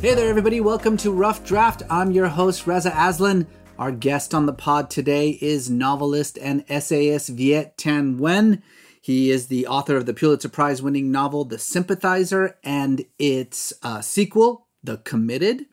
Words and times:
Hey 0.00 0.14
there, 0.14 0.30
everybody. 0.30 0.60
Welcome 0.60 0.96
to 0.98 1.10
Rough 1.10 1.44
Draft. 1.44 1.82
I'm 1.90 2.12
your 2.12 2.28
host, 2.28 2.68
Reza 2.68 2.92
Aslan. 2.96 3.48
Our 3.78 3.90
guest 3.90 4.32
on 4.32 4.46
the 4.46 4.52
pod 4.52 4.90
today 4.90 5.38
is 5.40 5.68
novelist 5.68 6.38
and 6.38 6.64
essayist 6.68 7.28
Viet 7.30 7.76
Thanh 7.76 8.16
Nguyen. 8.16 8.62
He 9.02 9.30
is 9.30 9.48
the 9.48 9.66
author 9.66 9.96
of 9.96 10.06
the 10.06 10.14
Pulitzer 10.14 10.48
Prize 10.48 10.80
winning 10.80 11.10
novel 11.10 11.44
The 11.44 11.58
Sympathizer 11.58 12.56
and 12.62 13.04
its 13.18 13.72
uh, 13.82 14.00
sequel, 14.00 14.68
The 14.84 14.98
Committed. 14.98 15.66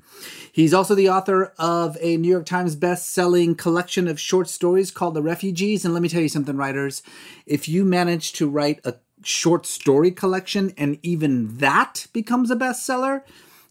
He's 0.52 0.74
also 0.74 0.96
the 0.96 1.10
author 1.10 1.54
of 1.60 1.98
a 2.00 2.18
New 2.18 2.30
York 2.30 2.46
Times 2.46 2.76
best-selling 2.76 3.56
collection 3.56 4.08
of 4.08 4.20
short 4.20 4.48
stories 4.48 4.90
called 4.92 5.14
The 5.14 5.22
Refugees. 5.22 5.84
And 5.84 5.94
let 5.94 6.02
me 6.02 6.10
tell 6.10 6.22
you 6.22 6.30
something, 6.30 6.56
writers. 6.56 7.04
If 7.46 7.68
you 7.68 7.84
manage 7.84 8.34
to 8.34 8.50
write 8.50 8.80
a 8.86 8.96
short 9.24 9.66
story 9.66 10.12
collection 10.12 10.74
and 10.78 10.98
even 11.04 11.58
that 11.58 12.08
becomes 12.14 12.52
a 12.52 12.56
bestseller, 12.56 13.24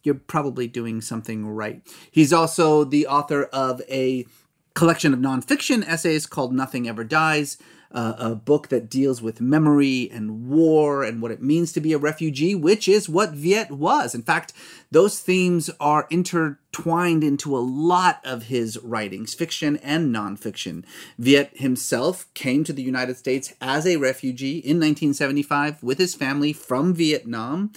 you're 0.03 0.15
probably 0.15 0.67
doing 0.67 1.01
something 1.01 1.49
right. 1.49 1.81
He's 2.11 2.33
also 2.33 2.85
the 2.85 3.07
author 3.07 3.45
of 3.45 3.81
a 3.89 4.27
collection 4.75 5.15
of 5.15 5.21
nonfiction 5.21 5.87
essays 5.87 6.27
called 6.27 6.53
Nothing 6.53 6.89
Ever 6.89 7.05
Dies, 7.05 7.57
uh, 7.95 8.15
a 8.19 8.35
book 8.35 8.69
that 8.69 8.91
deals 8.91 9.23
with 9.23 9.41
memory 9.41 10.11
and 10.13 10.49
war 10.49 11.05
and 11.05 11.23
what 11.23 11.31
it 11.31 11.41
means 11.41 11.73
to 11.73 11.81
be 11.81 11.93
a 11.93 11.99
refugee, 11.99 12.55
which 12.55 12.89
is 12.89 13.09
what 13.09 13.33
Viet 13.33 13.71
was. 13.71 14.15
In 14.15 14.23
fact, 14.23 14.53
those 14.91 15.21
themes 15.21 15.71
are 15.79 16.09
intertwined 16.11 17.23
into 17.23 17.57
a 17.57 17.59
lot 17.59 18.21
of 18.25 18.45
his 18.45 18.77
writings, 18.83 19.33
fiction 19.33 19.77
and 19.77 20.15
nonfiction. 20.15 20.85
Viet 21.19 21.53
himself 21.55 22.27
came 22.35 22.65
to 22.65 22.73
the 22.73 22.83
United 22.83 23.17
States 23.17 23.55
as 23.61 23.87
a 23.87 23.97
refugee 23.97 24.59
in 24.59 24.79
1975 24.81 25.83
with 25.83 25.99
his 25.99 26.17
family 26.17 26.53
from 26.53 26.95
Vietnam. 26.95 27.73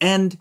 And 0.00 0.36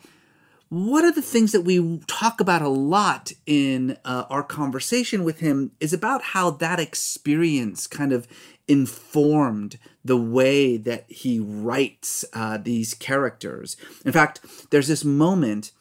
one 0.70 1.04
of 1.04 1.16
the 1.16 1.22
things 1.24 1.52
that 1.52 1.62
we 1.62 2.00
talk 2.06 2.40
about 2.40 2.62
a 2.62 2.70
lot 2.70 3.32
in 3.48 3.98
uh, 4.06 4.26
our 4.30 4.44
conversation 4.44 5.24
with 5.24 5.40
him 5.40 5.72
is 5.80 5.94
about 5.94 6.22
how 6.22 6.52
that 6.52 6.80
experience 6.80 7.88
kind 7.88 8.14
of 8.14 8.28
informed 8.70 9.78
the 10.06 10.18
way 10.18 10.78
that 10.78 11.06
he 11.10 11.40
writes 11.40 12.24
uh, 12.34 12.58
these 12.58 12.94
characters. 12.94 13.76
In 14.06 14.14
fact, 14.14 14.40
there's 14.70 14.88
this 14.88 15.04
moment 15.04 15.72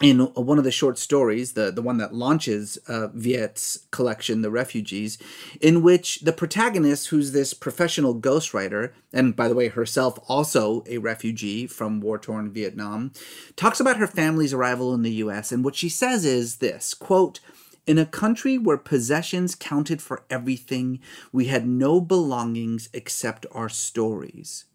in 0.00 0.20
one 0.20 0.58
of 0.58 0.64
the 0.64 0.70
short 0.70 0.96
stories, 0.96 1.54
the, 1.54 1.72
the 1.72 1.82
one 1.82 1.98
that 1.98 2.14
launches 2.14 2.76
uh, 2.86 3.08
Viet's 3.08 3.86
collection, 3.90 4.42
The 4.42 4.50
Refugees, 4.50 5.18
in 5.60 5.82
which 5.82 6.20
the 6.20 6.32
protagonist, 6.32 7.08
who's 7.08 7.32
this 7.32 7.52
professional 7.52 8.14
ghostwriter, 8.14 8.92
and 9.12 9.34
by 9.34 9.48
the 9.48 9.56
way, 9.56 9.68
herself 9.68 10.18
also 10.28 10.84
a 10.86 10.98
refugee 10.98 11.66
from 11.66 12.00
war 12.00 12.16
torn 12.16 12.52
Vietnam, 12.52 13.12
talks 13.56 13.80
about 13.80 13.96
her 13.96 14.06
family's 14.06 14.54
arrival 14.54 14.94
in 14.94 15.02
the 15.02 15.14
US. 15.14 15.50
And 15.50 15.64
what 15.64 15.74
she 15.74 15.88
says 15.88 16.24
is 16.24 16.56
this 16.56 16.94
quote, 16.94 17.40
in 17.88 17.98
a 17.98 18.06
country 18.06 18.58
where 18.58 18.76
possessions 18.76 19.54
counted 19.54 20.02
for 20.02 20.22
everything, 20.28 21.00
we 21.32 21.46
had 21.46 21.66
no 21.66 22.00
belongings 22.00 22.90
except 22.92 23.46
our 23.50 23.70
stories. 23.70 24.66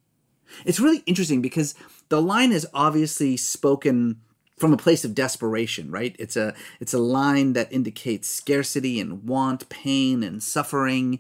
It's 0.66 0.79
really 0.79 1.03
interesting 1.06 1.41
because 1.41 1.75
the 2.09 2.22
line 2.22 2.51
is 2.51 2.68
obviously 2.74 3.38
spoken 3.38 4.19
from 4.57 4.74
a 4.74 4.78
place 4.78 5.06
of 5.06 5.13
desperation, 5.13 5.91
right? 5.91 6.16
It's 6.18 6.35
a 6.35 6.56
it's 6.79 6.94
a 6.94 7.00
line 7.00 7.53
that 7.53 7.72
indicates 7.72 8.28
scarcity 8.28 9.00
and 9.00 9.24
want, 9.24 9.69
pain 9.69 10.24
and 10.24 10.41
suffering. 10.41 11.19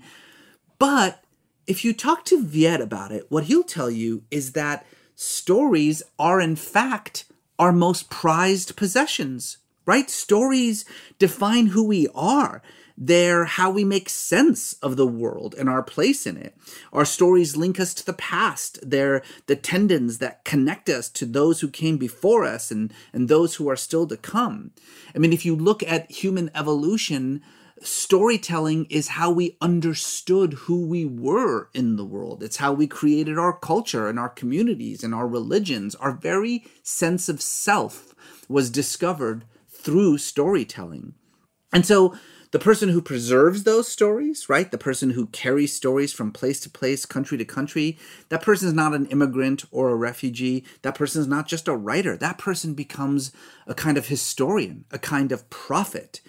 But 0.79 1.23
if 1.67 1.85
you 1.85 1.93
talk 1.93 2.25
to 2.25 2.43
Viet 2.43 2.81
about 2.81 3.11
it, 3.11 3.27
what 3.29 3.45
he'll 3.45 3.63
tell 3.63 3.91
you 3.91 4.23
is 4.31 4.53
that 4.53 4.85
stories 5.15 6.01
are 6.17 6.41
in 6.41 6.55
fact 6.55 7.25
our 7.59 7.71
most 7.71 8.09
prized 8.09 8.75
possessions, 8.75 9.59
right? 9.85 10.09
Stories 10.09 10.85
define 11.19 11.67
who 11.67 11.83
we 11.83 12.07
are. 12.13 12.61
They're 12.97 13.45
how 13.45 13.71
we 13.71 13.83
make 13.83 14.07
sense 14.07 14.73
of 14.73 14.97
the 14.97 15.07
world 15.07 15.55
and 15.57 15.67
our 15.67 15.81
place 15.81 16.27
in 16.27 16.37
it. 16.37 16.55
Our 16.91 17.05
stories 17.05 17.57
link 17.57 17.79
us 17.79 17.93
to 17.95 18.05
the 18.05 18.13
past. 18.13 18.79
They're 18.87 19.23
the 19.47 19.55
tendons 19.55 20.19
that 20.19 20.45
connect 20.45 20.89
us 20.89 21.09
to 21.09 21.25
those 21.25 21.61
who 21.61 21.69
came 21.69 21.97
before 21.97 22.43
us 22.43 22.69
and, 22.69 22.93
and 23.11 23.27
those 23.27 23.55
who 23.55 23.67
are 23.67 23.75
still 23.75 24.05
to 24.07 24.17
come. 24.17 24.71
I 25.15 25.17
mean, 25.17 25.33
if 25.33 25.45
you 25.45 25.55
look 25.55 25.81
at 25.83 26.11
human 26.11 26.51
evolution, 26.53 27.41
storytelling 27.81 28.85
is 28.85 29.09
how 29.09 29.31
we 29.31 29.57
understood 29.59 30.53
who 30.53 30.85
we 30.85 31.03
were 31.03 31.69
in 31.73 31.95
the 31.95 32.05
world. 32.05 32.43
It's 32.43 32.57
how 32.57 32.73
we 32.73 32.87
created 32.87 33.39
our 33.39 33.53
culture 33.53 34.07
and 34.07 34.19
our 34.19 34.29
communities 34.29 35.03
and 35.03 35.15
our 35.15 35.27
religions. 35.27 35.95
Our 35.95 36.11
very 36.11 36.65
sense 36.83 37.27
of 37.27 37.41
self 37.41 38.13
was 38.47 38.69
discovered 38.69 39.45
through 39.83 40.17
storytelling. 40.17 41.13
And 41.71 41.85
so 41.85 42.15
the 42.51 42.59
person 42.59 42.89
who 42.89 43.01
preserves 43.01 43.63
those 43.63 43.87
stories, 43.87 44.47
right? 44.47 44.69
The 44.69 44.77
person 44.77 45.09
who 45.09 45.25
carries 45.27 45.75
stories 45.75 46.13
from 46.13 46.31
place 46.31 46.59
to 46.61 46.69
place, 46.69 47.03
country 47.03 47.35
to 47.39 47.45
country, 47.45 47.97
that 48.29 48.43
person 48.43 48.67
is 48.67 48.75
not 48.75 48.93
an 48.93 49.07
immigrant 49.07 49.65
or 49.71 49.89
a 49.89 49.95
refugee. 49.95 50.63
That 50.83 50.93
person 50.93 51.21
is 51.21 51.27
not 51.27 51.47
just 51.47 51.67
a 51.67 51.75
writer. 51.75 52.15
That 52.15 52.37
person 52.37 52.75
becomes 52.75 53.31
a 53.65 53.73
kind 53.73 53.97
of 53.97 54.07
historian, 54.07 54.85
a 54.91 54.99
kind 54.99 55.31
of 55.31 55.49
prophet. 55.49 56.21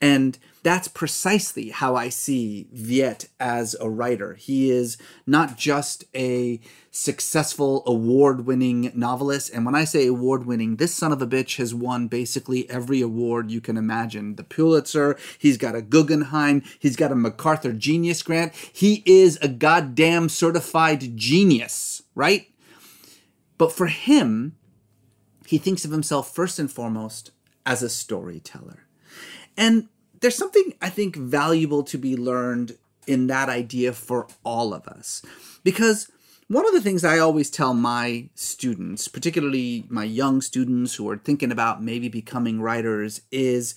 And 0.00 0.38
that's 0.62 0.86
precisely 0.86 1.70
how 1.70 1.96
I 1.96 2.08
see 2.08 2.68
Viet 2.72 3.28
as 3.40 3.74
a 3.80 3.88
writer. 3.88 4.34
He 4.34 4.70
is 4.70 4.96
not 5.26 5.56
just 5.56 6.04
a 6.14 6.60
successful 6.90 7.82
award 7.86 8.46
winning 8.46 8.92
novelist. 8.94 9.52
And 9.52 9.64
when 9.64 9.74
I 9.74 9.84
say 9.84 10.06
award 10.06 10.46
winning, 10.46 10.76
this 10.76 10.94
son 10.94 11.12
of 11.12 11.22
a 11.22 11.26
bitch 11.26 11.56
has 11.56 11.74
won 11.74 12.06
basically 12.08 12.68
every 12.70 13.00
award 13.00 13.50
you 13.50 13.60
can 13.60 13.76
imagine 13.76 14.36
the 14.36 14.44
Pulitzer, 14.44 15.16
he's 15.38 15.56
got 15.56 15.74
a 15.74 15.82
Guggenheim, 15.82 16.62
he's 16.78 16.96
got 16.96 17.12
a 17.12 17.16
MacArthur 17.16 17.72
Genius 17.72 18.22
Grant. 18.22 18.54
He 18.54 19.02
is 19.06 19.38
a 19.40 19.48
goddamn 19.48 20.28
certified 20.28 21.16
genius, 21.16 22.02
right? 22.14 22.46
But 23.56 23.72
for 23.72 23.86
him, 23.86 24.56
he 25.46 25.58
thinks 25.58 25.84
of 25.84 25.90
himself 25.90 26.34
first 26.34 26.58
and 26.58 26.70
foremost 26.70 27.30
as 27.64 27.82
a 27.82 27.88
storyteller. 27.88 28.87
And 29.58 29.88
there's 30.20 30.36
something 30.36 30.72
I 30.80 30.88
think 30.88 31.16
valuable 31.16 31.82
to 31.82 31.98
be 31.98 32.16
learned 32.16 32.78
in 33.06 33.26
that 33.26 33.50
idea 33.50 33.92
for 33.92 34.28
all 34.44 34.72
of 34.72 34.86
us. 34.88 35.20
Because 35.64 36.10
one 36.46 36.66
of 36.66 36.72
the 36.72 36.80
things 36.80 37.04
I 37.04 37.18
always 37.18 37.50
tell 37.50 37.74
my 37.74 38.30
students, 38.34 39.08
particularly 39.08 39.84
my 39.90 40.04
young 40.04 40.40
students 40.40 40.94
who 40.94 41.10
are 41.10 41.18
thinking 41.18 41.52
about 41.52 41.82
maybe 41.82 42.08
becoming 42.08 42.62
writers, 42.62 43.20
is 43.30 43.74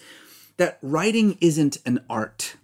that 0.56 0.78
writing 0.81 1.38
isn't 1.41 1.80
an 1.86 2.06
art, 2.09 2.56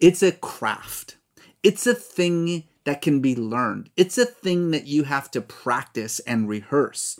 it's 0.00 0.22
a 0.22 0.32
craft. 0.32 1.18
It's 1.62 1.86
a 1.86 1.94
thing 1.94 2.64
that 2.82 3.00
can 3.00 3.20
be 3.20 3.36
learned, 3.36 3.90
it's 3.96 4.18
a 4.18 4.26
thing 4.26 4.72
that 4.72 4.86
you 4.88 5.04
have 5.04 5.30
to 5.32 5.40
practice 5.40 6.18
and 6.20 6.48
rehearse. 6.48 7.16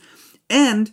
And 0.51 0.93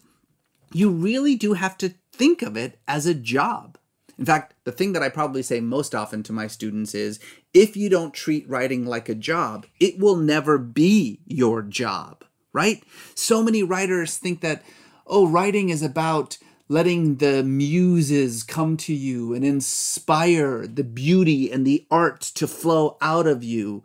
you 0.72 0.92
really 0.92 1.36
do 1.36 1.54
have 1.54 1.76
to 1.80 1.96
think 2.14 2.44
of 2.44 2.56
it 2.56 2.78
as 2.88 3.08
a 3.08 3.16
job. 3.16 3.79
In 4.20 4.26
fact, 4.26 4.54
the 4.66 4.74
thing 4.74 4.92
that 4.92 5.02
I 5.02 5.08
probably 5.08 5.42
say 5.42 5.62
most 5.62 5.96
often 5.96 6.24
to 6.24 6.34
my 6.34 6.48
students 6.48 6.94
is 6.94 7.22
if 7.54 7.78
you 7.78 7.90
don't 7.90 8.14
treat 8.14 8.48
writing 8.50 8.86
like 8.86 9.08
a 9.08 9.16
job, 9.16 9.66
it 9.80 9.98
will 9.98 10.18
never 10.18 10.58
be 10.58 11.22
your 11.26 11.62
job, 11.62 12.26
right? 12.52 12.84
So 13.16 13.42
many 13.42 13.64
writers 13.64 14.18
think 14.18 14.42
that, 14.42 14.62
oh, 15.08 15.26
writing 15.26 15.70
is 15.70 15.82
about 15.82 16.38
letting 16.68 17.16
the 17.16 17.44
muses 17.44 18.44
come 18.44 18.76
to 18.78 18.94
you 18.94 19.34
and 19.34 19.46
inspire 19.46 20.68
the 20.68 20.84
beauty 20.84 21.50
and 21.50 21.66
the 21.66 21.88
art 21.90 22.20
to 22.20 22.46
flow 22.46 22.98
out 23.02 23.26
of 23.26 23.42
you. 23.42 23.84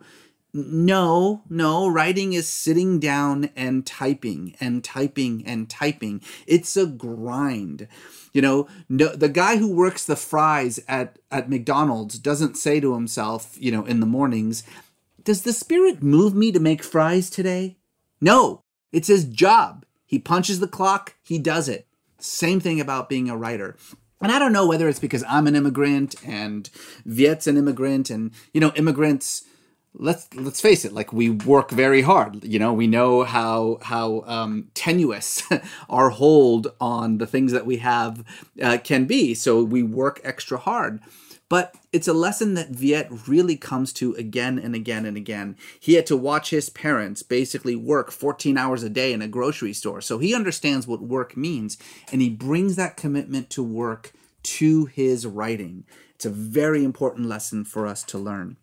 No, 0.53 1.43
no, 1.49 1.87
writing 1.87 2.33
is 2.33 2.47
sitting 2.47 2.99
down 2.99 3.51
and 3.55 3.85
typing 3.85 4.55
and 4.59 4.83
typing 4.83 5.45
and 5.45 5.69
typing. 5.69 6.21
It's 6.45 6.75
a 6.75 6.85
grind. 6.85 7.87
You 8.35 8.41
know, 8.41 8.67
no, 8.89 9.15
the 9.15 9.29
guy 9.29 9.55
who 9.55 9.73
works 9.73 10.03
the 10.03 10.17
fries 10.17 10.81
at, 10.89 11.19
at 11.31 11.49
McDonald's 11.49 12.19
doesn't 12.19 12.57
say 12.57 12.81
to 12.81 12.93
himself, 12.93 13.55
you 13.57 13.71
know, 13.71 13.85
in 13.85 14.01
the 14.01 14.05
mornings, 14.05 14.63
Does 15.23 15.43
the 15.43 15.53
spirit 15.53 16.03
move 16.03 16.35
me 16.35 16.51
to 16.51 16.59
make 16.59 16.83
fries 16.83 17.29
today? 17.29 17.77
No, 18.19 18.61
it's 18.91 19.07
his 19.07 19.23
job. 19.23 19.85
He 20.05 20.19
punches 20.19 20.59
the 20.59 20.67
clock, 20.67 21.15
he 21.23 21.39
does 21.39 21.69
it. 21.69 21.87
Same 22.19 22.59
thing 22.59 22.81
about 22.81 23.07
being 23.07 23.29
a 23.29 23.37
writer. 23.37 23.77
And 24.19 24.33
I 24.33 24.37
don't 24.37 24.51
know 24.51 24.67
whether 24.67 24.89
it's 24.89 24.99
because 24.99 25.23
I'm 25.29 25.47
an 25.47 25.55
immigrant 25.55 26.15
and 26.25 26.69
Viet's 27.05 27.47
an 27.47 27.55
immigrant, 27.55 28.09
and 28.09 28.31
you 28.53 28.59
know, 28.59 28.73
immigrants. 28.75 29.45
Let's 29.97 30.33
let's 30.33 30.61
face 30.61 30.83
it. 30.83 30.93
Like 30.93 31.13
we 31.13 31.29
work 31.29 31.71
very 31.71 32.01
hard. 32.01 32.43
You 32.43 32.59
know, 32.59 32.73
we 32.73 32.87
know 32.87 33.23
how 33.23 33.79
how 33.81 34.23
um, 34.25 34.69
tenuous 34.73 35.43
our 35.89 36.09
hold 36.09 36.67
on 36.79 37.17
the 37.17 37.27
things 37.27 37.51
that 37.51 37.65
we 37.65 37.77
have 37.77 38.23
uh, 38.61 38.77
can 38.83 39.05
be. 39.05 39.33
So 39.33 39.63
we 39.63 39.83
work 39.83 40.21
extra 40.23 40.57
hard. 40.57 41.01
But 41.47 41.75
it's 41.93 42.07
a 42.07 42.13
lesson 42.13 42.55
that 42.55 42.71
Viet 42.71 43.07
really 43.27 43.55
comes 43.55 43.93
to 43.93 44.13
again 44.15 44.57
and 44.57 44.73
again 44.73 45.05
and 45.05 45.15
again. 45.15 45.55
He 45.79 45.93
had 45.93 46.07
to 46.07 46.17
watch 46.17 46.49
his 46.49 46.69
parents 46.69 47.21
basically 47.21 47.75
work 47.75 48.11
14 48.11 48.57
hours 48.57 48.81
a 48.81 48.89
day 48.89 49.13
in 49.13 49.21
a 49.21 49.27
grocery 49.27 49.73
store. 49.73 50.01
So 50.01 50.17
he 50.17 50.33
understands 50.33 50.87
what 50.87 51.01
work 51.01 51.37
means 51.37 51.77
and 52.11 52.21
he 52.21 52.29
brings 52.29 52.75
that 52.77 52.97
commitment 52.97 53.51
to 53.51 53.63
work 53.63 54.11
to 54.43 54.85
his 54.85 55.27
writing. 55.27 55.85
It's 56.15 56.25
a 56.25 56.31
very 56.31 56.83
important 56.83 57.27
lesson 57.27 57.63
for 57.63 57.85
us 57.85 58.03
to 58.05 58.17
learn. 58.17 58.57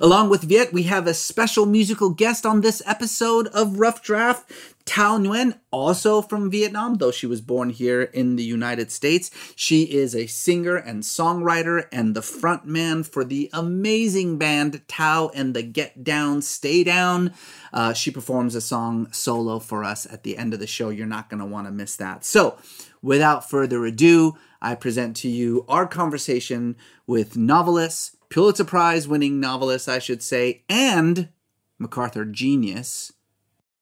Along 0.00 0.28
with 0.28 0.42
Viet, 0.42 0.72
we 0.72 0.84
have 0.84 1.06
a 1.06 1.14
special 1.14 1.66
musical 1.66 2.10
guest 2.10 2.44
on 2.44 2.60
this 2.60 2.82
episode 2.86 3.46
of 3.48 3.78
Rough 3.78 4.02
Draft, 4.02 4.50
Thao 4.84 5.20
Nguyen, 5.20 5.58
also 5.70 6.22
from 6.22 6.50
Vietnam, 6.50 6.94
though 6.94 7.10
she 7.10 7.26
was 7.26 7.42
born 7.42 7.68
here 7.70 8.02
in 8.02 8.36
the 8.36 8.42
United 8.42 8.90
States. 8.90 9.30
She 9.54 9.82
is 9.82 10.14
a 10.14 10.26
singer 10.26 10.76
and 10.76 11.02
songwriter 11.02 11.86
and 11.92 12.14
the 12.14 12.22
frontman 12.22 13.06
for 13.06 13.24
the 13.24 13.50
amazing 13.52 14.38
band 14.38 14.80
Thao 14.88 15.30
and 15.34 15.54
the 15.54 15.62
Get 15.62 16.04
Down, 16.04 16.40
Stay 16.40 16.84
Down. 16.84 17.34
Uh, 17.72 17.92
she 17.92 18.10
performs 18.10 18.54
a 18.54 18.62
song 18.62 19.12
solo 19.12 19.58
for 19.58 19.84
us 19.84 20.06
at 20.10 20.22
the 20.22 20.38
end 20.38 20.54
of 20.54 20.60
the 20.60 20.66
show. 20.66 20.88
You're 20.88 21.06
not 21.06 21.28
going 21.28 21.40
to 21.40 21.46
want 21.46 21.66
to 21.66 21.72
miss 21.72 21.96
that. 21.96 22.24
So, 22.24 22.58
without 23.02 23.48
further 23.48 23.84
ado, 23.84 24.36
I 24.60 24.74
present 24.74 25.16
to 25.18 25.28
you 25.28 25.64
our 25.68 25.86
conversation 25.86 26.76
with 27.06 27.36
novelist, 27.36 28.16
Pulitzer 28.30 28.64
Prize 28.64 29.08
winning 29.08 29.40
novelist, 29.40 29.88
I 29.88 29.98
should 29.98 30.22
say, 30.22 30.62
and 30.68 31.30
MacArthur 31.78 32.24
genius. 32.24 33.12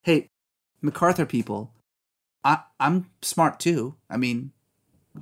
Hey, 0.02 0.28
MacArthur 0.80 1.26
people, 1.26 1.72
I, 2.44 2.60
I'm 2.78 3.10
smart 3.22 3.58
too. 3.58 3.96
I 4.08 4.16
mean, 4.16 4.52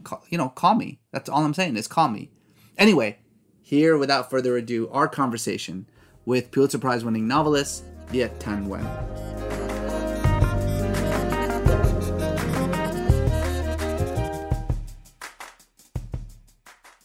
call, 0.02 0.22
you 0.28 0.36
know, 0.36 0.50
call 0.50 0.74
me. 0.74 1.00
That's 1.10 1.28
all 1.28 1.44
I'm 1.44 1.54
saying 1.54 1.76
is 1.76 1.88
call 1.88 2.08
me. 2.08 2.30
Anyway, 2.76 3.18
here, 3.62 3.96
without 3.96 4.28
further 4.28 4.56
ado, 4.56 4.90
our 4.90 5.08
conversation 5.08 5.86
with 6.26 6.50
Pulitzer 6.50 6.78
Prize 6.78 7.04
winning 7.04 7.26
novelist 7.26 7.84
Viet 8.08 8.38
Thanh 8.38 8.66
Nguyen. 8.66 9.33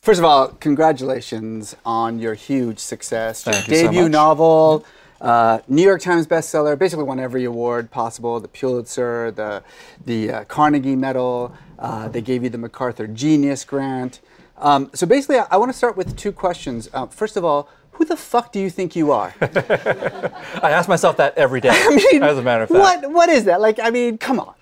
First 0.02 0.20
of 0.20 0.24
all, 0.24 0.48
congratulations 0.48 1.76
on 1.86 2.20
your 2.20 2.34
huge 2.34 2.80
success. 2.80 3.44
Thank 3.44 3.68
your 3.68 3.76
you 3.76 3.82
so 3.82 3.88
debut 3.88 4.04
much. 4.04 4.12
novel, 4.14 4.86
uh, 5.20 5.60
New 5.68 5.82
York 5.82 6.02
Times 6.02 6.26
bestseller, 6.26 6.80
basically 6.80 7.04
won 7.04 7.20
every 7.20 7.44
award 7.44 7.92
possible 7.92 8.40
the 8.40 8.48
Pulitzer, 8.48 9.32
the, 9.32 9.62
the 10.06 10.32
uh, 10.32 10.44
Carnegie 10.46 10.96
Medal. 10.96 11.54
Uh, 11.78 12.08
they 12.08 12.22
gave 12.22 12.44
you 12.44 12.50
the 12.50 12.58
MacArthur 12.58 13.08
Genius 13.08 13.66
Grant. 13.66 14.22
Um, 14.58 14.90
so 14.94 15.06
basically, 15.06 15.38
I, 15.38 15.48
I 15.52 15.58
want 15.58 15.70
to 15.70 15.78
start 15.78 15.98
with 15.98 16.16
two 16.16 16.32
questions. 16.32 16.90
Uh, 16.94 17.08
first 17.08 17.36
of 17.36 17.44
all, 17.44 17.68
who 17.92 18.06
the 18.06 18.16
fuck 18.16 18.54
do 18.54 18.60
you 18.62 18.70
think 18.70 18.96
you 18.96 19.12
are? 19.12 19.34
I 19.42 20.72
ask 20.72 20.88
myself 20.88 21.18
that 21.18 21.38
every 21.38 21.60
day, 21.60 21.70
I 21.74 21.90
mean, 22.14 22.24
as 22.24 22.38
a 22.38 22.42
matter 22.42 22.64
of 22.64 22.70
fact. 22.70 23.02
What, 23.04 23.12
what 23.12 23.28
is 23.28 23.44
that? 23.44 23.60
Like, 23.60 23.80
I 23.84 23.90
mean, 23.90 24.18
come 24.18 24.40
on. 24.40 24.54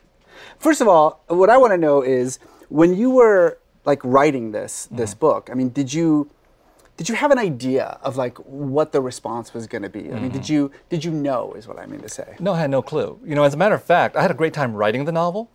First 0.57 0.81
of 0.81 0.87
all, 0.87 1.23
what 1.27 1.51
I 1.51 1.57
want 1.57 1.73
to 1.73 1.77
know 1.77 2.01
is 2.01 2.39
when 2.69 2.95
you 2.95 3.11
were 3.11 3.59
like 3.87 4.01
writing 4.03 4.51
this 4.51 4.87
this 4.91 5.11
Mm-hmm. 5.11 5.19
book. 5.25 5.49
I 5.51 5.55
mean, 5.55 5.69
did 5.69 5.93
you 5.93 6.29
did 6.97 7.07
you 7.09 7.15
have 7.15 7.31
an 7.31 7.37
idea 7.37 7.99
of 8.01 8.17
like 8.17 8.37
what 8.39 8.91
the 8.91 9.01
response 9.01 9.53
was 9.53 9.67
going 9.67 9.83
to 9.83 9.89
be? 9.89 9.99
I 9.99 10.03
mean, 10.03 10.15
Mm-hmm. 10.17 10.29
did 10.29 10.49
you 10.49 10.71
did 10.89 11.05
you 11.05 11.11
know? 11.11 11.53
Is 11.53 11.67
what 11.67 11.77
I 11.79 11.85
mean 11.85 12.01
to 12.01 12.09
say. 12.09 12.35
No, 12.39 12.53
I 12.53 12.59
had 12.59 12.69
no 12.71 12.81
clue. 12.81 13.19
You 13.23 13.35
know, 13.35 13.43
as 13.43 13.53
a 13.53 13.57
matter 13.57 13.75
of 13.75 13.83
fact, 13.83 14.15
I 14.15 14.21
had 14.21 14.31
a 14.31 14.33
great 14.33 14.53
time 14.53 14.73
writing 14.73 15.05
the 15.05 15.11
novel, 15.11 15.49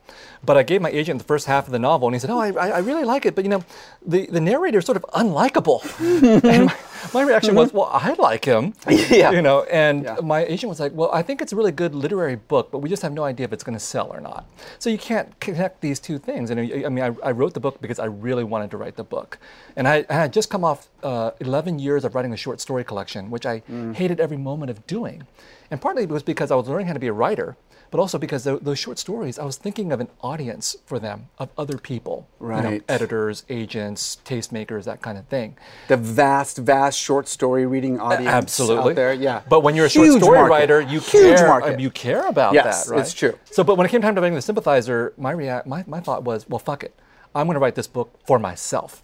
but 0.45 0.57
I 0.57 0.63
gave 0.63 0.81
my 0.81 0.91
agent 0.91 1.19
the 1.19 1.25
first 1.25 1.47
half 1.47 1.67
of 1.67 1.73
the 1.73 1.79
novel, 1.79 2.07
and 2.09 2.15
he 2.15 2.21
said, 2.21 2.31
"Oh, 2.31 2.39
I, 2.39 2.51
I 2.51 2.79
really 2.79 3.05
like 3.05 3.27
it, 3.27 3.35
but 3.35 3.45
you 3.45 3.51
know, 3.51 3.65
the, 4.07 4.27
the 4.27 4.41
narrator 4.41 4.79
is 4.79 4.85
sort 4.87 4.97
of 4.97 5.05
unlikable." 5.15 5.81
and 6.45 6.67
my, 6.67 6.77
my 7.13 7.23
reaction 7.23 7.55
was, 7.57 7.73
"Well, 7.73 7.91
I 7.93 8.13
like 8.15 8.45
him." 8.45 8.73
Yeah. 8.89 9.33
You 9.33 9.43
know, 9.43 9.65
and 9.65 10.05
Yeah. 10.05 10.17
my 10.23 10.45
agent 10.45 10.69
was 10.71 10.79
like, 10.81 10.93
"Well, 10.95 11.11
I 11.13 11.23
think 11.23 11.43
it's 11.43 11.53
a 11.53 11.57
really 11.57 11.73
good 11.73 11.95
literary 11.95 12.37
book, 12.37 12.71
but 12.71 12.79
we 12.79 12.89
just 12.89 13.03
have 13.03 13.13
no 13.13 13.25
idea 13.25 13.45
if 13.45 13.53
it's 13.53 13.65
going 13.65 13.77
to 13.79 13.85
sell 13.85 14.09
or 14.13 14.21
not." 14.21 14.47
So 14.79 14.91
you 14.91 14.99
can't 14.99 15.29
connect 15.41 15.81
these 15.81 15.99
two 16.01 16.19
things. 16.19 16.51
And 16.51 16.61
I 16.61 16.85
I 16.87 16.89
mean, 16.89 17.05
I, 17.05 17.29
I 17.29 17.33
wrote 17.33 17.53
the 17.55 17.61
book 17.61 17.81
because 17.81 17.99
I 17.99 18.07
really 18.07 18.45
wanted 18.45 18.71
to 18.71 18.77
write 18.77 18.97
the 18.97 19.05
book, 19.05 19.39
and 19.77 19.89
I, 19.89 20.05
I 20.09 20.15
had 20.15 20.33
just 20.33 20.49
come 20.51 20.65
off 20.65 20.89
uh, 21.03 21.32
11 21.41 21.79
years 21.79 22.05
of 22.05 22.15
writing 22.15 22.33
a 22.33 22.37
short 22.37 22.61
story 22.61 22.85
collection, 22.85 23.31
which 23.31 23.47
I 23.47 23.63
hated 23.95 24.21
every 24.21 24.37
moment 24.37 24.71
of 24.71 24.87
doing. 24.87 25.27
And 25.71 25.81
partly 25.81 26.03
it 26.05 26.11
was 26.11 26.23
because 26.23 26.51
I 26.51 26.55
was 26.57 26.69
learning 26.69 26.87
how 26.89 26.93
to 26.93 26.99
be 27.01 27.07
a 27.09 27.13
writer, 27.13 27.57
but 27.91 27.99
also 27.99 28.19
because 28.19 28.45
tho- 28.45 28.59
those 28.59 28.79
short 28.79 28.99
stories, 28.99 29.39
I 29.39 29.45
was 29.45 29.57
thinking 29.57 29.91
of 29.93 30.01
an 30.01 30.09
audience 30.23 30.77
for 30.87 30.99
them, 30.99 31.29
of 31.39 31.49
other 31.57 31.79
people, 31.79 32.27
you 32.41 32.47
know, 32.49 32.55
Right. 32.55 32.83
editors, 32.89 33.45
agents, 33.49 34.19
tastemakers, 34.25 34.85
that 34.85 35.01
kind 35.03 35.17
of 35.17 35.27
thing. 35.27 35.57
The 35.89 35.97
vast, 35.97 36.59
vast 36.59 36.99
short 36.99 37.27
story 37.29 37.65
reading 37.67 37.99
audience 38.01 38.29
Absolutely. 38.29 38.91
out 38.93 38.97
there. 38.97 39.13
Yeah. 39.15 39.41
But 39.49 39.61
when 39.63 39.75
you're 39.75 39.87
a 39.87 39.91
short 39.91 40.11
story 40.21 40.39
market. 40.39 40.51
writer, 40.51 40.81
you 40.83 41.01
Huge 41.01 41.37
care. 41.39 41.49
market. 41.49 41.75
uh, 41.75 41.79
You 41.79 41.91
care 41.91 42.27
about 42.29 42.53
Yes, 42.55 42.85
that, 42.87 42.93
right? 42.93 43.01
it's 43.01 43.15
true. 43.15 43.39
So, 43.51 43.65
but 43.65 43.77
when 43.77 43.87
it 43.87 43.91
came 43.91 44.03
time 44.03 44.15
to 44.15 44.21
writing 44.21 44.35
the 44.37 44.43
sympathizer, 44.43 45.13
my 45.17 45.31
rea- 45.33 45.63
my 45.65 45.85
my 45.87 46.01
thought 46.01 46.23
was, 46.25 46.49
well, 46.49 46.59
fuck 46.59 46.83
it, 46.85 46.95
I'm 47.35 47.47
going 47.47 47.55
to 47.55 47.61
write 47.61 47.75
this 47.77 47.87
book 47.87 48.11
for 48.27 48.39
myself. 48.39 49.03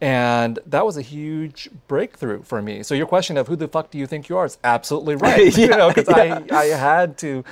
And 0.00 0.58
that 0.66 0.84
was 0.84 0.96
a 0.98 1.02
huge 1.02 1.70
breakthrough 1.88 2.42
for 2.42 2.60
me. 2.60 2.82
So 2.82 2.94
your 2.94 3.06
question 3.06 3.36
of 3.38 3.48
who 3.48 3.56
the 3.56 3.66
fuck 3.66 3.90
do 3.90 3.96
you 3.98 4.06
think 4.06 4.28
you 4.28 4.36
are 4.36 4.44
is 4.44 4.58
absolutely 4.62 5.14
right. 5.28 5.56
you 5.58 5.68
know, 5.68 5.88
because 5.88 6.08
yeah. 6.08 6.40
I, 6.52 6.56
I 6.56 6.64
had 6.66 7.16
to 7.18 7.44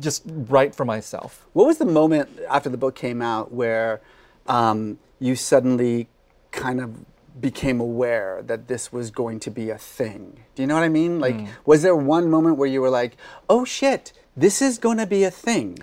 just 0.00 0.22
write 0.26 0.74
for 0.74 0.84
myself. 0.86 1.46
What 1.52 1.66
was 1.66 1.78
the 1.78 1.84
moment 1.84 2.30
after 2.48 2.70
the 2.70 2.78
book 2.78 2.94
came 2.94 3.20
out 3.20 3.52
where 3.52 4.00
um, 4.46 4.98
you 5.20 5.36
suddenly 5.36 6.08
kind 6.50 6.80
of 6.80 7.04
became 7.40 7.80
aware 7.80 8.42
that 8.46 8.68
this 8.68 8.92
was 8.92 9.10
going 9.10 9.40
to 9.40 9.50
be 9.50 9.68
a 9.70 9.78
thing? 9.78 10.40
Do 10.54 10.62
you 10.62 10.66
know 10.66 10.74
what 10.74 10.84
I 10.84 10.88
mean? 10.88 11.20
Like, 11.20 11.36
Hmm. 11.40 11.46
was 11.66 11.82
there 11.82 11.96
one 11.96 12.30
moment 12.30 12.56
where 12.56 12.68
you 12.68 12.80
were 12.80 12.90
like, 12.90 13.16
oh 13.50 13.64
shit, 13.64 14.12
this 14.36 14.62
is 14.62 14.78
going 14.78 14.98
to 14.98 15.06
be 15.06 15.24
a 15.24 15.30
thing? 15.30 15.78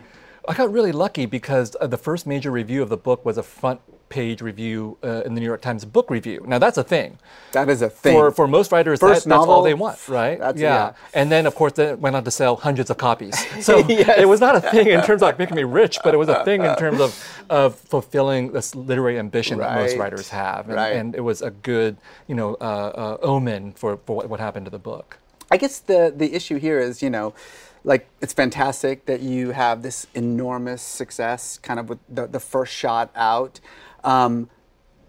I 0.48 0.56
got 0.56 0.72
really 0.72 0.92
lucky 0.92 1.28
because 1.28 1.76
uh, 1.80 1.86
the 1.86 1.98
first 1.98 2.26
major 2.26 2.50
review 2.50 2.82
of 2.82 2.90
the 2.90 2.98
book 2.98 3.24
was 3.24 3.38
a 3.38 3.44
front 3.44 3.82
page 4.10 4.42
review 4.42 4.98
uh, 5.04 5.22
in 5.26 5.34
the 5.36 5.40
New 5.40 5.46
York 5.46 5.62
Times 5.62 5.86
book 5.86 6.10
review. 6.10 6.44
Now 6.48 6.60
that's 6.60 6.78
a 6.78 6.84
thing. 6.84 7.18
That 7.52 7.70
is 7.70 7.82
a 7.82 7.90
thing. 7.90 8.14
For, 8.14 8.32
for 8.32 8.48
most 8.48 8.72
writers, 8.72 9.00
First 9.00 9.24
that, 9.24 9.30
that's 9.30 9.40
all 9.40 9.46
novel, 9.48 9.64
they 9.64 9.74
want, 9.74 10.08
right? 10.08 10.40
that's- 10.40 10.60
yeah. 10.62 10.74
yeah. 10.88 10.94
And 11.14 11.32
then, 11.32 11.46
of 11.46 11.56
course, 11.56 11.74
then 11.74 11.90
it 11.94 12.00
went 12.00 12.16
on 12.16 12.24
to 12.24 12.32
sell 12.32 12.56
hundreds 12.56 12.90
of 12.90 12.98
copies. 12.98 13.36
So 13.62 13.80
Yes. 13.88 14.20
it 14.20 14.28
was 14.28 14.42
not 14.42 14.56
a 14.56 14.62
thing 14.62 14.88
in 14.88 15.02
terms 15.04 15.22
of 15.22 15.28
like 15.28 15.40
making 15.40 15.56
me 15.56 15.64
rich, 15.64 16.00
but 16.04 16.14
it 16.14 16.18
was 16.18 16.30
a 16.30 16.44
thing 16.44 16.64
in 16.64 16.76
terms 16.76 17.00
of, 17.00 17.44
of 17.50 17.76
fulfilling 17.76 18.52
this 18.52 18.74
literary 18.76 19.20
ambition 19.20 19.60
that 19.60 19.76
most 19.76 19.98
writers 19.98 20.30
have. 20.30 20.66
And, 20.68 20.76
Right. 20.76 20.96
and 20.96 21.16
it 21.16 21.22
was 21.22 21.42
a 21.42 21.52
good, 21.52 21.98
you 22.28 22.36
know, 22.36 22.56
uh, 22.62 23.18
uh, 23.20 23.26
omen 23.26 23.74
for, 23.74 23.98
for 24.06 24.16
what, 24.18 24.30
what 24.30 24.40
happened 24.40 24.66
to 24.66 24.72
the 24.72 24.80
book. 24.80 25.18
I 25.52 25.58
guess 25.58 25.80
the 25.80 26.14
the 26.16 26.34
issue 26.36 26.58
here 26.60 26.80
is, 26.80 27.02
you 27.02 27.10
know, 27.10 27.34
like 27.84 28.08
it's 28.22 28.34
fantastic 28.34 29.06
that 29.08 29.22
you 29.22 29.50
have 29.52 29.82
this 29.82 30.06
enormous 30.14 30.82
success, 30.82 31.58
kind 31.58 31.80
of 31.80 31.90
with 31.90 31.98
the, 32.08 32.28
the 32.28 32.40
first 32.40 32.72
shot 32.74 33.10
out. 33.16 33.60
Um, 34.04 34.50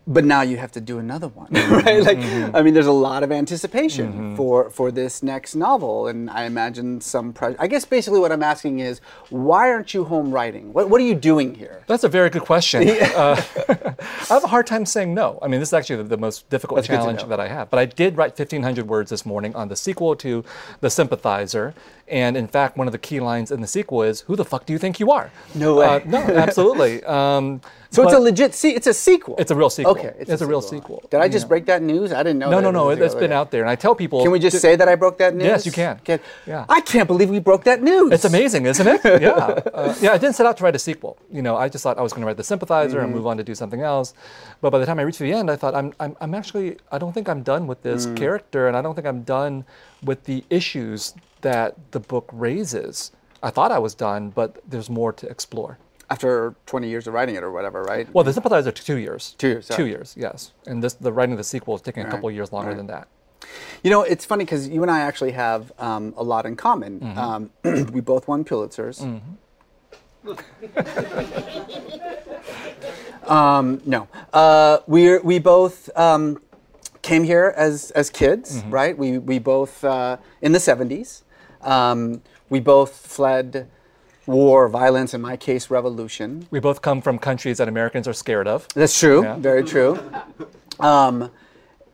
but 0.07 0.25
now 0.25 0.41
you 0.43 0.57
have 0.57 0.73
to 0.73 0.81
do 0.81 0.99
another 0.99 1.29
one, 1.29 1.53
right? 1.53 2.03
Like, 2.03 2.19
I 2.53 2.63
mean, 2.63 2.75
there's 2.75 2.87
a 2.87 2.93
lot 2.93 3.23
of 3.23 3.31
anticipation 3.31 4.35
for 4.35 4.71
for 4.71 4.91
this 4.91 5.23
next 5.23 5.55
novel, 5.55 6.09
and 6.09 6.29
I 6.31 6.45
imagine 6.45 7.01
some. 7.01 7.33
Pre- 7.33 7.55
I 7.59 7.67
guess 7.69 7.85
basically 7.85 8.19
what 8.19 8.33
I'm 8.33 8.43
asking 8.43 8.81
is, 8.81 9.01
why 9.29 9.71
aren't 9.71 9.95
you 9.95 10.05
home 10.05 10.33
writing? 10.33 10.73
What 10.73 10.89
What 10.91 11.01
are 11.01 11.05
you 11.05 11.15
doing 11.15 11.55
here? 11.55 11.85
That's 11.87 12.03
a 12.03 12.09
very 12.09 12.29
good 12.29 12.43
question. 12.43 12.89
Uh, 12.89 13.41
I 13.69 14.35
have 14.35 14.43
a 14.45 14.49
hard 14.49 14.67
time 14.67 14.85
saying 14.85 15.15
no. 15.15 15.39
I 15.43 15.49
mean, 15.49 15.61
this 15.61 15.69
is 15.69 15.75
actually 15.75 15.97
the, 15.97 16.05
the 16.05 16.17
most 16.17 16.49
difficult 16.51 16.79
That's 16.79 16.89
challenge 16.89 17.23
that 17.25 17.39
I 17.39 17.47
have. 17.47 17.71
But 17.71 17.79
I 17.79 17.85
did 17.85 18.17
write 18.17 18.39
1,500 18.39 18.89
words 18.89 19.11
this 19.11 19.25
morning 19.25 19.55
on 19.55 19.69
the 19.69 19.77
sequel 19.77 20.17
to 20.17 20.45
The 20.81 20.91
Sympathizer. 20.91 21.75
And 22.09 22.37
in 22.37 22.49
fact, 22.49 22.77
one 22.77 22.89
of 22.89 22.93
the 22.93 22.99
key 22.99 23.21
lines 23.21 23.53
in 23.53 23.61
the 23.61 23.67
sequel 23.69 24.03
is, 24.03 24.23
Who 24.23 24.35
the 24.35 24.45
fuck 24.45 24.67
do 24.67 24.73
you 24.73 24.79
think 24.79 24.99
you 24.99 25.13
are? 25.13 25.31
No 25.55 25.77
way. 25.77 25.87
Uh, 25.87 26.01
no, 26.05 26.19
absolutely. 26.19 27.05
Um, 27.11 27.61
So 27.93 28.05
it's 28.05 28.13
a 28.15 28.21
legit. 28.21 28.55
Se- 28.55 28.71
it's 28.75 28.87
a 28.87 28.95
sequel. 28.95 29.35
It's 29.37 29.51
a 29.51 29.55
real 29.57 29.69
sequel. 29.69 29.97
sequel. 29.97 30.11
Okay, 30.11 30.17
It's, 30.21 30.41
a, 30.43 30.47
real 30.47 30.61
sequel. 30.63 31.03
Did 31.11 31.21
I 31.21 31.29
just 31.29 31.47
know. 31.47 31.49
break 31.49 31.67
that 31.67 31.83
news? 31.83 32.13
I 32.13 32.23
didn't 32.23 32.39
know. 32.39 32.49
No, 32.49 32.57
that 32.59 32.63
no, 32.63 32.71
no. 32.71 32.91
It, 32.91 32.99
has 32.99 33.17
been 33.17 33.33
out 33.33 33.51
there, 33.51 33.63
and 33.63 33.71
I 33.71 33.75
tell 33.75 33.97
people. 33.97 34.23
Can 34.23 34.31
we 34.31 34.39
just 34.39 34.55
ju- 34.55 34.61
say 34.61 34.77
that 34.77 34.89
I 34.89 34.95
broke 34.95 35.19
that 35.19 35.35
news? 35.35 35.45
Yes, 35.45 35.67
you 35.67 35.73
can. 35.73 36.01
Get- 36.05 36.23
Yeah. 36.47 36.67
I 36.69 36.81
can't 36.83 37.09
believe 37.09 37.31
we 37.31 37.41
broke 37.41 37.65
that 37.65 37.83
news. 37.83 38.13
It's 38.13 38.25
amazing, 38.25 38.67
isn't 38.67 38.87
it? 38.87 39.01
Yeah. 39.21 39.31
Uh, 39.35 39.95
yeah, 40.01 40.13
I 40.13 40.19
didn't 40.19 40.37
set 40.37 40.47
out 40.47 40.57
to 40.59 40.65
write 40.65 40.77
a 40.77 40.79
sequel. 40.79 41.19
You 41.33 41.43
know, 41.43 41.57
I 41.57 41.69
just 41.69 41.83
thought 41.83 41.99
I 41.99 42.03
was 42.03 42.13
going 42.13 42.23
to 42.23 42.27
write 42.27 42.37
The 42.37 42.45
Sympathizer 42.45 42.99
Mm-hmm. 42.99 43.05
and 43.07 43.15
move 43.15 43.27
on 43.27 43.37
to 43.39 43.43
do 43.45 43.55
something 43.57 43.81
else. 43.83 44.15
But 44.61 44.71
by 44.71 44.79
the 44.79 44.87
time 44.87 44.99
I 45.01 45.03
reached 45.03 45.19
the 45.19 45.33
end, 45.33 45.51
I 45.51 45.57
thought, 45.57 45.75
I'm, 45.75 45.93
I'm, 45.99 46.17
I'm 46.21 46.35
actually, 46.35 46.77
I 46.93 46.99
don't 46.99 47.13
think 47.13 47.29
I'm 47.29 47.43
done 47.43 47.67
with 47.67 47.83
this 47.83 48.07
Mm. 48.07 48.17
character, 48.17 48.69
and 48.69 48.77
I 48.77 48.83
don't 48.83 48.95
think 48.95 49.07
I'm 49.07 49.23
done 49.23 49.65
with 50.05 50.25
the 50.25 50.45
issues 50.49 51.15
that 51.41 51.75
the 51.91 51.99
book 52.01 52.29
raises. 52.33 53.11
I 53.43 53.51
thought 53.51 53.73
I 53.73 53.79
was 53.79 53.95
done, 53.95 54.31
but 54.31 54.59
there's 54.69 54.89
more 54.91 55.13
to 55.15 55.27
explore. 55.29 55.79
After 56.11 56.57
20 56.67 56.89
years 56.89 57.07
of 57.07 57.15
writing 57.15 57.37
it 57.37 57.45
or 57.45 57.53
whatever, 57.53 57.83
right? 57.85 58.13
Well, 58.13 58.25
The 58.25 58.33
Sympathizer 58.33 58.73
took 58.73 58.85
two 58.85 58.97
years. 58.97 59.37
Two 59.39 59.47
years, 59.49 59.69
Two 59.69 59.87
years, 59.87 60.15
yes. 60.19 60.53
And 60.67 60.83
this, 60.83 60.95
the 60.95 61.13
writing 61.13 61.33
of 61.35 61.39
the 61.39 61.45
sequel 61.45 61.77
is 61.77 61.83
taking 61.83 62.03
a 62.05 62.11
couple 62.11 62.29
Right, 62.29 62.35
years 62.35 62.53
longer 62.53 62.71
right. 62.71 62.77
than 62.77 62.89
that. 62.89 63.07
You 63.85 63.91
know, 63.91 64.03
it's 64.03 64.25
funny 64.25 64.45
because 64.45 64.69
you 64.69 64.83
and 64.83 64.91
I 64.91 65.01
actually 65.01 65.31
have 65.33 65.71
um, 65.79 66.13
a 66.17 66.23
lot 66.25 66.47
in 66.47 66.57
common. 66.57 66.99
Mm-hmm. 67.01 67.19
Um, 67.19 67.51
we 67.93 68.01
both 68.01 68.27
won 68.27 68.45
Pulitzers. 68.45 69.01
um, 73.27 73.81
no, 73.87 74.09
uh, 74.33 74.79
we 74.87 75.19
we 75.19 75.39
both 75.39 75.89
um, 75.97 76.43
came 77.03 77.25
here 77.25 77.55
as 77.57 77.91
as 77.93 78.11
kids, 78.11 78.59
Mm-hmm. 78.61 78.71
right? 78.71 78.99
We 78.99 79.19
we 79.19 79.39
both 79.39 79.83
uh, 79.85 80.17
in 80.43 80.53
the 80.53 80.59
'70s. 80.59 81.23
Um, 81.63 82.23
we 82.49 82.61
both 82.61 82.95
fled 83.07 83.69
war, 84.31 84.69
violence. 84.69 85.15
In 85.15 85.21
my 85.21 85.37
case, 85.37 85.71
revolution. 85.71 86.47
We 86.51 86.61
both 86.61 86.83
come 86.83 87.01
from 87.03 87.19
countries 87.19 87.59
that 87.59 87.69
Americans 87.69 88.07
are 88.09 88.13
scared 88.13 88.49
of. 88.49 88.67
That's 88.75 88.99
true. 88.99 89.23
Yeah. 89.23 89.37
Very 89.37 89.65
true. 89.65 89.99
Um, 90.79 91.31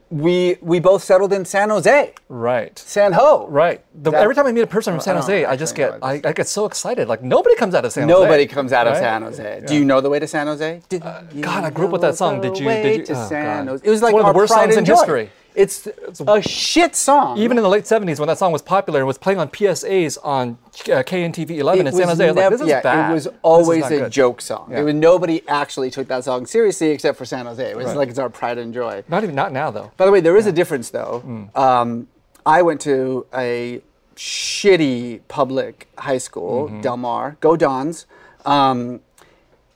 we 0.08 0.56
we 0.60 0.78
both 0.78 1.02
settled 1.02 1.32
in 1.32 1.44
San 1.44 1.68
Jose, 1.70 2.14
Right. 2.28 2.78
San 2.78 3.12
Ho. 3.12 3.48
Right. 3.48 3.84
The, 3.92 4.12
every 4.12 4.36
time 4.36 4.46
I 4.46 4.52
meet 4.52 4.60
a 4.60 4.66
person 4.68 4.92
from 4.92 5.00
San 5.00 5.16
Jose, 5.16 5.44
I 5.44 5.56
just 5.56 5.74
get 5.74 5.98
I. 6.00 6.20
I 6.24 6.32
get 6.32 6.46
so 6.46 6.64
excited. 6.64 7.08
Like 7.08 7.22
nobody 7.24 7.56
comes 7.56 7.74
out 7.74 7.84
of 7.84 7.92
San 7.92 8.08
Jose. 8.08 8.22
Nobody 8.22 8.46
comes 8.46 8.72
out 8.72 8.86
of? 8.86 8.96
San 8.96 9.22
Jose. 9.22 9.64
Do 9.66 9.74
you 9.74 9.84
know 9.84 10.00
the 10.00 10.08
way 10.08 10.20
to 10.20 10.28
San 10.28 10.46
Jose? 10.46 10.80
Did 10.88 11.02
you 11.34 11.42
God, 11.42 11.64
I 11.64 11.70
grew 11.70 11.86
up 11.86 11.90
with 11.92 12.02
that 12.02 12.16
song. 12.16 12.40
Did 12.40 12.56
you- 12.56 12.68
did 12.68 12.98
you- 13.00 13.06
to 13.06 13.12
oh, 13.14 13.28
San 13.28 13.66
Jose? 13.66 13.84
It 13.84 13.90
was 13.90 14.00
like 14.02 14.14
one 14.14 14.24
of 14.24 14.32
the 14.32 14.38
worst 14.38 14.52
songs 14.52 14.76
in 14.76 14.84
joy. 14.84 14.94
history. 14.94 15.30
It's 15.56 15.88
a 16.26 16.42
shit 16.42 16.94
song. 16.94 17.38
Even 17.38 17.56
in 17.56 17.62
the 17.62 17.68
late 17.70 17.84
70s, 17.84 18.18
when 18.18 18.28
that 18.28 18.36
song 18.36 18.52
was 18.52 18.60
popular 18.60 19.00
and 19.00 19.06
was 19.06 19.16
playing 19.16 19.38
on 19.38 19.48
PSAs 19.48 20.18
on 20.22 20.58
uh, 20.70 21.02
KNTV 21.02 21.50
11 21.50 21.86
in 21.86 21.92
San 21.94 22.08
Jose, 22.08 22.26
was 22.26 22.36
like, 22.36 22.50
this 22.50 22.60
is 22.60 22.68
yeah, 22.68 22.82
bad. 22.82 23.10
It 23.10 23.14
was 23.14 23.28
always 23.42 23.86
a 23.86 23.88
good. 24.00 24.12
joke 24.12 24.42
song. 24.42 24.68
Yeah. 24.70 24.80
It 24.80 24.82
was, 24.82 24.94
nobody 24.94 25.40
actually 25.48 25.90
took 25.90 26.08
that 26.08 26.24
song 26.24 26.44
seriously 26.44 26.90
except 26.90 27.16
for 27.16 27.24
San 27.24 27.46
Jose. 27.46 27.64
It 27.70 27.74
was 27.76 27.86
Right. 27.86 27.96
like 27.96 28.08
it's 28.10 28.18
our 28.18 28.28
pride 28.28 28.58
and 28.58 28.74
joy. 28.74 29.02
Not 29.08 29.22
even 29.24 29.34
not 29.34 29.50
now 29.50 29.70
though. 29.70 29.90
By 29.96 30.04
the 30.04 30.12
way, 30.12 30.20
there 30.20 30.36
is 30.36 30.46
a 30.46 30.52
difference 30.52 30.90
though. 30.90 31.22
Mm. 31.26 31.56
Um, 31.56 32.08
I 32.44 32.60
went 32.60 32.82
to 32.82 33.24
a 33.34 33.80
shitty 34.14 35.20
public 35.28 35.88
high 35.98 36.18
school, 36.18 36.66
Mm-hmm. 36.68 36.80
Del 36.82 36.96
Mar. 36.98 37.36
Go 37.40 37.56
Dons. 37.56 38.04
Um, 38.44 39.00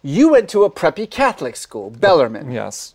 you 0.03 0.29
went 0.31 0.49
to 0.51 0.65
a 0.65 0.71
preppy 0.71 1.09
Catholic 1.11 1.57
school, 1.57 1.91
Bellarmine. 1.91 2.51
Yes. 2.53 2.95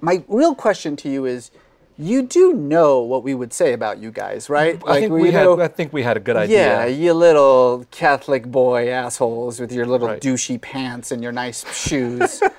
My 0.00 0.22
real 0.28 0.54
question 0.54 0.96
to 0.96 1.08
you 1.08 1.24
is, 1.24 1.50
you 1.96 2.22
do 2.22 2.52
know 2.52 3.00
what 3.00 3.22
we 3.22 3.34
would 3.34 3.52
say 3.52 3.72
about 3.72 3.98
you 3.98 4.10
guys, 4.10 4.50
right? 4.50 4.82
I 4.86 5.00
think 5.00 5.12
we 5.12 5.30
had 5.30 5.44
know- 5.44 5.60
I 5.60 5.68
think 5.68 5.92
we 5.92 6.02
had 6.02 6.16
a 6.16 6.20
good 6.20 6.36
idea. 6.36 6.58
yeah, 6.58 6.86
you 6.86 7.12
little 7.14 7.86
Catholic 7.90 8.46
boy 8.46 8.88
assholes 8.90 9.60
with 9.60 9.70
your 9.72 9.86
little 9.86 10.08
Right. 10.08 10.20
douchey 10.20 10.60
pants 10.60 11.12
and 11.12 11.22
your 11.22 11.32
nice 11.32 11.64
shoes. 11.74 12.42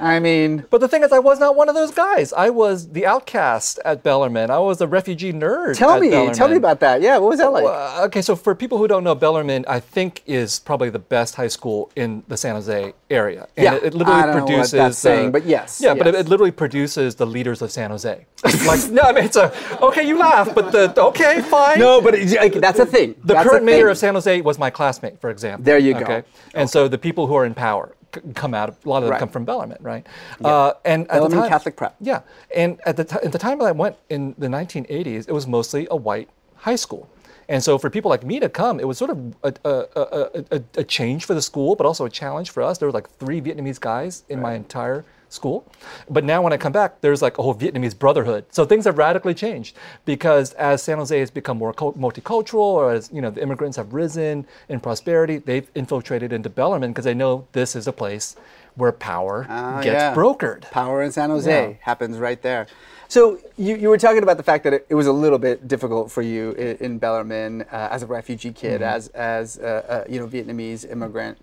I 0.00 0.20
mean, 0.20 0.64
But 0.70 0.80
the 0.80 0.88
thing 0.88 1.02
is, 1.02 1.12
I 1.12 1.18
was 1.18 1.38
not 1.38 1.56
one 1.56 1.68
of 1.68 1.74
those 1.74 1.90
guys. 1.90 2.32
I 2.32 2.50
was 2.50 2.88
the 2.88 3.06
outcast 3.06 3.78
at 3.84 4.02
Bellarmine. 4.02 4.50
I 4.50 4.58
was 4.58 4.80
a 4.80 4.86
refugee 4.86 5.32
nerd. 5.32 5.76
tell 5.76 6.00
me, 6.00 6.10
tell 6.32 6.48
me 6.48 6.56
about 6.56 6.80
that. 6.80 7.02
Yeah, 7.02 7.18
what 7.18 7.30
was 7.30 7.38
that 7.38 7.52
like? 7.52 7.64
Uh, 7.64 8.04
okay, 8.06 8.22
so 8.22 8.36
for 8.36 8.54
people 8.54 8.78
who 8.78 8.88
don't 8.88 9.04
know, 9.04 9.14
Bellarmine, 9.14 9.64
I 9.68 9.80
think, 9.80 10.22
is 10.26 10.58
probably 10.60 10.90
the 10.90 10.98
best 10.98 11.34
high 11.34 11.48
school 11.48 11.90
in 11.96 12.22
the 12.28 12.36
San 12.36 12.54
Jose 12.54 12.92
area. 13.10 13.48
And 13.56 13.64
Yeah, 13.64 13.74
it, 13.74 13.84
it 13.84 13.94
literally 13.94 14.20
I 14.20 14.26
don't 14.26 14.36
know 14.36 14.42
what 14.42 14.48
produces. 14.48 14.70
that's 14.72 14.98
saying, 14.98 15.32
but 15.32 15.44
yes, 15.44 15.80
Yeah, 15.82 15.94
but 15.94 16.06
it, 16.06 16.14
it 16.14 16.28
literally 16.28 16.50
produces 16.52 17.14
the 17.16 17.26
leaders 17.26 17.62
of 17.62 17.70
San 17.70 17.90
Jose. 17.90 18.26
like, 18.66 18.90
no, 18.90 19.02
I 19.02 19.12
mean, 19.12 19.24
it's 19.24 19.36
a 19.36 19.52
okay. 19.82 20.06
You 20.06 20.18
laugh, 20.18 20.54
but 20.54 20.72
the 20.72 20.94
okay, 21.00 21.42
fine. 21.42 21.78
no, 21.78 22.00
but 22.00 22.14
it, 22.14 22.30
like, 22.36 22.54
that's 22.54 22.78
a 22.78 22.86
thing. 22.86 23.14
The 23.24 23.34
That's 23.34 23.48
current 23.48 23.64
mayor 23.64 23.86
thing. 23.86 23.90
of 23.90 23.98
San 23.98 24.14
Jose 24.14 24.40
was 24.40 24.58
my 24.58 24.70
classmate, 24.70 25.20
for 25.20 25.30
example. 25.30 25.64
There 25.64 25.78
you 25.78 25.94
go. 25.94 26.00
Okay, 26.00 26.22
and 26.54 26.68
so 26.68 26.88
the 26.88 26.98
people 26.98 27.26
who 27.26 27.34
are 27.34 27.44
in 27.44 27.54
power 27.54 27.94
come 28.34 28.54
out. 28.54 28.68
A 28.84 28.88
lot 28.88 28.98
of 28.98 29.02
them 29.04 29.10
Right. 29.12 29.18
come 29.20 29.28
from 29.28 29.44
Bellarmine, 29.44 29.78
right? 29.80 30.06
Uh, 30.44 30.72
and 30.84 31.02
at 31.02 31.08
the 31.08 31.14
Bellarmine 31.14 31.38
time, 31.40 31.48
Catholic 31.48 31.76
prep. 31.76 31.96
Yeah, 32.00 32.20
and 32.54 32.80
at 32.86 32.96
the 32.96 33.04
ti- 33.04 33.18
at 33.24 33.32
the 33.32 33.38
time 33.38 33.58
that 33.58 33.64
I 33.66 33.72
went 33.72 33.96
in 34.08 34.34
the 34.38 34.48
1980s, 34.48 35.28
it 35.28 35.32
was 35.32 35.46
mostly 35.46 35.86
a 35.90 35.96
white 35.96 36.28
high 36.56 36.76
school. 36.76 37.08
And 37.48 37.62
so 37.64 37.78
for 37.78 37.90
people 37.90 38.10
like 38.10 38.22
me 38.22 38.38
to 38.38 38.48
come, 38.48 38.78
it 38.78 38.86
was 38.86 38.96
sort 38.96 39.10
of 39.10 39.34
a, 39.42 39.52
a, 39.64 39.70
a, 39.96 40.44
a, 40.52 40.62
a 40.78 40.84
change 40.84 41.24
for 41.24 41.34
the 41.34 41.42
school, 41.42 41.74
but 41.74 41.84
also 41.84 42.04
a 42.04 42.10
challenge 42.10 42.50
for 42.50 42.62
us. 42.62 42.78
There 42.78 42.86
were 42.86 42.92
like 42.92 43.10
three 43.10 43.40
Vietnamese 43.40 43.80
guys 43.80 44.22
in 44.28 44.40
my 44.40 44.54
entire 44.54 45.04
school. 45.30 45.64
But 46.10 46.24
now 46.24 46.42
when 46.42 46.52
I 46.52 46.56
come 46.58 46.72
back, 46.72 47.00
there's 47.00 47.22
like 47.22 47.38
a 47.38 47.42
whole 47.42 47.54
Vietnamese 47.54 47.98
brotherhood. 47.98 48.44
So 48.50 48.64
things 48.66 48.84
have 48.84 48.98
radically 48.98 49.32
changed 49.32 49.76
because 50.04 50.52
as 50.54 50.82
San 50.82 50.98
Jose 50.98 51.18
has 51.18 51.30
become 51.30 51.56
more 51.56 51.72
multicultural, 51.72 52.58
or 52.60 52.92
as 52.92 53.08
you 53.12 53.22
know, 53.22 53.30
the 53.30 53.42
immigrants 53.42 53.76
have 53.76 53.94
risen 53.94 54.46
in 54.68 54.80
prosperity, 54.80 55.38
they've 55.38 55.70
infiltrated 55.74 56.32
into 56.32 56.50
Bellarmine 56.50 56.90
because 56.90 57.04
they 57.04 57.14
know 57.14 57.46
this 57.52 57.74
is 57.74 57.86
a 57.86 57.92
place 57.92 58.36
where 58.74 58.92
power 58.92 59.46
Ah, 59.48 59.80
gets 59.82 59.94
yeah. 60.02 60.14
brokered. 60.14 60.62
Power 60.70 61.02
in 61.02 61.12
San 61.12 61.30
Jose 61.30 61.50
Yeah. 61.70 61.74
happens 61.80 62.18
right 62.18 62.40
there. 62.42 62.66
So 63.08 63.40
you, 63.58 63.74
you 63.74 63.88
were 63.88 63.98
talking 63.98 64.22
about 64.22 64.36
the 64.36 64.44
fact 64.44 64.62
that 64.64 64.72
it, 64.72 64.86
it 64.88 64.94
was 64.94 65.08
a 65.08 65.12
little 65.12 65.38
bit 65.38 65.66
difficult 65.66 66.12
for 66.12 66.22
you 66.22 66.52
in, 66.52 66.76
in 66.76 66.98
Bellarmine 66.98 67.62
uh, 67.62 67.88
as 67.90 68.04
a 68.04 68.06
refugee 68.06 68.52
kid, 68.52 68.80
Mm-hmm. 68.80 68.96
as 68.96 69.08
as 69.08 69.58
uh, 69.58 70.04
uh, 70.06 70.12
you 70.12 70.20
know 70.20 70.28
Vietnamese 70.28 70.88
immigrant. 70.90 71.36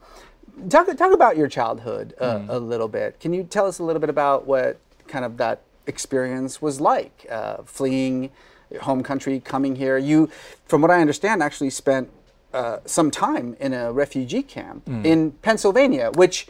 Talk 0.70 0.88
talk 0.98 1.14
about 1.14 1.38
your 1.38 1.48
childhood 1.48 2.14
uh, 2.20 2.38
Mm. 2.40 2.50
a 2.50 2.58
little 2.60 2.88
bit. 2.88 3.20
Can 3.20 3.34
you 3.34 3.44
tell 3.44 3.68
us 3.68 3.80
a 3.80 3.84
little 3.84 4.00
bit 4.00 4.10
about 4.10 4.48
what 4.48 4.78
kind 5.08 5.24
of 5.24 5.38
that 5.38 5.62
experience 5.86 6.62
was 6.62 6.82
like, 6.82 7.26
uh, 7.30 7.58
fleeing 7.66 8.30
home 8.82 9.04
country, 9.04 9.40
coming 9.40 9.76
here? 9.76 9.98
You, 9.98 10.30
from 10.66 10.82
what 10.82 10.92
I 10.92 11.00
understand, 11.00 11.44
actually 11.44 11.70
spent 11.70 12.10
uh, 12.54 12.80
some 12.86 13.12
time 13.12 13.56
in 13.60 13.74
a 13.74 13.92
refugee 13.94 14.42
camp 14.44 14.86
Mm. 14.86 15.06
in 15.06 15.32
Pennsylvania, 15.42 16.12
which. 16.16 16.48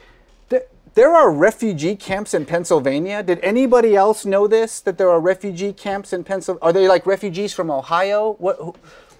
th- 0.49 0.63
there 0.95 1.13
are 1.13 1.29
refugee 1.29 1.95
camps 1.95 2.33
in 2.33 2.43
Pennsylvania. 2.45 3.21
Did 3.21 3.39
anybody 3.43 3.95
else 3.95 4.25
know 4.25 4.47
this? 4.47 4.79
That 4.81 4.97
there 4.97 5.11
are 5.11 5.19
refugee 5.19 5.71
camps 5.73 6.11
in 6.11 6.23
Pennsylvania? 6.23 6.63
Are 6.65 6.73
they 6.73 6.87
like 6.87 7.05
refugees 7.05 7.53
from 7.53 7.69
Ohio? 7.69 8.35
What, 8.39 8.55
who- 8.57 8.73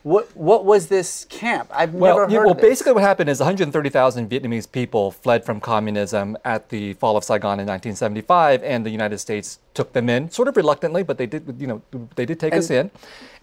what, 0.04 0.36
what 0.36 0.66
was 0.66 0.88
this 0.88 1.26
camp? 1.26 1.70
I've 1.74 1.94
Well, 1.94 2.16
never 2.16 2.22
heard 2.26 2.32
yeah, 2.32 2.40
well, 2.40 2.52
of 2.52 2.58
this. 2.58 2.70
basically, 2.70 2.94
what 2.94 3.04
happened 3.04 3.30
is 3.30 3.40
130,000 3.40 4.30
Vietnamese 4.30 4.72
people 4.72 5.12
fled 5.12 5.44
from 5.46 5.60
communism 5.60 6.38
at 6.46 6.70
the 6.70 6.94
fall 6.94 7.18
of 7.18 7.24
Saigon 7.24 7.60
in 7.60 7.68
1975, 7.68 8.64
and 8.64 8.86
the 8.86 8.90
United 8.90 9.18
States 9.20 9.60
took 9.78 9.94
them 9.94 10.10
in, 10.10 10.30
sort 10.32 10.48
of 10.48 10.58
reluctantly, 10.58 11.04
but 11.04 11.18
they 11.20 11.28
did, 11.28 11.56
you 11.60 11.68
know, 11.68 11.82
they 12.16 12.26
did 12.26 12.40
take 12.40 12.54
us 12.54 12.72
in, 12.72 12.90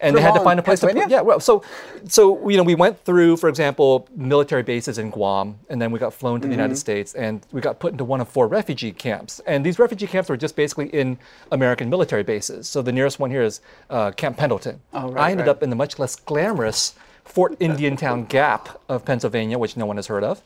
and 0.01 0.15
they 0.15 0.21
had 0.21 0.33
to 0.33 0.41
find 0.41 0.59
a 0.59 0.63
place 0.63 0.81
to 0.81 0.87
put. 0.87 1.09
Yeah, 1.09 1.21
well, 1.21 1.39
so, 1.39 1.63
so 2.07 2.47
you 2.49 2.57
know, 2.57 2.63
we 2.63 2.75
went 2.75 3.03
through, 3.05 3.37
for 3.37 3.47
example, 3.47 4.07
military 4.15 4.61
bases 4.61 4.97
in 4.97 5.09
Guam, 5.09 5.57
and 5.69 5.81
then 5.81 5.91
we 5.91 5.97
got 5.97 6.13
flown 6.13 6.41
to 6.41 6.47
the 6.47 6.51
Mm-hmm. 6.51 6.61
United 6.61 6.77
States, 6.77 7.13
and 7.15 7.45
we 7.51 7.61
got 7.61 7.79
put 7.79 7.91
into 7.91 8.03
one 8.03 8.21
of 8.21 8.27
four 8.27 8.47
refugee 8.47 8.91
camps, 8.91 9.41
and 9.47 9.65
these 9.65 9.79
refugee 9.79 10.07
camps 10.07 10.29
were 10.29 10.37
just 10.37 10.55
basically 10.55 10.87
in 10.87 11.17
American 11.51 11.89
military 11.89 12.23
bases. 12.23 12.67
So 12.67 12.81
the 12.81 12.91
nearest 12.91 13.19
one 13.19 13.31
here 13.31 13.43
is 13.43 13.61
uh, 13.89 14.11
Camp 14.11 14.37
Pendleton. 14.37 14.81
Oh, 14.93 15.09
right, 15.11 15.23
I 15.23 15.31
ended 15.31 15.47
right. 15.47 15.55
up 15.55 15.63
in 15.63 15.69
the 15.69 15.75
much 15.75 15.99
less 15.99 16.15
glamorous 16.15 16.95
Fort 17.23 17.55
Indiantown 17.59 18.25
Gap 18.25 18.81
of 18.89 19.05
Pennsylvania, 19.05 19.57
which 19.57 19.75
no 19.77 19.85
one 19.85 19.95
has 19.95 20.07
heard 20.07 20.23
of. 20.23 20.41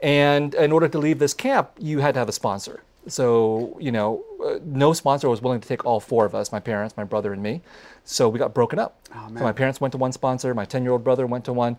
And 0.00 0.54
in 0.54 0.72
order 0.72 0.88
to 0.88 0.98
leave 0.98 1.18
this 1.20 1.34
camp, 1.34 1.70
you 1.78 2.00
had 2.00 2.14
to 2.14 2.20
have 2.20 2.28
a 2.28 2.32
sponsor. 2.32 2.82
So, 3.08 3.76
you 3.80 3.90
know, 3.92 4.24
uh, 4.44 4.58
no 4.64 4.92
sponsor 4.92 5.28
was 5.28 5.42
willing 5.42 5.60
to 5.60 5.68
take 5.68 5.84
all 5.84 5.98
four 6.00 6.24
of 6.24 6.34
us 6.34 6.52
my 6.52 6.60
parents, 6.60 6.96
my 6.96 7.04
brother, 7.04 7.32
and 7.32 7.42
me. 7.42 7.60
So 8.04 8.28
we 8.28 8.38
got 8.38 8.54
broken 8.54 8.78
up. 8.78 8.96
Oh, 9.14 9.26
so 9.28 9.42
my 9.42 9.52
parents 9.52 9.80
went 9.80 9.92
to 9.92 9.98
one 9.98 10.12
sponsor, 10.12 10.54
my 10.54 10.64
10 10.64 10.82
year 10.82 10.92
old 10.92 11.02
brother 11.04 11.26
went 11.26 11.44
to 11.46 11.52
one, 11.52 11.76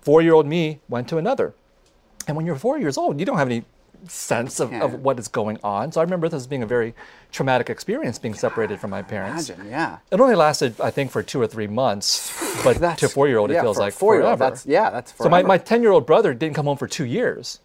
four 0.00 0.22
year 0.22 0.32
old 0.34 0.46
me 0.46 0.80
went 0.88 1.08
to 1.08 1.18
another. 1.18 1.54
And 2.26 2.36
when 2.36 2.46
you're 2.46 2.56
four 2.56 2.78
years 2.78 2.96
old, 2.96 3.18
you 3.20 3.26
don't 3.26 3.36
have 3.38 3.48
any 3.48 3.64
sense 4.08 4.60
of, 4.60 4.72
Yeah. 4.72 4.82
of 4.82 4.94
what 5.04 5.18
is 5.18 5.28
going 5.28 5.58
on. 5.62 5.92
So 5.92 6.00
I 6.00 6.04
remember 6.04 6.28
this 6.28 6.38
as 6.38 6.46
being 6.46 6.62
a 6.62 6.66
very 6.66 6.94
traumatic 7.30 7.70
experience 7.70 8.18
being 8.18 8.34
separated 8.34 8.80
from 8.80 8.90
my 8.90 9.02
parents. 9.02 9.48
Imagine, 9.48 9.70
yeah. 9.70 9.98
It 10.10 10.20
only 10.20 10.34
lasted, 10.34 10.80
I 10.80 10.90
think, 10.90 11.10
for 11.10 11.22
two 11.22 11.40
or 11.40 11.46
three 11.46 11.66
months, 11.68 12.32
but 12.64 12.74
to 12.98 13.06
a 13.06 13.08
four-year-old, 13.08 13.50
it 13.50 13.54
yeah, 13.54 13.62
feels 13.62 13.76
for 13.76 13.82
like 13.82 13.92
forever. 13.94 14.36
that's- 14.36 14.66
yeah, 14.66 14.90
that's 14.90 15.12
forever. 15.12 15.26
So 15.28 15.30
my, 15.30 15.42
my 15.42 15.58
ten-year-old 15.58 16.06
brother 16.06 16.34
didn't 16.34 16.54
come 16.56 16.66
home 16.66 16.78
for 16.78 16.88
two 16.88 17.04
years. 17.04 17.60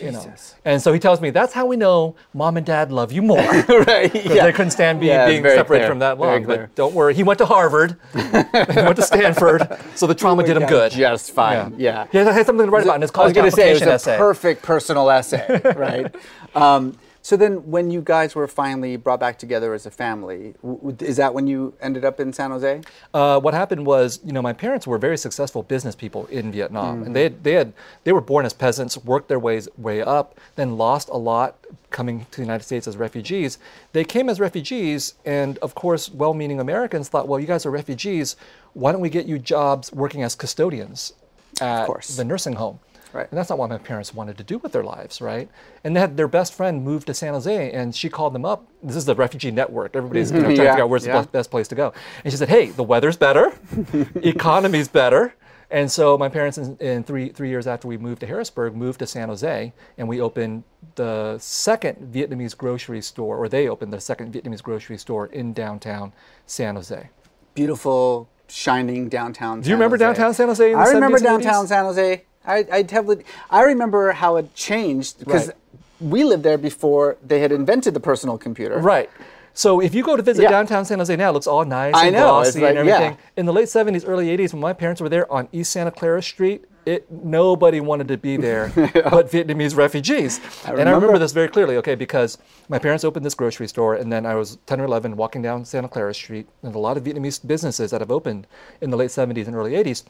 You 0.00 0.12
know, 0.12 0.34
and 0.64 0.80
so 0.80 0.92
he 0.92 0.98
tells 0.98 1.20
me 1.20 1.30
that's 1.30 1.52
how 1.52 1.66
we 1.66 1.76
know 1.76 2.16
mom 2.34 2.56
and 2.56 2.64
dad 2.64 2.92
love 2.92 3.12
you 3.12 3.22
more. 3.22 3.38
right. 3.68 4.12
Because 4.28 4.42
they 4.42 4.52
couldn't 4.52 4.70
stand 4.70 5.00
being, 5.00 5.12
Yeah, 5.12 5.26
being 5.26 5.42
separated 5.42 5.66
clear, 5.66 5.88
from 5.88 5.98
that 6.00 6.18
long. 6.18 6.44
But 6.44 6.74
don't 6.74 6.94
worry, 6.94 7.14
he 7.14 7.22
went 7.22 7.38
to 7.38 7.46
Harvard, 7.46 7.96
he 8.12 8.20
went 8.20 8.96
to 8.96 9.02
Stanford, 9.02 9.68
so 9.94 10.06
the 10.06 10.14
trauma 10.14 10.44
did 10.44 10.56
him 10.56 10.62
Yeah, 10.62 10.68
good. 10.68 10.92
Just 10.92 11.32
fine. 11.32 11.74
Yeah. 11.78 12.04
yeah. 12.04 12.06
He 12.10 12.18
had, 12.18 12.26
had 12.28 12.46
something 12.46 12.66
to 12.66 12.70
write 12.70 12.84
about 12.84 12.96
in 12.96 13.02
his 13.02 13.10
I 13.14 13.24
was 13.24 13.32
going 13.32 13.50
to 13.50 13.56
say 13.56 13.70
it 13.70 13.74
was 13.74 13.82
a 13.82 13.92
essay. 13.92 14.16
perfect 14.18 14.62
personal 14.62 15.10
essay, 15.10 15.60
right? 15.76 16.14
Um, 16.54 16.96
So 17.20 17.36
then, 17.36 17.70
when 17.70 17.90
you 17.90 18.00
guys 18.00 18.34
were 18.34 18.46
finally 18.48 18.96
brought 18.96 19.20
back 19.20 19.38
together 19.38 19.74
as 19.74 19.84
a 19.86 19.90
family, 19.90 20.54
w- 20.62 20.96
is 21.00 21.16
that 21.16 21.34
when 21.34 21.46
you 21.46 21.74
ended 21.80 22.04
up 22.04 22.20
in 22.20 22.32
San 22.32 22.50
Jose? 22.50 22.80
Uh, 23.12 23.40
what 23.40 23.54
happened 23.54 23.84
was, 23.84 24.20
you 24.24 24.32
know, 24.32 24.40
my 24.40 24.52
parents 24.52 24.86
were 24.86 24.98
very 24.98 25.18
successful 25.18 25.62
business 25.62 25.94
people 25.94 26.26
in 26.26 26.50
Vietnam, 26.52 27.02
and 27.02 27.14
they 27.14 27.24
had, 27.24 27.44
they 27.44 27.52
had 27.52 27.72
they 28.04 28.12
were 28.12 28.20
born 28.20 28.46
as 28.46 28.52
peasants, 28.52 28.96
worked 28.96 29.28
their 29.28 29.38
ways 29.38 29.68
way 29.76 30.00
up, 30.00 30.38
then 30.56 30.76
lost 30.78 31.08
a 31.08 31.16
lot 31.16 31.56
coming 31.90 32.26
to 32.30 32.36
the 32.36 32.42
United 32.42 32.64
States 32.64 32.86
as 32.86 32.96
refugees. 32.96 33.58
They 33.92 34.04
came 34.04 34.28
as 34.28 34.40
refugees, 34.40 35.14
and 35.24 35.58
of 35.58 35.74
course, 35.74 36.10
well-meaning 36.10 36.60
Americans 36.60 37.08
thought, 37.08 37.28
well, 37.28 37.40
you 37.40 37.46
guys 37.46 37.66
are 37.66 37.70
refugees. 37.70 38.36
Why 38.74 38.92
don't 38.92 39.00
we 39.00 39.10
get 39.10 39.26
you 39.26 39.38
jobs 39.38 39.92
working 39.92 40.22
as 40.22 40.34
custodians 40.34 41.12
at 41.60 41.86
the 42.16 42.24
nursing 42.24 42.54
home? 42.54 42.78
Right. 43.12 43.28
And 43.30 43.38
that's 43.38 43.48
not 43.48 43.58
what 43.58 43.70
my 43.70 43.78
parents 43.78 44.12
wanted 44.14 44.36
to 44.38 44.44
do 44.44 44.58
with 44.58 44.72
their 44.72 44.84
lives, 44.84 45.20
right? 45.20 45.48
And 45.84 45.96
they 45.96 46.00
had 46.00 46.16
their 46.16 46.28
best 46.28 46.52
friend 46.52 46.84
moved 46.84 47.06
to 47.06 47.14
San 47.14 47.32
Jose, 47.32 47.72
and 47.72 47.94
she 47.94 48.08
called 48.08 48.34
them 48.34 48.44
up. 48.44 48.66
This 48.82 48.96
is 48.96 49.04
the 49.04 49.14
refugee 49.14 49.50
network. 49.50 49.96
Everybody's 49.96 50.30
you 50.30 50.38
mm-hmm. 50.38 50.48
know, 50.48 50.54
trying 50.54 50.66
to 50.66 50.70
figure 50.70 50.84
out 50.84 50.90
where's 50.90 51.06
yeah. 51.06 51.22
the 51.22 51.28
best 51.28 51.50
place 51.50 51.68
to 51.68 51.74
go. 51.74 51.92
And 52.24 52.32
she 52.32 52.36
said, 52.36 52.48
"Hey, 52.48 52.66
the 52.70 52.82
weather's 52.82 53.16
better, 53.16 53.52
economy's 54.16 54.88
better." 54.88 55.34
And 55.70 55.92
so 55.92 56.16
my 56.16 56.30
parents, 56.30 56.56
in, 56.56 56.76
in 56.78 57.04
three 57.04 57.28
three 57.28 57.48
years 57.48 57.66
after 57.66 57.88
we 57.88 57.98
moved 57.98 58.20
to 58.20 58.26
Harrisburg, 58.26 58.74
moved 58.74 59.00
to 59.00 59.06
San 59.06 59.28
Jose, 59.28 59.72
and 59.98 60.08
we 60.08 60.20
opened 60.20 60.64
the 60.94 61.38
second 61.38 62.12
Vietnamese 62.12 62.56
grocery 62.56 63.02
store, 63.02 63.36
or 63.36 63.48
they 63.48 63.68
opened 63.68 63.92
the 63.92 64.00
second 64.00 64.32
Vietnamese 64.32 64.62
grocery 64.62 64.96
store 64.96 65.26
in 65.26 65.52
downtown 65.52 66.12
San 66.46 66.76
Jose. 66.76 67.10
Beautiful, 67.54 68.28
shining 68.48 69.08
downtown. 69.08 69.60
Do 69.60 69.68
you 69.68 69.76
remember 69.76 69.98
downtown 69.98 70.32
San 70.32 70.48
Jose 70.48 70.72
I 70.72 70.88
remember 70.88 71.18
70s 71.18 71.20
and 71.20 71.24
downtown 71.24 71.64
80s? 71.64 71.68
San 71.68 71.84
Jose. 71.84 72.24
I, 72.46 72.64
I 72.72 72.82
definitely, 72.82 73.24
I 73.50 73.62
remember 73.62 74.12
how 74.12 74.36
it 74.36 74.54
changed 74.54 75.18
because 75.18 75.48
Right. 75.48 75.56
we 76.00 76.24
lived 76.24 76.42
there 76.42 76.58
before 76.58 77.16
they 77.26 77.40
had 77.40 77.52
invented 77.52 77.94
the 77.94 78.00
personal 78.00 78.38
computer. 78.38 78.78
Right. 78.78 79.10
So 79.54 79.80
if 79.80 79.92
you 79.94 80.04
go 80.04 80.16
to 80.16 80.22
visit 80.22 80.42
Yeah. 80.44 80.50
downtown 80.50 80.84
San 80.84 80.98
Jose 80.98 81.14
now, 81.16 81.30
it 81.30 81.32
looks 81.32 81.48
all 81.48 81.64
nice 81.64 81.94
I 81.94 82.06
and 82.06 82.14
know, 82.14 82.26
glossy 82.28 82.60
like- 82.60 82.76
and 82.76 82.86
yeah. 82.86 82.94
everything. 82.94 83.18
In 83.36 83.44
the 83.46 83.52
late 83.52 83.66
70s, 83.68 84.04
early 84.06 84.28
80s, 84.28 84.52
when 84.52 84.62
my 84.62 84.72
parents 84.72 85.00
were 85.00 85.08
there 85.08 85.30
on 85.32 85.48
East 85.52 85.72
Santa 85.72 85.90
Clara 85.90 86.22
Street, 86.22 86.64
it 86.86 87.10
nobody 87.10 87.80
wanted 87.80 88.08
to 88.08 88.16
be 88.16 88.36
there 88.38 88.70
but 88.76 89.30
Vietnamese 89.30 89.76
refugees. 89.76 90.38
and 90.38 90.68
I 90.68 90.70
remember- 90.70 90.94
remember 90.94 91.18
this 91.18 91.32
very 91.32 91.48
clearly, 91.48 91.76
okay, 91.78 91.96
because 91.96 92.38
my 92.68 92.78
parents 92.78 93.04
opened 93.04 93.26
this 93.26 93.34
grocery 93.34 93.66
store, 93.66 93.96
and 93.96 94.10
then 94.12 94.24
I 94.24 94.36
was 94.36 94.58
10 94.66 94.80
or 94.80 94.84
11 94.84 95.16
walking 95.16 95.42
down 95.42 95.64
Santa 95.64 95.88
Clara 95.88 96.14
Street, 96.14 96.48
and 96.62 96.74
a 96.74 96.78
lot 96.78 96.96
of 96.96 97.02
Vietnamese 97.02 97.44
businesses 97.46 97.90
that 97.90 98.00
have 98.00 98.12
opened 98.12 98.46
in 98.80 98.90
the 98.90 98.96
late 98.96 99.10
70s 99.10 99.48
and 99.48 99.56
early 99.56 99.72
80s 99.72 100.04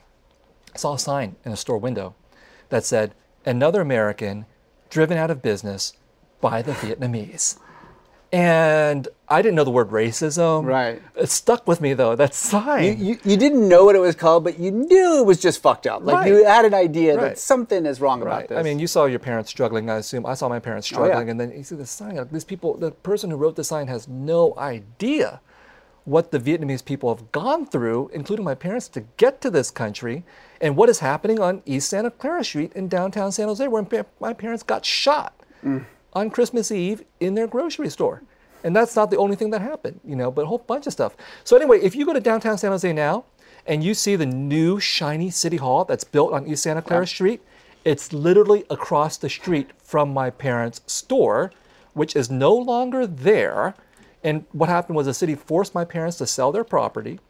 saw 0.78 0.94
a 0.94 0.98
sign 0.98 1.36
in 1.44 1.52
a 1.52 1.56
store 1.56 1.78
window 1.78 2.14
that 2.68 2.84
said, 2.84 3.14
Another 3.44 3.80
American 3.80 4.46
driven 4.90 5.16
out 5.16 5.30
of 5.30 5.42
business 5.42 5.94
by 6.40 6.62
the 6.62 6.72
Vietnamese. 6.72 7.58
And 8.30 9.08
I 9.26 9.40
didn't 9.40 9.54
know 9.54 9.64
the 9.64 9.70
word 9.70 9.88
racism. 9.88 10.66
Right. 10.66 11.00
It 11.16 11.30
stuck 11.30 11.66
with 11.66 11.80
me 11.80 11.94
though, 11.94 12.14
that 12.14 12.34
sign. 12.34 12.84
You, 12.84 12.92
you, 12.92 13.18
you 13.24 13.36
didn't 13.38 13.66
know 13.66 13.86
what 13.86 13.96
it 13.96 14.00
was 14.00 14.14
called, 14.14 14.44
but 14.44 14.58
you 14.58 14.70
knew 14.70 15.20
it 15.20 15.24
was 15.24 15.40
just 15.40 15.62
fucked 15.62 15.86
up. 15.86 16.04
Like 16.04 16.28
you 16.28 16.44
had 16.44 16.66
an 16.66 16.74
idea 16.74 17.16
Right. 17.16 17.28
that 17.30 17.38
something 17.38 17.86
is 17.86 18.02
wrong 18.02 18.20
about 18.20 18.48
this. 18.48 18.58
I 18.58 18.62
mean, 18.62 18.78
you 18.78 18.86
saw 18.86 19.06
your 19.06 19.18
parents 19.18 19.48
struggling, 19.48 19.88
I 19.88 19.96
assume. 19.96 20.26
I 20.26 20.34
saw 20.34 20.48
my 20.48 20.58
parents 20.58 20.92
oh, 20.92 21.00
yeah. 21.00 21.06
struggling, 21.06 21.30
and 21.30 21.40
then 21.40 21.52
you 21.56 21.62
see 21.64 21.76
the 21.76 21.86
sign. 21.86 22.16
Like, 22.16 22.30
these 22.30 22.44
people, 22.44 22.76
the 22.76 22.90
person 22.90 23.30
who 23.30 23.36
wrote 23.36 23.56
the 23.56 23.64
sign 23.64 23.86
has 23.86 24.08
no 24.08 24.54
idea 24.58 25.40
what 26.04 26.30
the 26.30 26.38
Vietnamese 26.38 26.84
people 26.84 27.14
have 27.14 27.32
gone 27.32 27.64
through, 27.66 28.10
including 28.12 28.44
my 28.44 28.54
parents, 28.54 28.88
to 28.88 29.00
get 29.16 29.40
to 29.40 29.50
this 29.50 29.70
country, 29.70 30.24
and 30.60 30.76
what 30.76 30.88
is 30.88 30.98
happening 30.98 31.40
on 31.40 31.62
East 31.66 31.88
Santa 31.88 32.10
Clara 32.10 32.44
Street 32.44 32.72
in 32.74 32.88
downtown 32.88 33.32
San 33.32 33.48
Jose, 33.48 33.66
where 33.68 33.86
my 34.20 34.32
parents 34.32 34.62
got 34.62 34.84
shot 34.84 35.34
on 36.12 36.30
Christmas 36.30 36.70
Eve 36.70 37.04
in 37.20 37.34
their 37.34 37.46
grocery 37.46 37.90
store. 37.90 38.22
And 38.64 38.74
that's 38.74 38.96
not 38.96 39.10
the 39.10 39.16
only 39.18 39.36
thing 39.36 39.50
that 39.50 39.60
happened, 39.60 40.00
you 40.04 40.16
know, 40.16 40.30
but 40.30 40.42
a 40.42 40.46
whole 40.46 40.58
bunch 40.58 40.86
of 40.86 40.92
stuff. 40.92 41.16
So 41.44 41.56
anyway, 41.56 41.80
if 41.80 41.94
you 41.94 42.04
go 42.04 42.12
to 42.12 42.20
downtown 42.20 42.58
San 42.58 42.72
Jose 42.72 42.92
now 42.92 43.24
and 43.66 43.84
you 43.84 43.94
see 43.94 44.16
the 44.16 44.26
new 44.26 44.80
shiny 44.80 45.30
city 45.30 45.58
hall 45.58 45.84
that's 45.84 46.04
built 46.04 46.32
on 46.32 46.46
East 46.46 46.64
Santa 46.64 46.82
Clara 46.82 47.06
Street, 47.06 47.40
it's 47.84 48.12
literally 48.12 48.64
across 48.68 49.16
the 49.16 49.30
street 49.30 49.70
from 49.80 50.12
my 50.12 50.30
parents' 50.30 50.80
store, 50.86 51.52
which 51.94 52.16
is 52.16 52.30
no 52.30 52.52
longer 52.52 53.06
there. 53.06 53.74
And 54.24 54.44
what 54.50 54.68
happened 54.68 54.96
was 54.96 55.06
the 55.06 55.14
city 55.14 55.36
forced 55.36 55.72
my 55.72 55.84
parents 55.84 56.18
to 56.18 56.26
sell 56.26 56.50
their 56.50 56.64
property 56.64 57.20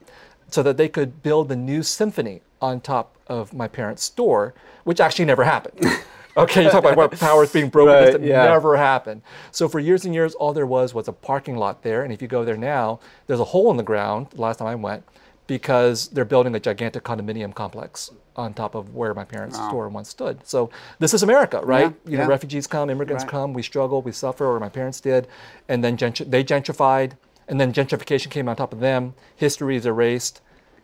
so 0.49 0.63
that 0.63 0.79
they 0.79 0.89
could 0.89 1.23
build 1.23 1.51
the 1.51 1.57
new 1.57 1.83
symphony 1.83 2.41
on 2.61 2.81
top 2.81 3.17
of 3.27 3.53
my 3.55 3.69
parents' 3.69 4.03
store, 4.03 4.55
which 4.85 5.01
actually 5.01 5.25
never 5.25 5.45
happened. 5.45 5.79
okay, 6.37 6.65
you 6.65 6.71
talk 6.71 6.81
about 6.81 6.97
what 6.97 7.13
powers 7.13 7.53
being 7.53 7.69
broken, 7.69 7.95
Right, 7.95 8.13
this 8.21 8.29
yeah. 8.29 8.45
never 8.45 8.77
happened. 8.77 9.23
So 9.51 9.69
for 9.69 9.79
years 9.81 10.05
and 10.05 10.15
years, 10.15 10.35
all 10.35 10.53
there 10.53 10.67
was 10.67 10.95
was 10.95 11.09
a 11.09 11.13
parking 11.13 11.57
lot 11.57 11.83
there, 11.83 12.03
and 12.03 12.13
if 12.13 12.23
you 12.23 12.29
go 12.29 12.45
there 12.45 12.57
now, 12.57 13.01
there's 13.27 13.41
a 13.41 13.45
hole 13.45 13.71
in 13.71 13.77
the 13.77 13.83
ground. 13.83 14.29
The 14.31 14.41
last 14.41 14.59
time 14.59 14.69
I 14.69 14.75
went, 14.75 15.05
because 15.47 16.09
they're 16.09 16.25
building 16.25 16.55
a 16.55 16.61
gigantic 16.61 17.05
condominium 17.05 17.55
complex 17.55 18.11
on 18.37 18.55
top 18.55 18.75
of 18.77 18.95
where 18.95 19.15
my 19.15 19.25
parents' 19.25 19.57
store 19.57 19.89
once 19.89 20.09
stood. 20.09 20.47
So 20.47 20.71
this 21.01 21.13
is 21.13 21.23
America, 21.25 21.61
right? 21.65 21.93
Yeah, 22.05 22.11
you 22.11 22.17
know, 22.19 22.23
yeah. 22.25 22.29
refugees 22.29 22.67
come, 22.69 22.89
immigrants 22.89 23.25
Right. 23.25 23.31
come, 23.31 23.53
we 23.53 23.63
struggle, 23.63 24.01
we 24.03 24.13
suffer, 24.13 24.47
or 24.47 24.61
my 24.61 24.69
parents 24.69 25.01
did, 25.01 25.27
and 25.69 25.83
then 25.83 25.97
gentr- 25.97 26.31
they 26.31 26.45
gentrified, 26.45 27.13
and 27.49 27.61
then 27.61 27.73
gentrification 27.73 28.31
came 28.31 28.49
on 28.49 28.55
top 28.57 28.73
of 28.73 28.79
them. 28.81 29.15
History 29.35 29.75
is 29.75 29.87
erased. 29.87 30.41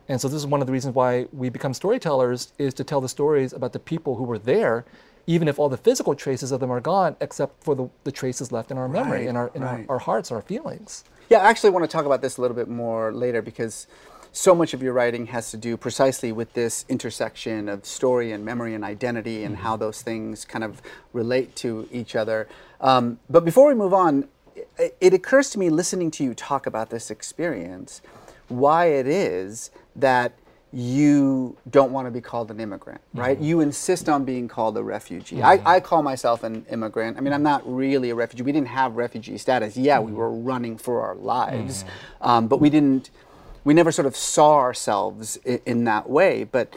And 0.09 0.21
so 0.21 0.29
this 0.29 0.37
is 0.37 0.47
one 0.47 0.61
of 0.61 0.67
the 0.67 0.73
reasons 0.73 0.95
why 0.95 1.27
we 1.33 1.49
become 1.49 1.73
storytellers 1.75 2.53
is 2.59 2.75
to 2.75 2.85
tell 2.85 3.01
the 3.01 3.09
stories 3.09 3.53
about 3.53 3.73
the 3.73 3.79
people 3.79 4.17
who 4.17 4.25
were 4.25 4.39
there, 4.39 4.85
even 5.27 5.49
if 5.49 5.59
all 5.59 5.69
the 5.69 5.79
physical 5.79 6.15
traces 6.15 6.53
of 6.53 6.61
them 6.61 6.71
are 6.71 6.81
gone, 6.81 7.17
except 7.21 7.63
for 7.65 7.75
the, 7.75 7.89
the 8.05 8.13
traces 8.13 8.53
left 8.53 8.71
in 8.71 8.77
our 8.77 8.89
memory, 8.89 9.21
Right, 9.21 9.29
in, 9.29 9.37
our, 9.37 9.51
in 9.55 9.63
right. 9.63 9.87
our, 9.89 9.95
our 9.95 9.99
hearts, 9.99 10.31
our 10.31 10.43
feelings. 10.43 11.05
Yeah, 11.31 11.39
I 11.39 11.49
actually 11.49 11.71
want 11.71 11.85
to 11.85 11.89
talk 11.89 12.05
about 12.05 12.21
this 12.21 12.37
a 12.37 12.43
little 12.43 12.57
bit 12.57 12.69
more 12.69 13.13
later 13.13 13.41
because 13.41 13.87
so 14.31 14.55
much 14.55 14.75
of 14.75 14.83
your 14.83 14.93
writing 14.93 15.27
has 15.27 15.51
to 15.53 15.57
do 15.57 15.77
precisely 15.77 16.33
with 16.33 16.53
this 16.53 16.85
intersection 16.89 17.69
of 17.69 17.87
story 17.87 18.33
and 18.33 18.45
memory 18.45 18.75
and 18.75 18.85
identity 18.85 19.45
and 19.45 19.57
how 19.57 19.77
those 19.77 20.03
things 20.03 20.45
kind 20.45 20.65
of 20.65 20.83
relate 21.13 21.55
to 21.57 21.89
each 21.93 22.17
other. 22.17 22.49
Um, 22.81 23.21
but 23.31 23.45
before 23.45 23.69
we 23.69 23.75
move 23.75 23.95
on, 23.95 24.29
it, 24.77 24.97
it 25.01 25.15
occurs 25.15 25.51
to 25.51 25.59
me 25.59 25.71
listening 25.71 26.11
to 26.13 26.25
you 26.25 26.35
talk 26.35 26.67
about 26.67 26.91
this 26.91 27.11
experience 27.11 28.03
why 28.49 28.87
it 28.87 29.07
is 29.07 29.71
that 29.97 30.33
you 30.73 31.57
don't 31.71 31.93
want 31.93 32.07
to 32.07 32.11
be 32.11 32.21
called 32.21 32.51
an 32.51 32.59
immigrant, 32.59 33.01
right? 33.13 33.39
You 33.39 33.61
insist 33.61 34.09
on 34.09 34.25
being 34.25 34.49
called 34.49 34.77
a 34.77 34.83
refugee. 34.83 35.41
I, 35.41 35.61
I 35.77 35.79
call 35.79 36.03
myself 36.03 36.43
an 36.43 36.67
immigrant. 36.69 37.17
I 37.17 37.21
mean, 37.21 37.33
I'm 37.33 37.45
not 37.45 37.63
really 37.65 38.11
a 38.11 38.15
refugee. 38.17 38.43
We 38.43 38.51
didn't 38.51 38.69
have 38.69 38.97
refugee 38.97 39.39
status. 39.39 39.77
Yeah, 39.77 40.01
we 40.01 40.11
were 40.13 40.31
running 40.33 40.77
for 40.77 41.01
our 41.03 41.15
lives, 41.15 41.85
um, 42.21 42.49
but 42.49 42.61
we 42.61 42.71
didn't. 42.71 43.11
We 43.63 43.73
never 43.73 43.93
sort 43.93 44.07
of 44.07 44.17
saw 44.17 44.57
ourselves 44.59 45.37
in, 45.45 45.61
in 45.65 45.85
that 45.85 46.11
way. 46.11 46.43
But 46.43 46.75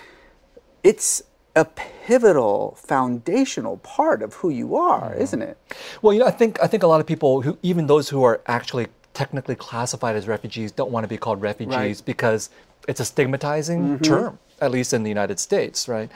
it's 0.83 1.23
a 1.55 1.65
pivotal, 1.65 2.77
foundational 2.79 3.77
part 3.77 4.21
of 4.21 4.35
who 4.35 4.49
you 4.49 4.75
are, 4.75 5.15
isn't 5.15 5.41
it? 5.41 5.57
Well, 6.03 6.13
you 6.13 6.19
know, 6.19 6.27
I 6.27 6.31
think 6.31 6.61
I 6.61 6.67
think 6.67 6.83
a 6.83 6.87
lot 6.87 7.01
of 7.01 7.07
people 7.07 7.41
who, 7.41 7.57
even 7.63 7.87
those 7.87 8.09
who 8.09 8.23
are 8.23 8.41
actually 8.45 8.87
technically 9.15 9.55
classified 9.55 10.15
as 10.15 10.27
refugees, 10.27 10.71
don't 10.71 10.91
want 10.91 11.03
to 11.03 11.07
be 11.07 11.17
called 11.17 11.41
refugees 11.41 11.75
Right. 11.75 11.91
Mm-hmm. 11.95 12.05
because 12.05 12.51
it's 12.87 12.99
a 12.99 13.05
stigmatizing 13.05 13.81
mm-hmm. 13.81 14.03
term, 14.03 14.39
at 14.61 14.71
least 14.71 14.93
in 14.93 15.03
the 15.03 15.09
United 15.09 15.39
States, 15.39 15.87
right? 15.87 16.09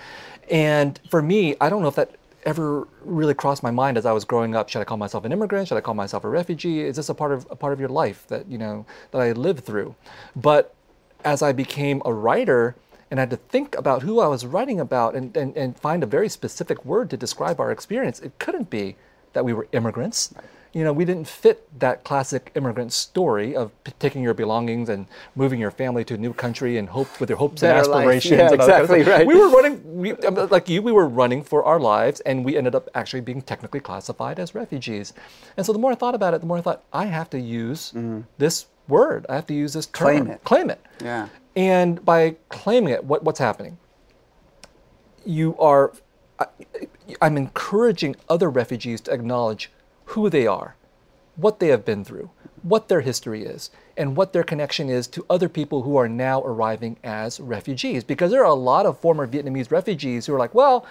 And 0.50 1.00
for 1.10 1.22
me, 1.22 1.56
I 1.62 1.70
don't 1.70 1.82
know 1.82 1.88
if 1.88 1.96
that 1.96 2.16
ever 2.44 2.88
really 3.04 3.34
crossed 3.34 3.62
my 3.62 3.72
mind 3.72 3.98
as 3.98 4.06
I 4.06 4.12
was 4.12 4.26
growing 4.26 4.56
up. 4.56 4.70
Should 4.70 4.82
I 4.82 4.84
call 4.84 4.98
myself 4.98 5.26
an 5.26 5.32
immigrant? 5.32 5.68
Should 5.68 5.78
I 5.78 5.82
call 5.82 5.94
myself 5.94 6.24
a 6.24 6.30
refugee? 6.30 6.82
Is 6.82 6.96
this 6.96 7.10
a 7.10 7.14
part 7.14 7.32
of 7.32 7.46
a 7.52 7.56
part 7.56 7.74
of 7.74 7.80
your 7.80 7.90
life 7.90 8.26
that 8.28 8.48
you 8.48 8.58
know 8.58 8.86
that 9.12 9.22
I 9.22 9.32
lived 9.34 9.64
through? 9.64 9.96
But 10.36 10.74
as 11.24 11.42
I 11.42 11.52
became 11.52 12.02
a 12.04 12.14
writer 12.14 12.76
and 13.12 13.20
I 13.20 13.24
had 13.24 13.30
to 13.30 13.38
think 13.38 13.78
about 13.78 14.02
who 14.02 14.20
I 14.20 14.28
was 14.28 14.46
writing 14.46 14.80
about 14.80 15.16
and, 15.16 15.36
and, 15.36 15.56
and 15.56 15.78
find 15.78 16.02
a 16.02 16.08
very 16.08 16.30
specific 16.30 16.84
word 16.86 17.10
to 17.10 17.18
describe 17.18 17.60
our 17.60 17.72
experience, 17.72 18.20
it 18.22 18.40
couldn't 18.40 18.70
be 18.70 18.96
that 19.34 19.46
we 19.46 19.54
were 19.54 19.68
immigrants. 19.72 20.34
You 20.74 20.86
know, 20.86 20.94
we 20.94 21.04
didn't 21.04 21.28
fit 21.28 21.68
that 21.80 22.06
classic 22.06 22.50
immigrant 22.56 22.94
story 22.94 23.56
of 23.56 23.72
p- 23.84 23.92
taking 24.00 24.24
your 24.24 24.34
belongings 24.34 24.88
and 24.88 25.06
moving 25.36 25.60
your 25.60 25.70
family 25.72 26.06
to 26.06 26.14
a 26.14 26.18
new 26.18 26.32
country 26.32 26.78
and 26.78 26.88
hope 26.88 27.20
with 27.20 27.30
your 27.30 27.38
hopes 27.38 27.62
Better 27.62 27.80
and 27.80 27.88
aspirations. 27.88 28.32
Yeah, 28.32 28.52
and 28.52 28.62
all 28.62 28.68
kind 28.68 28.84
of 28.84 28.90
exactly, 28.92 29.12
right. 29.12 29.28
We 29.28 29.36
were 29.36 29.50
running, 29.50 29.98
we, 29.98 30.14
like 30.14 30.70
you, 30.70 30.82
we 30.82 30.94
were 30.94 31.10
running 31.10 31.44
for 31.44 31.66
our 31.66 31.78
lives, 31.78 32.22
and 32.22 32.46
we 32.46 32.56
ended 32.56 32.74
up 32.74 32.88
actually 32.96 33.20
being 33.20 33.42
technically 33.42 33.82
classified 33.82 34.40
as 34.40 34.56
refugees. 34.56 35.12
And 35.58 35.66
so 35.66 35.74
the 35.74 35.80
more 35.80 35.92
I 35.92 35.96
thought 35.96 36.16
about 36.16 36.34
it, 36.34 36.40
the 36.40 36.48
more 36.48 36.58
I 36.58 36.62
thought 36.62 36.84
I 36.94 37.06
have 37.06 37.30
to 37.32 37.40
use 37.40 37.92
mm-hmm. 37.92 38.22
this 38.38 38.68
word. 38.88 39.26
I 39.28 39.36
have 39.36 39.48
to 39.48 39.54
use 39.54 39.74
this 39.74 39.88
term. 39.88 40.06
Claim 40.06 40.28
it. 40.28 40.44
Claim 40.46 40.70
it. 40.70 40.82
Yeah. 41.04 41.28
And 41.58 42.04
by 42.06 42.38
claiming 42.48 42.94
it, 42.94 43.04
what, 43.04 43.24
what's 43.26 43.40
happening? 43.40 43.78
You 45.26 45.58
are, 45.58 45.92
I, 46.40 46.46
I'm 47.22 47.36
encouraging 47.36 48.16
other 48.30 48.50
refugees 48.50 49.02
to 49.02 49.12
acknowledge 49.12 49.70
who 50.12 50.30
they 50.30 50.48
are, 50.48 50.76
what 51.36 51.60
they 51.60 51.68
have 51.68 51.86
been 51.86 52.04
through, 52.04 52.30
what 52.64 52.88
their 52.90 53.02
history 53.02 53.44
is 53.44 53.72
and 53.98 54.16
what 54.16 54.32
their 54.34 54.44
connection 54.44 54.90
is 54.90 55.08
to 55.08 55.26
other 55.30 55.50
people 55.50 55.82
who 55.82 55.96
are 55.98 56.08
now 56.08 56.42
arriving 56.44 56.96
as 57.04 57.40
refugees. 57.40 58.04
Because 58.04 58.32
there 58.32 58.42
are 58.42 58.52
a 58.52 58.54
lot 58.54 58.86
of 58.86 58.98
former 59.00 59.28
Vietnamese 59.28 59.72
refugees 59.72 60.26
who 60.26 60.34
are 60.36 60.40
like, 60.40 60.54
well, 60.56 60.86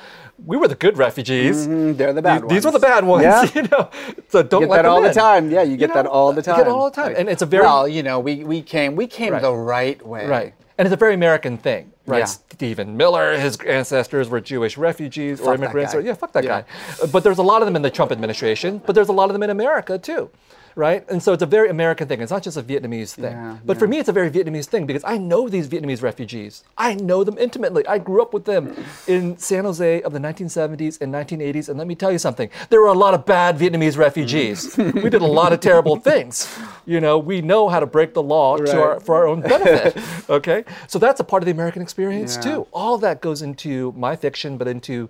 we 0.45 0.57
were 0.57 0.69
the 0.69 0.75
good 0.75 0.99
refugees. 0.99 1.67
Mm, 1.67 1.97
they're 1.97 2.13
the 2.13 2.23
bad 2.23 2.43
These- 2.43 2.51
These 2.51 2.65
were 2.67 2.73
the 2.73 2.79
bad 2.79 3.05
ones. 3.05 3.23
Yeah. 3.25 3.45
You 3.55 3.63
know, 3.69 3.91
so 4.29 4.43
don't 4.43 4.63
get 4.63 4.71
let 4.71 4.77
that 4.83 4.87
all 4.87 5.03
the 5.03 5.13
time. 5.13 5.51
Yeah, 5.51 5.63
you 5.63 5.77
get 5.77 5.89
know, 5.91 5.95
that 5.97 6.07
all 6.07 6.33
the 6.33 6.39
you 6.41 6.43
time. 6.43 6.57
get 6.57 6.67
it 6.67 6.71
all 6.71 6.85
the 6.91 6.95
time, 6.97 7.07
Like, 7.13 7.19
and 7.21 7.29
it's 7.29 7.43
a 7.43 7.47
very 7.47 7.65
well, 7.65 7.87
you 7.89 8.03
know, 8.03 8.19
we 8.21 8.45
we 8.45 8.63
came 8.63 8.97
we 8.97 9.07
came 9.07 9.33
Right. 9.33 9.43
the 9.43 9.53
right 9.55 10.05
way. 10.07 10.27
Right. 10.27 10.55
And 10.79 10.87
it's 10.87 10.95
a 10.95 10.97
very 10.97 11.15
American 11.15 11.59
thing, 11.59 11.93
right? 12.11 12.19
Yeah. 12.21 12.25
Stephen 12.27 12.97
Miller, 12.97 13.39
his 13.39 13.57
ancestors 13.59 14.29
were 14.29 14.41
Jewish 14.41 14.77
refugees 14.77 15.41
or 15.41 15.45
Fuck 15.45 15.57
that 15.59 15.65
immigrants. 15.65 15.95
Or, 15.95 16.01
yeah, 16.01 16.15
fuck 16.15 16.33
that 16.33 16.45
Yeah. 16.45 16.63
guy. 16.63 17.07
But 17.13 17.25
there's 17.25 17.39
a 17.39 17.43
lot 17.43 17.63
of 17.63 17.67
them 17.67 17.77
in 17.77 17.83
the 17.83 17.91
Trump 17.91 18.13
administration, 18.13 18.83
but 18.85 18.95
there's 18.95 19.09
a 19.09 19.13
lot 19.13 19.31
of 19.31 19.33
them 19.33 19.43
in 19.43 19.51
America 19.51 19.99
too. 19.99 20.31
Right? 20.77 21.09
And 21.11 21.23
so 21.23 21.33
it's 21.33 21.43
a 21.43 21.47
very 21.47 21.69
American 21.69 22.07
thing. 22.09 22.21
It's 22.21 22.31
not 22.31 22.43
just 22.43 22.57
a 22.57 22.63
Vietnamese 22.63 23.15
thing. 23.15 23.33
Yeah, 23.33 23.59
but 23.65 23.79
for 23.79 23.87
me, 23.89 23.99
it's 23.99 24.09
a 24.09 24.13
very 24.13 24.31
Vietnamese 24.31 24.67
thing 24.67 24.87
because 24.87 25.03
I 25.05 25.19
know 25.19 25.49
these 25.49 25.69
Vietnamese 25.69 26.03
refugees. 26.03 26.63
I 26.79 26.95
know 26.95 27.25
them 27.25 27.37
intimately. 27.39 27.87
I 27.87 27.99
grew 27.99 28.23
up 28.23 28.33
with 28.33 28.45
them 28.45 28.75
in 29.07 29.37
San 29.39 29.65
Jose 29.65 30.03
of 30.03 30.13
the 30.13 30.19
1970s 30.21 31.01
and 31.01 31.13
1980s. 31.13 31.69
And 31.69 31.77
let 31.79 31.87
me 31.87 31.95
tell 31.95 32.13
you 32.13 32.19
something 32.19 32.51
there 32.71 32.81
were 32.81 32.87
a 32.89 32.93
lot 32.95 33.15
of 33.15 33.27
bad 33.27 33.59
Vietnamese 33.59 33.97
refugees. 33.99 34.77
Mm. 34.77 35.03
we 35.03 35.11
did 35.11 35.23
a 35.23 35.27
lot 35.27 35.53
of 35.53 35.61
terrible 35.71 35.97
things. 35.97 36.49
You 36.87 37.01
know, 37.01 37.19
we 37.19 37.41
know 37.43 37.69
how 37.69 37.81
to 37.81 37.87
break 37.87 38.15
the 38.15 38.23
law 38.23 38.57
to 38.57 38.63
Right. 38.63 38.75
our, 38.77 39.01
for 39.01 39.15
our 39.17 39.27
own 39.27 39.41
benefit. 39.41 39.97
okay? 40.31 40.65
So 40.87 40.99
that's 40.99 41.21
a 41.21 41.25
part 41.25 41.43
of 41.43 41.47
the 41.47 41.53
American 41.53 41.83
experience 41.83 42.37
Yeah. 42.37 42.43
too. 42.43 42.67
All 42.73 42.97
that 42.99 43.21
goes 43.21 43.43
into 43.43 43.93
my 43.97 44.15
fiction, 44.17 44.57
but 44.57 44.69
into 44.69 45.09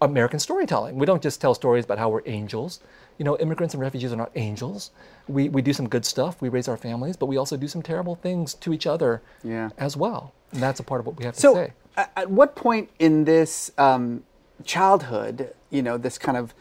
American 0.00 0.38
storytelling. 0.38 0.96
We 0.96 1.06
don't 1.06 1.22
just 1.22 1.40
tell 1.40 1.54
stories 1.54 1.84
about 1.84 1.98
how 1.98 2.08
we're 2.08 2.22
angels. 2.26 2.80
You 3.22 3.24
know, 3.24 3.38
immigrants 3.38 3.72
and 3.72 3.80
refugees 3.80 4.12
are 4.12 4.16
not 4.16 4.32
angels. 4.34 4.90
We, 5.28 5.48
we 5.48 5.62
do 5.62 5.72
some 5.72 5.88
good 5.88 6.04
stuff, 6.04 6.42
we 6.42 6.48
raise 6.48 6.66
our 6.66 6.76
families, 6.76 7.16
but 7.16 7.26
we 7.26 7.36
also 7.36 7.56
do 7.56 7.68
some 7.68 7.80
terrible 7.80 8.16
things 8.16 8.52
to 8.54 8.72
each 8.72 8.84
other 8.84 9.22
Yeah. 9.44 9.70
as 9.78 9.96
well. 9.96 10.32
And 10.50 10.60
that's 10.60 10.80
a 10.80 10.82
part 10.82 10.98
of 10.98 11.06
what 11.06 11.16
we 11.16 11.24
have 11.26 11.34
to 11.34 11.40
So, 11.40 11.54
say. 11.54 11.72
a- 11.96 12.18
at 12.18 12.30
what 12.32 12.56
point 12.56 12.90
in 12.98 13.22
this 13.24 13.70
um, 13.78 14.24
childhood, 14.64 15.54
you 15.70 15.82
know, 15.82 15.96
this 15.98 16.18
kind 16.18 16.36
of 16.36 16.52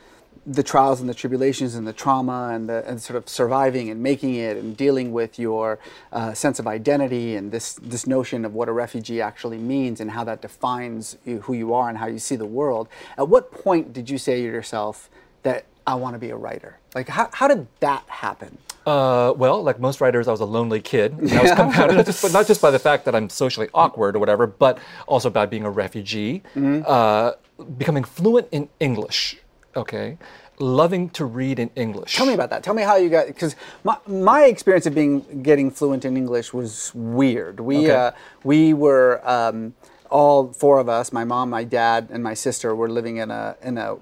the 0.45 0.61
trials 0.61 0.99
and 1.01 1.09
the 1.09 1.15
tribulations 1.15 1.73
and 1.73 1.87
the 1.87 1.93
trauma 1.93 2.51
and 2.53 2.69
the 2.69 2.87
and 2.87 3.01
sort 3.01 3.17
of 3.17 3.27
surviving 3.27 3.89
and 3.89 4.03
making 4.03 4.35
it 4.35 4.55
and 4.57 4.77
dealing 4.77 5.11
with 5.11 5.39
your 5.39 5.79
uh, 6.13 6.31
sense 6.35 6.59
of 6.59 6.67
identity 6.67 7.35
and 7.35 7.51
this 7.51 7.73
this 7.81 8.05
notion 8.05 8.45
of 8.45 8.53
what 8.53 8.69
a 8.69 8.71
refugee 8.71 9.19
actually 9.19 9.57
means 9.57 9.99
and 9.99 10.11
how 10.11 10.23
that 10.23 10.43
defines 10.43 11.17
you, 11.25 11.41
who 11.41 11.53
you 11.53 11.73
are 11.73 11.89
and 11.89 11.97
how 11.97 12.05
you 12.05 12.19
see 12.19 12.35
the 12.35 12.45
world. 12.45 12.87
At 13.17 13.27
what 13.29 13.51
point 13.51 13.93
did 13.93 14.11
you 14.11 14.19
say 14.19 14.35
to 14.41 14.47
yourself 14.47 15.09
that 15.41 15.65
I 15.87 15.95
want 15.95 16.13
to 16.15 16.19
be 16.19 16.29
a 16.29 16.35
writer? 16.35 16.77
Like, 16.95 17.07
how, 17.09 17.29
how 17.33 17.47
did 17.47 17.67
that 17.79 18.03
happen? 18.07 18.57
Uh, 18.85 19.33
well, 19.35 19.61
like 19.63 19.79
most 19.79 20.01
writers, 20.01 20.27
I 20.27 20.31
was 20.31 20.39
a 20.41 20.45
lonely 20.45 20.81
kid. 20.81 21.13
And 21.19 21.33
I 21.33 21.41
was 21.43 21.51
compounded 21.51 21.97
not 21.97 22.05
just, 22.05 22.21
but 22.21 22.33
not 22.33 22.47
just 22.47 22.61
by 22.61 22.71
the 22.71 22.79
fact 22.79 23.05
that 23.05 23.15
I'm 23.15 23.29
socially 23.29 23.69
awkward 23.73 24.15
or 24.15 24.19
whatever, 24.19 24.47
but 24.47 24.79
also 25.07 25.29
by 25.29 25.45
being 25.45 25.63
a 25.65 25.69
refugee, 25.69 26.41
Mm-hmm. 26.55 26.83
uh, 26.87 27.31
becoming 27.77 28.03
fluent 28.03 28.47
in 28.51 28.69
English. 28.79 29.37
Okay, 29.75 30.17
loving 30.59 31.09
to 31.11 31.23
read 31.25 31.57
in 31.59 31.69
English. 31.75 32.15
Tell 32.17 32.25
me 32.25 32.33
about 32.33 32.49
that. 32.49 32.61
Tell 32.63 32.73
me 32.73 32.81
how 32.83 32.95
you 32.97 33.09
got 33.09 33.27
because 33.27 33.55
my, 33.83 33.95
my 34.07 34.43
experience 34.45 34.85
of 34.85 34.93
being 34.93 35.41
getting 35.43 35.71
fluent 35.71 36.03
in 36.03 36.17
English 36.17 36.51
was 36.53 36.91
weird. 36.93 37.59
We 37.61 37.77
Okay. 37.85 37.91
uh, 37.95 38.11
we 38.43 38.73
were 38.73 39.21
um, 39.23 39.73
all 40.11 40.51
four 40.53 40.79
of 40.79 40.89
us, 40.89 41.11
my 41.11 41.23
mom, 41.23 41.49
my 41.49 41.63
dad, 41.63 42.09
and 42.11 42.23
my 42.23 42.33
sister, 42.33 42.75
were 42.75 42.89
living 42.89 43.17
in 43.17 43.31
a 43.31 43.55
in 43.63 43.77
a 43.77 43.93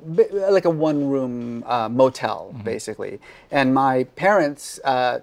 like 0.52 0.66
a 0.66 0.70
one 0.70 1.08
room 1.10 1.64
uh, 1.66 1.88
motel 1.90 2.54
basically, 2.64 3.20
and 3.52 3.74
my 3.74 4.04
parents. 4.16 4.80
Uh, 4.84 5.20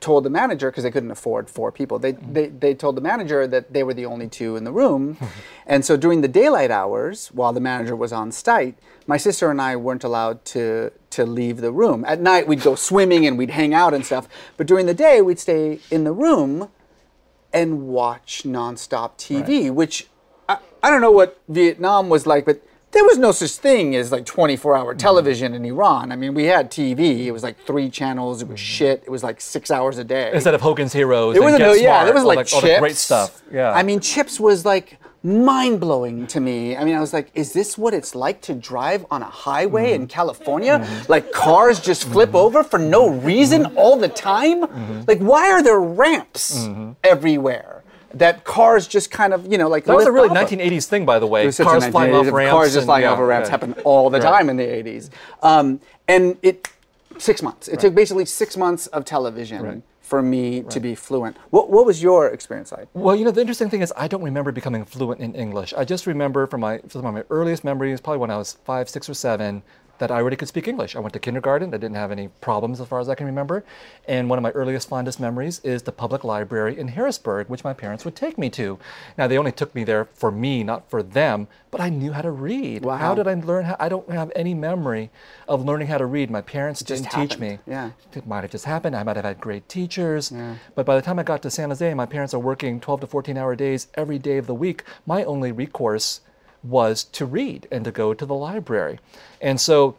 told 0.00 0.22
the 0.22 0.28
manager 0.28 0.70
because 0.70 0.84
they 0.84 0.90
couldn't 0.90 1.10
afford 1.10 1.48
four 1.48 1.72
people. 1.72 1.98
They, 1.98 2.12
they 2.12 2.48
they 2.48 2.74
told 2.74 2.94
the 2.94 3.00
manager 3.00 3.46
that 3.46 3.72
they 3.72 3.82
were 3.82 3.94
the 3.94 4.04
only 4.04 4.28
two 4.28 4.54
in 4.56 4.64
the 4.64 4.72
room. 4.72 5.16
And 5.66 5.84
so 5.84 5.96
during 5.96 6.20
the 6.20 6.28
daylight 6.28 6.70
hours 6.70 7.28
while 7.28 7.54
the 7.54 7.60
manager 7.60 7.96
was 7.96 8.12
on 8.12 8.32
site 8.32 8.76
my 9.06 9.16
sister 9.16 9.50
and 9.50 9.60
I 9.60 9.76
weren't 9.76 10.04
allowed 10.04 10.44
to 10.46 10.92
to 11.10 11.24
leave 11.24 11.58
the 11.58 11.72
room. 11.72 12.04
At 12.06 12.20
night 12.20 12.46
we'd 12.46 12.62
go 12.62 12.74
swimming 12.74 13.26
and 13.26 13.38
we'd 13.38 13.50
hang 13.50 13.72
out 13.74 13.94
and 13.94 14.04
stuff. 14.04 14.28
But 14.56 14.66
during 14.66 14.86
the 14.86 14.94
day 14.94 15.22
we'd 15.22 15.38
stay 15.38 15.80
in 15.90 16.04
the 16.04 16.12
room 16.12 16.68
and 17.52 17.88
watch 17.88 18.42
nonstop 18.44 19.16
TV 19.16 19.70
which 19.70 20.08
I, 20.82 20.90
don't 20.90 21.00
know 21.00 21.10
what 21.10 21.40
Vietnam 21.48 22.08
was 22.08 22.26
like 22.26 22.44
but 22.44 22.62
there 22.92 23.04
was 23.04 23.18
no 23.18 23.32
such 23.32 23.52
thing 23.52 23.96
as 23.96 24.12
like 24.12 24.24
24 24.26 24.76
hour 24.76 24.92
mm-hmm. 24.92 24.98
television 24.98 25.54
in 25.54 25.64
Iran. 25.64 26.12
I 26.12 26.16
mean, 26.16 26.34
we 26.34 26.44
had 26.44 26.70
TV. 26.70 27.24
It 27.24 27.32
was 27.32 27.42
like 27.42 27.58
three 27.66 27.90
channels. 27.90 28.42
It 28.42 28.48
was 28.48 28.60
mm-hmm. 28.60 28.64
shit. 28.64 29.02
It 29.04 29.10
was 29.10 29.22
like 29.22 29.40
six 29.40 29.70
hours 29.70 29.98
a 29.98 30.04
day. 30.04 30.30
Instead 30.32 30.54
of 30.54 30.60
Hogan's 30.60 30.92
Heroes, 30.92 31.36
It 31.36 31.40
Get 31.40 31.58
no, 31.58 31.72
yeah, 31.72 32.04
there 32.04 32.12
was 32.14 32.22
all 32.22 32.28
like 32.28 32.46
the- 32.46 32.54
all 32.54 32.60
the 32.60 32.76
great 32.78 32.96
stuff. 32.96 33.42
Yeah, 33.50 33.72
I 33.72 33.82
mean, 33.82 34.00
CHiPs 34.00 34.38
was 34.38 34.64
like 34.64 34.98
mind 35.22 35.80
blowing 35.80 36.26
to 36.26 36.40
me. 36.40 36.76
I 36.76 36.84
mean, 36.84 36.94
I 36.94 37.00
was 37.00 37.12
like, 37.12 37.30
is 37.34 37.52
this 37.52 37.78
what 37.78 37.94
it's 37.94 38.14
like 38.14 38.40
to 38.42 38.54
drive 38.54 39.06
on 39.10 39.22
a 39.22 39.26
highway 39.26 39.92
Mm-hmm. 39.92 40.02
in 40.02 40.08
California? 40.08 40.78
Mm-hmm. 40.80 41.12
Like 41.12 41.32
cars 41.32 41.80
just 41.80 42.04
flip 42.04 42.34
over 42.34 42.62
for 42.62 42.78
no 42.78 43.08
reason 43.08 43.66
all 43.76 43.96
the 43.96 44.08
time? 44.08 44.62
Mm-hmm. 44.62 45.02
Like, 45.06 45.20
why 45.20 45.50
are 45.50 45.62
there 45.62 45.80
ramps 45.80 46.68
everywhere? 47.04 47.71
That 48.14 48.44
cars 48.44 48.86
just 48.86 49.10
kind 49.10 49.32
of, 49.32 49.50
you 49.50 49.58
know, 49.58 49.68
like 49.68 49.84
that 49.84 49.96
was 49.96 50.06
a 50.06 50.12
really 50.12 50.28
off 50.28 50.36
of? 50.52 50.58
1980s 50.58 50.86
thing, 50.86 51.04
by 51.06 51.18
the 51.18 51.26
way. 51.26 51.42
It 51.44 51.46
was 51.46 51.56
such 51.56 51.66
a 51.66 51.70
Cars 51.70 51.86
flying 51.88 52.14
off 52.14 52.30
ramps. 52.30 52.50
Cars 52.52 52.68
just 52.68 52.76
and- 52.78 52.86
flying 52.86 53.02
yeah, 53.04 53.12
off 53.12 53.18
ramps 53.20 53.46
yeah. 53.46 53.50
happened 53.50 53.78
all 53.84 54.10
the 54.10 54.18
Right. 54.20 54.24
time 54.38 54.50
in 54.50 54.56
the 54.56 54.64
80s. 54.66 55.10
Um, 55.42 55.80
and 56.08 56.36
it, 56.42 56.68
six 57.18 57.42
months. 57.42 57.68
It 57.68 57.80
took 57.80 57.94
basically 57.94 58.24
six 58.24 58.56
months 58.56 58.86
of 58.88 59.04
television 59.04 59.62
Right. 59.62 59.82
for 60.00 60.20
me 60.22 60.62
to 60.64 60.80
be 60.80 60.94
fluent. 60.94 61.36
What, 61.50 61.70
what 61.70 61.86
was 61.86 62.02
your 62.02 62.26
experience 62.28 62.72
like? 62.72 62.88
Well, 62.94 63.14
you 63.16 63.24
know, 63.24 63.30
the 63.30 63.40
interesting 63.40 63.70
thing 63.70 63.80
is 63.82 63.92
I 63.96 64.08
don't 64.08 64.22
remember 64.22 64.52
becoming 64.52 64.84
fluent 64.84 65.20
in 65.20 65.34
English. 65.34 65.72
I 65.76 65.84
just 65.84 66.06
remember 66.06 66.46
from 66.46 66.60
my 66.60 66.78
from 66.88 67.14
my 67.14 67.24
earliest 67.30 67.64
memories, 67.64 68.00
probably 68.00 68.18
when 68.18 68.30
I 68.30 68.36
was 68.36 68.58
five, 68.64 68.88
six, 68.88 69.08
or 69.08 69.14
seven, 69.14 69.62
that 70.02 70.10
I 70.10 70.16
already 70.16 70.34
could 70.34 70.48
speak 70.48 70.66
English. 70.66 70.96
I 70.96 70.98
went 70.98 71.12
to 71.12 71.20
kindergarten. 71.20 71.68
I 71.72 71.78
didn't 71.78 71.94
have 71.94 72.10
any 72.10 72.26
problems 72.40 72.80
as 72.80 72.88
far 72.88 72.98
as 72.98 73.08
I 73.08 73.14
can 73.14 73.24
remember. 73.24 73.64
And 74.08 74.28
one 74.28 74.36
of 74.36 74.42
my 74.42 74.50
earliest, 74.50 74.88
fondest 74.88 75.20
memories 75.20 75.60
is 75.60 75.84
the 75.84 75.92
public 75.92 76.24
library 76.24 76.76
in 76.76 76.88
Harrisburg, 76.88 77.48
which 77.48 77.62
my 77.62 77.72
parents 77.72 78.04
would 78.04 78.16
take 78.16 78.36
me 78.36 78.50
to. 78.50 78.80
Now, 79.16 79.28
they 79.28 79.38
only 79.38 79.52
took 79.52 79.72
me 79.76 79.84
there 79.84 80.06
for 80.06 80.32
me, 80.32 80.64
not 80.64 80.90
for 80.90 81.04
them, 81.04 81.46
but 81.70 81.80
I 81.80 81.88
knew 81.88 82.10
how 82.10 82.22
to 82.22 82.32
read. 82.32 82.84
Wow. 82.84 82.96
How 82.96 83.14
did 83.14 83.28
I 83.28 83.34
learn 83.34 83.64
how? 83.64 83.76
I 83.78 83.88
don't 83.88 84.10
have 84.10 84.32
any 84.34 84.54
memory 84.54 85.12
of 85.46 85.64
learning 85.64 85.86
how 85.86 85.98
to 85.98 86.06
read. 86.06 86.32
My 86.32 86.42
parents 86.42 86.82
just 86.82 87.04
didn't 87.04 87.28
teach 87.28 87.38
me. 87.38 87.60
Yeah. 87.64 87.92
It 88.12 88.26
might 88.26 88.40
have 88.40 88.50
just 88.50 88.64
happened. 88.64 88.96
I 88.96 89.04
might 89.04 89.14
have 89.14 89.24
had 89.24 89.40
great 89.40 89.68
teachers. 89.68 90.32
Yeah. 90.32 90.56
But 90.74 90.84
by 90.84 90.96
the 90.96 91.02
time 91.02 91.20
I 91.20 91.22
got 91.22 91.42
to 91.42 91.50
San 91.50 91.68
Jose, 91.68 91.94
my 91.94 92.06
parents 92.06 92.34
are 92.34 92.40
working 92.40 92.80
12 92.80 93.02
to 93.02 93.06
14 93.06 93.38
hour 93.38 93.54
days 93.54 93.86
every 93.94 94.18
day 94.18 94.38
of 94.38 94.48
the 94.48 94.54
week. 94.54 94.82
My 95.06 95.22
only 95.22 95.52
recourse 95.52 96.22
was 96.62 97.04
to 97.04 97.26
read 97.26 97.66
and 97.70 97.84
to 97.84 97.90
go 97.90 98.14
to 98.14 98.24
the 98.24 98.34
library. 98.34 98.98
And 99.40 99.60
so 99.60 99.96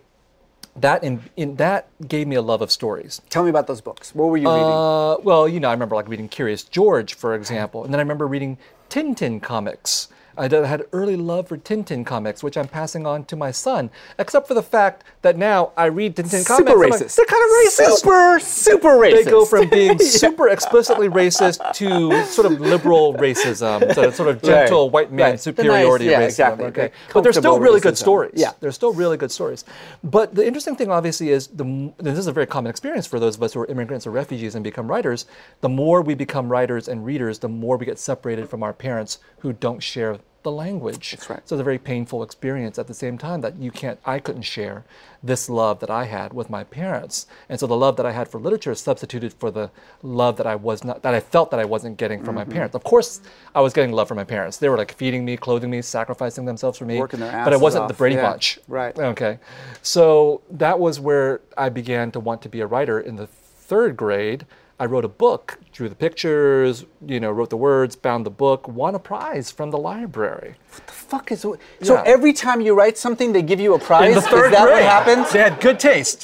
that 0.75 1.03
in, 1.03 1.23
in 1.37 1.57
that 1.57 1.87
gave 2.07 2.27
me 2.27 2.35
a 2.35 2.41
love 2.41 2.61
of 2.61 2.71
stories. 2.71 3.21
Tell 3.29 3.43
me 3.43 3.49
about 3.49 3.67
those 3.67 3.81
books. 3.81 4.15
What 4.15 4.25
were 4.25 4.37
you 4.37 4.49
reading? 4.49 4.63
Uh, 4.63 5.17
well, 5.19 5.47
you 5.47 5.59
know, 5.59 5.69
I 5.69 5.73
remember 5.73 5.95
like 5.95 6.07
reading 6.07 6.29
Curious 6.29 6.63
George, 6.63 7.13
for 7.13 7.35
example, 7.35 7.83
and 7.83 7.93
then 7.93 7.99
I 7.99 8.03
remember 8.03 8.27
reading 8.27 8.57
Tintin 8.89 9.41
comics. 9.41 10.07
I 10.37 10.43
had 10.65 10.85
early 10.93 11.15
love 11.15 11.47
for 11.47 11.57
Tintin 11.57 12.05
comics, 12.05 12.41
which 12.43 12.57
I'm 12.57 12.67
passing 12.67 13.05
on 13.05 13.25
to 13.25 13.35
my 13.35 13.51
son, 13.51 13.89
except 14.17 14.47
for 14.47 14.53
the 14.53 14.63
fact 14.63 15.03
that 15.21 15.37
now 15.37 15.71
I 15.77 15.85
read 15.85 16.15
Tintin 16.15 16.45
comics. 16.45 16.57
Super 16.57 16.71
I'm 16.71 16.89
like, 16.89 16.93
racist. 17.01 17.15
They're 17.15 17.25
kind 17.25 17.43
of 17.43 17.49
racist. 17.51 17.97
Super, 17.97 18.39
super 18.39 18.87
racist. 18.89 19.23
They 19.25 19.31
go 19.31 19.45
from 19.45 19.69
being 19.69 19.99
super 20.23 20.49
explicitly 20.49 21.07
racist 21.09 21.73
to 21.75 22.25
sort 22.25 22.51
of 22.51 22.59
liberal 22.59 23.13
racism, 23.13 23.93
to 23.93 24.11
sort 24.11 24.29
of 24.29 24.41
gentle 24.43 24.85
Right, 24.85 24.93
white 24.93 25.11
man 25.11 25.25
right. 25.25 25.31
The 25.33 25.37
superiority 25.37 26.05
nice- 26.05 26.11
yeah, 26.11 26.19
racism. 26.21 26.25
exactly. 26.25 26.65
Okay, 26.65 26.87
The 27.07 27.13
but 27.13 27.21
they're 27.23 27.33
still 27.33 27.59
really 27.59 27.79
good 27.79 27.97
stories. 27.97 28.33
Yeah. 28.35 28.51
they're 28.59 28.71
still 28.71 28.93
really 28.93 29.17
good 29.17 29.31
stories. 29.31 29.65
But 30.03 30.33
the 30.35 30.45
interesting 30.45 30.75
thing, 30.75 30.89
obviously, 30.89 31.29
is 31.29 31.47
the 31.47 31.91
this 31.97 32.17
is 32.17 32.27
a 32.27 32.31
very 32.31 32.47
common 32.47 32.69
experience 32.69 33.05
for 33.07 33.19
those 33.19 33.35
of 33.35 33.43
us 33.43 33.53
who 33.53 33.59
are 33.61 33.67
immigrants 33.67 34.07
or 34.07 34.11
refugees 34.11 34.55
and 34.55 34.63
become 34.63 34.87
writers. 34.87 35.25
The 35.61 35.69
more 35.69 36.01
we 36.01 36.15
become 36.15 36.49
writers 36.49 36.87
and 36.87 37.05
readers, 37.05 37.39
the 37.39 37.49
more 37.49 37.77
we 37.77 37.85
get 37.85 37.99
separated 37.99 38.49
from 38.49 38.63
our 38.63 38.73
parents 38.73 39.19
who 39.39 39.53
don't 39.53 39.81
share 39.81 40.17
the 40.43 40.51
language. 40.51 41.11
That's 41.11 41.29
right. 41.29 41.41
So 41.47 41.55
it's 41.55 41.61
a 41.61 41.63
very 41.63 41.77
painful 41.79 42.21
experience 42.23 42.77
at 42.77 42.87
the 42.87 42.93
same 42.93 43.17
time 43.17 43.41
that 43.41 43.57
you 43.57 43.71
can't, 43.71 43.99
I 44.05 44.19
couldn't 44.19 44.41
share 44.43 44.83
this 45.23 45.49
love 45.49 45.79
that 45.79 45.89
I 45.89 46.03
had 46.05 46.33
with 46.33 46.49
my 46.49 46.63
parents. 46.65 47.27
And 47.49 47.59
so 47.59 47.65
the 47.65 47.75
love 47.77 47.95
that 47.97 48.05
I 48.05 48.11
had 48.11 48.27
for 48.27 48.39
literature 48.39 48.75
substituted 48.75 49.33
for 49.33 49.49
the 49.51 49.71
love 50.01 50.35
that 50.37 50.45
I 50.47 50.55
was 50.55 50.83
not, 50.83 51.01
that 51.03 51.13
I 51.13 51.19
felt 51.19 51.49
that 51.51 51.59
I 51.59 51.65
wasn't 51.65 51.97
getting 51.97 52.19
from 52.23 52.35
Mm-hmm. 52.35 52.49
my 52.49 52.53
parents. 52.53 52.75
Of 52.75 52.83
course, 52.83 53.21
I 53.55 53.61
was 53.61 53.73
getting 53.73 53.91
love 53.93 54.07
from 54.07 54.17
my 54.17 54.23
parents. 54.23 54.57
They 54.57 54.69
were 54.69 54.77
like 54.77 54.93
feeding 54.93 55.23
me, 55.23 55.37
clothing 55.37 55.69
me, 55.69 55.81
sacrificing 55.81 56.45
themselves 56.45 56.77
for 56.77 56.85
me. 56.85 56.99
Working 56.99 57.19
their 57.21 57.31
but 57.31 57.39
I 57.39 57.49
asses 57.51 57.61
wasn't 57.61 57.87
the 57.87 57.93
off. 57.93 57.97
Brady 57.97 58.15
Yeah, 58.15 58.29
Bunch. 58.29 58.59
right. 58.67 58.97
Okay. 58.97 59.39
So 59.81 60.41
that 60.51 60.79
was 60.79 60.99
where 60.99 61.41
I 61.57 61.69
began 61.69 62.11
to 62.11 62.19
want 62.19 62.41
to 62.43 62.49
be 62.49 62.59
a 62.61 62.67
writer 62.67 62.99
in 62.99 63.15
the 63.15 63.27
third 63.27 63.95
grade. 63.95 64.45
I 64.83 64.85
wrote 64.85 65.05
a 65.05 65.15
book, 65.25 65.59
drew 65.71 65.87
the 65.87 65.95
pictures, 65.95 66.83
you 67.07 67.17
know, 67.21 67.31
wrote 67.31 67.49
the 67.49 67.55
words, 67.55 67.95
bound 67.95 68.25
the 68.25 68.29
book, 68.29 68.67
won 68.67 68.95
a 68.95 68.99
prize 68.99 69.49
from 69.49 69.71
the 69.71 69.77
library. 69.77 70.55
What 70.73 70.87
the 70.87 70.91
fuck 70.91 71.31
is 71.31 71.39
so 71.39 71.55
Yeah. 71.79 72.03
every 72.05 72.33
time 72.33 72.59
you 72.59 72.75
write 72.75 72.97
something 72.97 73.31
they 73.31 73.43
give 73.43 73.61
you 73.61 73.75
a 73.75 73.79
prize 73.79 74.09
In 74.09 74.15
the 74.15 74.21
third 74.21 74.47
is 74.47 74.51
that 74.51 74.63
grade. 74.65 74.73
what 74.73 74.83
happens 74.83 75.31
They 75.31 75.39
had 75.39 75.61
good 75.61 75.79
taste. 75.79 76.21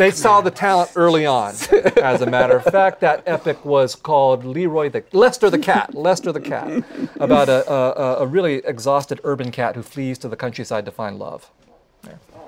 they 0.00 0.10
saw 0.10 0.40
the 0.40 0.50
talent 0.50 0.90
early 0.96 1.26
on. 1.26 1.54
As 2.02 2.22
a 2.22 2.26
matter 2.26 2.56
of 2.56 2.64
fact, 2.64 2.98
that 3.02 3.22
epic 3.24 3.64
was 3.64 3.94
called 3.94 4.44
Leroy 4.44 4.88
the 4.90 5.04
Lester 5.12 5.48
the 5.48 5.60
Cat. 5.60 5.94
Lester 5.94 6.32
the 6.32 6.40
Cat, 6.40 6.82
about 7.20 7.48
a, 7.48 7.58
a, 7.72 8.16
a 8.24 8.26
really 8.26 8.56
exhausted 8.64 9.20
urban 9.22 9.52
cat 9.52 9.76
who 9.76 9.82
flees 9.82 10.18
to 10.18 10.28
the 10.28 10.36
countryside 10.36 10.84
to 10.86 10.90
find 10.90 11.20
love. 11.20 11.52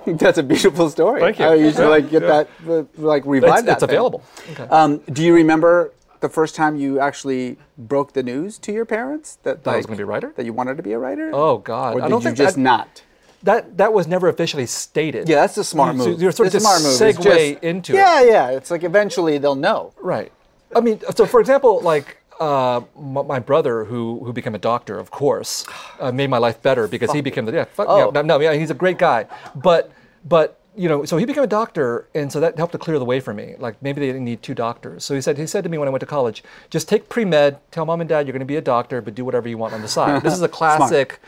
that's 0.17 0.37
a 0.37 0.43
beautiful 0.43 0.89
story 0.89 1.21
Thank 1.21 1.39
you. 1.39 1.45
i 1.45 1.53
used 1.55 1.77
to 1.77 1.89
like 1.89 2.09
get 2.09 2.21
yeah. 2.23 2.43
that 2.65 2.87
like 2.97 3.23
revive 3.25 3.59
It's, 3.59 3.63
that 3.63 3.71
it's 3.73 3.79
thing. 3.81 3.89
available. 3.89 4.23
Okay. 4.51 4.63
um, 4.69 4.97
do 5.11 5.23
you 5.23 5.33
remember 5.33 5.91
the 6.21 6.29
first 6.29 6.55
time 6.55 6.75
you 6.77 6.99
actually 6.99 7.57
broke 7.77 8.13
the 8.13 8.23
news 8.23 8.57
to 8.59 8.71
your 8.71 8.85
parents 8.85 9.37
that 9.43 9.63
That 9.63 9.73
I 9.73 9.77
was 9.77 9.85
gonna 9.85 9.97
be 9.97 10.03
a 10.03 10.05
writer? 10.07 10.33
that 10.37 10.45
you 10.45 10.53
wanted 10.53 10.77
to 10.77 10.83
be 10.83 10.93
a 10.93 10.99
writer 10.99 11.29
Oh 11.33 11.57
God! 11.57 11.95
or 11.95 12.01
I 12.01 12.05
did 12.05 12.09
don't 12.09 12.21
you 12.21 12.25
think 12.25 12.37
just 12.37 12.55
that, 12.55 12.61
not 12.61 13.03
that 13.43 13.77
that 13.77 13.93
was 13.93 14.07
never 14.07 14.27
officially 14.29 14.65
stated. 14.65 15.29
yeah 15.29 15.41
that's 15.41 15.57
a 15.57 15.63
smart 15.63 15.95
So 15.97 16.05
move 16.09 16.21
you're 16.21 16.31
sort 16.31 16.47
of 16.47 16.55
It's 16.55 16.63
a 16.65 16.67
just 16.67 16.81
smart 16.83 17.11
move. 17.11 17.15
Segue 17.15 17.51
just- 17.53 17.63
into 17.63 17.93
yeah 17.93 18.21
it. 18.21 18.27
yeah 18.29 18.49
it's 18.51 18.71
like 18.71 18.83
eventually 18.83 19.37
they'll 19.37 19.55
know 19.55 19.93
Right. 20.01 20.31
I 20.75 20.81
mean, 20.81 20.99
so 21.15 21.25
for 21.25 21.39
example, 21.39 21.79
like 21.81 22.17
uh, 22.39 22.81
my 22.99 23.39
brother, 23.39 23.85
who 23.85 24.23
who 24.25 24.33
became 24.33 24.55
a 24.55 24.59
doctor, 24.59 24.99
of 24.99 25.11
course, 25.11 25.65
uh, 25.99 26.11
made 26.11 26.29
my 26.29 26.37
life 26.37 26.61
better 26.61 26.87
because 26.87 27.11
he 27.11 27.21
became 27.21 27.45
the 27.45 27.53
yeah. 27.53 27.65
Fuck, 27.65 27.87
Oh. 27.89 28.11
yeah 28.13 28.21
no, 28.21 28.39
yeah, 28.39 28.53
he's 28.53 28.71
a 28.71 28.75
great 28.75 28.97
guy, 28.97 29.25
but 29.55 29.91
but 30.23 30.59
you 30.77 30.89
know, 30.89 31.05
so 31.05 31.15
he 31.17 31.25
became 31.25 31.43
a 31.43 31.47
doctor, 31.47 32.07
and 32.13 32.31
so 32.31 32.39
that 32.41 32.57
helped 32.57 32.73
to 32.73 32.77
clear 32.77 32.99
the 32.99 33.05
way 33.05 33.19
for 33.21 33.33
me. 33.33 33.55
Like 33.57 33.81
maybe 33.81 34.01
they 34.01 34.07
didn't 34.07 34.25
need 34.25 34.43
two 34.43 34.53
doctors. 34.53 35.05
So 35.05 35.15
he 35.15 35.21
said 35.21 35.37
he 35.37 35.47
said 35.47 35.63
to 35.63 35.69
me 35.69 35.77
when 35.77 35.87
I 35.87 35.91
went 35.91 36.01
to 36.01 36.05
college, 36.05 36.43
just 36.69 36.89
take 36.89 37.07
pre 37.07 37.23
med, 37.25 37.59
tell 37.71 37.85
mom 37.85 38.01
and 38.01 38.09
dad 38.09 38.27
you're 38.27 38.33
going 38.33 38.39
to 38.41 38.45
be 38.45 38.57
a 38.57 38.61
doctor, 38.61 39.01
but 39.01 39.15
do 39.15 39.23
whatever 39.23 39.47
you 39.47 39.57
want 39.57 39.73
on 39.73 39.81
the 39.81 39.87
side. 39.87 40.21
This 40.25 40.33
is 40.33 40.41
a 40.41 40.49
classic. 40.49 41.19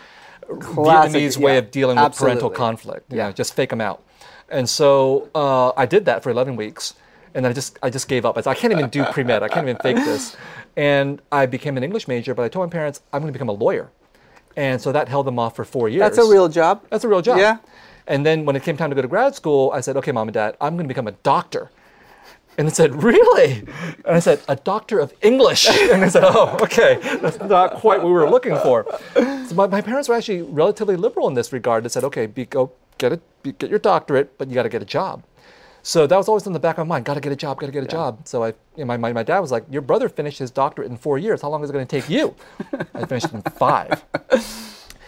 Classic, 0.60 1.14
Vietnamese 1.14 1.38
way 1.38 1.58
of 1.58 1.72
dealing 1.72 1.98
with 2.00 2.18
parental 2.18 2.50
conflict. 2.50 3.12
Yeah. 3.12 3.28
know, 3.28 3.32
just 3.34 3.54
fake 3.54 3.70
them 3.70 3.82
out. 3.82 4.02
And 4.50 4.70
so 4.70 5.30
uh, 5.36 5.72
I 5.76 5.86
did 5.86 6.06
that 6.06 6.24
for 6.24 6.30
11 6.30 6.56
weeks, 6.56 6.94
and 7.34 7.44
then 7.44 7.52
I 7.52 7.54
just 7.54 7.78
I 7.84 7.90
just 7.90 8.08
gave 8.08 8.26
up. 8.26 8.38
I 8.38 8.42
said 8.42 8.52
I 8.52 8.56
can't 8.56 8.72
even 8.72 8.90
do 8.90 9.04
pre 9.06 9.24
med. 9.24 9.44
I 9.44 9.50
can't 9.50 9.68
even 9.68 9.82
fake 9.82 9.98
this. 9.98 10.38
And 10.78 11.22
I 11.32 11.46
became 11.48 11.76
an 11.76 11.84
English 11.84 12.08
major, 12.08 12.34
but 12.34 12.44
I 12.46 12.50
told 12.50 12.66
my 12.68 12.72
parents 12.72 13.02
I'm 13.12 13.20
going 13.22 13.34
to 13.34 13.38
become 13.38 13.50
a 13.50 13.60
lawyer, 13.66 13.90
and 14.56 14.80
so 14.80 14.92
that 14.94 15.10
held 15.10 15.26
them 15.28 15.40
off 15.40 15.56
for 15.56 15.66
four 15.66 15.90
years. 15.90 16.02
that's 16.02 16.20
a 16.20 16.30
real 16.32 16.48
job 16.48 16.84
That's 16.90 17.04
a 17.04 17.08
real 17.10 17.22
job. 17.22 17.40
yeah 17.40 17.58
And 18.08 18.26
then 18.26 18.46
when 18.46 18.56
it 18.56 18.64
came 18.64 18.78
time 18.78 18.90
to 18.92 18.96
go 18.96 19.02
to 19.02 19.08
grad 19.08 19.36
school, 19.36 19.72
I 19.74 19.82
said, 19.82 19.98
okay, 19.98 20.12
mom 20.14 20.28
and 20.30 20.34
dad, 20.34 20.56
I'm 20.62 20.76
going 20.78 20.86
to 20.88 20.94
become 20.96 21.08
a 21.08 21.18
doctor. 21.34 21.72
And 22.58 22.68
they 22.68 22.74
said, 22.74 23.04
really? 23.04 23.50
And 24.06 24.16
I 24.16 24.20
said, 24.20 24.40
a 24.48 24.56
doctor 24.56 24.98
of 25.00 25.14
English. 25.22 25.68
And 25.92 26.02
they 26.04 26.10
said, 26.10 26.24
oh, 26.26 26.58
okay, 26.62 26.98
that's 27.22 27.40
not 27.40 27.76
quite 27.76 28.00
what 28.00 28.08
we 28.08 28.14
were 28.14 28.30
looking 28.30 28.56
for. 28.66 28.86
So 29.48 29.54
my, 29.56 29.68
my 29.68 29.82
parents 29.82 30.08
were 30.10 30.16
actually 30.16 30.42
relatively 30.42 30.96
liberal 30.96 31.28
in 31.28 31.34
this 31.36 31.52
regard. 31.54 31.84
They 31.84 31.90
said, 31.90 32.04
okay, 32.06 32.26
be, 32.26 32.46
go 32.46 32.72
get 32.98 33.12
it, 33.14 33.22
be, 33.44 33.52
get 33.52 33.70
your 33.70 33.80
doctorate, 33.80 34.38
but 34.38 34.48
you 34.48 34.56
got 34.56 34.64
to 34.64 34.70
get 34.70 34.82
a 34.82 34.86
job. 35.00 35.24
So 35.88 36.06
that 36.06 36.18
was 36.18 36.28
always 36.28 36.46
in 36.46 36.52
the 36.52 36.60
back 36.60 36.78
of 36.78 36.86
my 36.86 36.96
mind. 36.96 37.06
Got 37.06 37.14
to 37.14 37.22
get 37.22 37.32
a 37.32 37.36
job. 37.38 37.62
Got 37.62 37.68
to 37.68 37.72
get 37.72 37.82
a 37.82 37.88
job. 37.88 38.28
So 38.28 38.44
I, 38.44 38.48
you 38.48 38.56
know, 38.80 38.86
my, 38.88 38.98
my, 38.98 39.14
my 39.14 39.24
dad 39.24 39.40
was 39.40 39.54
like, 39.54 39.64
"Your 39.72 39.82
brother 39.82 40.10
finished 40.10 40.38
his 40.38 40.52
doctorate 40.52 40.92
in 40.92 40.98
four 40.98 41.18
years. 41.18 41.42
How 41.42 41.50
long 41.50 41.64
is 41.64 41.70
it 41.70 41.74
going 41.74 41.88
to 41.88 42.00
take 42.02 42.10
you?" 42.10 42.36
I 42.94 43.06
finished 43.06 43.32
in 43.32 43.42
five. 43.42 44.04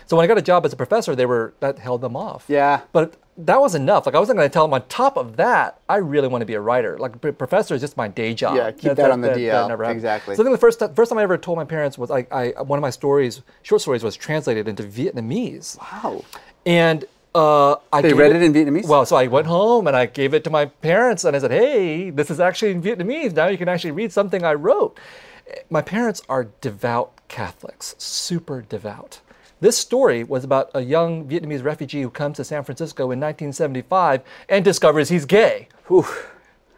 So 0.05 0.15
when 0.17 0.23
I 0.23 0.27
got 0.27 0.37
a 0.37 0.41
job 0.41 0.65
as 0.65 0.71
a 0.71 0.77
professor, 0.77 1.15
they 1.15 1.25
were 1.25 1.53
that 1.59 1.79
held 1.79 1.99
them 1.99 2.15
off. 2.15 2.45
Yeah. 2.47 2.81
But 2.93 3.17
that 3.37 3.59
was 3.59 3.75
enough. 3.75 4.05
Like 4.05 4.15
I 4.15 4.19
wasn't 4.19 4.37
going 4.37 4.49
to 4.49 4.53
tell 4.53 4.65
them. 4.65 4.73
On 4.73 4.87
top 4.87 5.17
of 5.17 5.35
that, 5.35 5.81
I 5.89 5.97
really 5.97 6.29
want 6.29 6.41
to 6.43 6.45
be 6.45 6.55
a 6.55 6.61
writer. 6.61 6.97
Like 6.97 7.19
professor 7.37 7.75
is 7.75 7.81
just 7.81 7.97
my 7.97 8.07
day 8.07 8.33
job. 8.33 8.55
Yeah, 8.55 8.71
keep 8.71 8.95
that 8.95 9.11
on 9.11 9.19
the 9.19 9.29
DL. 9.29 9.67
never. 9.67 9.83
Exactly. 9.83 10.35
So 10.35 10.41
I 10.41 10.45
think 10.45 10.53
the 10.55 10.59
first 10.59 10.81
first 10.95 11.09
time 11.09 11.19
I 11.19 11.23
ever 11.23 11.37
told 11.37 11.57
my 11.57 11.65
parents 11.65 11.97
was 11.97 12.09
like 12.09 12.31
I 12.31 12.53
one 12.61 12.79
of 12.79 12.81
my 12.81 12.89
stories, 12.89 13.41
short 13.63 13.81
stories, 13.81 14.01
was 14.01 14.15
translated 14.15 14.69
into 14.69 14.83
Vietnamese. 14.83 15.77
wow 15.77 16.23
And 16.65 17.03
uh, 17.35 17.75
I 17.93 18.01
They 18.01 18.13
read 18.13 18.35
it 18.35 18.41
in 18.41 18.53
Vietnamese? 18.53 18.87
Well, 18.87 19.05
so 19.05 19.15
I 19.15 19.27
went 19.27 19.47
home 19.47 19.87
and 19.87 19.95
I 19.95 20.05
gave 20.05 20.33
it 20.33 20.43
to 20.45 20.49
my 20.49 20.65
parents 20.65 21.23
and 21.23 21.35
I 21.35 21.39
said, 21.39 21.51
"Hey, 21.51 22.09
this 22.09 22.29
is 22.29 22.39
actually 22.39 22.71
in 22.71 22.81
Vietnamese. 22.81 23.33
Now 23.33 23.47
you 23.47 23.57
can 23.57 23.69
actually 23.69 23.91
read 23.91 24.11
something 24.11 24.43
I 24.43 24.53
wrote." 24.53 24.99
My 25.69 25.81
parents 25.81 26.21
are 26.29 26.47
devout 26.61 27.11
Catholics, 27.27 27.95
super 27.97 28.61
devout. 28.61 29.19
This 29.61 29.77
story 29.77 30.23
was 30.23 30.43
about 30.43 30.71
a 30.73 30.81
young 30.81 31.27
Vietnamese 31.27 31.63
refugee 31.63 32.01
who 32.01 32.09
comes 32.09 32.37
to 32.37 32.43
San 32.43 32.63
Francisco 32.63 33.03
in 33.11 33.19
1975 33.19 34.21
and 34.47 34.63
discovers 34.63 35.09
he's 35.09 35.25
gay. 35.25 35.67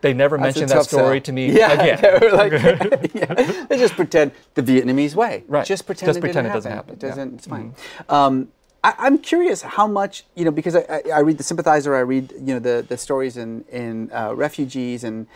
They 0.01 0.13
never 0.13 0.37
That's 0.37 0.57
mentioned 0.57 0.69
that 0.69 0.85
story 0.85 1.17
sell. 1.17 1.21
to 1.25 1.31
me 1.31 1.51
yeah, 1.51 1.73
again. 1.73 1.99
They 2.19 2.27
were 2.27 2.35
like, 2.35 2.51
yeah, 3.13 3.65
they 3.65 3.77
just 3.77 3.93
pretend 3.93 4.31
the 4.55 4.63
Vietnamese 4.63 5.13
way. 5.13 5.43
Right. 5.47 5.65
Just 5.65 5.85
pretend, 5.85 6.07
Just 6.07 6.17
it, 6.17 6.21
pretend 6.21 6.47
it 6.47 6.53
doesn't 6.53 6.71
happen, 6.71 6.93
It. 6.95 6.99
Doesn't. 6.99 7.35
It's 7.35 7.47
fine. 7.47 7.75
Um, 8.09 8.47
I, 8.83 8.93
I'm 8.97 9.17
curious 9.17 9.61
how 9.61 9.87
much 9.87 10.25
you 10.35 10.45
know 10.45 10.51
because 10.51 10.75
I, 10.75 11.03
I, 11.13 11.19
read 11.19 11.37
the 11.37 11.43
sympathizer. 11.43 11.95
I 11.95 11.99
read 11.99 12.31
you 12.31 12.53
know 12.53 12.59
the 12.59 12.85
the 12.87 12.97
stories 12.97 13.37
in 13.37 13.63
in 13.71 14.11
uh, 14.11 14.33
refugees 14.35 15.03
and 15.03 15.27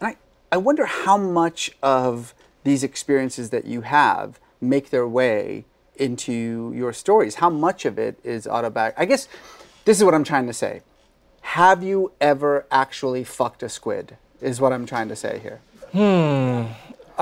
and 0.00 0.08
I 0.08 0.16
I 0.50 0.56
wonder 0.56 0.86
how 0.86 1.16
much 1.16 1.70
of 1.82 2.34
these 2.64 2.82
experiences 2.82 3.50
that 3.50 3.64
you 3.64 3.82
have 3.82 4.38
make 4.60 4.90
their 4.90 5.06
way 5.06 5.64
into 5.96 6.72
your 6.74 6.92
stories. 6.92 7.36
How 7.36 7.50
much 7.50 7.84
of 7.84 7.98
it 7.98 8.18
is 8.24 8.46
autobiographical? 8.46 9.02
I 9.02 9.06
guess 9.06 9.28
this 9.84 9.98
is 9.98 10.04
what 10.04 10.14
I'm 10.14 10.24
trying 10.24 10.46
to 10.46 10.52
say. 10.52 10.82
Have 11.42 11.82
you 11.82 12.12
ever 12.20 12.66
actually 12.70 13.24
fucked 13.24 13.62
a 13.62 13.68
squid? 13.68 14.16
Is 14.40 14.60
what 14.60 14.72
I'm 14.72 14.86
trying 14.86 15.08
to 15.08 15.16
say 15.16 15.38
here. 15.38 15.60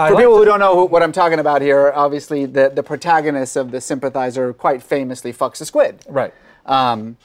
I 0.00 0.10
For 0.10 0.16
people 0.16 0.36
who 0.36 0.44
don't 0.44 0.60
know 0.60 0.74
who, 0.74 0.84
what 0.86 1.02
I'm 1.02 1.12
talking 1.12 1.38
about 1.38 1.62
here, 1.62 1.92
obviously 1.94 2.46
the, 2.46 2.70
the 2.70 2.82
protagonist 2.82 3.56
of 3.56 3.70
the 3.70 3.80
sympathizer 3.80 4.52
quite 4.52 4.82
famously 4.82 5.32
fucks 5.32 5.60
a 5.60 5.64
squid. 5.64 6.00
right. 6.08 6.32
Um, 6.66 7.16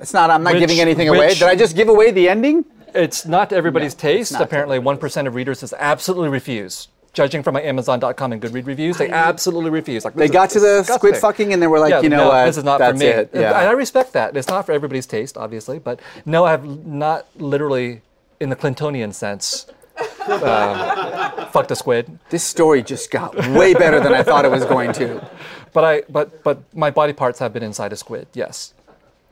it's 0.00 0.12
not. 0.14 0.30
I'm 0.30 0.42
not 0.42 0.54
Which- 0.54 0.60
giving 0.60 0.80
anything 0.80 1.08
away. 1.08 1.34
Did 1.34 1.42
I 1.44 1.54
just 1.54 1.76
give 1.76 1.88
away 1.88 2.10
the 2.10 2.28
ending? 2.28 2.64
It's 2.94 3.26
not 3.26 3.50
to 3.50 3.56
everybody's 3.56 3.94
taste. 3.94 4.32
not 4.32 4.42
Apparently, 4.42 4.78
1% 4.78 5.26
of 5.26 5.34
readers 5.34 5.60
has 5.62 5.72
absolutely 5.76 6.28
refused 6.30 6.88
Judging 7.12 7.44
from 7.44 7.54
my 7.54 7.62
Amazon.com 7.62 8.32
and 8.32 8.42
Goodreads 8.42 8.66
reviews, 8.66 8.96
they 8.98 9.08
absolutely 9.08 9.70
refuse. 9.70 10.04
Like 10.04 10.14
They 10.14 10.26
got 10.28 10.50
to 10.50 10.58
the 10.60 10.78
disgusting. 10.78 10.94
squid 10.96 11.16
fucking 11.16 11.52
and 11.52 11.62
they 11.62 11.68
were 11.68 11.78
like, 11.78 11.90
Yeah, 11.90 12.00
you 12.00 12.08
know 12.08 12.30
no? 12.32 12.44
This 12.44 12.56
is 12.56 12.64
not 12.64 12.80
for 12.80 12.92
me. 12.92 13.06
it. 13.06 13.30
And 13.32 13.42
Yeah. 13.42 13.52
I 13.52 13.70
respect 13.70 14.12
that. 14.14 14.36
It's 14.36 14.48
not 14.48 14.66
for 14.66 14.72
everybody's 14.72 15.06
taste, 15.06 15.36
obviously, 15.36 15.78
but 15.78 16.00
no, 16.26 16.44
I 16.44 16.50
have 16.50 16.64
not 16.84 17.26
literally, 17.36 18.02
in 18.40 18.48
the 18.50 18.56
Clintonian 18.56 19.14
sense, 19.14 19.66
um, 19.98 21.46
fucked 21.50 21.70
a 21.70 21.76
squid. 21.76 22.18
This 22.30 22.42
story 22.42 22.82
just 22.82 23.10
got 23.10 23.34
way 23.48 23.74
better 23.74 24.00
than 24.00 24.12
I 24.14 24.22
thought 24.22 24.44
it 24.44 24.50
was 24.50 24.64
going 24.64 24.92
to. 24.94 25.26
But 25.72 25.84
I, 25.84 26.02
but, 26.08 26.42
but 26.44 26.62
my 26.74 26.90
body 26.90 27.12
parts 27.12 27.38
have 27.40 27.52
been 27.52 27.62
inside 27.62 27.92
a 27.92 27.96
squid. 27.96 28.28
Yes, 28.32 28.74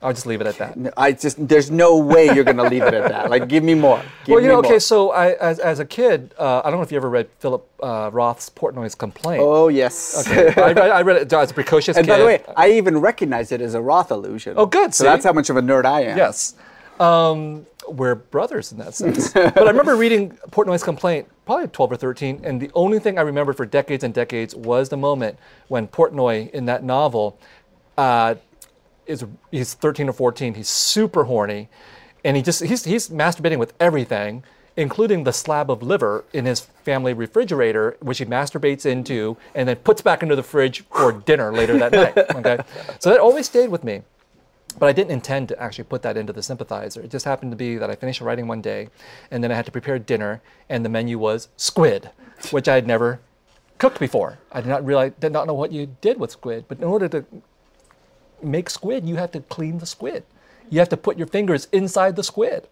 I'll 0.02 0.12
just 0.12 0.26
leave 0.26 0.40
it 0.40 0.46
at 0.48 0.58
that. 0.58 0.76
I 0.96 1.12
just 1.12 1.46
there's 1.48 1.70
no 1.70 1.96
way 1.98 2.26
you're 2.26 2.42
going 2.42 2.56
to 2.56 2.64
leave 2.64 2.82
it 2.82 2.94
at 2.94 3.08
that. 3.08 3.30
Like, 3.30 3.46
give 3.46 3.62
me 3.62 3.74
more. 3.74 4.02
Give 4.24 4.34
Well, 4.34 4.42
you 4.42 4.48
know, 4.48 4.58
okay. 4.58 4.70
more. 4.70 4.80
So, 4.80 5.10
I, 5.12 5.34
as, 5.34 5.60
as 5.60 5.78
a 5.78 5.84
kid, 5.84 6.34
uh, 6.38 6.62
I 6.64 6.70
don't 6.70 6.80
know 6.80 6.82
if 6.82 6.90
you 6.90 6.96
ever 6.96 7.08
read 7.08 7.28
Philip 7.38 7.64
uh, 7.80 8.10
Roth's 8.12 8.50
Portnoy's 8.50 8.96
Complaint. 8.96 9.40
Oh 9.44 9.68
yes. 9.68 10.26
I, 10.26 10.72
read, 10.72 10.78
I 10.78 11.02
read 11.02 11.22
it 11.22 11.32
as 11.32 11.52
a 11.52 11.54
precocious 11.54 11.96
and 11.96 12.06
kid. 12.06 12.12
by 12.12 12.18
the 12.18 12.26
way, 12.26 12.42
I 12.56 12.72
even 12.72 12.98
recognize 12.98 13.52
it 13.52 13.60
as 13.60 13.74
a 13.74 13.80
Roth 13.80 14.10
illusion. 14.10 14.54
Oh, 14.56 14.66
good, 14.66 14.92
So 14.94 15.04
see? 15.04 15.08
that's 15.08 15.24
how 15.24 15.32
much 15.32 15.48
of 15.50 15.56
a 15.56 15.62
nerd 15.62 15.84
I 15.84 16.02
am. 16.02 16.16
Yes. 16.18 16.54
Um, 16.98 17.66
we're 17.88 18.14
brothers 18.14 18.72
in 18.72 18.78
that 18.78 18.94
sense. 18.94 19.32
but 19.32 19.58
I 19.58 19.70
remember 19.70 19.96
reading 19.96 20.30
Portnoy's 20.50 20.82
complaint, 20.82 21.28
probably 21.46 21.68
12 21.68 21.92
or 21.92 21.96
13, 21.96 22.40
and 22.44 22.60
the 22.60 22.70
only 22.74 22.98
thing 22.98 23.18
I 23.18 23.22
remembered 23.22 23.56
for 23.56 23.66
decades 23.66 24.04
and 24.04 24.12
decades 24.14 24.54
was 24.54 24.88
the 24.88 24.96
moment 24.96 25.38
when 25.68 25.88
Portnoy 25.88 26.50
in 26.50 26.66
that 26.66 26.84
novel 26.84 27.38
uh, 27.98 28.36
is 29.06 29.24
he's 29.50 29.74
13 29.74 30.08
or 30.08 30.12
14, 30.12 30.54
he's 30.54 30.68
super 30.68 31.24
horny, 31.24 31.68
and 32.24 32.36
he 32.36 32.42
just 32.42 32.62
he's 32.62 32.84
he's 32.84 33.08
masturbating 33.08 33.58
with 33.58 33.74
everything, 33.80 34.44
including 34.76 35.24
the 35.24 35.32
slab 35.32 35.70
of 35.70 35.82
liver 35.82 36.24
in 36.32 36.44
his 36.44 36.60
family 36.60 37.12
refrigerator, 37.12 37.96
which 38.00 38.18
he 38.18 38.24
masturbates 38.24 38.86
into 38.86 39.36
and 39.54 39.68
then 39.68 39.76
puts 39.76 40.02
back 40.02 40.22
into 40.22 40.36
the 40.36 40.42
fridge 40.42 40.84
for 40.92 41.12
dinner 41.12 41.52
later 41.52 41.78
that 41.78 41.92
night. 41.92 42.16
Okay, 42.36 42.58
so 42.98 43.10
that 43.10 43.20
always 43.20 43.46
stayed 43.46 43.68
with 43.68 43.84
me. 43.84 44.02
But 44.78 44.88
I 44.88 44.92
didn't 44.92 45.12
intend 45.12 45.48
to 45.48 45.62
actually 45.62 45.84
put 45.84 46.02
that 46.02 46.16
into 46.16 46.32
the 46.32 46.42
sympathizer. 46.42 47.02
It 47.02 47.10
just 47.10 47.24
happened 47.24 47.52
to 47.52 47.56
be 47.56 47.76
that 47.76 47.90
I 47.90 47.94
finished 47.94 48.20
writing 48.20 48.48
one 48.48 48.60
day, 48.60 48.88
and 49.30 49.42
then 49.42 49.52
I 49.52 49.54
had 49.54 49.66
to 49.66 49.72
prepare 49.72 49.98
dinner, 49.98 50.42
and 50.68 50.84
the 50.84 50.88
menu 50.88 51.18
was 51.18 51.48
squid, 51.56 52.10
which 52.50 52.68
I 52.68 52.74
had 52.74 52.86
never 52.86 53.20
cooked 53.78 53.98
before. 53.98 54.38
I 54.50 54.60
did 54.60 54.68
not 54.68 54.84
realize, 54.84 55.12
did 55.18 55.32
not 55.32 55.46
know 55.46 55.54
what 55.54 55.72
you 55.72 55.96
did 56.00 56.18
with 56.18 56.30
squid. 56.30 56.64
But 56.68 56.78
in 56.78 56.84
order 56.84 57.08
to 57.08 57.24
make 58.42 58.70
squid, 58.70 59.08
you 59.08 59.16
have 59.16 59.32
to 59.32 59.40
clean 59.40 59.78
the 59.78 59.86
squid. 59.86 60.24
You 60.70 60.78
have 60.78 60.88
to 60.90 60.96
put 60.96 61.18
your 61.18 61.26
fingers 61.26 61.68
inside 61.72 62.16
the 62.16 62.22
squid. 62.22 62.68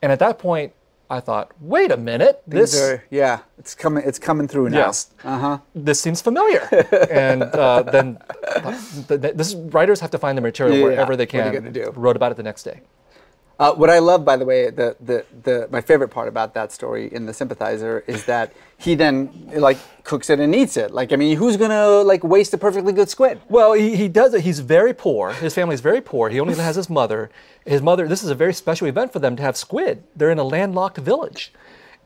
And 0.00 0.10
at 0.10 0.18
that 0.20 0.38
point, 0.38 0.72
I 1.12 1.20
thought, 1.20 1.46
wait 1.60 1.90
a 1.92 1.96
minute, 1.98 2.42
this 2.46 2.72
are- 2.80 3.04
yeah, 3.10 3.40
it's 3.58 3.74
coming. 3.74 4.02
It's 4.08 4.18
coming 4.18 4.48
through 4.48 4.70
now. 4.70 4.86
Yes. 4.86 5.10
Uh 5.22 5.38
huh. 5.44 5.58
this 5.88 6.00
seems 6.00 6.22
familiar. 6.22 6.62
and 7.10 7.42
uh, 7.42 7.82
then 7.94 8.06
th- 9.08 9.20
th- 9.20 9.34
this 9.40 9.54
writers 9.76 10.00
have 10.00 10.10
to 10.12 10.18
find 10.18 10.38
the 10.38 10.42
material 10.50 10.76
Yeah, 10.78 10.84
wherever 10.84 11.12
what 11.12 11.18
they 11.18 11.24
are 11.38 11.44
you 11.44 11.52
can. 11.52 11.54
gonna 11.58 11.70
do? 11.70 11.92
Wrote 11.94 12.16
about 12.16 12.30
it 12.32 12.36
the 12.42 12.42
next 12.50 12.62
day. 12.70 12.80
Uh, 13.62 13.72
what 13.72 13.88
I 13.88 14.00
love, 14.00 14.24
by 14.24 14.36
the 14.36 14.44
way, 14.44 14.70
the, 14.70 14.96
the, 14.98 15.24
the 15.44 15.68
my 15.70 15.80
favorite 15.80 16.08
part 16.08 16.26
about 16.26 16.52
that 16.54 16.72
story 16.72 17.14
in 17.14 17.26
the 17.26 17.32
sympathizer 17.32 18.02
is 18.08 18.24
that 18.24 18.52
he 18.76 18.96
then 18.96 19.52
like 19.54 19.78
cooks 20.02 20.30
it 20.30 20.40
and 20.40 20.52
eats 20.52 20.76
it. 20.76 20.90
Like, 20.90 21.12
I 21.12 21.16
mean, 21.16 21.36
who's 21.36 21.56
gonna 21.56 22.02
like 22.02 22.24
waste 22.24 22.52
a 22.54 22.58
perfectly 22.58 22.92
good 22.92 23.08
squid? 23.08 23.40
Well, 23.48 23.74
he, 23.74 23.94
he 23.94 24.08
does 24.08 24.34
it. 24.34 24.40
He's 24.40 24.58
very 24.58 24.92
poor. 24.92 25.32
His 25.34 25.54
family 25.54 25.74
is 25.74 25.80
very 25.80 26.00
poor. 26.00 26.28
He 26.28 26.40
only 26.40 26.56
has 26.56 26.74
his 26.74 26.90
mother. 26.90 27.30
His 27.64 27.80
mother. 27.80 28.08
This 28.08 28.24
is 28.24 28.30
a 28.30 28.34
very 28.34 28.52
special 28.52 28.88
event 28.88 29.12
for 29.12 29.20
them 29.20 29.36
to 29.36 29.42
have 29.44 29.56
squid. 29.56 30.02
They're 30.16 30.32
in 30.32 30.40
a 30.40 30.44
landlocked 30.44 30.98
village. 30.98 31.52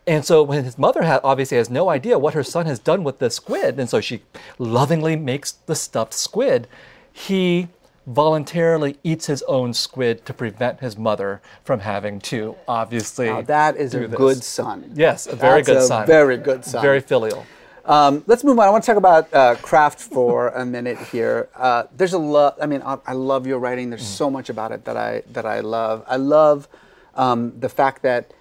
And 0.07 0.27
so 0.27 0.43
when 0.43 0.63
his 0.63 0.77
mother 0.77 1.05
ha- 1.05 1.21
obviously 1.25 1.57
has 1.57 1.71
no 1.71 1.89
idea 1.89 2.19
what 2.19 2.35
her 2.35 2.43
son 2.43 2.67
has 2.67 2.79
done 2.79 3.03
with 3.03 3.19
the 3.19 3.31
squid, 3.31 3.81
and 3.81 3.89
so 3.89 4.03
she 4.03 4.25
lovingly 4.59 5.17
makes 5.17 5.53
the 5.53 5.75
stuffed 5.75 6.13
squid, 6.13 6.69
he 7.15 7.69
voluntarily 8.07 8.99
eats 9.03 9.27
his 9.27 9.43
own 9.43 9.75
squid 9.75 10.25
to 10.25 10.33
prevent 10.33 10.81
his 10.81 10.97
mother 10.97 11.43
from 11.65 11.81
having 11.81 12.21
to 12.21 12.57
obviously. 12.69 13.27
Now, 13.27 13.43
that 13.43 13.77
is 13.77 13.95
a 13.95 14.07
this. 14.07 14.17
good 14.17 14.45
son. 14.45 14.93
Yes, 14.95 15.27
a 15.27 15.35
very 15.35 15.63
That's 15.63 15.69
good 15.69 15.77
a 15.79 15.83
son. 15.83 16.07
Very 16.07 16.37
good 16.37 16.65
son. 16.65 16.83
Very 16.83 17.01
filial. 17.01 17.45
Um, 17.85 18.25
let's 18.27 18.43
move 18.43 18.59
on. 18.59 18.67
I 18.67 18.71
want 18.71 18.83
to 18.83 18.87
talk 18.87 18.97
about 18.97 19.33
uh, 19.33 19.55
craft 19.57 20.01
for 20.01 20.49
a 20.49 20.67
minute 20.67 20.99
here. 20.99 21.49
Uh, 21.55 21.85
there's 21.97 22.15
a 22.15 22.19
lot. 22.19 22.59
I 22.61 22.67
mean, 22.67 22.83
I, 22.83 22.99
I 23.07 23.13
love 23.13 23.47
your 23.47 23.61
writing. 23.61 23.91
There's 23.91 24.07
so 24.07 24.29
much 24.29 24.51
about 24.51 24.73
it 24.73 24.85
that 24.85 24.97
I 24.97 25.23
that 25.33 25.47
I 25.47 25.61
love. 25.61 26.05
I 26.07 26.17
love 26.17 26.69
um, 27.15 27.59
the 27.59 27.69
fact 27.69 28.03
that 28.03 28.33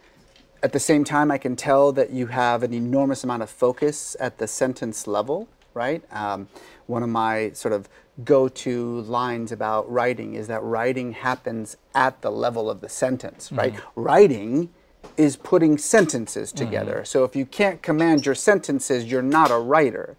at 0.63 0.73
the 0.73 0.80
same 0.80 1.04
time 1.04 1.30
I 1.30 1.38
can 1.38 1.56
tell 1.56 1.91
that 1.91 2.10
you 2.10 2.28
have 2.28 2.63
an 2.63 2.73
enormous 2.73 3.23
amount 3.23 3.43
of 3.43 3.49
focus 3.49 4.15
at 4.19 4.38
the 4.38 4.47
sentence 4.47 5.06
level. 5.06 5.47
Right. 5.75 6.01
Um, 6.12 6.47
one 6.88 7.04
of 7.04 7.10
my 7.10 7.51
sort 7.51 7.73
of 7.73 7.89
go-to 8.23 9.01
lines 9.01 9.51
about 9.51 9.91
writing 9.91 10.36
is 10.36 10.47
that 10.47 10.63
writing 10.63 11.13
happens 11.13 11.75
at 11.93 12.21
the 12.21 12.32
level 12.32 12.69
of 12.69 12.82
the 12.82 12.89
sentence. 12.89 13.51
Right. 13.51 13.73
Mm-hmm. 13.73 14.01
Writing 14.01 14.69
is 15.17 15.36
putting 15.36 15.78
sentences 15.78 16.51
mm-hmm. 16.51 16.65
together. 16.65 17.06
So 17.06 17.23
if 17.23 17.36
you 17.36 17.45
can't 17.45 17.82
command 17.82 18.25
your 18.25 18.36
sentences, 18.36 19.06
you're 19.06 19.21
not 19.21 19.51
a 19.51 19.58
writer. 19.58 20.15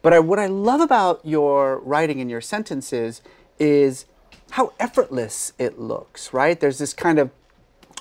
But 0.00 0.12
I, 0.12 0.20
what 0.20 0.38
I 0.38 0.46
love 0.46 0.80
about 0.80 1.20
your 1.24 1.80
writing 1.80 2.20
and 2.20 2.30
your 2.30 2.40
sentences 2.40 3.20
is 3.58 4.06
how 4.52 4.72
effortless 4.78 5.52
it 5.58 5.78
looks, 5.78 6.32
right? 6.32 6.58
There's 6.58 6.78
this 6.78 6.94
kind 6.94 7.18
of 7.18 7.30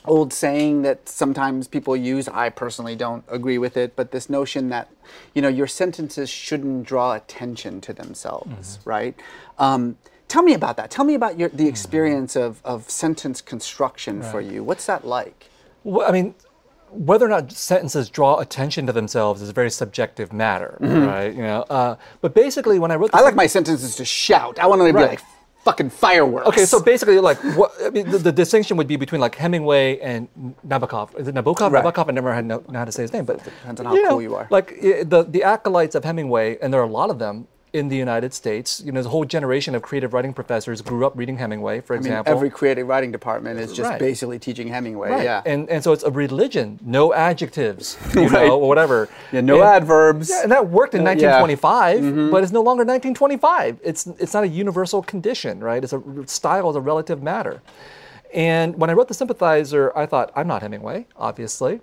old 0.08 0.34
saying 0.34 0.82
that 0.84 1.08
sometimes 1.08 1.67
people 1.67 1.96
use. 1.96 2.28
I 2.30 2.50
personally 2.50 2.96
don't 2.96 3.24
agree 3.28 3.58
with 3.58 3.78
it, 3.78 3.96
but 3.96 4.12
this 4.12 4.30
notion 4.30 4.70
that 4.70 4.89
you 5.34 5.41
know 5.41 5.48
your 5.50 5.67
sentences 5.67 6.30
shouldn't 6.30 6.86
draw 6.86 7.13
attention 7.13 7.82
to 7.82 7.93
themselves, 7.93 8.80
right? 8.86 9.15
Um, 9.60 9.98
tell 10.28 10.43
me 10.43 10.54
about 10.54 10.78
that. 10.78 10.89
Tell 10.91 11.06
me 11.06 11.13
about 11.13 11.38
your, 11.39 11.50
the 11.50 11.67
experience 11.67 12.36
of, 12.36 12.62
of 12.65 12.89
sentence 12.89 13.41
construction 13.41 14.22
for 14.22 14.41
you. 14.41 14.63
What's 14.63 14.86
that 14.88 15.06
like? 15.06 15.50
Well, 15.84 16.08
I 16.08 16.12
mean, 16.12 16.36
whether 16.89 17.26
or 17.26 17.30
not 17.30 17.52
sentences 17.52 18.10
draw 18.10 18.39
attention 18.39 18.88
to 18.88 18.93
themselves 18.93 19.41
is 19.41 19.50
a 19.50 19.54
very 19.54 19.70
subjective 19.70 20.32
matter, 20.34 20.78
right? 20.80 21.34
You 21.34 21.41
know, 21.43 21.62
uh, 21.70 21.96
but 22.22 22.34
basically, 22.34 22.80
when 22.80 22.91
I 22.91 22.96
wrote, 22.96 23.12
the 23.12 23.17
Mm-hmm. 23.17 23.26
I 23.26 23.28
like 23.28 23.36
my 23.36 23.48
sentences 23.48 23.96
to 23.96 24.06
shout. 24.06 24.60
I 24.60 24.67
want 24.67 24.80
them 24.80 24.88
to 24.88 24.93
be 24.93 25.00
like 25.00 25.22
fucking 25.67 25.89
fireworks. 25.89 26.47
Okay, 26.47 26.65
so 26.65 26.82
basically, 26.82 27.19
like, 27.19 27.38
what, 27.60 27.71
I 27.84 27.89
mean, 27.89 28.10
the, 28.10 28.19
the 28.30 28.32
distinction 28.32 28.77
would 28.77 28.88
be 28.88 28.95
between 28.95 29.21
like 29.21 29.36
Hemingway 29.36 29.99
and 29.99 30.27
Nabokov. 30.65 31.17
Is 31.19 31.27
it 31.27 31.36
Nabokov? 31.36 31.71
Right. 31.71 31.84
Nabokov. 31.84 32.08
I 32.08 32.12
never 32.12 32.34
had 32.34 32.45
know, 32.45 32.63
know 32.69 32.80
how 32.80 32.86
to 32.86 32.91
say 32.91 33.03
his 33.03 33.13
name, 33.13 33.25
but 33.25 33.43
Depends 33.43 33.80
on 33.82 33.86
how 33.88 33.93
know, 33.93 34.10
cool 34.10 34.21
you 34.21 34.36
are. 34.36 34.47
Like 34.49 34.69
the 34.82 35.25
the 35.27 35.43
acolytes 35.43 35.95
of 35.95 36.03
Hemingway, 36.03 36.58
and 36.62 36.73
there 36.73 36.82
are 36.82 36.89
a 36.93 36.95
lot 37.01 37.10
of 37.10 37.19
them 37.19 37.47
in 37.78 37.88
the 37.90 37.96
United 37.96 38.34
States. 38.34 38.82
You 38.86 38.92
know, 38.92 39.02
the 39.02 39.10
whole 39.10 39.26
generation 39.26 39.76
of 39.76 39.82
creative 39.82 40.13
writing 40.13 40.34
professors 40.34 40.82
grew 40.82 41.06
up 41.06 41.13
reading 41.16 41.38
Hemingway, 41.38 41.82
for 41.82 41.94
I 41.94 41.98
mean, 41.98 42.08
example. 42.08 42.34
every 42.34 42.50
creative 42.50 42.88
writing 42.88 43.12
department 43.12 43.60
is 43.60 43.72
just 43.74 43.90
Right. 43.90 44.00
basically 44.00 44.40
teaching 44.40 44.68
Hemingway. 44.68 45.10
Right. 45.12 45.24
Yeah. 45.24 45.42
And 45.46 45.70
and 45.70 45.84
so 45.84 45.92
it's 45.94 46.04
a 46.04 46.12
religion, 46.12 46.80
no 46.84 47.13
adjectives, 47.13 47.98
you 48.16 48.28
Right. 48.28 48.48
know, 48.48 48.60
or 48.60 48.68
whatever. 48.68 49.08
yeah, 49.32 49.42
no 49.42 49.56
And- 49.56 49.63
adverbs. 49.78 50.30
Yeah, 50.30 50.44
and 50.44 50.52
that 50.52 50.70
worked 50.70 50.94
in 50.96 51.02
Uh, 51.08 51.12
yeah. 51.12 51.40
Mm-hmm. 51.42 51.48
1925, 51.56 52.32
but 52.32 52.44
it's 52.44 52.52
no 52.52 52.62
longer 52.62 52.84
1925. 52.84 53.80
It's 53.84 54.08
it's 54.24 54.34
not 54.34 54.44
a 54.44 54.48
universal 54.48 55.02
condition, 55.02 55.60
right? 55.63 55.84
It's 55.84 55.94
a 55.94 56.02
style 56.26 56.70
is 56.70 56.76
a 56.76 56.82
relative 56.82 57.22
matter. 57.22 57.62
And 58.34 58.76
when 58.80 58.90
I 58.90 58.94
wrote 58.94 59.08
the 59.08 59.13
sympathizer, 59.13 59.92
I 59.96 60.06
thought 60.06 60.32
I'm 60.36 60.48
not 60.48 60.62
Hemingway, 60.62 61.06
obviously. 61.16 61.80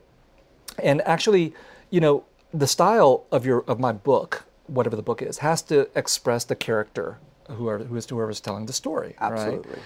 And 0.83 1.00
actually, 1.07 1.54
you 1.90 2.00
know, 2.00 2.24
the 2.52 2.66
style 2.66 3.24
of 3.30 3.46
your 3.46 3.64
of 3.66 3.78
my 3.80 3.92
book, 3.92 4.44
whatever 4.66 4.96
the 4.96 5.03
book 5.03 5.22
is, 5.22 5.38
has 5.38 5.62
to 5.62 5.88
express 5.96 6.44
the 6.44 6.55
character 6.57 7.18
who 7.50 7.68
are 7.68 7.79
who 7.79 7.96
is 7.96 8.07
whoever's 8.09 8.40
telling 8.40 8.66
the 8.66 8.72
story. 8.72 9.14
right? 9.20 9.33
Absolutely. 9.33 9.79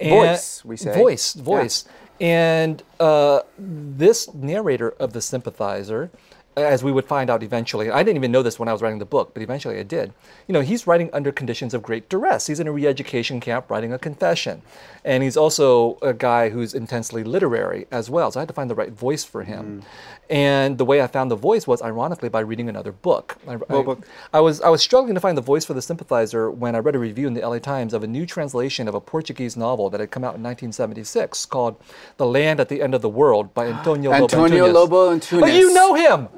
And- 0.00 0.10
Voice, 0.10 0.64
we 0.64 0.76
say. 0.76 0.94
Voice, 0.98 1.36
Yeah. 1.36 1.42
voice. 1.42 1.84
And 2.20 2.82
uh, 3.00 3.40
this 3.58 4.32
narrator 4.34 4.90
of 5.00 5.12
the 5.12 5.20
sympathizer, 5.20 6.10
as 6.56 6.84
we 6.84 6.92
would 6.92 7.04
find 7.04 7.30
out 7.30 7.42
eventually, 7.42 7.90
I 7.90 8.02
didn't 8.02 8.16
even 8.16 8.30
know 8.30 8.42
this 8.42 8.58
when 8.58 8.68
I 8.68 8.72
was 8.72 8.80
writing 8.80 8.98
the 8.98 9.04
book, 9.04 9.32
but 9.34 9.42
eventually 9.42 9.78
I 9.78 9.82
did. 9.82 10.12
You 10.46 10.52
know, 10.52 10.60
he's 10.60 10.86
writing 10.86 11.10
under 11.12 11.32
conditions 11.32 11.74
of 11.74 11.82
great 11.82 12.08
duress. 12.08 12.46
He's 12.46 12.60
in 12.60 12.66
a 12.66 12.72
re-education 12.72 13.40
camp 13.40 13.70
writing 13.70 13.92
a 13.92 13.98
confession, 13.98 14.62
and 15.04 15.22
he's 15.22 15.36
also 15.36 15.98
a 16.00 16.14
guy 16.14 16.50
who's 16.50 16.72
intensely 16.72 17.24
literary 17.24 17.86
as 17.90 18.08
well. 18.08 18.30
So 18.30 18.38
I 18.38 18.42
had 18.42 18.48
to 18.48 18.54
find 18.54 18.70
the 18.70 18.74
right 18.74 18.92
voice 18.92 19.24
for 19.24 19.42
him. 19.42 19.82
Mm. 19.82 19.84
And 20.30 20.78
the 20.78 20.84
way 20.84 21.02
I 21.02 21.06
found 21.06 21.30
the 21.30 21.36
voice 21.36 21.66
was, 21.66 21.82
ironically, 21.82 22.28
by 22.28 22.40
reading 22.40 22.68
another 22.68 22.92
book. 22.92 23.36
I, 23.46 23.54
I- 23.54 23.56
book? 23.56 24.06
I 24.32 24.40
was 24.40 24.60
I 24.60 24.68
was 24.68 24.80
struggling 24.80 25.14
to 25.14 25.20
find 25.20 25.36
the 25.36 25.42
voice 25.42 25.64
for 25.64 25.74
the 25.74 25.82
sympathizer 25.82 26.50
when 26.50 26.74
I 26.74 26.78
read 26.78 26.94
a 26.94 26.98
review 26.98 27.26
in 27.26 27.34
the 27.34 27.46
LA 27.46 27.58
Times 27.58 27.92
of 27.92 28.02
a 28.02 28.06
new 28.06 28.24
translation 28.24 28.88
of 28.88 28.94
a 28.94 29.00
Portuguese 29.00 29.56
novel 29.56 29.90
that 29.90 30.00
had 30.00 30.10
come 30.10 30.24
out 30.24 30.36
in 30.36 30.42
1976 30.42 31.44
called 31.46 31.76
"The 32.16 32.26
Land 32.26 32.60
at 32.60 32.68
the 32.68 32.80
End 32.80 32.94
of 32.94 33.02
the 33.02 33.08
World" 33.08 33.52
by 33.52 33.66
Antonio 33.66 34.12
Lobo 34.12 34.24
Antonio. 34.24 34.66
Lobo 34.66 35.10
Antunes. 35.14 35.40
But 35.40 35.52
you 35.52 35.74
know 35.74 35.94
him. 35.94 36.28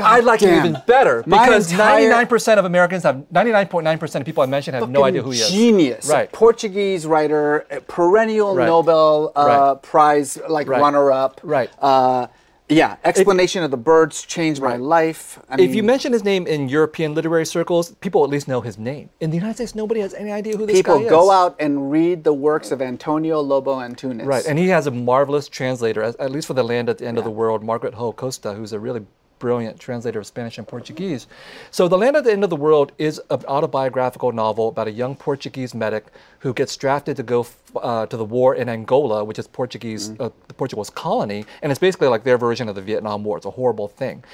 I 0.00 0.20
like 0.20 0.40
him 0.40 0.50
damn. 0.50 0.66
even 0.66 0.82
better 0.86 1.22
because 1.22 1.70
entire- 1.70 2.10
99% 2.26 2.58
of 2.58 2.64
Americans 2.64 3.02
have 3.02 3.24
99.9% 3.32 4.20
of 4.20 4.24
people 4.26 4.42
I 4.42 4.46
mentioned 4.46 4.74
have 4.76 4.90
no 4.90 5.04
idea 5.04 5.22
who 5.22 5.30
he 5.30 5.40
is. 5.40 5.50
Genius. 5.50 6.08
Right. 6.08 6.30
Portuguese 6.32 7.06
writer, 7.06 7.66
perennial 7.88 8.54
Right. 8.54 8.66
Nobel 8.66 9.32
uh, 9.36 9.44
Right. 9.74 9.82
Prize 9.82 10.38
like 10.48 10.68
Right. 10.68 10.80
runner-up. 10.80 11.40
Right. 11.42 11.70
Uh, 11.80 12.26
yeah. 12.68 12.96
Explanation 13.04 13.62
of 13.62 13.70
the 13.70 13.76
birds 13.76 14.22
changed 14.22 14.62
my 14.62 14.76
life. 14.76 15.38
I 15.50 15.60
If 15.60 15.74
you 15.74 15.82
mention 15.82 16.12
his 16.14 16.24
name 16.24 16.46
in 16.46 16.68
European 16.70 17.14
literary 17.14 17.44
circles, 17.44 17.90
people 18.00 18.24
at 18.24 18.30
least 18.30 18.48
know 18.48 18.62
his 18.62 18.78
name. 18.78 19.10
In 19.20 19.30
the 19.30 19.36
United 19.36 19.56
States, 19.56 19.74
nobody 19.74 20.00
has 20.00 20.14
any 20.14 20.32
idea 20.32 20.56
who 20.56 20.64
this 20.64 20.76
people 20.76 20.94
guy 20.94 21.00
is. 21.02 21.06
People 21.08 21.24
go 21.26 21.30
out 21.30 21.56
and 21.60 21.90
read 21.90 22.24
the 22.24 22.32
works 22.32 22.70
of 22.70 22.80
Antonio 22.80 23.40
Lobo 23.40 23.76
Antunes. 23.80 24.24
Right, 24.24 24.44
and 24.46 24.58
he 24.58 24.68
has 24.68 24.86
a 24.86 24.90
marvelous 24.90 25.46
translator, 25.48 26.02
at 26.02 26.18
at 26.18 26.32
least 26.32 26.46
for 26.46 26.54
the 26.54 26.64
land 26.64 26.88
at 26.88 26.96
the 26.98 27.06
end 27.06 27.18
of 27.18 27.24
the 27.24 27.30
world, 27.30 27.62
Margaret 27.62 27.94
Jull 27.94 28.14
Costa, 28.14 28.54
who's 28.54 28.72
a 28.72 28.80
really 28.80 29.02
brilliant 29.38 29.78
translator 29.78 30.18
of 30.18 30.26
Spanish 30.26 30.58
and 30.58 30.66
Portuguese. 30.66 31.26
So, 31.70 31.88
The 31.88 31.98
Land 31.98 32.16
at 32.16 32.24
the 32.24 32.32
End 32.32 32.44
of 32.44 32.50
the 32.50 32.56
World 32.56 32.92
is 32.98 33.20
an 33.30 33.44
autobiographical 33.46 34.32
novel 34.32 34.68
about 34.68 34.88
a 34.88 34.92
young 34.92 35.16
Portuguese 35.16 35.74
medic 35.74 36.06
who 36.40 36.52
gets 36.52 36.76
drafted 36.76 37.16
to 37.16 37.22
go 37.22 37.40
f- 37.40 37.56
uh, 37.76 38.06
to 38.06 38.16
the 38.16 38.24
war 38.24 38.54
in 38.54 38.68
Angola, 38.68 39.24
which 39.24 39.38
is 39.38 39.46
Portuguese, 39.46 40.12
uh, 40.20 40.30
Portugal's 40.56 40.90
colony, 40.90 41.44
and 41.62 41.72
it's 41.72 41.78
basically 41.78 42.08
like 42.08 42.24
their 42.24 42.38
version 42.38 42.68
of 42.68 42.74
the 42.74 42.82
Vietnam 42.82 43.24
War. 43.24 43.36
It's 43.36 43.46
a 43.46 43.50
horrible 43.50 43.88
thing. 43.88 44.24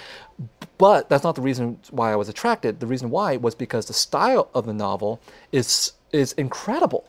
But 0.79 1.09
that's 1.09 1.25
not 1.25 1.35
the 1.35 1.43
reason 1.43 1.79
why 1.91 2.13
I 2.13 2.17
was 2.17 2.29
attracted. 2.29 2.81
The 2.81 2.87
reason 2.87 3.11
why 3.11 3.37
was 3.37 3.55
because 3.55 3.87
the 3.87 3.93
style 3.93 4.49
of 4.55 4.67
the 4.67 4.73
novel 4.73 5.21
is 5.53 5.93
is 6.13 6.33
incredible. 6.33 7.05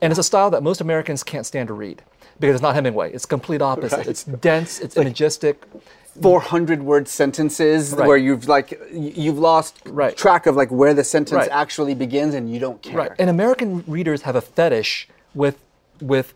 And 0.00 0.10
it's 0.10 0.18
a 0.18 0.24
style 0.24 0.50
that 0.50 0.62
most 0.62 0.80
Americans 0.80 1.22
can't 1.22 1.44
stand 1.44 1.68
to 1.68 1.74
read 1.74 2.02
because 2.38 2.54
it's 2.54 2.62
not 2.62 2.74
Hemingway. 2.74 3.12
It's 3.12 3.26
complete 3.26 3.60
opposite. 3.60 3.98
Right. 3.98 4.06
It's 4.06 4.24
dense, 4.24 4.80
it's 4.80 4.96
imagistic. 4.96 5.62
400 6.20 6.82
word 6.82 7.08
sentences 7.08 7.92
Right. 7.92 8.06
where 8.06 8.16
you've 8.16 8.48
like 8.48 8.80
you've 8.92 9.38
lost 9.38 9.78
Right. 9.86 10.16
track 10.16 10.46
of 10.46 10.56
like 10.56 10.70
where 10.70 10.94
the 10.94 11.04
sentence 11.04 11.36
Right. 11.42 11.48
actually 11.50 11.94
begins 11.94 12.34
and 12.34 12.52
you 12.52 12.58
don't 12.58 12.82
care. 12.82 12.96
Right. 12.96 13.12
And 13.18 13.30
American 13.30 13.84
readers 13.86 14.22
have 14.22 14.36
a 14.36 14.40
fetish 14.40 15.08
with 15.34 15.56
with 16.00 16.34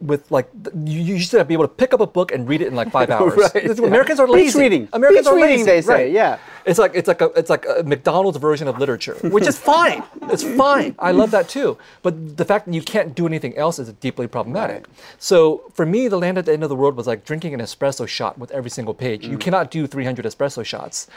with 0.00 0.30
like 0.30 0.48
you, 0.84 1.00
you 1.00 1.14
used 1.16 1.30
to 1.32 1.44
be 1.44 1.54
able 1.54 1.64
to 1.64 1.74
pick 1.74 1.92
up 1.92 2.00
a 2.00 2.06
book 2.06 2.30
and 2.32 2.48
read 2.48 2.60
it 2.62 2.68
in 2.68 2.74
like 2.76 2.90
five 2.90 3.10
hours. 3.16 3.34
Right, 3.36 3.64
yeah. 3.64 3.84
Americans 3.84 4.20
are 4.20 4.26
Beach 4.26 4.54
reading. 4.54 4.88
Americans 4.92 5.26
Beach 5.26 5.32
are 5.32 5.36
reading, 5.36 5.50
lazy. 5.58 5.64
they 5.64 5.80
say, 5.82 5.92
right. 6.04 6.12
yeah. 6.12 6.38
It's 6.64 6.78
like 6.78 6.92
it's 6.94 7.08
like 7.08 7.20
a 7.20 7.26
it's 7.36 7.50
like 7.50 7.64
a 7.66 7.82
McDonald's 7.82 8.38
version 8.38 8.68
of 8.68 8.78
literature, 8.78 9.14
which 9.22 9.46
is 9.46 9.58
fine. 9.58 10.02
It's 10.30 10.44
fine. 10.44 10.94
I 10.98 11.10
love 11.12 11.30
that 11.32 11.48
too. 11.48 11.78
But 12.02 12.36
the 12.36 12.44
fact 12.44 12.66
that 12.66 12.74
you 12.74 12.82
can't 12.82 13.14
do 13.14 13.26
anything 13.26 13.56
else 13.56 13.78
is 13.78 13.92
deeply 13.94 14.26
problematic. 14.28 14.86
Right. 14.86 14.96
So 15.18 15.64
for 15.74 15.84
me, 15.86 16.08
the 16.08 16.18
land 16.18 16.38
at 16.38 16.46
the 16.46 16.52
end 16.52 16.62
of 16.62 16.68
the 16.68 16.76
world 16.76 16.94
was 16.96 17.06
like 17.06 17.24
drinking 17.24 17.54
an 17.54 17.60
espresso 17.60 18.06
shot 18.06 18.38
with 18.38 18.50
every 18.52 18.70
single 18.70 18.94
page. 18.94 19.24
Mm. 19.24 19.30
You 19.30 19.38
cannot 19.38 19.70
do 19.70 19.86
300 19.86 20.24
espresso 20.26 20.64
shots. 20.64 21.08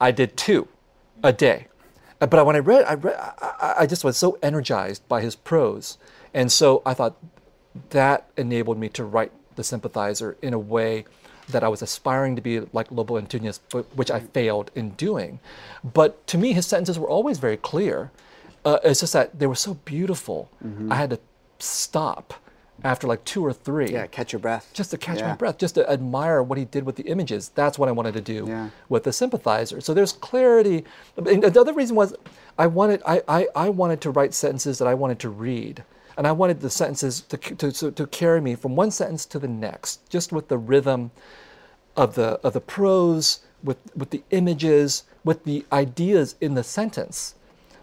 I 0.00 0.12
did 0.12 0.36
two 0.36 0.68
a 1.22 1.32
day. 1.32 1.66
Uh, 2.20 2.26
But 2.26 2.46
when 2.46 2.54
I 2.56 2.60
read, 2.60 2.84
I, 2.86 2.94
read 2.94 3.16
I, 3.16 3.32
I- 3.60 3.74
I 3.80 3.86
just 3.86 4.04
was 4.04 4.16
so 4.16 4.38
energized 4.42 5.06
by 5.08 5.20
his 5.22 5.34
prose, 5.36 5.98
and 6.32 6.52
so 6.52 6.82
I 6.86 6.94
thought 6.94 7.16
that 7.90 8.28
enabled 8.36 8.78
me 8.78 8.88
to 8.90 9.04
write 9.04 9.32
the 9.56 9.64
sympathizer 9.64 10.36
in 10.42 10.54
a 10.54 10.58
way 10.58 11.04
that 11.48 11.64
I 11.64 11.68
was 11.68 11.82
aspiring 11.82 12.36
to 12.36 12.42
be 12.42 12.60
like 12.72 12.90
Lobo 12.90 13.20
Antunes, 13.20 13.58
which 13.94 14.10
I 14.10 14.20
failed 14.20 14.70
in 14.74 14.90
doing. 14.90 15.40
But 15.82 16.24
to 16.28 16.38
me, 16.38 16.52
his 16.52 16.66
sentences 16.66 16.98
were 16.98 17.08
always 17.08 17.38
very 17.38 17.56
clear. 17.56 18.10
Uh, 18.64 18.78
it's 18.84 19.00
just 19.00 19.12
that 19.14 19.38
they 19.38 19.46
were 19.46 19.54
so 19.56 19.74
beautiful. 19.84 20.48
I 20.90 20.94
had 20.94 21.10
to 21.10 21.18
stop 21.58 22.34
after 22.82 23.06
like 23.06 23.24
two 23.24 23.44
or 23.44 23.52
three. 23.52 23.90
Yeah, 23.90 24.06
catch 24.06 24.32
your 24.32 24.40
breath. 24.40 24.70
Just 24.72 24.90
to 24.92 24.98
catch 24.98 25.18
Yeah. 25.18 25.28
my 25.30 25.34
breath, 25.34 25.58
just 25.58 25.74
to 25.74 25.90
admire 25.90 26.42
what 26.42 26.56
he 26.56 26.64
did 26.64 26.84
with 26.84 26.96
the 26.96 27.02
images. 27.04 27.50
That's 27.54 27.78
what 27.78 27.88
I 27.88 27.92
wanted 27.92 28.14
to 28.14 28.20
do 28.22 28.46
Yeah. 28.48 28.70
with 28.88 29.04
the 29.04 29.12
sympathizer. 29.12 29.80
So 29.80 29.92
there's 29.92 30.12
clarity. 30.12 30.84
And 31.16 31.42
the 31.42 31.60
other 31.60 31.74
reason 31.74 31.94
was 31.96 32.14
I 32.58 32.66
wanted 32.68 33.02
I, 33.06 33.22
I, 33.28 33.48
I 33.56 33.68
wanted 33.70 34.00
to 34.02 34.10
write 34.10 34.32
sentences 34.34 34.78
that 34.78 34.88
I 34.88 34.94
wanted 34.94 35.18
to 35.20 35.28
read. 35.28 35.84
And 36.16 36.26
I 36.26 36.32
wanted 36.32 36.60
the 36.60 36.70
sentences 36.70 37.20
to, 37.22 37.36
to, 37.36 37.72
to, 37.72 37.90
to 37.92 38.06
carry 38.06 38.40
me 38.40 38.54
from 38.54 38.76
one 38.76 38.90
sentence 38.90 39.24
to 39.26 39.38
the 39.38 39.48
next, 39.48 40.08
just 40.10 40.32
with 40.32 40.48
the 40.48 40.58
rhythm 40.58 41.10
of 41.96 42.14
the 42.14 42.38
of 42.44 42.52
the 42.52 42.60
prose, 42.60 43.40
with 43.62 43.78
with 43.96 44.10
the 44.10 44.22
images, 44.30 45.04
with 45.24 45.44
the 45.44 45.64
ideas 45.72 46.36
in 46.40 46.54
the 46.54 46.62
sentence, 46.62 47.34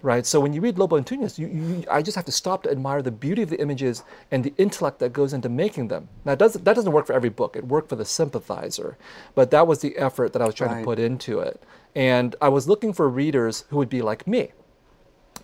right? 0.02 0.26
So 0.26 0.40
when 0.40 0.54
you 0.54 0.62
read 0.62 0.78
Lobo 0.78 1.00
Antunes, 1.00 1.38
you, 1.38 1.48
you, 1.48 1.84
I 1.92 2.02
just 2.02 2.16
have 2.16 2.26
to 2.26 2.32
stop 2.32 2.64
to 2.64 2.72
admire 2.72 3.02
the 3.02 3.12
beauty 3.12 3.42
of 3.42 3.50
the 3.50 3.60
images 3.60 4.04
and 4.32 4.44
the 4.44 4.54
intellect 4.58 5.00
that 5.00 5.12
goes 5.14 5.34
into 5.34 5.50
making 5.50 5.90
them. 5.90 6.08
Now 6.26 6.34
it 6.34 6.40
doesn't, 6.40 6.64
that 6.66 6.76
doesn't 6.76 6.92
work 6.92 7.06
for 7.06 7.14
every 7.14 7.30
book. 7.30 7.56
It 7.56 7.66
worked 7.68 7.90
for 7.90 7.96
the 7.96 8.06
sympathizer, 8.06 8.98
but 9.36 9.52
that 9.52 9.68
was 9.68 9.80
the 9.80 9.98
effort 9.98 10.34
that 10.34 10.42
I 10.42 10.46
was 10.46 10.56
trying 10.56 10.72
Right. 10.72 10.80
to 10.80 10.86
put 10.86 11.00
into 11.00 11.40
it. 11.40 11.62
And 11.96 12.36
I 12.42 12.50
was 12.50 12.68
looking 12.68 12.94
for 12.94 13.10
readers 13.10 13.66
who 13.70 13.78
would 13.78 13.90
be 13.90 14.02
like 14.02 14.26
me. 14.28 14.52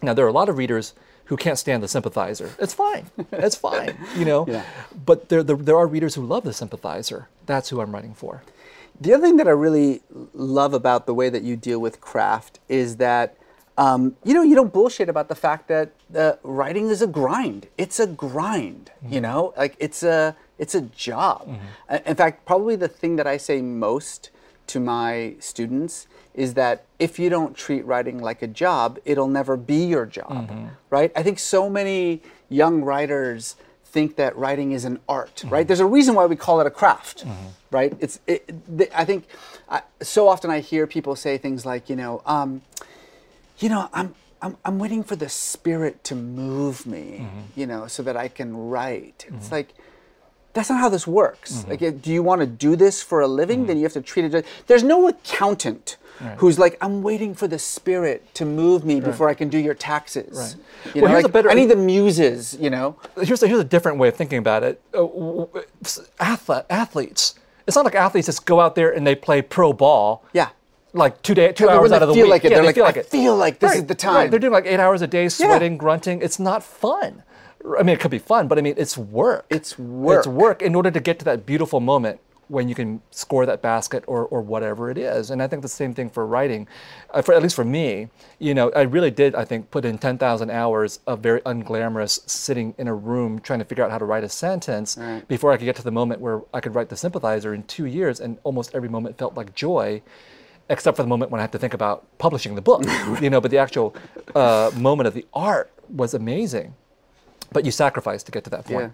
Now 0.01 0.13
there 0.13 0.25
are 0.25 0.29
a 0.29 0.33
lot 0.33 0.49
of 0.49 0.57
readers 0.57 0.93
who 1.25 1.37
can't 1.37 1.57
stand 1.57 1.81
the 1.83 1.87
sympathizer. 1.87 2.49
It's 2.59 2.73
fine. 2.73 3.05
It's 3.31 3.55
fine. 3.55 3.95
You 4.17 4.25
know. 4.25 4.45
Yeah. 4.47 4.63
But 5.05 5.29
there, 5.29 5.43
there 5.43 5.55
there 5.55 5.77
are 5.77 5.87
readers 5.87 6.15
who 6.15 6.23
love 6.25 6.43
the 6.43 6.53
sympathizer. 6.53 7.27
That's 7.45 7.69
who 7.69 7.81
I'm 7.81 7.93
writing 7.93 8.13
for. 8.13 8.43
The 9.01 9.13
other 9.13 9.25
thing 9.27 9.37
that 9.37 9.47
I 9.47 9.51
really 9.51 10.01
love 10.33 10.73
about 10.73 11.05
the 11.07 11.13
way 11.13 11.29
that 11.29 11.43
you 11.43 11.55
deal 11.55 11.79
with 11.79 11.99
craft 11.99 12.59
is 12.69 12.97
that 12.97 13.35
um, 13.77 14.15
you 14.23 14.33
know 14.35 14.43
you 14.43 14.55
don't 14.55 14.71
bullshit 14.71 15.09
about 15.09 15.27
the 15.29 15.35
fact 15.35 15.67
that 15.67 15.91
uh, 16.15 16.33
writing 16.43 16.89
is 16.89 17.01
a 17.01 17.07
grind. 17.07 17.67
It's 17.77 17.99
a 17.99 18.07
grind. 18.07 18.91
You 19.09 19.21
know, 19.21 19.53
like 19.57 19.75
it's 19.79 20.03
a 20.03 20.35
it's 20.59 20.75
a 20.75 20.81
job. 20.81 21.49
Uh, 21.89 21.99
In 22.05 22.15
fact, 22.15 22.45
probably 22.45 22.75
the 22.75 22.87
thing 22.87 23.15
that 23.17 23.25
I 23.27 23.37
say 23.37 23.61
most 23.61 24.29
to 24.67 24.79
my 24.79 25.35
students 25.39 26.07
is 26.33 26.53
that 26.55 26.85
if 26.99 27.19
you 27.19 27.29
don't 27.29 27.55
treat 27.55 27.85
writing 27.85 28.19
like 28.19 28.41
a 28.41 28.47
job, 28.47 28.99
it'll 29.05 29.27
never 29.27 29.55
be 29.57 29.85
your 29.85 30.05
job. 30.05 30.49
Mm-hmm. 30.49 30.67
Right? 30.89 31.11
I 31.15 31.23
think 31.23 31.39
so 31.39 31.69
many 31.69 32.21
young 32.49 32.83
writers 32.83 33.55
think 33.85 34.15
that 34.15 34.35
writing 34.35 34.71
is 34.71 34.85
an 34.85 34.99
art, 35.07 35.43
right? 35.45 35.61
Mm-hmm. 35.61 35.67
There's 35.67 35.79
a 35.79 35.85
reason 35.85 36.15
why 36.15 36.25
we 36.25 36.35
call 36.35 36.59
it 36.59 36.65
a 36.65 36.71
craft, 36.71 37.25
mm-hmm. 37.25 37.47
right? 37.69 37.95
It's, 37.99 38.19
it, 38.25 38.51
th- 38.75 38.89
I 38.95 39.05
think, 39.05 39.27
I, 39.69 39.83
so 40.01 40.27
often 40.27 40.49
I 40.49 40.61
hear 40.61 40.87
people 40.87 41.15
say 41.15 41.37
things 41.37 41.63
like, 41.63 41.89
you 41.89 41.95
know, 41.95 42.23
um, 42.25 42.63
you 43.59 43.69
know, 43.69 43.89
I'm, 43.93 44.15
I'm, 44.41 44.57
I'm 44.65 44.79
waiting 44.79 45.03
for 45.03 45.15
the 45.15 45.29
spirit 45.29 46.03
to 46.05 46.15
move 46.15 46.87
me, 46.87 47.27
you 47.55 47.67
know, 47.67 47.85
so 47.87 48.01
that 48.03 48.17
I 48.17 48.27
can 48.27 48.57
write. 48.57 49.25
It's 49.29 49.51
like, 49.51 49.73
that's 50.53 50.69
not 50.69 50.79
how 50.79 50.89
this 50.89 51.07
works. 51.07 51.65
Like, 51.67 51.81
uh, 51.81 51.91
do 51.91 52.11
you 52.11 52.21
want 52.21 52.41
to 52.41 52.47
do 52.47 52.75
this 52.75 53.01
for 53.01 53.21
a 53.21 53.27
living? 53.27 53.67
Then 53.67 53.77
you 53.77 53.83
have 53.83 53.93
to 53.93 54.01
treat 54.01 54.33
it. 54.33 54.45
There's 54.67 54.83
no 54.83 55.07
accountant 55.07 55.97
who's 56.37 56.57
like, 56.57 56.77
I'm 56.81 57.01
waiting 57.03 57.33
for 57.35 57.47
the 57.47 57.59
spirit 57.59 58.33
to 58.35 58.45
move 58.45 58.85
me 58.85 58.99
before 59.01 59.27
I 59.29 59.33
can 59.33 59.49
do 59.49 59.57
your 59.57 59.73
taxes. 59.73 60.57
Right. 60.85 60.95
You 60.95 61.01
Well, 61.01 61.09
know, 61.09 61.15
here's 61.17 61.25
a 61.25 61.29
better- 61.29 61.49
I 61.51 61.53
need 61.53 61.69
the 61.69 61.75
muses. 61.75 62.55
You 62.59 62.69
know. 62.69 62.95
here's 63.21 63.43
a, 63.43 63.47
here's 63.47 63.59
a 63.59 63.63
different 63.65 63.97
way 63.97 64.07
of 64.07 64.15
thinking 64.15 64.37
about 64.39 64.63
it. 64.63 64.81
Uh, 64.93 65.45
athlete, 66.19 66.65
athletes. 66.69 67.35
It's 67.67 67.75
not 67.75 67.85
like 67.85 67.95
athletes 67.95 68.27
just 68.27 68.45
go 68.45 68.59
out 68.59 68.75
there 68.75 68.91
and 68.93 69.05
they 69.07 69.15
play 69.15 69.41
pro 69.41 69.73
ball. 69.73 70.23
Yeah. 70.33 70.49
Like 70.93 71.21
two 71.23 71.33
day, 71.33 71.51
two 71.53 71.69
hours 71.69 71.91
out 71.91 72.03
of 72.03 72.09
the 72.09 72.13
feel 72.13 72.25
week. 72.25 72.31
like 72.31 72.45
it, 72.45 72.51
yeah, 72.51 72.57
they're 72.61 72.61
they 72.61 72.67
like, 72.67 72.75
feel 72.75 72.83
"I 72.83 72.87
like 72.87 72.97
it. 72.97 73.05
feel 73.07 73.35
like 73.35 73.59
this 73.59 73.71
is 73.71 73.77
Right, 73.79 73.87
the 73.87 73.93
right. 73.93 73.99
time." 73.99 74.29
They're 74.29 74.39
doing 74.39 74.53
like 74.53 74.67
eight 74.67 74.79
hours 74.79 75.01
a 75.01 75.07
day, 75.07 75.27
sweating, 75.27 75.75
grunting. 75.77 76.21
It's 76.21 76.37
not 76.39 76.61
fun. 76.63 77.23
I 77.79 77.81
mean, 77.81 77.95
it 77.95 77.99
could 77.99 78.11
be 78.11 78.19
fun, 78.19 78.47
but 78.47 78.57
I 78.59 78.61
mean, 78.61 78.75
it's 78.77 78.95
work. 78.97 79.45
It's 79.49 79.79
work. 79.79 80.19
It's 80.19 80.27
work 80.27 80.61
in 80.61 80.75
order 80.75 80.91
to 80.91 80.99
get 80.99 81.17
to 81.19 81.25
that 81.25 81.45
beautiful 81.47 81.79
moment 81.79 82.19
when 82.49 82.67
you 82.69 82.75
can 82.75 83.01
score 83.11 83.45
that 83.45 83.61
basket 83.61 84.03
or, 84.07 84.25
or 84.25 84.41
whatever 84.41 84.89
it 84.91 84.97
is. 84.97 85.31
And 85.31 85.41
I 85.41 85.47
think 85.47 85.61
the 85.61 85.67
same 85.67 85.93
thing 85.93 86.09
for 86.09 86.25
writing, 86.27 86.67
uh, 87.11 87.21
for, 87.21 87.33
at 87.33 87.41
least 87.41 87.55
for 87.55 87.63
me, 87.63 88.09
you 88.39 88.53
know, 88.53 88.69
I 88.71 88.81
really 88.81 89.11
did, 89.11 89.33
I 89.35 89.45
think, 89.45 89.71
put 89.71 89.85
in 89.85 89.97
10,000 89.97 90.49
hours 90.51 90.99
of 91.07 91.19
very 91.19 91.41
unglamorous 91.41 92.27
sitting 92.29 92.75
in 92.77 92.87
a 92.87 92.93
room 92.93 93.39
trying 93.39 93.59
to 93.59 93.65
figure 93.65 93.83
out 93.83 93.91
how 93.91 93.97
to 93.97 94.05
write 94.05 94.23
a 94.23 94.29
sentence 94.29 94.97
Right. 94.97 95.27
before 95.27 95.51
I 95.51 95.57
could 95.57 95.65
get 95.65 95.75
to 95.77 95.83
the 95.83 95.91
moment 95.91 96.21
where 96.21 96.41
I 96.53 96.59
could 96.59 96.75
write 96.75 96.89
the 96.89 96.97
sympathizer 96.97 97.53
in 97.53 97.63
two 97.63 97.85
years. 97.85 98.19
And 98.19 98.37
almost 98.43 98.75
every 98.75 98.89
moment 98.89 99.17
felt 99.17 99.35
like 99.35 99.55
joy. 99.55 100.01
Except 100.69 100.95
for 100.95 101.03
the 101.03 101.09
moment 101.09 101.29
when 101.29 101.39
I 101.39 101.43
had 101.43 101.51
to 101.51 101.59
think 101.59 101.73
about 101.73 102.05
publishing 102.19 102.55
the 102.55 102.61
book, 102.61 102.83
you 103.21 103.29
know. 103.29 103.41
But 103.41 103.51
the 103.51 103.57
actual 103.57 103.93
uh, 104.33 104.71
moment 104.75 105.07
of 105.07 105.13
the 105.13 105.25
art 105.33 105.69
was 105.89 106.13
amazing. 106.13 106.73
But 107.51 107.65
you 107.65 107.71
sacrificed 107.71 108.25
to 108.27 108.31
get 108.31 108.45
to 108.45 108.49
that 108.51 108.69
Yeah. 108.69 108.89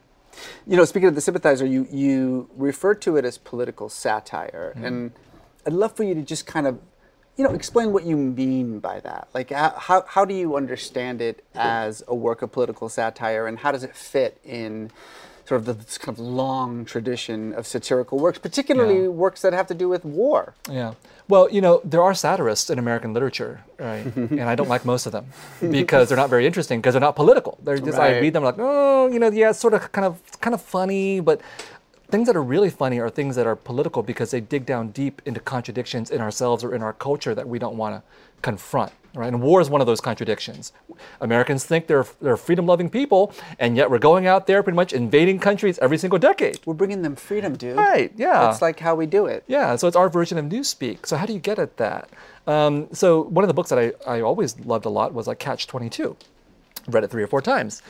You 0.68 0.78
know, 0.78 0.86
speaking 0.86 1.10
of 1.10 1.16
the 1.16 1.22
sympathizer, 1.22 1.66
you 1.66 1.88
you 1.92 2.50
refer 2.56 2.94
to 2.96 3.18
it 3.18 3.26
as 3.26 3.38
political 3.38 3.90
satire, 3.90 4.74
Mm-hmm. 4.76 4.86
and 4.86 5.12
I'd 5.66 5.74
love 5.74 5.96
for 5.96 6.04
you 6.04 6.16
to 6.16 6.22
just 6.22 6.48
kind 6.48 6.66
of, 6.68 6.80
you 7.38 7.44
know, 7.44 7.52
explain 7.52 7.92
what 7.92 8.04
you 8.06 8.16
mean 8.18 8.80
by 8.80 9.00
that. 9.02 9.28
Like, 9.34 9.52
how, 9.52 10.04
how 10.08 10.26
do 10.26 10.34
you 10.34 10.56
understand 10.56 11.22
it 11.22 11.44
as 11.54 12.02
a 12.08 12.16
work 12.16 12.42
of 12.42 12.52
political 12.52 12.88
satire, 12.90 13.46
and 13.46 13.60
how 13.60 13.72
does 13.72 13.84
it 13.84 13.96
fit 13.96 14.40
in? 14.44 14.92
Sort 15.50 15.62
of 15.62 15.66
the 15.66 15.74
this 15.74 15.97
kind 15.97 16.16
of 16.16 16.20
long 16.24 16.86
tradition 16.86 17.54
of 17.56 17.66
satirical 17.66 18.20
works, 18.20 18.38
particularly 18.38 19.02
Yeah. 19.02 19.08
works 19.08 19.41
that 19.41 19.52
have 19.52 19.66
to 19.68 19.74
do 19.74 19.89
with 19.89 20.06
war. 20.06 20.54
Yeah. 20.70 20.93
Well, 21.28 21.50
you 21.50 21.60
know, 21.60 21.82
there 21.84 22.04
are 22.04 22.14
satirists 22.14 22.70
in 22.70 22.78
American 22.78 23.16
literature, 23.16 23.62
right? 23.80 24.06
and 24.16 24.43
I 24.43 24.54
don't 24.54 24.70
like 24.70 24.86
most 24.86 25.08
of 25.08 25.12
them 25.12 25.26
because 25.72 26.08
they're 26.08 26.22
not 26.24 26.30
very 26.30 26.45
interesting 26.45 26.80
because 26.82 26.93
they're 26.93 27.02
not 27.10 27.16
political. 27.16 27.58
They're 27.64 27.80
just 27.80 27.97
I 27.97 28.20
read 28.20 28.34
them 28.34 28.43
like, 28.43 28.58
oh, 28.60 29.08
you 29.08 29.18
know, 29.18 29.32
yeah, 29.32 29.50
it's 29.50 29.58
sort 29.60 29.74
of 29.74 29.91
kind 29.91 30.06
of 30.06 30.22
kind 30.39 30.54
of 30.54 30.62
funny, 30.62 31.20
but 31.20 31.41
things 32.12 32.28
that 32.28 32.36
are 32.36 32.43
really 32.56 32.70
funny 32.70 33.00
are 33.00 33.10
things 33.10 33.36
that 33.36 33.47
are 33.47 33.56
political 33.56 34.04
because 34.04 34.30
they 34.30 34.41
dig 34.41 34.68
down 34.68 34.89
deep 34.89 35.20
into 35.26 35.39
contradictions 35.39 36.12
in 36.12 36.22
ourselves 36.22 36.64
or 36.64 36.76
in 36.76 36.84
our 36.84 36.93
culture 36.93 37.34
that 37.34 37.47
we 37.47 37.58
don't 37.58 37.76
want 37.76 37.95
to 37.95 38.02
confront. 38.43 38.91
Right? 39.16 39.28
And 39.28 39.41
war 39.41 39.60
is 39.60 39.70
one 39.70 39.82
of 39.82 39.88
those 39.88 40.01
contradictions. 40.01 40.72
Americans 41.20 41.66
think 41.66 41.88
they're 41.88 42.05
they're 42.22 42.38
freedom-loving 42.38 42.91
people, 42.91 43.34
and 43.57 43.76
yet 43.76 43.89
we're 43.89 43.97
going 43.97 44.28
out 44.28 44.45
there 44.45 44.62
pretty 44.62 44.76
much 44.76 44.93
invading 44.93 45.39
countries 45.39 45.80
every 45.80 45.97
single 45.97 46.20
decade. 46.20 46.60
We're 46.66 46.76
bringing 46.76 47.01
them 47.01 47.16
freedom, 47.16 47.55
dude. 47.55 47.76
Right, 47.76 48.12
yeah. 48.16 48.39
That's 48.41 48.62
like 48.62 48.80
how 48.80 48.93
we 48.93 49.07
do 49.07 49.26
it. 49.26 49.43
Yeah, 49.47 49.76
so 49.78 49.88
it's 49.88 49.95
our 49.95 50.10
version 50.10 50.38
of 50.38 50.45
Newspeak. 50.45 51.07
So 51.07 51.18
how 51.18 51.26
do 51.26 51.34
you 51.34 51.39
get 51.39 51.57
at 51.57 51.78
that? 51.78 52.10
Um, 52.45 52.88
so 52.91 53.24
one 53.24 53.43
of 53.43 53.47
the 53.47 53.53
books 53.53 53.70
that 53.70 53.80
I, 53.80 54.18
I 54.18 54.22
always 54.22 54.60
loved 54.60 54.86
a 54.86 54.89
lot 54.89 55.14
was 55.14 55.28
like 55.28 55.39
Catch 55.39 55.68
22. 55.68 56.16
Read 56.88 57.03
it 57.03 57.10
three 57.10 57.24
or 57.24 57.28
four 57.28 57.41
times. 57.41 57.82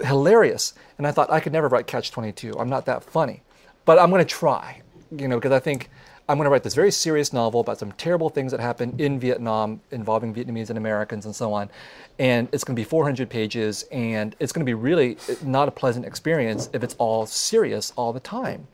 Hilarious. 0.00 0.74
And 0.98 1.06
I 1.06 1.12
thought 1.12 1.30
I 1.30 1.40
could 1.40 1.52
never 1.52 1.68
write 1.68 1.86
Catch 1.86 2.10
22. 2.10 2.58
I'm 2.58 2.68
not 2.68 2.86
that 2.86 3.04
funny. 3.04 3.42
But 3.84 3.98
I'm 3.98 4.10
going 4.10 4.24
to 4.24 4.28
try, 4.28 4.82
you 5.16 5.28
know, 5.28 5.36
because 5.36 5.52
I 5.52 5.60
think 5.60 5.88
I'm 6.28 6.36
going 6.36 6.44
to 6.44 6.50
write 6.50 6.62
this 6.62 6.74
very 6.74 6.92
serious 6.92 7.32
novel 7.32 7.60
about 7.60 7.78
some 7.78 7.92
terrible 7.92 8.28
things 8.28 8.52
that 8.52 8.60
happened 8.60 9.00
in 9.00 9.18
Vietnam 9.18 9.80
involving 9.90 10.34
Vietnamese 10.34 10.68
and 10.68 10.76
Americans 10.76 11.24
and 11.24 11.34
so 11.34 11.54
on. 11.54 11.70
And 12.18 12.48
it's 12.52 12.64
going 12.64 12.76
to 12.76 12.80
be 12.80 12.84
400 12.84 13.30
pages, 13.30 13.84
and 13.90 14.36
it's 14.38 14.52
going 14.52 14.64
to 14.64 14.68
be 14.68 14.74
really 14.74 15.16
not 15.42 15.68
a 15.68 15.70
pleasant 15.70 16.04
experience 16.04 16.68
if 16.74 16.82
it's 16.82 16.94
all 16.98 17.24
serious 17.24 17.94
all 17.96 18.12
the 18.12 18.20
time. 18.20 18.68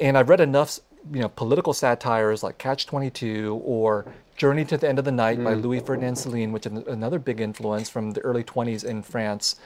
And 0.00 0.18
I've 0.18 0.28
read 0.28 0.40
enough, 0.40 0.80
you 1.10 1.20
know, 1.20 1.30
political 1.30 1.72
satires 1.72 2.42
like 2.42 2.58
Catch 2.58 2.86
22 2.86 3.62
or 3.64 4.04
Journey 4.36 4.64
to 4.66 4.76
the 4.76 4.88
End 4.88 4.98
of 4.98 5.04
the 5.06 5.12
Night 5.12 5.42
by 5.42 5.54
Louis 5.54 5.80
Ferdinand 5.80 6.14
Céline, 6.14 6.52
which 6.52 6.66
is 6.66 6.72
another 6.88 7.18
big 7.18 7.40
influence 7.40 7.88
from 7.88 8.10
the 8.10 8.20
early 8.20 8.44
20s 8.44 8.84
in 8.84 9.02
France. 9.02 9.56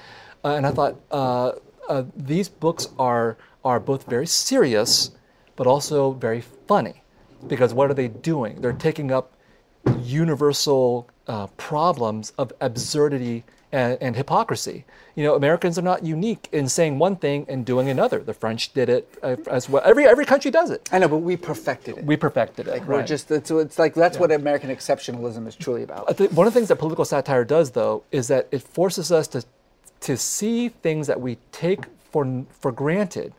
Uh, 0.44 0.54
and 0.54 0.66
I 0.66 0.70
thought 0.70 0.96
uh, 1.10 1.52
uh, 1.88 2.04
these 2.14 2.48
books 2.48 2.88
are 2.98 3.36
are 3.64 3.80
both 3.80 4.04
very 4.04 4.26
serious, 4.28 5.10
but 5.56 5.66
also 5.66 6.12
very 6.12 6.40
funny, 6.68 7.02
because 7.46 7.74
what 7.74 7.90
are 7.90 7.94
they 7.94 8.08
doing? 8.08 8.60
They're 8.60 8.72
taking 8.72 9.12
up 9.12 9.32
universal 10.02 11.08
uh, 11.26 11.46
problems 11.56 12.32
of 12.38 12.52
absurdity 12.60 13.44
and, 13.72 13.98
and 14.00 14.16
hypocrisy. 14.16 14.84
You 15.14 15.24
know, 15.24 15.34
Americans 15.34 15.78
are 15.78 15.82
not 15.82 16.04
unique 16.04 16.48
in 16.52 16.68
saying 16.68 16.98
one 16.98 17.16
thing 17.16 17.46
and 17.48 17.64
doing 17.64 17.88
another. 17.88 18.20
The 18.20 18.34
French 18.34 18.72
did 18.72 18.88
it 18.88 19.12
uh, 19.22 19.36
as 19.50 19.68
well. 19.68 19.82
Every 19.84 20.06
every 20.06 20.24
country 20.24 20.50
does 20.50 20.70
it. 20.70 20.88
I 20.92 20.98
know, 20.98 21.08
but 21.08 21.18
we 21.18 21.36
perfected 21.36 21.98
it. 21.98 22.04
We 22.04 22.16
perfected 22.16 22.68
it. 22.68 22.84
We're 22.86 22.98
right. 22.98 23.06
just 23.06 23.30
it's, 23.30 23.50
it's 23.50 23.78
like 23.78 23.94
that's 23.94 24.18
what 24.18 24.30
American 24.30 24.70
exceptionalism 24.70 25.46
is 25.46 25.56
truly 25.56 25.82
about. 25.82 26.08
I 26.08 26.12
think 26.12 26.32
one 26.32 26.46
of 26.46 26.52
the 26.52 26.58
things 26.58 26.68
that 26.68 26.76
political 26.76 27.04
satire 27.04 27.44
does, 27.44 27.72
though, 27.72 28.04
is 28.12 28.28
that 28.28 28.48
it 28.50 28.62
forces 28.62 29.10
us 29.10 29.26
to 29.28 29.44
to 30.00 30.16
see 30.16 30.68
things 30.68 31.06
that 31.06 31.20
we 31.20 31.38
take 31.52 31.84
for 32.10 32.44
for 32.50 32.72
granted, 32.72 33.34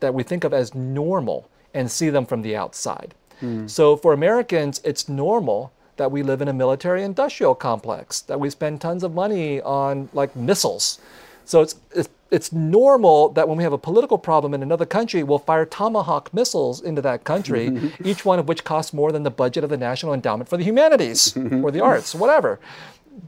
that 0.00 0.14
we 0.14 0.22
think 0.22 0.44
of 0.44 0.52
as 0.54 0.74
normal, 0.74 1.50
and 1.74 1.90
see 1.90 2.10
them 2.10 2.24
from 2.24 2.42
the 2.42 2.54
outside. 2.54 3.14
Mm. 3.40 3.68
So 3.68 3.96
for 3.96 4.12
Americans, 4.12 4.80
it's 4.84 5.08
normal 5.08 5.72
that 5.96 6.10
we 6.10 6.22
live 6.22 6.42
in 6.42 6.48
a 6.48 6.52
military-industrial 6.52 7.54
complex, 7.54 8.20
that 8.20 8.38
we 8.38 8.50
spend 8.50 8.80
tons 8.80 9.02
of 9.02 9.14
money 9.14 9.60
on 9.62 10.08
like 10.12 10.36
missiles. 10.36 10.98
So 11.44 11.62
it's, 11.62 11.76
it's 11.94 12.08
it's 12.30 12.52
normal 12.52 13.28
that 13.30 13.48
when 13.48 13.56
we 13.56 13.62
have 13.62 13.72
a 13.72 13.78
political 13.78 14.18
problem 14.18 14.52
in 14.54 14.62
another 14.62 14.84
country, 14.84 15.22
we'll 15.22 15.38
fire 15.38 15.64
Tomahawk 15.64 16.32
missiles 16.34 16.80
into 16.80 17.00
that 17.02 17.24
country, 17.24 17.92
each 18.04 18.24
one 18.24 18.38
of 18.38 18.48
which 18.48 18.64
costs 18.64 18.92
more 18.92 19.12
than 19.12 19.22
the 19.22 19.30
budget 19.30 19.62
of 19.64 19.70
the 19.70 19.76
National 19.76 20.12
Endowment 20.12 20.48
for 20.48 20.56
the 20.56 20.64
Humanities 20.64 21.36
or 21.36 21.70
the 21.70 21.80
Arts, 21.80 22.14
whatever. 22.14 22.58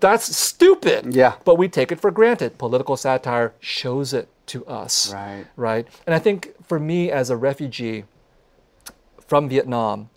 That's 0.01 0.37
stupid. 0.37 1.15
Yeah. 1.15 1.35
But 1.45 1.57
we 1.57 1.69
take 1.69 1.93
it 1.93 2.01
for 2.01 2.11
granted. 2.11 2.59
Political 2.59 2.97
satire 2.97 3.55
shows 3.61 4.13
it 4.13 4.29
to 4.47 4.67
us. 4.67 5.13
Right. 5.13 5.47
Right. 5.57 5.87
And 6.07 6.15
I 6.15 6.19
think 6.19 6.53
for 6.67 6.79
me 6.79 7.11
as 7.11 7.31
a 7.31 7.37
refugee 7.37 8.05
from 9.29 9.49
Vietnam, 9.49 10.11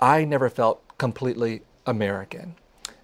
I 0.00 0.24
never 0.24 0.50
felt 0.50 0.82
completely 0.98 1.62
American, 1.86 2.56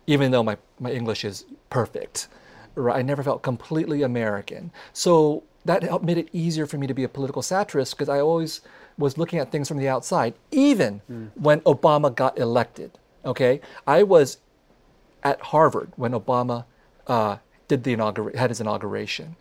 even 0.06 0.30
though 0.30 0.42
my, 0.42 0.58
my 0.78 0.90
English 0.90 1.24
is 1.24 1.46
perfect. 1.70 2.28
Right? 2.74 2.98
I 2.98 3.02
never 3.02 3.22
felt 3.22 3.42
completely 3.42 4.02
American. 4.02 4.72
So 4.92 5.44
that 5.64 5.82
helped 5.82 6.04
made 6.04 6.18
it 6.18 6.28
easier 6.32 6.66
for 6.66 6.76
me 6.76 6.86
to 6.86 6.94
be 6.94 7.04
a 7.04 7.08
political 7.08 7.42
satirist 7.42 7.96
because 7.96 8.08
I 8.08 8.20
always 8.20 8.60
was 8.98 9.16
looking 9.16 9.38
at 9.38 9.50
things 9.50 9.68
from 9.68 9.78
the 9.78 9.88
outside, 9.88 10.34
even 10.50 11.00
when 11.34 11.60
Obama 11.60 12.14
got 12.14 12.38
elected. 12.38 12.98
Okay, 13.24 13.60
I 13.86 14.02
was 14.02 14.38
at 15.22 15.40
Harvard 15.40 15.92
when 15.96 16.12
Obama 16.12 16.64
uh, 17.06 17.36
did 17.68 17.84
the 17.84 17.94
inaugura- 17.96 18.34
had 18.34 18.50
his 18.50 18.60
inauguration, 18.60 19.36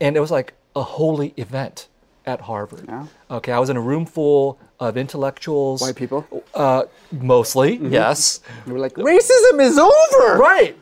and 0.00 0.16
it 0.16 0.20
was 0.20 0.32
like 0.32 0.54
a 0.74 0.82
holy 0.82 1.32
event 1.36 1.88
at 2.26 2.40
Harvard. 2.40 2.84
Yeah. 2.88 3.06
Okay, 3.30 3.52
I 3.52 3.58
was 3.58 3.70
in 3.70 3.76
a 3.76 3.80
room 3.80 4.06
full 4.06 4.58
of 4.80 4.96
intellectuals, 4.96 5.80
White 5.80 5.96
people? 5.96 6.26
uh, 6.54 6.84
mostly. 7.12 7.76
Yes, 7.76 8.40
You 8.66 8.72
were 8.74 8.78
like, 8.78 8.94
racism 8.94 9.60
is 9.60 9.78
over. 9.78 10.36
right. 10.38 10.76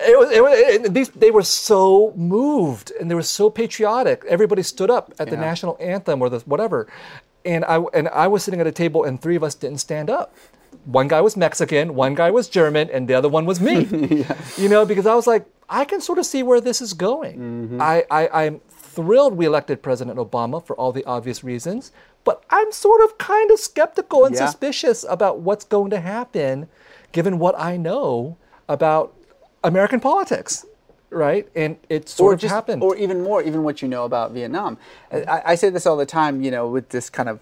It 0.00 0.16
was, 0.18 0.30
it 0.30 0.42
was, 0.42 0.52
it, 0.86 0.94
these, 0.94 1.08
they 1.10 1.30
were 1.32 1.42
so 1.42 2.12
moved 2.14 2.92
and 3.00 3.10
they 3.10 3.16
were 3.16 3.22
so 3.22 3.50
patriotic. 3.50 4.22
Everybody 4.28 4.62
stood 4.62 4.90
up 4.90 5.12
at 5.18 5.28
the 5.28 5.36
national 5.36 5.76
anthem 5.80 6.22
or 6.22 6.28
the 6.28 6.38
whatever, 6.40 6.86
and 7.44 7.64
I 7.64 7.78
and 7.94 8.08
I 8.10 8.28
was 8.28 8.44
sitting 8.44 8.60
at 8.60 8.66
a 8.66 8.72
table 8.72 9.02
and 9.04 9.20
three 9.20 9.34
of 9.34 9.42
us 9.42 9.54
didn't 9.56 9.78
stand 9.78 10.08
up. 10.08 10.34
One 10.84 11.08
guy 11.08 11.20
was 11.20 11.36
Mexican, 11.36 11.94
one 11.96 12.14
guy 12.14 12.30
was 12.30 12.48
German, 12.48 12.88
and 12.90 13.08
the 13.08 13.14
other 13.14 13.28
one 13.28 13.44
was 13.44 13.60
me. 13.60 13.84
yeah. 14.22 14.36
You 14.56 14.68
know, 14.68 14.84
because 14.86 15.06
I 15.06 15.14
was 15.16 15.26
like, 15.26 15.46
I 15.68 15.84
can 15.84 16.00
sort 16.00 16.18
of 16.18 16.26
see 16.26 16.42
where 16.44 16.60
this 16.60 16.80
is 16.80 16.92
going. 16.94 17.36
Mm-hmm. 17.38 17.80
I, 17.82 18.04
I 18.10 18.28
I'm 18.44 18.60
thrilled 18.98 19.34
we 19.40 19.46
elected 19.46 19.80
President 19.80 20.18
Obama 20.18 20.58
for 20.66 20.74
all 20.74 20.90
the 20.90 21.04
obvious 21.04 21.44
reasons, 21.44 21.92
but 22.24 22.42
I'm 22.50 22.70
sort 22.72 23.00
of 23.04 23.16
kind 23.16 23.48
of 23.52 23.58
skeptical 23.60 24.24
and 24.26 24.34
Yeah. 24.34 24.46
suspicious 24.46 25.04
about 25.08 25.38
what's 25.46 25.64
going 25.64 25.90
to 25.90 26.00
happen, 26.00 26.66
given 27.12 27.38
what 27.38 27.54
I 27.56 27.76
know 27.76 28.36
about 28.68 29.14
American 29.62 30.00
politics, 30.00 30.66
right? 31.10 31.48
And 31.54 31.76
it 31.88 32.08
sort 32.08 32.30
or 32.30 32.34
of 32.34 32.40
just, 32.40 32.52
happened. 32.52 32.82
or 32.82 32.96
even 32.96 33.22
more, 33.22 33.40
even 33.40 33.62
what 33.62 33.82
you 33.82 33.88
know 33.94 34.04
about 34.04 34.32
Vietnam. 34.32 34.78
I, 35.12 35.42
I 35.52 35.54
say 35.54 35.70
this 35.70 35.86
all 35.86 35.96
the 35.96 36.12
time, 36.20 36.42
you 36.42 36.50
know, 36.50 36.66
with 36.66 36.88
this 36.88 37.08
kind 37.08 37.28
of 37.28 37.38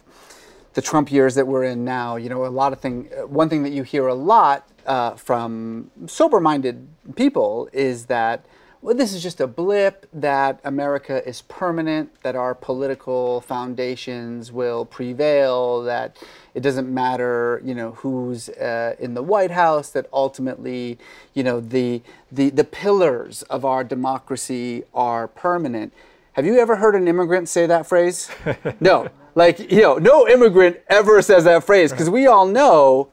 the 0.75 0.83
Trump 0.83 1.11
years 1.11 1.35
that 1.37 1.47
we're 1.47 1.65
in 1.65 1.87
now. 1.87 2.17
You 2.17 2.29
know, 2.29 2.45
a 2.45 2.53
lot 2.63 2.71
of 2.75 2.81
thing. 2.81 3.05
One 3.41 3.49
thing 3.49 3.63
that 3.63 3.73
you 3.73 3.83
hear 3.83 4.07
a 4.09 4.15
lot 4.35 4.59
uh, 4.87 5.13
from 5.29 5.91
sober-minded 6.07 6.77
people 7.23 7.71
is 7.73 8.07
that. 8.07 8.45
Well, 8.87 8.95
this 8.95 9.13
is 9.13 9.21
just 9.21 9.41
a 9.41 9.49
blip, 9.49 10.07
that 10.13 10.61
America 10.63 11.21
is 11.29 11.43
permanent, 11.43 12.23
that 12.23 12.37
our 12.37 12.55
political 12.55 13.41
foundations 13.41 14.53
will 14.53 14.85
prevail, 14.85 15.83
that 15.83 16.17
it 16.55 16.61
doesn't 16.61 16.89
matter, 16.89 17.61
you 17.65 17.75
know, 17.75 17.91
who's 17.91 18.49
uh, 18.49 18.95
in 19.01 19.15
the 19.15 19.25
White 19.25 19.51
House, 19.51 19.91
that 19.91 20.07
ultimately, 20.13 21.01
you 21.35 21.43
know, 21.43 21.59
the, 21.59 22.01
the, 22.31 22.51
the 22.51 22.63
pillars 22.63 23.43
of 23.51 23.65
our 23.65 23.83
democracy 23.83 24.85
are 24.95 25.27
permanent. 25.27 25.93
Have 26.35 26.47
you 26.47 26.57
ever 26.61 26.77
heard 26.77 26.95
an 26.95 27.09
immigrant 27.09 27.49
say 27.49 27.67
that 27.67 27.89
phrase? 27.89 28.31
no. 28.79 29.09
Like, 29.35 29.59
you 29.59 29.81
know, 29.81 29.99
no 29.99 30.29
immigrant 30.29 30.77
ever 30.87 31.21
says 31.23 31.43
that 31.43 31.65
phrase 31.65 31.91
because 31.91 32.09
we 32.09 32.29
all 32.29 32.47
know 32.47 33.09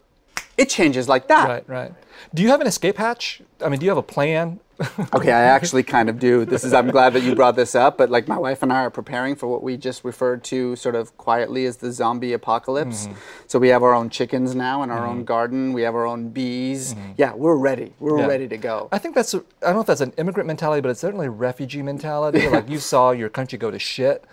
it 0.55 0.69
changes 0.69 1.09
like 1.09 1.27
that. 1.29 1.49
right, 1.49 1.67
right. 1.67 1.93
Do 2.33 2.43
you 2.43 2.49
have 2.49 2.61
an 2.61 2.67
escape 2.67 2.97
hatch? 2.97 3.41
I 3.63 3.69
mean, 3.69 3.79
do 3.79 3.85
you 3.85 3.91
have 3.91 3.97
a 3.97 4.03
plan? 4.03 4.59
Okay, 5.13 5.31
I 5.31 5.41
actually 5.43 5.83
kind 5.83 6.09
of 6.09 6.19
do. 6.19 6.45
This 6.45 6.63
is 6.63 6.73
I'm 6.73 6.89
glad 6.89 7.13
that 7.13 7.21
you 7.21 7.35
brought 7.35 7.55
this 7.55 7.75
up, 7.75 7.97
but 7.97 8.09
like 8.09 8.27
my 8.27 8.37
wife 8.37 8.63
and 8.63 8.73
I 8.73 8.81
are 8.81 8.89
preparing 8.89 9.35
for 9.35 9.47
what 9.47 9.63
we 9.63 9.77
just 9.77 10.03
referred 10.03 10.43
to 10.45 10.75
sort 10.75 10.95
of 10.95 11.15
quietly 11.17 11.65
as 11.65 11.77
the 11.77 11.91
zombie 11.91 12.33
apocalypse. 12.33 13.05
Mm-hmm. 13.05 13.17
So 13.47 13.59
we 13.59 13.69
have 13.69 13.83
our 13.83 13.93
own 13.93 14.09
chickens 14.09 14.55
now 14.55 14.83
in 14.83 14.89
our 14.89 15.05
own 15.05 15.17
mm-hmm. 15.17 15.25
garden. 15.25 15.73
We 15.73 15.83
have 15.83 15.95
our 15.95 16.05
own 16.05 16.29
bees. 16.29 16.95
Mm-hmm. 16.95 17.11
Yeah, 17.17 17.33
we're 17.33 17.55
ready. 17.55 17.93
We're 17.99 18.19
Yeah. 18.19 18.27
ready 18.27 18.47
to 18.47 18.57
go. 18.57 18.89
I 18.91 18.97
think 18.97 19.15
that's—I 19.15 19.39
don't 19.61 19.75
know 19.75 19.81
if 19.81 19.87
that's 19.87 20.01
an 20.01 20.13
immigrant 20.17 20.47
mentality, 20.47 20.81
but 20.81 20.89
it's 20.89 20.99
certainly 20.99 21.27
a 21.27 21.31
refugee 21.31 21.81
mentality. 21.81 22.47
Like 22.53 22.69
you 22.69 22.77
saw 22.79 23.11
your 23.11 23.29
country 23.29 23.57
go 23.57 23.71
to 23.71 23.79
shit. 23.79 24.25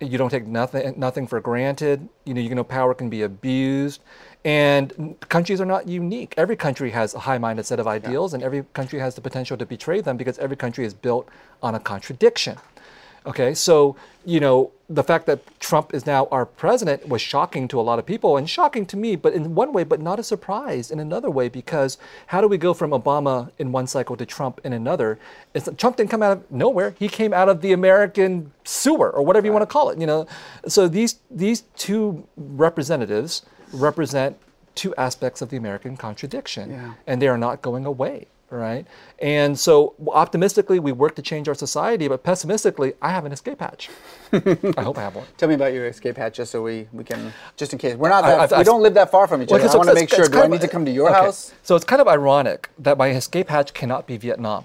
You 0.00 0.18
don't 0.18 0.30
take 0.30 0.46
nothing, 0.46 0.94
nothing 0.96 1.26
for 1.26 1.40
granted. 1.40 2.08
You 2.24 2.34
know, 2.34 2.40
you 2.40 2.54
know, 2.54 2.64
power 2.64 2.94
can 2.94 3.08
be 3.08 3.22
abused. 3.22 4.02
And 4.46 5.16
countries 5.28 5.60
are 5.60 5.66
not 5.66 5.88
unique. 5.88 6.32
Every 6.36 6.54
country 6.54 6.92
has 6.92 7.14
a 7.14 7.18
high 7.18 7.36
minded 7.36 7.66
set 7.66 7.80
of 7.80 7.88
ideals, 7.88 8.32
and 8.32 8.44
every 8.44 8.62
country 8.74 9.00
has 9.00 9.16
the 9.16 9.20
potential 9.20 9.56
to 9.56 9.66
betray 9.66 10.00
them 10.00 10.16
because 10.16 10.38
every 10.38 10.56
country 10.56 10.84
is 10.84 10.94
built 10.94 11.28
on 11.64 11.74
a 11.74 11.80
contradiction. 11.80 12.56
Okay, 13.26 13.54
so 13.54 13.96
you 14.24 14.38
know 14.38 14.70
the 14.88 15.02
fact 15.02 15.26
that 15.26 15.40
Trump 15.58 15.92
is 15.92 16.06
now 16.06 16.28
our 16.30 16.46
president 16.46 17.08
was 17.08 17.20
shocking 17.20 17.66
to 17.66 17.80
a 17.80 17.82
lot 17.82 17.98
of 17.98 18.06
people 18.06 18.36
and 18.36 18.48
shocking 18.48 18.86
to 18.86 18.96
me, 18.96 19.16
but 19.16 19.32
in 19.32 19.56
one 19.56 19.72
way, 19.72 19.82
but 19.82 20.00
not 20.00 20.20
a 20.20 20.22
surprise 20.22 20.92
in 20.92 21.00
another 21.00 21.28
way 21.28 21.48
because 21.48 21.98
how 22.28 22.40
do 22.40 22.46
we 22.46 22.56
go 22.56 22.72
from 22.72 22.92
Obama 22.92 23.50
in 23.58 23.72
one 23.72 23.88
cycle 23.88 24.16
to 24.16 24.24
Trump 24.24 24.60
in 24.62 24.72
another? 24.72 25.18
It's, 25.54 25.68
Trump 25.76 25.96
didn't 25.96 26.10
come 26.10 26.22
out 26.22 26.30
of 26.30 26.48
nowhere; 26.52 26.94
he 27.00 27.08
came 27.08 27.32
out 27.32 27.48
of 27.48 27.62
the 27.62 27.72
American 27.72 28.52
sewer 28.62 29.10
or 29.10 29.24
whatever 29.24 29.44
you 29.44 29.52
want 29.52 29.64
to 29.64 29.72
call 29.72 29.90
it. 29.90 29.98
You 29.98 30.06
know, 30.06 30.28
so 30.68 30.86
these 30.86 31.18
these 31.32 31.62
two 31.74 32.28
representatives 32.36 33.42
represent 33.72 34.36
two 34.74 34.94
aspects 34.96 35.40
of 35.42 35.48
the 35.48 35.56
American 35.56 35.96
contradiction, 35.96 36.70
Yeah. 36.70 36.92
and 37.06 37.20
they 37.22 37.28
are 37.28 37.38
not 37.38 37.62
going 37.62 37.86
away 37.86 38.26
right? 38.48 38.86
And 39.18 39.58
so 39.58 39.94
optimistically, 40.06 40.78
we 40.78 40.92
work 40.92 41.16
to 41.16 41.20
change 41.22 41.48
our 41.48 41.54
society, 41.56 42.06
but 42.06 42.22
pessimistically, 42.22 42.94
I 43.02 43.10
have 43.10 43.24
an 43.24 43.32
escape 43.32 43.58
hatch. 43.58 43.90
I 44.32 44.82
hope 44.82 44.98
I 44.98 45.02
have 45.02 45.16
one. 45.16 45.26
Tell 45.36 45.48
me 45.48 45.56
about 45.56 45.72
your 45.72 45.86
escape 45.88 46.16
hatch, 46.16 46.36
just 46.36 46.52
so 46.52 46.62
we, 46.62 46.86
we 46.92 47.02
can, 47.02 47.32
just 47.56 47.72
in 47.72 47.78
case 47.80 47.96
we're 47.96 48.08
not 48.08 48.22
I- 48.22 48.28
that, 48.30 48.40
I've- 48.40 48.52
we 48.54 48.56
I've- 48.58 48.64
don't 48.64 48.82
live 48.82 48.94
that 48.94 49.10
far 49.10 49.26
from 49.26 49.42
each 49.42 49.50
Well, 49.50 49.60
other. 49.60 49.68
I 49.68 49.76
want 49.76 49.88
to 49.88 49.94
make 49.96 50.08
sure. 50.10 50.26
Do 50.28 50.38
I 50.38 50.44
of- 50.44 50.50
need 50.52 50.60
to 50.60 50.68
come 50.68 50.84
to 50.84 50.92
your 50.92 51.10
okay. 51.10 51.18
house? 51.18 51.54
So 51.64 51.74
it's 51.74 51.84
kind 51.84 52.00
of 52.00 52.06
ironic 52.06 52.70
that 52.78 52.96
my 52.96 53.10
escape 53.10 53.48
hatch 53.48 53.74
cannot 53.74 54.06
be 54.06 54.16
Vietnam. 54.16 54.64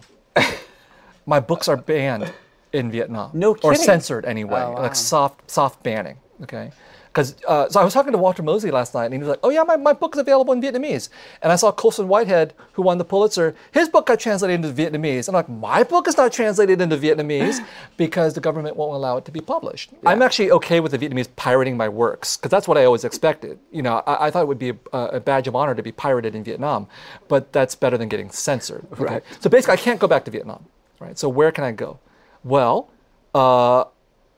my 1.25 1.39
books 1.39 1.67
are 1.67 1.75
banned 1.77 2.31
in 2.73 2.91
Vietnam. 2.91 3.31
No 3.33 3.57
Or 3.63 3.73
censored 3.73 4.25
anyway, 4.25 4.61
Oh, 4.61 4.73
wow. 4.73 4.81
like 4.83 4.93
soft 4.93 5.49
soft 5.49 5.81
banning. 5.81 6.17
Okay. 6.43 6.71
Because 7.11 7.35
uh, 7.45 7.67
so 7.67 7.81
I 7.81 7.83
was 7.83 7.93
talking 7.93 8.13
to 8.13 8.17
Walter 8.17 8.41
Mosley 8.41 8.71
last 8.71 8.93
night, 8.93 9.05
and 9.05 9.13
he 9.13 9.19
was 9.19 9.27
like, 9.27 9.39
"Oh 9.43 9.49
yeah, 9.49 9.63
my, 9.63 9.75
my 9.75 9.91
book 9.91 10.15
is 10.15 10.19
available 10.19 10.53
in 10.53 10.61
Vietnamese." 10.61 11.09
And 11.41 11.51
I 11.51 11.57
saw 11.57 11.69
Colson 11.71 12.07
Whitehead, 12.07 12.53
who 12.73 12.83
won 12.83 12.99
the 12.99 13.05
Pulitzer, 13.05 13.53
his 13.71 13.89
book 13.89 14.05
got 14.05 14.19
translated 14.19 14.63
into 14.63 14.71
Vietnamese. 14.71 15.27
I'm 15.27 15.33
like, 15.33 15.49
"My 15.49 15.83
book 15.83 16.07
is 16.07 16.15
not 16.15 16.31
translated 16.31 16.79
into 16.79 16.95
Vietnamese 16.95 17.65
because 17.97 18.33
the 18.33 18.39
government 18.39 18.77
won't 18.77 18.93
allow 18.93 19.17
it 19.17 19.25
to 19.25 19.31
be 19.31 19.41
published." 19.41 19.91
I'm 20.05 20.21
actually 20.21 20.51
okay 20.51 20.79
with 20.79 20.93
the 20.93 20.97
Vietnamese 20.97 21.27
pirating 21.35 21.75
my 21.75 21.89
works 21.89 22.37
because 22.37 22.49
that's 22.49 22.67
what 22.67 22.77
I 22.77 22.85
always 22.85 23.03
expected. 23.03 23.59
You 23.71 23.81
know, 23.81 24.03
I, 24.07 24.27
I 24.27 24.31
thought 24.31 24.43
it 24.43 24.47
would 24.47 24.59
be 24.59 24.69
a, 24.69 24.97
a 25.17 25.19
badge 25.19 25.49
of 25.49 25.55
honor 25.55 25.75
to 25.75 25.83
be 25.83 25.91
pirated 25.91 26.33
in 26.33 26.45
Vietnam, 26.45 26.87
but 27.27 27.51
that's 27.51 27.75
better 27.75 27.97
than 27.97 28.07
getting 28.07 28.29
censored. 28.29 28.85
Okay? 28.93 29.03
Right. 29.03 29.23
So 29.41 29.49
basically, 29.49 29.73
I 29.73 29.77
can't 29.77 29.99
go 29.99 30.07
back 30.07 30.23
to 30.25 30.31
Vietnam. 30.31 30.65
Right. 31.01 31.19
So 31.19 31.27
where 31.27 31.51
can 31.51 31.65
I 31.65 31.73
go? 31.73 31.99
Well, 32.43 32.89
uh, 33.35 33.85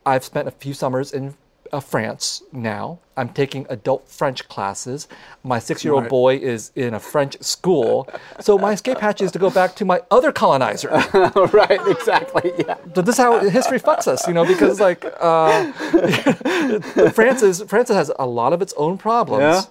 I've 0.05 0.23
spent 0.23 0.47
a 0.47 0.51
few 0.51 0.73
summers 0.73 1.13
in 1.13 1.35
uh, 1.73 1.79
France 1.79 2.43
now. 2.51 2.99
I'm 3.17 3.29
taking 3.29 3.65
adult 3.69 4.07
French 4.07 4.47
classes. 4.47 5.07
My 5.43 5.59
six 5.59 5.83
year 5.83 5.93
old 5.93 6.07
boy 6.07 6.37
is 6.37 6.71
in 6.75 6.93
a 6.93 6.99
French 6.99 7.41
school. 7.43 8.07
So 8.39 8.57
my 8.57 8.71
escape 8.73 8.99
hatch 8.99 9.21
is 9.21 9.31
to 9.33 9.39
go 9.39 9.49
back 9.49 9.75
to 9.75 9.85
my 9.85 10.01
other 10.09 10.31
colonizer. 10.31 10.89
right, 11.53 11.79
exactly. 11.87 12.51
Yeah. 12.57 12.75
But 12.95 13.05
this 13.05 13.15
is 13.15 13.19
how 13.19 13.39
history 13.39 13.79
fucks 13.79 14.07
us, 14.07 14.27
you 14.27 14.33
know, 14.33 14.45
because 14.45 14.79
like 14.79 15.03
uh, 15.19 15.71
France 17.11 17.41
is 17.43 17.61
France 17.63 17.89
has 17.89 18.11
a 18.17 18.25
lot 18.25 18.53
of 18.53 18.61
its 18.61 18.73
own 18.77 18.97
problems, 18.97 19.41
Yeah. 19.41 19.61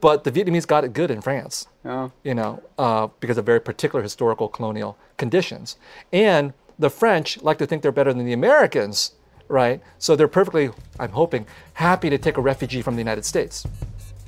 but 0.00 0.24
the 0.24 0.32
Vietnamese 0.32 0.66
got 0.66 0.84
it 0.84 0.92
good 0.92 1.10
in 1.10 1.20
France, 1.20 1.68
Oh. 1.84 2.10
you 2.22 2.34
know, 2.34 2.62
uh, 2.78 3.08
because 3.20 3.38
of 3.38 3.46
very 3.46 3.60
particular 3.60 4.02
historical 4.02 4.48
colonial 4.48 4.96
conditions. 5.16 5.76
And 6.12 6.52
the 6.78 6.90
French 6.90 7.40
like 7.42 7.58
to 7.58 7.66
think 7.66 7.82
they're 7.82 7.92
better 7.92 8.12
than 8.12 8.26
the 8.26 8.32
Americans, 8.32 9.12
right? 9.48 9.80
So 9.98 10.16
they're 10.16 10.28
perfectly, 10.28 10.70
I'm 10.98 11.10
hoping, 11.10 11.46
happy 11.74 12.10
to 12.10 12.18
take 12.18 12.36
a 12.36 12.40
refugee 12.40 12.82
from 12.82 12.94
the 12.94 13.00
United 13.00 13.24
States. 13.24 13.66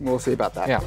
We'll 0.00 0.18
see 0.18 0.32
about 0.32 0.54
that. 0.54 0.68
Yeah. 0.68 0.80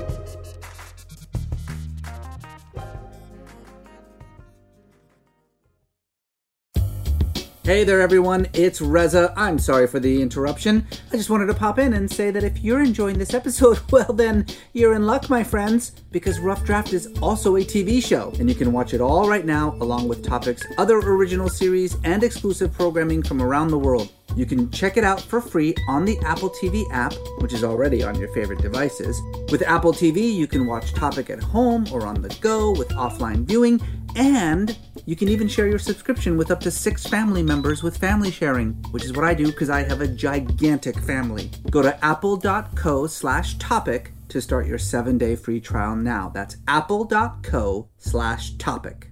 Hey 7.69 7.83
there, 7.83 8.01
everyone. 8.01 8.47
It's 8.53 8.81
Reza. 8.81 9.31
I'm 9.37 9.59
sorry 9.59 9.85
for 9.85 9.99
the 9.99 10.23
interruption. 10.23 10.87
I 11.13 11.17
just 11.17 11.29
wanted 11.29 11.45
to 11.45 11.53
pop 11.53 11.77
in 11.77 11.93
and 11.93 12.09
say 12.09 12.31
that 12.31 12.43
if 12.43 12.63
you're 12.63 12.81
enjoying 12.81 13.19
this 13.19 13.35
episode, 13.35 13.79
well, 13.91 14.11
then 14.11 14.47
you're 14.73 14.95
in 14.95 15.05
luck, 15.05 15.29
my 15.29 15.43
friends, 15.43 15.91
because 16.09 16.39
Rough 16.39 16.65
Draft 16.65 16.93
is 16.93 17.13
also 17.21 17.57
a 17.57 17.59
TV 17.59 18.03
show, 18.03 18.33
and 18.39 18.49
you 18.49 18.55
can 18.55 18.71
watch 18.71 18.95
it 18.95 19.01
all 19.01 19.29
right 19.29 19.45
now, 19.45 19.75
along 19.81 20.07
with 20.07 20.25
Topic's, 20.25 20.65
other 20.79 20.97
original 20.97 21.47
series, 21.47 21.95
and 22.05 22.23
exclusive 22.23 22.73
programming 22.73 23.21
from 23.21 23.39
around 23.39 23.67
the 23.67 23.77
world. 23.77 24.11
You 24.35 24.47
can 24.47 24.71
check 24.71 24.97
it 24.97 25.03
out 25.03 25.21
for 25.21 25.39
free 25.39 25.75
on 25.87 26.05
the 26.05 26.17
Apple 26.25 26.49
TV 26.49 26.85
app, 26.91 27.13
which 27.37 27.53
is 27.53 27.63
already 27.63 28.01
on 28.01 28.19
your 28.19 28.33
favorite 28.33 28.63
devices. 28.63 29.21
With 29.51 29.61
Apple 29.61 29.93
TV, 29.93 30.33
you 30.33 30.47
can 30.47 30.65
watch 30.65 30.93
Topic 30.93 31.29
at 31.29 31.43
home 31.43 31.85
or 31.91 32.07
on 32.07 32.21
the 32.21 32.35
go 32.41 32.71
with 32.71 32.89
offline 32.89 33.45
viewing, 33.45 33.79
And 34.15 34.77
you 35.05 35.15
can 35.15 35.29
even 35.29 35.47
share 35.47 35.67
your 35.67 35.79
subscription 35.79 36.37
with 36.37 36.51
up 36.51 36.59
to 36.61 36.71
six 36.71 37.05
family 37.05 37.43
members 37.43 37.83
with 37.83 37.97
family 37.97 38.31
sharing, 38.31 38.73
which 38.91 39.05
is 39.05 39.13
what 39.13 39.25
I 39.25 39.33
do 39.33 39.47
because 39.47 39.69
I 39.69 39.83
have 39.83 40.01
a 40.01 40.07
gigantic 40.07 40.99
family. 40.99 41.51
Go 41.69 41.81
to 41.81 42.05
apple.co 42.05 43.07
slash 43.07 43.57
topic 43.57 44.11
to 44.29 44.41
start 44.41 44.67
your 44.67 44.77
seven 44.77 45.17
day 45.17 45.35
free 45.35 45.59
trial 45.59 45.95
now. 45.95 46.29
That's 46.33 46.57
apple.co 46.67 47.89
slash 47.97 48.55
topic. 48.55 49.09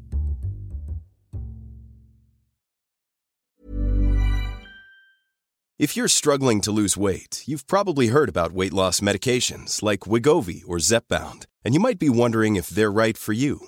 If 5.79 5.95
you're 5.95 6.07
struggling 6.07 6.61
to 6.61 6.71
lose 6.71 6.97
weight, 6.97 7.43
you've 7.45 7.67
probably 7.67 8.07
heard 8.07 8.29
about 8.29 8.51
weight 8.51 8.73
loss 8.73 8.99
medications 8.99 9.83
like 9.83 10.01
Wegovy 10.01 10.63
or 10.65 10.77
Zepbound, 10.77 11.45
and 11.63 11.75
you 11.75 11.79
might 11.79 11.99
be 11.99 12.09
wondering 12.09 12.55
if 12.55 12.69
they're 12.69 12.91
right 12.91 13.15
for 13.15 13.31
you. 13.31 13.67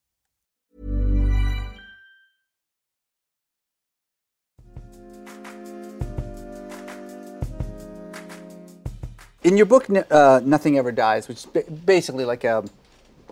In 9.43 9.57
your 9.57 9.65
book, 9.65 9.87
uh, 9.89 10.41
Nothing 10.43 10.77
Ever 10.77 10.91
Dies, 10.91 11.27
which 11.27 11.45
is 11.45 11.45
basically 11.85 12.25
like 12.25 12.43
a, 12.43 12.63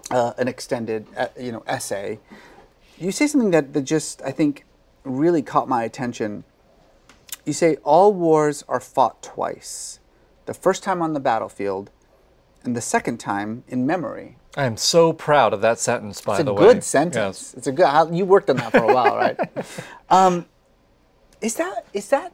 uh, 0.09 0.33
an 0.37 0.47
extended 0.47 1.05
uh, 1.15 1.27
you 1.39 1.51
know, 1.51 1.63
essay, 1.67 2.19
you 2.97 3.11
say 3.11 3.27
something 3.27 3.51
that, 3.51 3.73
that 3.73 3.83
just, 3.83 4.21
I 4.23 4.31
think, 4.31 4.65
really 5.03 5.41
caught 5.41 5.69
my 5.69 5.83
attention. 5.83 6.43
You 7.45 7.53
say, 7.53 7.77
All 7.83 8.13
wars 8.13 8.63
are 8.67 8.79
fought 8.79 9.21
twice 9.21 9.99
the 10.49 10.53
first 10.55 10.81
time 10.81 10.99
on 11.03 11.13
the 11.13 11.19
battlefield, 11.19 11.91
and 12.63 12.75
the 12.75 12.81
second 12.81 13.19
time 13.19 13.63
in 13.67 13.85
memory. 13.85 14.35
I 14.57 14.65
am 14.65 14.77
so 14.77 15.13
proud 15.13 15.53
of 15.53 15.61
that 15.61 15.77
sentence, 15.77 16.21
by 16.21 16.41
the 16.41 16.51
way. 16.51 16.63
It's 16.63 16.71
a 16.71 16.73
good 16.73 16.83
sentence. 16.83 17.41
Yes. 17.41 17.53
It's 17.53 17.67
a 17.67 17.71
good. 17.71 18.15
You 18.15 18.25
worked 18.25 18.49
on 18.49 18.55
that 18.57 18.71
for 18.71 18.79
a 18.79 18.93
while, 18.93 19.15
right? 19.15 19.39
Um, 20.09 20.47
is 21.39 21.53
that 21.57 21.85
is 21.93 22.09
that 22.09 22.33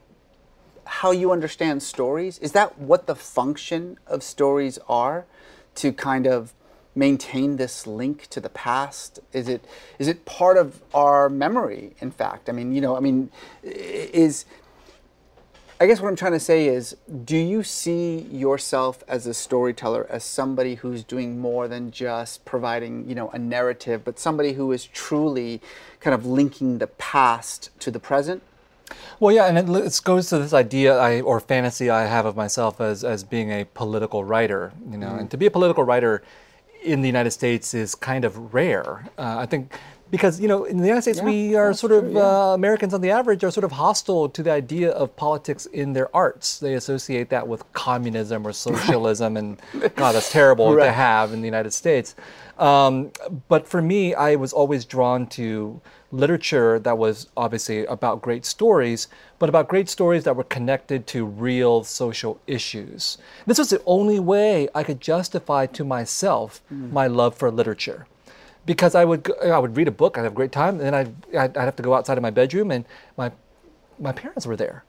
how 0.85 1.11
you 1.11 1.31
understand 1.31 1.83
stories? 1.83 2.37
Is 2.39 2.51
that 2.53 2.77
what 2.77 3.07
the 3.07 3.15
function 3.15 3.97
of 4.07 4.23
stories 4.23 4.79
are? 4.87 5.25
To 5.75 5.91
kind 5.91 6.25
of 6.25 6.53
maintain 6.95 7.57
this 7.57 7.85
link 7.85 8.27
to 8.27 8.39
the 8.39 8.49
past? 8.49 9.19
Is 9.33 9.49
it 9.49 9.65
is 9.99 10.07
it 10.07 10.25
part 10.25 10.57
of 10.57 10.81
our 10.93 11.29
memory? 11.29 11.95
In 11.99 12.11
fact, 12.11 12.49
I 12.49 12.53
mean, 12.53 12.73
you 12.73 12.81
know, 12.81 12.95
I 12.95 13.01
mean, 13.01 13.29
is 13.63 14.45
I 15.77 15.87
guess 15.87 15.99
what 15.99 16.07
I'm 16.07 16.15
trying 16.15 16.31
to 16.31 16.39
say 16.39 16.67
is, 16.67 16.95
do 17.25 17.35
you 17.35 17.61
see 17.61 18.19
yourself 18.31 19.03
as 19.09 19.27
a 19.27 19.33
storyteller 19.33 20.07
as 20.09 20.23
somebody 20.23 20.75
who's 20.75 21.03
doing 21.03 21.37
more 21.37 21.67
than 21.67 21.91
just 21.91 22.45
providing, 22.45 23.09
you 23.09 23.13
know, 23.13 23.29
a 23.31 23.37
narrative, 23.37 24.05
but 24.05 24.17
somebody 24.17 24.53
who 24.53 24.71
is 24.71 24.85
truly 24.85 25.59
kind 25.99 26.13
of 26.13 26.25
linking 26.25 26.77
the 26.77 26.87
past 26.87 27.77
to 27.81 27.91
the 27.91 27.99
present? 27.99 28.41
Well, 29.19 29.33
yeah, 29.33 29.45
and 29.47 29.57
it, 29.57 29.69
it 29.69 30.01
goes 30.03 30.29
to 30.29 30.39
this 30.39 30.53
idea 30.53 30.97
I, 30.97 31.21
or 31.21 31.39
fantasy 31.39 31.89
I 31.89 32.05
have 32.05 32.25
of 32.25 32.35
myself 32.35 32.81
as, 32.81 33.03
as 33.03 33.23
being 33.23 33.51
a 33.51 33.65
political 33.65 34.23
writer. 34.23 34.73
You 34.89 34.97
know, 34.97 35.09
mm. 35.09 35.19
and 35.21 35.31
to 35.31 35.37
be 35.37 35.45
a 35.45 35.51
political 35.51 35.83
writer 35.83 36.23
in 36.83 37.01
the 37.01 37.07
United 37.07 37.31
States 37.31 37.73
is 37.73 37.95
kind 37.95 38.25
of 38.25 38.53
rare. 38.53 39.09
Uh, 39.17 39.37
I 39.39 39.45
think 39.45 39.73
because 40.11 40.39
you 40.39 40.47
know 40.47 40.65
in 40.65 40.77
the 40.77 40.83
United 40.83 41.01
States 41.01 41.17
yeah, 41.17 41.25
we 41.25 41.55
are 41.55 41.73
sort 41.73 41.91
of 41.91 42.11
yeah. 42.11 42.19
uh, 42.19 42.53
Americans 42.53 42.93
on 42.93 43.01
the 43.01 43.09
average 43.09 43.43
are 43.43 43.51
sort 43.51 43.63
of 43.63 43.71
hostile 43.71 44.29
to 44.29 44.43
the 44.43 44.51
idea 44.51 44.91
of 44.91 45.15
politics 45.15 45.65
in 45.67 45.93
their 45.93 46.15
arts. 46.15 46.59
They 46.59 46.75
associate 46.75 47.29
that 47.29 47.47
with 47.47 47.61
communism 47.73 48.45
or 48.45 48.53
socialism, 48.53 49.37
and 49.37 49.59
God, 49.95 50.13
that's 50.13 50.31
terrible 50.31 50.75
right. 50.75 50.85
to 50.85 50.91
have 50.91 51.33
in 51.33 51.41
the 51.41 51.47
United 51.47 51.71
States. 51.71 52.15
Um, 52.59 53.11
but 53.47 53.67
for 53.67 53.81
me, 53.81 54.13
I 54.13 54.35
was 54.35 54.53
always 54.53 54.85
drawn 54.85 55.27
to 55.27 55.81
literature 56.15 56.79
that 56.79 56.97
was 56.97 57.27
obviously 57.35 57.85
about 57.85 58.21
great 58.21 58.45
stories, 58.45 59.07
but 59.39 59.49
about 59.49 59.67
great 59.67 59.89
stories 59.89 60.23
that 60.23 60.35
were 60.35 60.43
connected 60.43 61.05
to 61.07 61.25
real 61.25 61.83
social 61.83 62.39
issues. 62.47 63.17
This 63.45 63.57
was 63.57 63.69
the 63.69 63.81
only 63.85 64.19
way 64.19 64.67
I 64.73 64.83
could 64.83 65.01
justify 65.01 65.65
to 65.67 65.83
myself 65.83 66.61
mm. 66.73 66.91
my 66.91 67.07
love 67.07 67.35
for 67.35 67.51
literature. 67.51 68.07
Because 68.65 68.95
I 68.95 69.05
would, 69.05 69.31
I 69.43 69.59
would 69.59 69.77
read 69.77 69.87
a 69.87 69.91
book, 69.91 70.17
I'd 70.17 70.23
have 70.23 70.31
a 70.31 70.35
great 70.35 70.51
time, 70.51 70.79
and 70.79 70.85
then 70.87 70.95
I'd, 70.95 71.35
I'd 71.37 71.55
have 71.55 71.75
to 71.75 71.83
go 71.83 71.93
outside 71.93 72.17
of 72.17 72.23
my 72.23 72.31
bedroom, 72.31 72.71
and 72.71 72.85
my, 73.15 73.31
my 73.99 74.11
parents 74.11 74.47
were 74.47 74.55
there. 74.55 74.83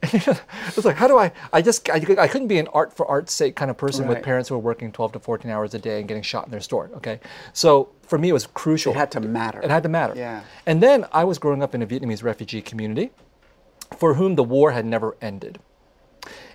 it's 0.02 0.84
like, 0.84 0.96
how 0.96 1.08
do 1.08 1.18
I? 1.18 1.32
I 1.52 1.60
just, 1.60 1.90
I, 1.90 1.96
I 1.96 2.28
couldn't 2.28 2.46
be 2.48 2.58
an 2.58 2.68
art 2.68 2.96
for 2.96 3.06
art's 3.06 3.32
sake 3.32 3.56
kind 3.56 3.70
of 3.70 3.76
person 3.76 4.06
right. 4.06 4.14
with 4.14 4.24
parents 4.24 4.48
who 4.48 4.54
were 4.54 4.60
working 4.60 4.92
12 4.92 5.12
to 5.12 5.18
14 5.18 5.50
hours 5.50 5.74
a 5.74 5.78
day 5.78 5.98
and 5.98 6.06
getting 6.06 6.22
shot 6.22 6.44
in 6.44 6.50
their 6.52 6.60
store. 6.60 6.90
Okay, 6.96 7.18
so 7.52 7.88
for 8.02 8.16
me, 8.16 8.28
it 8.28 8.32
was 8.32 8.46
crucial. 8.46 8.92
It 8.92 8.96
had 8.96 9.10
to 9.12 9.20
matter. 9.20 9.60
It 9.60 9.70
had 9.70 9.82
to 9.82 9.88
matter. 9.88 10.14
Yeah. 10.16 10.42
And 10.66 10.82
then 10.82 11.06
I 11.12 11.24
was 11.24 11.38
growing 11.38 11.62
up 11.62 11.74
in 11.74 11.82
a 11.82 11.86
Vietnamese 11.86 12.22
refugee 12.22 12.62
community, 12.62 13.10
for 13.96 14.14
whom 14.14 14.36
the 14.36 14.44
war 14.44 14.70
had 14.70 14.86
never 14.86 15.16
ended. 15.20 15.58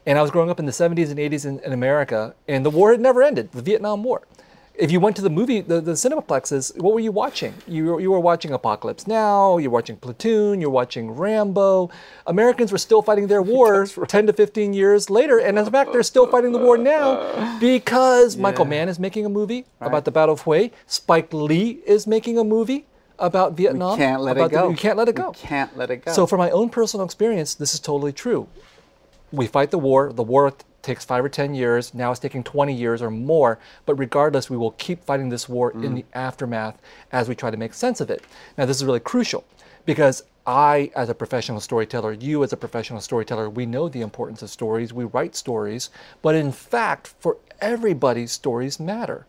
And 0.06 0.18
I 0.18 0.22
was 0.22 0.32
growing 0.32 0.50
up 0.50 0.60
in 0.60 0.66
the 0.66 0.72
70s 0.72 1.10
and 1.10 1.20
80s 1.20 1.46
in, 1.46 1.60
in 1.60 1.74
America, 1.74 2.36
and 2.48 2.66
the 2.66 2.70
war 2.70 2.92
had 2.92 3.02
never 3.02 3.22
ended. 3.24 3.52
The 3.52 3.62
Vietnam 3.62 4.04
War 4.04 4.26
if 4.76 4.92
you 4.92 5.00
went 5.00 5.16
to 5.16 5.22
the 5.22 5.30
movie, 5.30 5.62
the, 5.62 5.80
the 5.82 5.92
cinemaplexes, 5.92 6.76
what 6.82 6.94
were 6.94 7.00
you 7.00 7.12
watching? 7.12 7.54
You 7.68 7.86
were, 7.86 8.00
you 8.00 8.12
were 8.12 8.20
watching 8.20 8.52
Apocalypse 8.52 9.06
Now, 9.06 9.58
you're 9.58 9.72
watching 9.72 9.98
Platoon, 9.98 10.60
you're 10.60 10.70
watching 10.72 11.12
Rambo. 11.12 11.92
Americans 12.26 12.72
were 12.72 12.80
still 12.80 13.02
fighting 13.02 13.28
their 13.28 13.42
war 13.54 13.86
right. 13.96 14.10
10 14.10 14.28
to 14.28 14.34
15 14.34 14.74
years 14.74 15.10
later. 15.10 15.38
And 15.38 15.60
in 15.60 15.66
fact, 15.70 15.94
they're 15.94 16.02
still 16.04 16.28
fighting 16.28 16.52
the 16.52 16.58
war 16.58 16.78
now 16.78 17.58
because 17.60 18.36
yeah. 18.36 18.42
Michael 18.42 18.66
Mann 18.66 18.90
is 18.90 18.98
making 18.98 19.26
a 19.26 19.30
movie 19.30 19.66
right. 19.80 19.88
about 19.88 20.06
the 20.06 20.12
Battle 20.12 20.34
of 20.34 20.44
Hue. 20.44 20.72
Spike 20.88 21.32
Lee 21.34 21.82
is 21.86 22.08
making 22.08 22.40
a 22.40 22.44
movie 22.44 22.86
about 23.20 23.54
Vietnam. 23.54 23.92
We 23.92 24.06
can't 24.06 24.22
let 24.22 24.38
it 24.38 24.52
go. 24.52 24.66
The, 24.66 24.72
you 24.72 24.78
can't 24.78 24.98
let 24.98 25.08
it 25.08 25.16
go. 25.16 25.30
We 25.30 25.36
can't 25.36 25.78
let 25.78 25.92
it 25.92 26.06
go. 26.06 26.14
So, 26.14 26.26
for 26.26 26.38
my 26.38 26.50
own 26.50 26.70
personal 26.70 27.06
experience, 27.06 27.54
this 27.54 27.76
is 27.76 27.80
totally 27.80 28.12
true. 28.12 28.48
We 29.32 29.46
fight 29.46 29.70
the 29.70 29.78
war. 29.78 30.12
The 30.12 30.24
war 30.24 30.52
takes 30.84 31.04
five 31.04 31.26
or 31.26 31.30
10 31.30 31.56
years. 31.56 31.94
Now 31.94 32.12
it's 32.12 32.20
taking 32.20 32.44
20 32.44 32.74
years 32.74 33.02
or 33.02 33.10
more. 33.10 33.58
But 33.86 33.96
regardless, 33.96 34.50
we 34.50 34.58
will 34.58 34.72
keep 34.72 35.04
fighting 35.04 35.30
this 35.30 35.50
war 35.50 35.72
mm. 35.72 35.84
in 35.84 35.96
the 35.96 36.06
aftermath 36.14 36.80
as 37.12 37.28
we 37.28 37.36
try 37.36 37.50
to 37.50 37.58
make 37.58 37.74
sense 37.74 38.02
of 38.02 38.12
it. 38.12 38.24
Now, 38.58 38.66
this 38.66 38.78
is 38.78 38.86
really 38.86 39.00
crucial 39.00 39.44
because 39.86 40.24
I, 40.46 40.92
as 40.96 41.10
a 41.10 41.16
professional 41.16 41.62
storyteller, 41.62 42.12
you, 42.12 42.44
as 42.44 42.54
a 42.54 42.58
professional 42.58 43.00
storyteller, 43.00 43.50
we 43.50 43.66
know 43.66 43.88
the 43.90 44.02
importance 44.02 44.42
of 44.42 44.50
stories. 44.50 44.94
We 44.94 45.06
write 45.06 45.36
stories. 45.36 45.90
But 46.22 46.36
in 46.36 46.52
fact, 46.52 47.14
for 47.20 47.38
everybody, 47.62 48.28
stories 48.28 48.80
matter. 48.80 49.26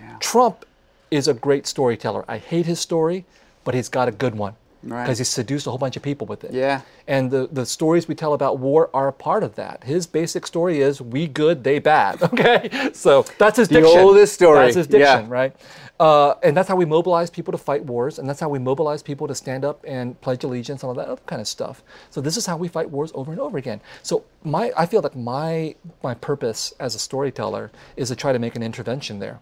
Yeah. 0.00 0.16
Trump 0.18 0.64
is 1.10 1.28
a 1.28 1.34
great 1.34 1.66
storyteller. 1.66 2.24
I 2.28 2.38
hate 2.38 2.66
his 2.66 2.80
story, 2.80 3.24
but 3.64 3.74
he's 3.74 3.88
got 3.88 4.08
a 4.08 4.12
good 4.12 4.34
one 4.34 4.56
because 4.82 4.92
right. 4.92 5.18
he's 5.18 5.28
seduced 5.28 5.66
a 5.66 5.70
whole 5.70 5.78
bunch 5.78 5.96
of 5.96 6.02
people 6.02 6.26
with 6.26 6.44
it. 6.44 6.52
Yeah. 6.52 6.82
And 7.06 7.30
the, 7.30 7.48
the 7.50 7.66
stories 7.66 8.06
we 8.06 8.14
tell 8.14 8.34
about 8.34 8.58
war 8.58 8.90
are 8.94 9.08
a 9.08 9.12
part 9.12 9.42
of 9.42 9.56
that. 9.56 9.84
His 9.84 10.06
basic 10.06 10.46
story 10.46 10.80
is 10.80 11.00
we 11.00 11.26
good, 11.26 11.64
they 11.64 11.78
bad. 11.78 12.22
Okay. 12.28 12.90
So 12.92 13.24
that's 13.38 13.56
his 13.56 13.68
the 13.68 13.80
diction. 13.80 13.98
oldest 13.98 14.34
story. 14.34 14.58
That's 14.58 14.76
his 14.76 14.86
diction, 14.86 15.24
yeah. 15.24 15.26
right? 15.28 15.56
Uh, 15.98 16.34
and 16.44 16.56
that's 16.56 16.68
how 16.68 16.76
we 16.76 16.84
mobilize 16.84 17.30
people 17.30 17.50
to 17.50 17.58
fight 17.58 17.84
wars, 17.84 18.18
and 18.18 18.28
that's 18.28 18.38
how 18.38 18.48
we 18.48 18.58
mobilize 18.58 19.02
people 19.02 19.26
to 19.26 19.34
stand 19.34 19.64
up 19.64 19.84
and 19.86 20.20
pledge 20.20 20.44
allegiance, 20.44 20.82
and 20.82 20.88
all 20.88 20.94
that 20.94 21.08
other 21.08 21.20
kind 21.26 21.40
of 21.40 21.48
stuff. 21.48 21.82
So 22.10 22.20
this 22.20 22.36
is 22.36 22.46
how 22.46 22.56
we 22.56 22.68
fight 22.68 22.90
wars 22.90 23.10
over 23.14 23.32
and 23.32 23.40
over 23.40 23.58
again. 23.58 23.80
So 24.02 24.24
my, 24.44 24.70
I 24.76 24.86
feel 24.86 25.02
that 25.02 25.16
my 25.16 25.74
my 26.02 26.14
purpose 26.14 26.72
as 26.78 26.94
a 26.94 26.98
storyteller 26.98 27.72
is 27.96 28.08
to 28.08 28.16
try 28.16 28.32
to 28.32 28.38
make 28.38 28.54
an 28.54 28.62
intervention 28.62 29.18
there. 29.18 29.40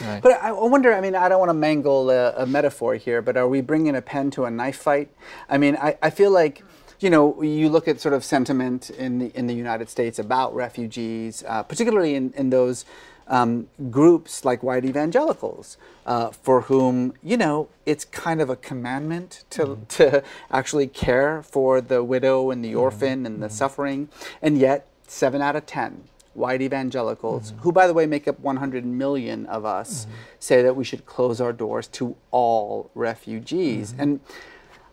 Right. 0.00 0.22
But 0.22 0.42
I 0.42 0.52
wonder, 0.52 0.92
I 0.92 1.00
mean, 1.00 1.14
I 1.14 1.28
don't 1.28 1.38
want 1.38 1.50
to 1.50 1.54
mangle 1.54 2.10
a, 2.10 2.32
a, 2.32 2.46
metaphor 2.46 2.96
here, 2.96 3.22
but 3.22 3.36
are 3.36 3.48
we 3.48 3.60
bringing 3.60 3.96
a 3.96 4.02
pen 4.02 4.30
to 4.32 4.44
a 4.44 4.50
knife 4.50 4.76
fight? 4.76 5.10
I 5.48 5.58
mean, 5.58 5.76
I, 5.76 5.96
I 6.02 6.10
feel 6.10 6.30
like, 6.30 6.62
you 7.00 7.08
know, 7.08 7.42
you 7.42 7.68
look 7.68 7.88
at 7.88 8.00
sort 8.00 8.14
of 8.14 8.24
sentiment 8.24 8.90
in 8.90 9.18
the, 9.18 9.26
in 9.34 9.46
the 9.46 9.54
United 9.54 9.88
States 9.88 10.18
about 10.18 10.54
refugees, 10.54 11.44
uh, 11.46 11.62
particularly 11.62 12.14
in, 12.14 12.32
in 12.36 12.50
those 12.50 12.84
um, 13.28 13.68
groups 13.90 14.44
like 14.44 14.62
white 14.62 14.84
evangelicals, 14.84 15.78
uh, 16.04 16.30
for 16.30 16.62
whom, 16.62 17.14
you 17.22 17.36
know, 17.36 17.68
it's 17.86 18.04
kind 18.04 18.40
of 18.40 18.50
a 18.50 18.56
commandment 18.56 19.44
to, 19.50 19.64
mm-hmm. 19.64 19.84
to 19.84 20.22
actually 20.50 20.86
care 20.86 21.42
for 21.42 21.80
the 21.80 22.04
widow 22.04 22.50
and 22.50 22.64
the 22.64 22.70
mm-hmm. 22.70 22.80
orphan 22.80 23.18
mm-hmm. 23.18 23.26
and 23.26 23.42
the 23.42 23.46
mm-hmm. 23.46 23.54
suffering. 23.54 24.08
And 24.42 24.58
yet, 24.58 24.86
seven 25.08 25.40
out 25.40 25.56
of 25.56 25.66
10 25.66 26.04
white 26.36 26.62
evangelicals, 26.62 27.52
mm-hmm. 27.52 27.60
who, 27.62 27.72
by 27.72 27.86
the 27.86 27.94
way, 27.94 28.06
make 28.06 28.28
up 28.28 28.38
100 28.40 28.84
million 28.84 29.46
of 29.46 29.64
us, 29.64 30.04
mm-hmm. 30.04 30.14
say 30.38 30.62
that 30.62 30.76
we 30.76 30.84
should 30.84 31.06
close 31.06 31.40
our 31.40 31.52
doors 31.52 31.88
to 31.88 32.16
all 32.30 32.90
refugees. 32.94 33.92
Mm-hmm. 33.92 34.02
And 34.02 34.20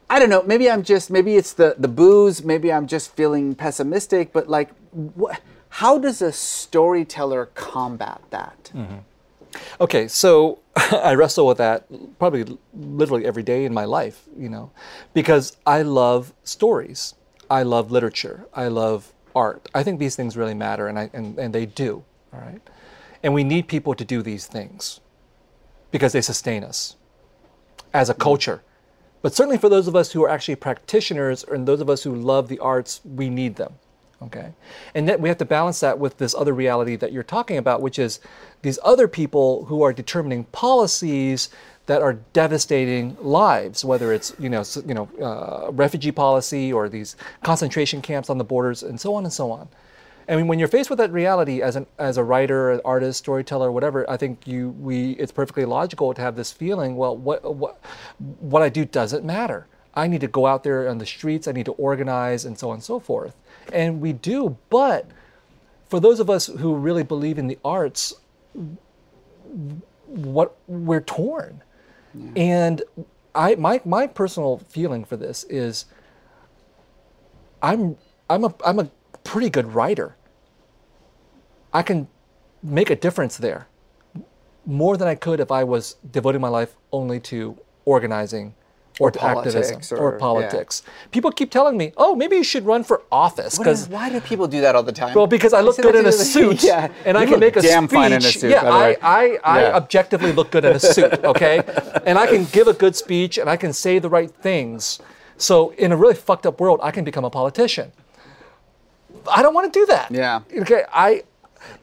I 0.09 0.19
don't 0.19 0.29
know, 0.29 0.43
maybe 0.43 0.69
I'm 0.69 0.83
just, 0.83 1.09
maybe 1.09 1.35
it's 1.35 1.53
the, 1.53 1.75
the 1.77 1.87
booze, 1.87 2.43
maybe 2.43 2.71
I'm 2.71 2.87
just 2.87 3.15
feeling 3.15 3.55
pessimistic, 3.55 4.31
but 4.31 4.47
like, 4.47 4.69
how 5.69 5.97
does 5.97 6.21
a 6.21 6.31
storyteller 6.31 7.47
combat 7.55 8.21
that? 8.29 8.71
Okay, 9.79 10.07
so 10.07 10.59
I 10.75 11.15
wrestle 11.15 11.47
with 11.47 11.57
that 11.57 11.85
probably 12.19 12.57
literally 12.73 13.25
every 13.25 13.43
day 13.43 13.65
in 13.65 13.73
my 13.73 13.85
life, 13.85 14.23
you 14.37 14.49
know, 14.49 14.71
because 15.13 15.57
I 15.65 15.81
love 15.81 16.33
stories. 16.43 17.15
I 17.49 17.63
love 17.63 17.91
literature. 17.91 18.47
I 18.53 18.67
love 18.67 19.13
art. 19.35 19.69
I 19.73 19.83
think 19.83 19.99
these 19.99 20.15
things 20.15 20.37
really 20.37 20.53
matter, 20.53 20.87
and, 20.87 20.97
I, 20.99 21.09
and, 21.13 21.37
and 21.37 21.53
they 21.53 21.65
do, 21.65 22.03
all 22.33 22.39
right? 22.39 22.61
And 23.21 23.33
we 23.33 23.43
need 23.43 23.67
people 23.67 23.95
to 23.95 24.05
do 24.05 24.21
these 24.21 24.47
things 24.47 24.99
because 25.91 26.13
they 26.13 26.21
sustain 26.21 26.63
us 26.63 26.95
as 27.93 28.09
a 28.09 28.13
mm. 28.13 28.19
culture. 28.19 28.63
But 29.21 29.33
certainly 29.33 29.57
for 29.57 29.69
those 29.69 29.87
of 29.87 29.95
us 29.95 30.11
who 30.11 30.23
are 30.23 30.29
actually 30.29 30.55
practitioners 30.55 31.43
and 31.43 31.65
those 31.65 31.79
of 31.79 31.89
us 31.89 32.03
who 32.03 32.13
love 32.13 32.49
the 32.49 32.59
arts, 32.59 32.99
we 33.05 33.29
need 33.29 33.55
them. 33.55 33.75
Okay. 34.25 34.53
And 34.95 35.07
then 35.07 35.21
we 35.21 35.29
have 35.29 35.37
to 35.39 35.45
balance 35.45 35.79
that 35.81 35.99
with 35.99 36.17
this 36.17 36.33
other 36.33 36.53
reality 36.53 36.95
that 36.95 37.11
you're 37.11 37.23
talking 37.23 37.57
about, 37.57 37.81
which 37.81 37.99
is 37.99 38.19
these 38.61 38.79
other 38.83 39.07
people 39.07 39.65
who 39.65 39.81
are 39.81 39.91
determining 39.91 40.45
policies 40.45 41.49
that 41.85 42.01
are 42.01 42.13
devastating 42.31 43.17
lives, 43.19 43.83
whether 43.83 44.13
it's 44.13 44.33
you 44.39 44.49
know 44.49 44.63
you 44.85 44.93
know 44.93 45.09
uh, 45.21 45.71
refugee 45.71 46.11
policy 46.11 46.71
or 46.71 46.87
these 46.87 47.15
concentration 47.43 48.01
camps 48.01 48.29
on 48.29 48.37
the 48.37 48.43
borders 48.43 48.83
and 48.83 48.99
so 48.99 49.13
on 49.15 49.23
and 49.23 49.33
so 49.33 49.51
on. 49.51 49.67
I 50.29 50.37
mean, 50.37 50.47
when 50.47 50.57
you're 50.57 50.69
faced 50.69 50.89
with 50.89 50.99
that 50.99 51.11
reality 51.11 51.61
as 51.61 51.75
an 51.75 51.85
as 51.99 52.17
a 52.17 52.23
writer, 52.23 52.71
an 52.71 52.81
artist, 52.85 53.19
storyteller, 53.19 53.71
whatever, 53.71 54.09
I 54.09 54.15
think 54.15 54.47
you 54.47 54.69
we 54.79 55.11
it's 55.13 55.33
perfectly 55.33 55.65
logical 55.65 56.13
to 56.13 56.21
have 56.21 56.37
this 56.37 56.51
feeling. 56.51 56.95
Well, 56.95 57.17
what 57.17 57.55
what 57.55 57.81
what 58.39 58.61
I 58.61 58.69
do 58.69 58.85
doesn't 58.85 59.25
matter. 59.25 59.67
I 59.95 60.07
need 60.07 60.21
to 60.21 60.27
go 60.27 60.47
out 60.47 60.63
there 60.63 60.89
on 60.89 60.97
the 60.97 61.05
streets. 61.05 61.47
I 61.47 61.51
need 61.51 61.65
to 61.65 61.73
organize 61.73 62.45
and 62.45 62.57
so 62.57 62.69
on 62.69 62.75
and 62.75 62.83
so 62.83 62.99
forth. 62.99 63.35
And 63.71 64.01
we 64.01 64.13
do, 64.13 64.57
but 64.69 65.07
for 65.87 65.99
those 65.99 66.19
of 66.19 66.29
us 66.29 66.47
who 66.47 66.75
really 66.75 67.03
believe 67.03 67.37
in 67.37 67.47
the 67.47 67.57
arts, 67.63 68.13
what 70.05 70.55
we're 70.67 71.01
torn. 71.01 71.61
And 72.35 72.81
I 73.33 73.55
my 73.55 73.81
my 73.85 74.07
personal 74.07 74.59
feeling 74.69 75.03
for 75.05 75.17
this 75.17 75.43
is 75.45 75.85
I'm 77.61 77.97
I'm 78.29 78.43
a 78.43 78.53
I'm 78.65 78.79
a 78.79 78.89
pretty 79.23 79.49
good 79.49 79.73
writer. 79.73 80.15
I 81.73 81.81
can 81.81 82.07
make 82.61 82.89
a 82.89 82.95
difference 82.95 83.37
there 83.37 83.67
more 84.65 84.95
than 84.95 85.07
I 85.07 85.15
could 85.15 85.39
if 85.39 85.51
I 85.51 85.63
was 85.63 85.95
devoting 86.11 86.41
my 86.41 86.47
life 86.47 86.75
only 86.91 87.19
to 87.21 87.57
organizing 87.85 88.55
or, 88.99 89.07
Or 89.07 89.11
politics 89.11 89.55
activism 89.71 89.97
or- 89.97 90.01
or, 90.01 90.11
yeah. 90.13 90.19
politics. 90.19 90.83
People 91.11 91.31
keep 91.31 91.49
telling 91.49 91.77
me, 91.77 91.93
"Oh, 91.97 92.13
maybe 92.15 92.35
you 92.35 92.43
should 92.43 92.65
run 92.65 92.83
for 92.83 93.01
office 93.11 93.57
because 93.57 93.89
why 93.89 94.09
do 94.09 94.21
people 94.21 94.47
do 94.47 94.61
that 94.61 94.75
all 94.75 94.83
the 94.83 94.91
time? 94.91 95.15
well, 95.15 95.25
because 95.27 95.51
I 95.51 95.61
look 95.61 95.77
good 95.77 95.95
in 95.95 96.05
a 96.05 96.11
suit, 96.33 96.63
yeah. 96.63 96.89
and 97.05 97.17
I 97.17 97.23
can 97.23 97.31
look 97.31 97.39
make 97.39 97.55
a 97.55 97.61
damn 97.61 97.87
speech. 97.87 97.95
fine 97.95 98.11
in 98.13 98.19
a 98.19 98.21
suit. 98.21 98.51
yeah, 98.51 98.63
by 98.63 98.69
the 98.69 98.77
way. 98.77 98.97
I, 99.01 99.37
I, 99.43 99.63
I 99.63 99.73
objectively 99.73 100.31
look 100.31 100.51
good 100.51 100.63
in 100.65 100.75
a 100.75 100.79
suit, 100.79 101.11
okay, 101.31 101.63
and 102.05 102.19
I 102.19 102.27
can 102.27 102.45
give 102.45 102.67
a 102.67 102.73
good 102.73 102.95
speech, 102.95 103.37
and 103.39 103.49
I 103.49 103.57
can 103.57 103.73
say 103.73 103.97
the 103.99 104.09
right 104.09 104.29
things. 104.29 104.99
So, 105.37 105.71
in 105.71 105.91
a 105.91 105.97
really 105.97 106.13
fucked 106.13 106.45
up 106.45 106.59
world, 106.59 106.79
I 106.83 106.91
can 106.91 107.03
become 107.03 107.25
a 107.25 107.29
politician. 107.31 107.91
I 109.31 109.41
don't 109.41 109.53
want 109.55 109.73
to 109.73 109.79
do 109.79 109.85
that. 109.87 110.11
Yeah. 110.11 110.41
Okay. 110.61 110.83
I. 110.93 111.23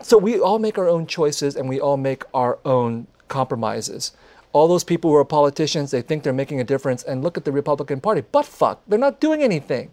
So 0.02 0.18
we 0.18 0.38
all 0.38 0.58
make 0.58 0.76
our 0.78 0.88
own 0.88 1.06
choices, 1.06 1.56
and 1.56 1.68
we 1.68 1.80
all 1.80 1.96
make 1.96 2.22
our 2.34 2.58
own 2.64 3.06
compromises. 3.28 4.12
All 4.53 4.66
those 4.66 4.84
people 4.84 5.11
who 5.11 5.16
are 5.16 5.24
politicians, 5.24 5.90
they 5.90 6.03
think 6.03 6.22
they're 6.22 6.32
making 6.32 6.61
a 6.61 6.64
difference, 6.64 7.03
and 7.03 7.22
look 7.22 7.36
at 7.36 7.44
the 7.44 7.53
Republican 7.53 8.01
Party. 8.01 8.22
But 8.32 8.46
fuck, 8.46 8.82
they're 8.88 8.98
not 8.98 9.20
doing 9.20 9.42
anything. 9.42 9.92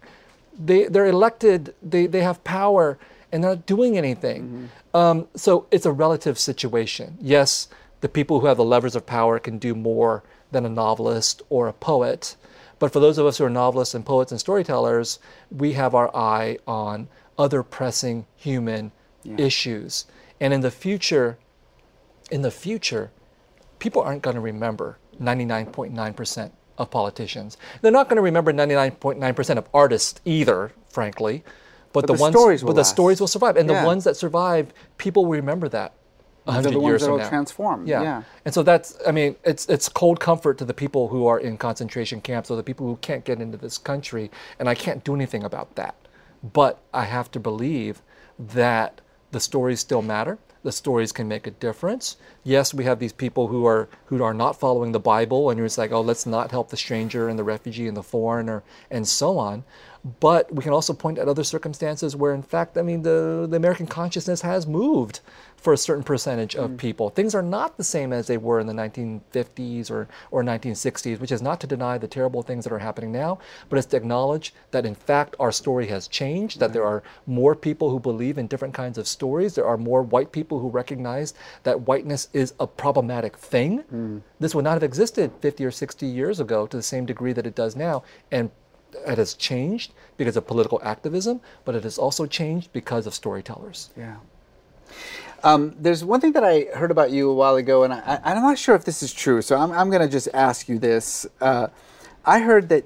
They 0.58 0.86
they're 0.86 1.06
elected. 1.06 1.74
They 1.82 2.06
they 2.06 2.22
have 2.22 2.42
power, 2.44 2.98
and 3.30 3.42
they're 3.42 3.52
not 3.54 3.66
doing 3.66 3.96
anything. 3.96 4.70
Um, 4.94 5.28
so 5.36 5.66
it's 5.70 5.86
a 5.86 5.92
relative 5.92 6.38
situation. 6.38 7.16
Yes, 7.20 7.68
the 8.00 8.08
people 8.08 8.40
who 8.40 8.46
have 8.46 8.56
the 8.56 8.64
levers 8.64 8.96
of 8.96 9.06
power 9.06 9.38
can 9.38 9.58
do 9.58 9.74
more 9.74 10.22
than 10.50 10.64
a 10.64 10.68
novelist 10.68 11.42
or 11.50 11.68
a 11.68 11.72
poet. 11.72 12.36
But 12.78 12.92
for 12.92 13.00
those 13.00 13.18
of 13.18 13.26
us 13.26 13.38
who 13.38 13.44
are 13.44 13.50
novelists 13.50 13.94
and 13.94 14.06
poets 14.06 14.32
and 14.32 14.40
storytellers, 14.40 15.18
we 15.50 15.72
have 15.72 15.94
our 15.94 16.14
eye 16.14 16.58
on 16.66 17.08
other 17.36 17.62
pressing 17.62 18.26
human 18.36 18.92
issues. 19.36 20.06
And 20.40 20.54
in 20.54 20.60
the 20.60 20.70
future, 20.70 21.38
in 22.30 22.42
the 22.42 22.50
future, 22.50 23.10
people 23.78 24.02
aren't 24.02 24.22
going 24.22 24.34
to 24.36 24.40
remember 24.40 24.98
99.9% 25.20 26.50
of 26.78 26.90
politicians. 26.90 27.56
They're 27.82 27.92
not 27.92 28.08
going 28.08 28.16
to 28.16 28.22
remember 28.22 28.52
99.9% 28.52 29.56
of 29.58 29.68
artists 29.74 30.20
either, 30.24 30.72
frankly. 30.88 31.44
But, 31.92 32.06
the 32.06 32.12
ones, 32.14 32.34
stories 32.36 32.62
will 32.62 32.68
but 32.68 32.74
the 32.74 32.80
last. 32.80 32.90
stories 32.90 33.18
will 33.20 33.28
survive, 33.28 33.56
and 33.56 33.68
Yeah. 33.68 33.80
the 33.80 33.86
ones 33.86 34.04
that 34.04 34.16
survive, 34.16 34.72
people 34.98 35.24
will 35.24 35.32
remember 35.32 35.68
that. 35.70 35.92
They're 36.46 36.62
the 36.62 36.78
ones 36.80 37.02
that 37.02 37.10
will 37.10 37.18
now. 37.18 37.28
transform, 37.28 37.86
yeah. 37.86 38.22
And 38.44 38.54
so 38.54 38.62
that's, 38.62 38.96
I 39.06 39.10
mean, 39.12 39.36
it's 39.44 39.66
it's 39.68 39.88
cold 39.88 40.18
comfort 40.18 40.56
to 40.58 40.64
the 40.64 40.72
people 40.72 41.08
who 41.08 41.26
are 41.26 41.38
in 41.38 41.58
concentration 41.58 42.20
camps 42.22 42.50
or 42.50 42.56
the 42.56 42.62
people 42.62 42.86
who 42.86 42.96
can't 42.96 43.24
get 43.24 43.40
into 43.40 43.58
this 43.58 43.76
country, 43.76 44.30
and 44.58 44.68
I 44.68 44.74
can't 44.74 45.04
do 45.04 45.14
anything 45.14 45.44
about 45.44 45.74
that. 45.74 45.94
But 46.42 46.78
I 46.94 47.04
have 47.04 47.30
to 47.32 47.40
believe 47.40 48.00
that 48.38 49.00
the 49.32 49.40
stories 49.40 49.80
still 49.80 50.00
matter. 50.02 50.38
The 50.62 50.72
stories 50.72 51.12
can 51.12 51.28
make 51.28 51.46
a 51.46 51.50
difference. 51.50 52.16
Yes, 52.48 52.72
we 52.72 52.84
have 52.84 52.98
these 52.98 53.12
people 53.12 53.48
who 53.48 53.66
are 53.66 53.90
who 54.06 54.22
are 54.22 54.32
not 54.32 54.58
following 54.58 54.92
the 54.92 54.98
Bible, 54.98 55.50
and 55.50 55.58
you're 55.58 55.66
just 55.66 55.76
like, 55.76 55.92
oh, 55.92 56.00
let's 56.00 56.24
not 56.24 56.50
help 56.50 56.70
the 56.70 56.78
stranger 56.78 57.28
and 57.28 57.38
the 57.38 57.44
refugee 57.44 57.86
and 57.86 57.94
the 57.94 58.02
foreigner 58.02 58.62
and 58.90 59.06
so 59.06 59.36
on. 59.36 59.64
But 60.20 60.54
we 60.54 60.62
can 60.62 60.72
also 60.72 60.94
point 60.94 61.18
at 61.18 61.28
other 61.28 61.44
circumstances 61.44 62.16
where, 62.16 62.32
in 62.32 62.42
fact, 62.42 62.78
I 62.78 62.82
mean, 62.82 63.02
the, 63.02 63.46
the 63.50 63.56
American 63.56 63.86
consciousness 63.86 64.40
has 64.42 64.66
moved 64.66 65.20
for 65.56 65.72
a 65.72 65.76
certain 65.76 66.04
percentage 66.04 66.54
of 66.54 66.70
mm. 66.70 66.78
people. 66.78 67.10
Things 67.10 67.34
are 67.34 67.42
not 67.42 67.76
the 67.76 67.84
same 67.84 68.12
as 68.12 68.28
they 68.28 68.36
were 68.36 68.60
in 68.60 68.68
the 68.68 68.72
1950s 68.72 69.90
or, 69.90 70.08
or 70.30 70.44
1960s, 70.44 71.18
which 71.18 71.32
is 71.32 71.42
not 71.42 71.60
to 71.60 71.66
deny 71.66 71.98
the 71.98 72.06
terrible 72.06 72.42
things 72.42 72.62
that 72.64 72.72
are 72.72 72.78
happening 72.78 73.10
now, 73.10 73.38
but 73.68 73.76
it's 73.76 73.88
to 73.88 73.96
acknowledge 73.96 74.54
that, 74.70 74.86
in 74.86 74.94
fact, 74.94 75.34
our 75.40 75.50
story 75.50 75.88
has 75.88 76.06
changed, 76.06 76.60
that 76.60 76.72
there 76.72 76.82
mm. 76.82 76.88
are 76.88 77.02
more 77.26 77.56
people 77.56 77.90
who 77.90 77.98
believe 77.98 78.38
in 78.38 78.46
different 78.46 78.74
kinds 78.74 78.98
of 78.98 79.08
stories. 79.08 79.56
There 79.56 79.66
are 79.66 79.76
more 79.76 80.02
white 80.02 80.30
people 80.30 80.60
who 80.60 80.68
recognize 80.68 81.34
that 81.64 81.88
whiteness 81.88 82.28
is 82.38 82.54
a 82.60 82.66
problematic 82.66 83.36
thing. 83.36 84.22
This 84.38 84.54
would 84.54 84.64
not 84.64 84.74
have 84.74 84.82
existed 84.82 85.32
50 85.40 85.64
or 85.64 85.70
60 85.70 86.06
years 86.06 86.40
ago 86.40 86.66
to 86.66 86.76
the 86.76 86.82
same 86.82 87.04
degree 87.04 87.32
that 87.32 87.46
it 87.46 87.54
does 87.54 87.74
now. 87.74 88.04
And 88.30 88.50
it 89.06 89.18
has 89.18 89.34
changed 89.34 89.92
because 90.16 90.36
of 90.36 90.46
political 90.46 90.80
activism, 90.82 91.40
but 91.64 91.74
it 91.74 91.84
has 91.84 91.98
also 91.98 92.26
changed 92.26 92.72
because 92.72 93.06
of 93.06 93.14
storytellers. 93.14 93.90
Yeah. 93.96 94.16
Um, 95.44 95.74
there's 95.78 96.04
one 96.04 96.20
thing 96.20 96.32
that 96.32 96.44
I 96.44 96.66
heard 96.74 96.90
about 96.90 97.10
you 97.10 97.30
a 97.30 97.34
while 97.34 97.56
ago, 97.56 97.84
and 97.84 97.92
I, 97.92 98.20
I'm 98.24 98.42
not 98.42 98.58
sure 98.58 98.74
if 98.74 98.84
this 98.84 99.02
is 99.02 99.12
true, 99.12 99.42
so 99.42 99.56
I'm, 99.56 99.70
I'm 99.72 99.90
going 99.90 100.02
to 100.02 100.08
just 100.08 100.28
ask 100.32 100.68
you 100.68 100.78
this. 100.78 101.26
Uh, 101.40 101.68
I 102.24 102.40
heard 102.40 102.68
that 102.70 102.84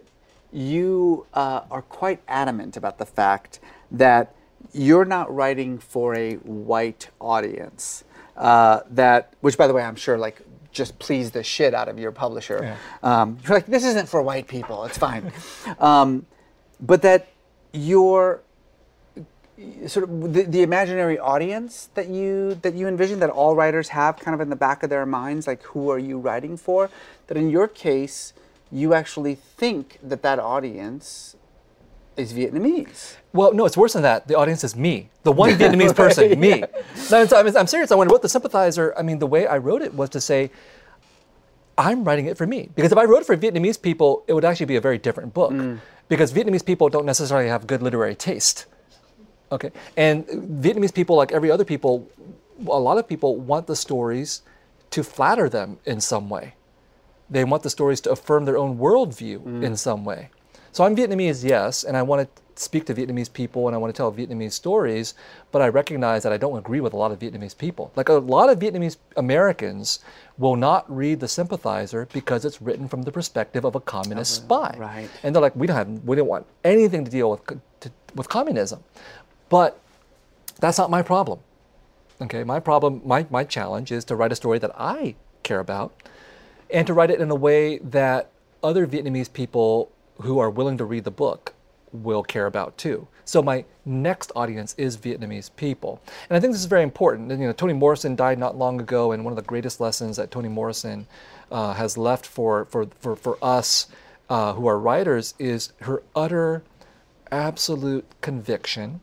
you 0.52 1.26
uh, 1.32 1.62
are 1.70 1.82
quite 1.82 2.20
adamant 2.28 2.76
about 2.76 2.98
the 2.98 3.06
fact 3.06 3.58
that 3.90 4.34
you're 4.72 5.04
not 5.04 5.32
writing 5.34 5.78
for 5.78 6.14
a 6.14 6.34
white 6.36 7.08
audience. 7.20 8.04
Uh, 8.36 8.80
that, 8.90 9.34
which, 9.40 9.58
by 9.58 9.66
the 9.66 9.74
way, 9.74 9.82
I'm 9.82 9.96
sure 9.96 10.16
like 10.18 10.40
just 10.72 10.98
pleased 10.98 11.34
the 11.34 11.42
shit 11.42 11.74
out 11.74 11.88
of 11.88 11.98
your 11.98 12.12
publisher. 12.12 12.76
Um, 13.02 13.38
you're 13.44 13.56
like, 13.56 13.66
this 13.66 13.84
isn't 13.84 14.08
for 14.08 14.22
white 14.22 14.48
people. 14.48 14.84
It's 14.84 14.98
fine. 14.98 15.30
um, 15.78 16.26
but 16.80 17.02
that 17.02 17.28
you're 17.72 18.42
sort 19.86 20.08
of 20.08 20.32
the, 20.32 20.42
the 20.42 20.62
imaginary 20.62 21.18
audience 21.18 21.88
that 21.94 22.08
you 22.08 22.54
that 22.62 22.74
you 22.74 22.88
envision 22.88 23.20
that 23.20 23.30
all 23.30 23.54
writers 23.54 23.88
have 23.90 24.18
kind 24.18 24.34
of 24.34 24.40
in 24.40 24.50
the 24.50 24.56
back 24.56 24.82
of 24.82 24.90
their 24.90 25.06
minds 25.06 25.46
like 25.46 25.62
who 25.62 25.90
are 25.90 25.98
you 25.98 26.18
writing 26.18 26.56
for 26.56 26.90
that 27.26 27.36
in 27.36 27.50
your 27.50 27.68
case 27.68 28.32
you 28.72 28.94
actually 28.94 29.34
think 29.34 29.98
that 30.02 30.22
that 30.22 30.38
audience 30.38 31.36
is 32.16 32.32
vietnamese 32.32 33.16
Well, 33.32 33.52
no, 33.54 33.64
it's 33.64 33.76
worse 33.76 33.94
than 33.94 34.02
that. 34.02 34.28
The 34.28 34.36
audience 34.36 34.62
is 34.62 34.76
me, 34.76 35.08
the 35.22 35.32
one 35.32 35.50
Vietnamese 35.58 35.96
person, 35.96 36.38
me. 36.38 36.64
No, 37.10 37.22
I'm, 37.22 37.28
I'm, 37.34 37.56
I'm 37.56 37.66
serious. 37.66 37.90
When 37.90 38.06
I 38.06 38.10
wrote 38.10 38.20
The 38.20 38.28
Sympathizer, 38.28 38.92
I 38.96 39.02
mean, 39.02 39.18
the 39.18 39.26
way 39.26 39.46
I 39.46 39.56
wrote 39.56 39.80
it 39.80 39.94
was 39.94 40.10
to 40.10 40.20
say, 40.20 40.50
I'm 41.78 42.04
writing 42.04 42.26
it 42.26 42.36
for 42.36 42.46
me. 42.46 42.68
Because 42.74 42.92
if 42.92 42.98
I 42.98 43.04
wrote 43.04 43.22
it 43.22 43.26
for 43.26 43.36
Vietnamese 43.36 43.80
people, 43.80 44.24
it 44.26 44.34
would 44.34 44.44
actually 44.44 44.66
be 44.66 44.76
a 44.76 44.80
very 44.80 44.98
different 44.98 45.32
book. 45.32 45.52
Mm. 45.52 45.80
Because 46.08 46.32
Vietnamese 46.32 46.64
people 46.64 46.88
don't 46.88 47.06
necessarily 47.06 47.48
have 47.48 47.66
good 47.66 47.82
literary 47.82 48.14
taste. 48.14 48.66
Okay. 49.50 49.70
And 49.96 50.26
Vietnamese 50.26 50.92
people, 50.92 51.16
like 51.16 51.32
every 51.32 51.50
other 51.50 51.64
people, 51.64 52.08
a 52.66 52.78
lot 52.78 52.98
of 52.98 53.08
people 53.08 53.36
want 53.36 53.66
the 53.66 53.76
stories 53.76 54.42
to 54.90 55.02
flatter 55.02 55.48
them 55.48 55.78
in 55.86 56.00
some 56.00 56.28
way. 56.28 56.54
They 57.30 57.44
want 57.44 57.62
the 57.62 57.70
stories 57.70 58.00
to 58.02 58.10
affirm 58.10 58.44
their 58.44 58.58
own 58.58 58.76
worldview 58.76 59.40
mm. 59.40 59.62
in 59.62 59.76
some 59.76 60.04
way. 60.04 60.28
So 60.72 60.84
I'm 60.84 60.96
Vietnamese, 60.96 61.44
yes, 61.44 61.84
and 61.84 61.96
I 61.96 62.02
want 62.02 62.34
to 62.34 62.42
speak 62.62 62.86
to 62.86 62.94
Vietnamese 62.94 63.30
people 63.30 63.66
and 63.66 63.74
I 63.74 63.78
want 63.78 63.94
to 63.94 63.96
tell 63.96 64.10
Vietnamese 64.10 64.52
stories, 64.52 65.14
but 65.50 65.62
I 65.62 65.68
recognize 65.68 66.22
that 66.22 66.32
I 66.32 66.38
don't 66.38 66.56
agree 66.56 66.80
with 66.80 66.94
a 66.94 66.96
lot 66.96 67.12
of 67.12 67.18
Vietnamese 67.18 67.56
people. 67.56 67.92
Like 67.94 68.08
a 68.08 68.14
lot 68.14 68.48
of 68.48 68.58
Vietnamese 68.58 68.96
Americans 69.16 70.00
will 70.38 70.56
not 70.56 70.90
read 70.94 71.20
The 71.20 71.28
Sympathizer 71.28 72.08
because 72.12 72.46
it's 72.46 72.62
written 72.62 72.88
from 72.88 73.02
the 73.02 73.12
perspective 73.12 73.64
of 73.66 73.74
a 73.74 73.80
communist 73.80 74.34
spy. 74.36 74.74
right. 74.78 75.10
And 75.22 75.34
they're 75.34 75.42
like, 75.42 75.54
we 75.56 75.66
don't 75.66 75.76
have, 75.76 75.88
we 76.04 76.16
don't 76.16 76.26
want 76.26 76.46
anything 76.64 77.04
to 77.04 77.10
deal 77.10 77.30
with, 77.30 77.46
to, 77.80 77.90
with 78.14 78.28
communism. 78.30 78.82
But 79.50 79.78
That's 80.60 80.78
not 80.78 80.90
my 80.90 81.02
problem. 81.02 81.40
Okay, 82.20 82.44
my 82.44 82.60
problem, 82.60 83.02
my, 83.04 83.26
my 83.30 83.44
challenge 83.44 83.92
is 83.92 84.06
to 84.06 84.16
write 84.16 84.32
a 84.32 84.36
story 84.36 84.58
that 84.60 84.70
I 84.78 85.16
care 85.42 85.60
about 85.60 85.92
and 86.70 86.86
to 86.86 86.94
write 86.94 87.10
it 87.10 87.20
in 87.20 87.30
a 87.30 87.34
way 87.34 87.78
that 87.78 88.30
other 88.62 88.86
Vietnamese 88.86 89.30
people 89.30 89.91
who 90.20 90.38
are 90.38 90.50
willing 90.50 90.78
to 90.78 90.84
read 90.84 91.04
the 91.04 91.10
book 91.10 91.54
will 91.92 92.22
care 92.22 92.46
about 92.46 92.76
too. 92.78 93.06
So 93.24 93.42
my 93.42 93.64
next 93.84 94.32
audience 94.34 94.74
is 94.78 94.96
Vietnamese 94.96 95.50
people. 95.56 96.00
And 96.28 96.36
I 96.36 96.40
think 96.40 96.52
this 96.52 96.60
is 96.60 96.66
very 96.66 96.82
important. 96.82 97.30
And, 97.30 97.40
you 97.40 97.46
know, 97.46 97.52
Toni 97.52 97.74
Morrison 97.74 98.16
died 98.16 98.38
not 98.38 98.56
long 98.56 98.80
ago, 98.80 99.12
and 99.12 99.24
one 99.24 99.32
of 99.32 99.36
the 99.36 99.42
greatest 99.42 99.80
lessons 99.80 100.16
that 100.16 100.30
Toni 100.30 100.48
Morrison 100.48 101.06
uh, 101.50 101.74
has 101.74 101.98
left 101.98 102.26
for, 102.26 102.64
for, 102.66 102.86
for, 102.98 103.14
for 103.16 103.38
us 103.42 103.88
uh, 104.28 104.54
who 104.54 104.66
are 104.66 104.78
writers 104.78 105.34
is 105.38 105.72
her 105.82 106.02
utter, 106.16 106.62
absolute 107.30 108.06
conviction 108.20 109.00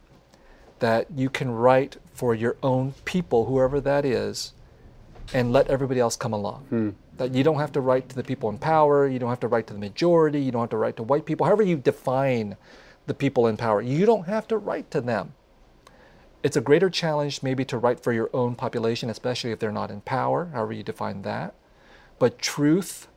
that 0.80 1.08
you 1.16 1.30
can 1.30 1.52
write 1.52 1.98
for 2.14 2.34
your 2.34 2.56
own 2.64 2.94
people, 3.06 3.46
whoever 3.46 3.80
that 3.82 4.06
is, 4.06 4.54
and 5.34 5.52
let 5.54 5.68
everybody 5.68 6.00
else 6.00 6.16
come 6.16 6.34
along. 6.34 6.66
Hmm. 6.70 6.90
That 7.20 7.36
you 7.36 7.44
don't 7.44 7.60
have 7.60 7.74
to 7.74 7.82
write 7.82 8.10
to 8.10 8.16
the 8.16 8.24
people 8.24 8.50
in 8.50 8.58
power, 8.58 9.08
you 9.08 9.20
don't 9.20 9.30
have 9.30 9.42
to 9.42 9.48
write 9.48 9.68
to 9.68 9.74
the 9.74 9.80
majority, 9.80 10.42
you 10.42 10.52
don't 10.52 10.62
have 10.62 10.70
to 10.70 10.78
write 10.78 10.96
to 10.96 11.04
white 11.04 11.26
people, 11.26 11.46
however 11.46 11.64
you 11.64 11.76
define 11.78 12.58
the 13.08 13.14
people 13.14 13.46
in 13.46 13.58
power. 13.58 13.82
You 13.82 14.06
don't 14.06 14.28
have 14.28 14.48
to 14.48 14.58
write 14.58 14.90
to 14.92 15.02
them. 15.02 15.34
It's 16.44 16.56
a 16.56 16.62
greater 16.62 16.90
challenge 16.90 17.44
maybe 17.44 17.66
to 17.66 17.78
write 17.78 18.00
for 18.00 18.14
your 18.14 18.30
own 18.34 18.56
population, 18.56 19.10
especially 19.10 19.52
if 19.52 19.60
they're 19.60 19.72
not 19.72 19.92
in 19.92 20.00
power, 20.02 20.52
however 20.54 20.72
you 20.72 20.84
define 20.84 21.24
that. 21.24 21.54
But 22.20 22.40
truth, 22.40 23.10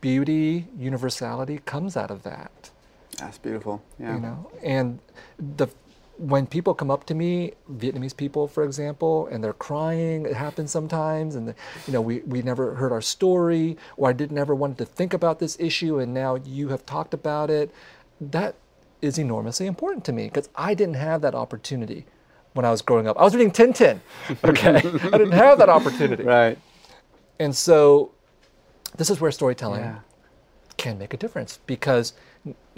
beauty, 0.00 0.68
universality 0.78 1.60
comes 1.66 1.96
out 1.96 2.10
of 2.10 2.22
that. 2.22 2.70
That's 3.18 3.38
beautiful. 3.38 3.82
Yeah. 3.98 4.14
You 4.14 4.20
know, 4.20 4.50
and 4.62 5.00
the 5.38 5.68
when 6.16 6.46
people 6.46 6.74
come 6.74 6.90
up 6.90 7.04
to 7.06 7.14
me, 7.14 7.52
Vietnamese 7.72 8.16
people, 8.16 8.46
for 8.46 8.64
example, 8.64 9.26
and 9.28 9.42
they're 9.42 9.52
crying, 9.52 10.26
it 10.26 10.34
happens 10.34 10.70
sometimes, 10.70 11.34
and 11.34 11.54
you 11.86 11.92
know, 11.92 12.00
we, 12.00 12.20
we 12.20 12.42
never 12.42 12.74
heard 12.74 12.92
our 12.92 13.00
story, 13.00 13.76
or 13.96 14.08
I 14.08 14.12
didn't 14.12 14.38
ever 14.38 14.54
wanted 14.54 14.78
to 14.78 14.84
think 14.84 15.12
about 15.12 15.38
this 15.38 15.56
issue, 15.58 15.98
and 15.98 16.14
now 16.14 16.36
you 16.36 16.68
have 16.68 16.86
talked 16.86 17.14
about 17.14 17.50
it. 17.50 17.72
That 18.20 18.54
is 19.02 19.18
enormously 19.18 19.66
important 19.66 20.04
to 20.04 20.12
me 20.12 20.24
because 20.24 20.48
I 20.54 20.74
didn't 20.74 20.94
have 20.94 21.20
that 21.22 21.34
opportunity 21.34 22.06
when 22.52 22.64
I 22.64 22.70
was 22.70 22.80
growing 22.80 23.08
up. 23.08 23.18
I 23.18 23.24
was 23.24 23.34
reading 23.34 23.50
Tintin, 23.50 23.98
okay? 24.44 24.76
I 24.76 24.80
didn't 25.18 25.32
have 25.32 25.58
that 25.58 25.68
opportunity. 25.68 26.22
Right. 26.22 26.58
And 27.40 27.54
so 27.54 28.12
this 28.96 29.10
is 29.10 29.20
where 29.20 29.32
storytelling 29.32 29.82
yeah. 29.82 29.98
can 30.76 30.98
make 30.98 31.12
a 31.12 31.16
difference 31.16 31.58
because 31.66 32.12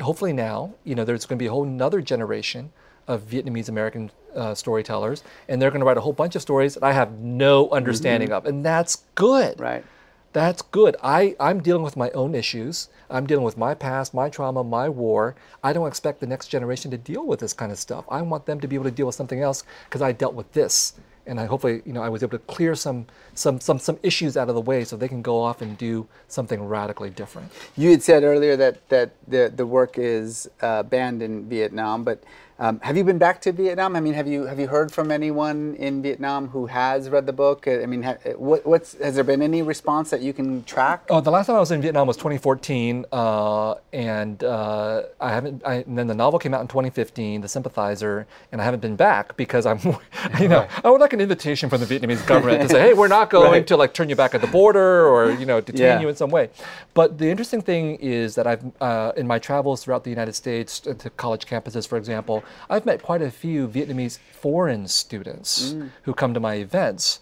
hopefully 0.01 0.33
now, 0.33 0.75
you 0.85 0.95
know, 0.95 1.05
there's 1.05 1.27
going 1.27 1.39
to 1.39 1.43
be 1.43 1.47
a 1.47 1.51
whole 1.51 1.65
another 1.65 2.01
generation 2.01 2.73
of 3.09 3.23
Vietnamese 3.23 3.69
American 3.69 4.11
uh, 4.35 4.55
storytellers, 4.55 5.23
and 5.49 5.61
they're 5.61 5.71
going 5.71 5.81
to 5.81 5.87
write 5.87 5.97
a 5.97 6.01
whole 6.01 6.13
bunch 6.13 6.37
of 6.37 6.43
stories 6.43 6.75
that 6.75 6.83
I 6.83 6.93
have 6.93 7.19
no 7.19 7.71
understanding 7.71 8.29
mm-hmm. 8.29 8.37
of, 8.37 8.47
and 8.47 8.65
that's 8.65 9.05
good. 9.15 9.59
Right. 9.61 9.85
That's 10.33 10.61
good. 10.61 10.97
I, 11.03 11.35
I'm 11.41 11.63
dealing 11.63 11.83
with 11.83 11.97
my 11.97 12.11
own 12.11 12.35
issues. 12.35 12.91
I'm 13.09 13.27
dealing 13.27 13.45
with 13.45 13.57
my 13.57 13.73
past, 13.73 14.13
my 14.13 14.29
trauma, 14.29 14.63
my 14.63 14.87
war. 14.87 15.35
I 15.65 15.73
don't 15.73 15.87
expect 15.87 16.21
the 16.21 16.27
next 16.27 16.49
generation 16.49 16.91
to 16.91 16.99
deal 16.99 17.27
with 17.27 17.41
this 17.41 17.55
kind 17.55 17.73
of 17.73 17.79
stuff. 17.79 18.05
I 18.11 18.21
want 18.21 18.45
them 18.45 18.61
to 18.61 18.69
be 18.69 18.75
able 18.75 18.85
to 18.85 18.91
deal 18.91 19.07
with 19.07 19.15
something 19.15 19.41
else 19.41 19.65
because 19.89 20.03
I 20.03 20.13
dealt 20.13 20.35
with 20.35 20.53
this 20.53 20.93
and 21.27 21.41
I 21.41 21.47
hopefully 21.47 21.83
you 21.85 21.93
know 21.93 22.03
I 22.03 22.09
was 22.09 22.23
able 22.23 22.39
to 22.39 22.45
clear 22.45 22.75
some 22.75 23.07
some 23.35 23.61
some 23.61 23.79
some 23.79 23.99
issues 24.03 24.37
out 24.37 24.49
of 24.49 24.55
the 24.55 24.61
way 24.61 24.85
so 24.85 24.97
they 24.97 25.09
can 25.09 25.23
go 25.23 25.41
off 25.41 25.61
and 25.61 25.77
do 25.77 26.07
something 26.29 26.65
radically 26.65 27.11
different. 27.11 27.53
You 27.77 27.91
had 27.91 28.03
said 28.03 28.23
earlier 28.23 28.57
that 28.57 28.89
that 28.89 29.11
the 29.27 29.53
the 29.55 29.67
work 29.67 29.99
is 29.99 30.49
uh, 30.63 30.85
banned 30.85 31.23
in 31.23 31.49
Vietnam, 31.49 32.05
but 32.05 32.23
um, 32.59 32.81
have 32.81 32.97
you 32.97 33.05
been 33.05 33.19
back 33.19 33.43
to 33.43 33.53
Vietnam? 33.53 33.97
I 33.97 34.01
mean, 34.01 34.15
have 34.15 34.27
you 34.27 34.47
have 34.47 34.59
you 34.59 34.67
heard 34.67 34.91
from 34.91 35.13
anyone 35.13 35.75
in 35.75 36.01
Vietnam 36.01 36.49
who 36.49 36.65
has 36.67 37.11
read 37.11 37.27
the 37.27 37.33
book? 37.33 37.69
I 37.69 37.85
mean, 37.85 38.03
ha, 38.03 38.15
what, 38.37 38.65
what's 38.65 38.95
has 38.95 39.15
there 39.15 39.25
been 39.25 39.43
any 39.43 39.61
response 39.61 40.09
that 40.09 40.23
you 40.23 40.33
can 40.33 40.65
track? 40.65 41.05
Oh, 41.11 41.21
the 41.21 41.31
last 41.31 41.49
time 41.49 41.57
I 41.57 41.61
was 41.61 41.71
in 41.71 41.83
Vietnam 41.83 42.07
was 42.07 42.17
2014, 42.17 43.05
uh, 43.13 43.75
and 43.93 44.43
uh, 44.43 45.03
I 45.21 45.31
haven't. 45.31 45.63
I, 45.67 45.75
and 45.75 45.99
then 45.99 46.07
the 46.07 46.15
novel 46.15 46.39
came 46.39 46.55
out 46.55 46.63
in 46.63 46.69
2015, 46.69 47.43
The 47.43 47.49
Sympathizer, 47.49 48.27
and 48.51 48.63
I 48.63 48.65
haven't 48.65 48.81
been 48.81 48.97
back 48.97 49.37
because 49.37 49.67
I'm, 49.67 49.79
you 50.41 50.49
know, 50.49 50.67
I 50.83 50.89
would 50.89 51.03
like 51.03 51.13
an 51.13 51.21
invitation 51.21 51.69
from 51.69 51.83
the 51.83 51.87
Vietnamese 51.87 52.27
government 52.27 52.63
to 52.63 52.69
say, 52.71 52.81
hey, 52.81 52.95
we're 52.95 53.09
not 53.09 53.29
going 53.29 53.53
right. 53.53 53.67
to 53.67 53.77
like 53.77 53.93
turn 53.93 54.09
you 54.09 54.17
back 54.17 54.35
at 54.35 54.41
the 54.41 54.47
border 54.47 55.07
or 55.07 55.31
you 55.33 55.45
know 55.45 55.61
detain 55.61 55.83
yeah. 55.83 56.01
you 56.01 56.09
in 56.09 56.17
some 56.17 56.31
way. 56.31 56.49
But 56.95 57.19
the 57.19 57.29
interesting 57.29 57.61
thing 57.61 57.97
is 57.97 58.35
that 58.37 58.47
I've 58.47 58.65
uh, 58.81 59.13
in 59.15 59.27
my 59.27 59.39
travels 59.39 59.85
throughout 59.85 60.05
the 60.05 60.11
United 60.11 60.33
States 60.33 60.81
to 60.81 61.11
college 61.19 61.45
campuses, 61.45 61.87
for 61.87 61.99
example. 61.99 62.45
I've 62.69 62.87
met 62.87 63.03
quite 63.03 63.23
a 63.23 63.31
few 63.31 63.69
Vietnamese 63.69 64.19
foreign 64.19 64.89
students 64.89 65.73
mm. 65.73 65.91
who 66.03 66.15
come 66.15 66.35
to 66.35 66.41
my 66.41 66.55
events. 66.55 67.21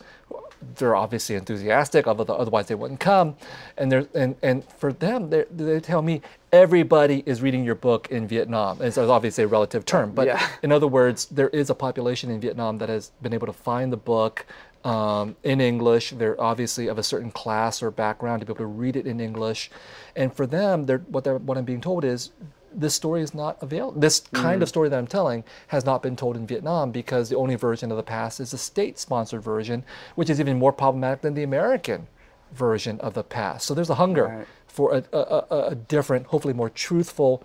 They're 0.76 0.96
obviously 0.96 1.36
enthusiastic, 1.36 2.06
otherwise 2.06 2.66
they 2.66 2.74
wouldn't 2.74 3.00
come. 3.00 3.36
And 3.76 4.08
and 4.14 4.34
and 4.42 4.64
for 4.64 4.92
them, 4.92 5.30
they 5.30 5.80
tell 5.80 6.00
me 6.00 6.22
everybody 6.52 7.22
is 7.26 7.42
reading 7.42 7.64
your 7.64 7.74
book 7.74 8.08
in 8.10 8.26
Vietnam. 8.26 8.80
It's 8.80 8.96
obviously 8.96 9.44
a 9.44 9.46
relative 9.46 9.84
term, 9.84 10.12
but 10.12 10.26
yeah. 10.26 10.48
in 10.62 10.72
other 10.72 10.86
words, 10.86 11.26
there 11.26 11.50
is 11.50 11.68
a 11.68 11.74
population 11.74 12.30
in 12.30 12.40
Vietnam 12.40 12.78
that 12.78 12.88
has 12.88 13.12
been 13.20 13.34
able 13.34 13.46
to 13.46 13.52
find 13.52 13.92
the 13.92 13.98
book 13.98 14.46
um, 14.84 15.36
in 15.42 15.60
English. 15.60 16.10
They're 16.10 16.40
obviously 16.40 16.88
of 16.88 16.98
a 16.98 17.02
certain 17.02 17.30
class 17.30 17.82
or 17.82 17.90
background 17.90 18.40
to 18.40 18.46
be 18.46 18.50
able 18.52 18.58
to 18.58 18.66
read 18.66 18.96
it 18.96 19.06
in 19.06 19.20
English. 19.20 19.70
And 20.14 20.34
for 20.34 20.46
them, 20.46 20.86
what, 20.86 21.26
what 21.42 21.58
I'm 21.58 21.64
being 21.64 21.80
told 21.80 22.04
is 22.04 22.30
this 22.74 22.94
story 22.94 23.22
is 23.22 23.34
not 23.34 23.62
available. 23.62 23.98
This 23.98 24.20
kind 24.32 24.60
mm. 24.60 24.62
of 24.62 24.68
story 24.68 24.88
that 24.88 24.98
I'm 24.98 25.06
telling 25.06 25.44
has 25.68 25.84
not 25.84 26.02
been 26.02 26.16
told 26.16 26.36
in 26.36 26.46
Vietnam 26.46 26.90
because 26.90 27.28
the 27.28 27.36
only 27.36 27.54
version 27.54 27.90
of 27.90 27.96
the 27.96 28.02
past 28.02 28.40
is 28.40 28.50
the 28.50 28.58
state 28.58 28.98
sponsored 28.98 29.42
version, 29.42 29.84
which 30.14 30.30
is 30.30 30.40
even 30.40 30.58
more 30.58 30.72
problematic 30.72 31.22
than 31.22 31.34
the 31.34 31.42
American 31.42 32.06
version 32.52 33.00
of 33.00 33.14
the 33.14 33.24
past. 33.24 33.66
So 33.66 33.74
there's 33.74 33.90
a 33.90 33.96
hunger 33.96 34.26
right. 34.26 34.46
for 34.66 34.94
a, 34.94 35.16
a, 35.16 35.66
a, 35.68 35.74
different, 35.74 36.26
hopefully 36.26 36.54
more 36.54 36.70
truthful, 36.70 37.44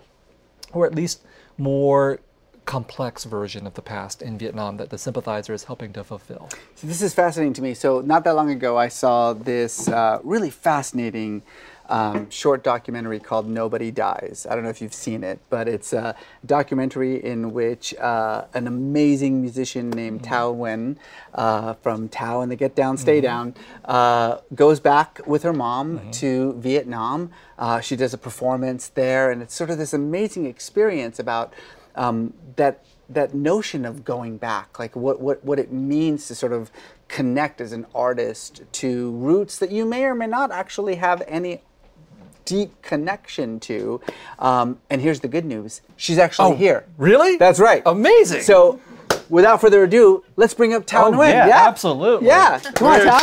or 0.72 0.86
at 0.86 0.94
least 0.94 1.22
more 1.58 2.20
complex 2.64 3.24
version 3.24 3.66
of 3.66 3.74
the 3.74 3.82
past 3.82 4.22
in 4.22 4.38
Vietnam 4.38 4.76
that 4.76 4.90
the 4.90 4.98
sympathizer 4.98 5.52
is 5.52 5.64
helping 5.64 5.92
to 5.92 6.04
fulfill. 6.04 6.48
So 6.76 6.86
this 6.86 7.02
is 7.02 7.12
fascinating 7.12 7.54
to 7.54 7.62
me. 7.62 7.74
So 7.74 8.00
not 8.00 8.22
that 8.24 8.36
long 8.36 8.50
ago, 8.50 8.76
I 8.76 8.88
saw 8.88 9.32
this 9.32 9.88
uh, 9.88 10.20
really 10.22 10.50
fascinating 10.50 11.42
um, 11.90 12.30
short 12.30 12.62
documentary 12.62 13.18
called 13.18 13.48
Nobody 13.48 13.90
Dies. 13.90 14.46
I 14.48 14.54
don't 14.54 14.62
know 14.62 14.70
if 14.70 14.80
you've 14.80 14.94
seen 14.94 15.24
it, 15.24 15.40
but 15.50 15.68
it's 15.68 15.92
a 15.92 16.14
documentary 16.46 17.22
in 17.22 17.52
which 17.52 17.94
uh, 17.96 18.44
an 18.54 18.66
amazing 18.66 19.40
musician 19.40 19.90
named 19.90 20.22
mm-hmm. 20.22 20.32
Thao 20.32 20.56
Nguyen 20.56 20.96
uh, 21.34 21.74
from 21.74 22.08
Thao 22.08 22.42
and 22.42 22.50
the 22.50 22.56
Get 22.56 22.74
Down, 22.76 22.96
Stay 22.96 23.16
mm-hmm. 23.16 23.26
Down 23.26 23.54
uh, 23.84 24.38
goes 24.54 24.78
back 24.78 25.20
with 25.26 25.42
her 25.42 25.52
mom 25.52 25.98
mm-hmm. 25.98 26.10
to 26.12 26.54
Vietnam. 26.54 27.30
Uh, 27.58 27.80
she 27.80 27.96
does 27.96 28.14
a 28.14 28.18
performance 28.18 28.88
there, 28.88 29.30
and 29.30 29.42
it's 29.42 29.54
sort 29.54 29.68
of 29.68 29.76
this 29.76 29.92
amazing 29.92 30.46
experience 30.46 31.18
about 31.18 31.52
um, 31.96 32.32
that 32.56 32.84
that 33.08 33.34
notion 33.34 33.84
of 33.84 34.04
going 34.04 34.36
back, 34.36 34.78
like 34.78 34.94
what, 34.94 35.20
what, 35.20 35.44
what 35.44 35.58
it 35.58 35.72
means 35.72 36.28
to 36.28 36.34
sort 36.34 36.52
of 36.52 36.70
connect 37.08 37.60
as 37.60 37.72
an 37.72 37.84
artist 37.92 38.62
to 38.70 39.10
roots 39.10 39.58
that 39.58 39.72
you 39.72 39.84
may 39.84 40.04
or 40.04 40.14
may 40.14 40.28
not 40.28 40.52
actually 40.52 40.94
have 40.94 41.20
any 41.26 41.60
deep 42.50 42.82
connection 42.82 43.60
to. 43.60 44.00
Um, 44.40 44.80
and 44.90 45.00
here's 45.00 45.20
the 45.20 45.28
good 45.28 45.44
news 45.44 45.82
she's 45.96 46.18
actually 46.18 46.52
oh, 46.52 46.56
here. 46.56 46.84
Really? 46.98 47.36
That's 47.36 47.60
right. 47.60 47.80
Amazing. 47.86 48.42
So, 48.42 48.80
without 49.28 49.60
further 49.60 49.84
ado, 49.84 50.24
let's 50.34 50.52
bring 50.52 50.74
up 50.74 50.84
Thao 50.84 51.04
oh, 51.04 51.12
Nguyen. 51.12 51.30
Yeah, 51.30 51.46
yeah, 51.46 51.68
absolutely. 51.68 52.26
Yeah. 52.26 52.58
Come 52.58 52.88
on, 52.88 53.00
Thao. 53.00 53.22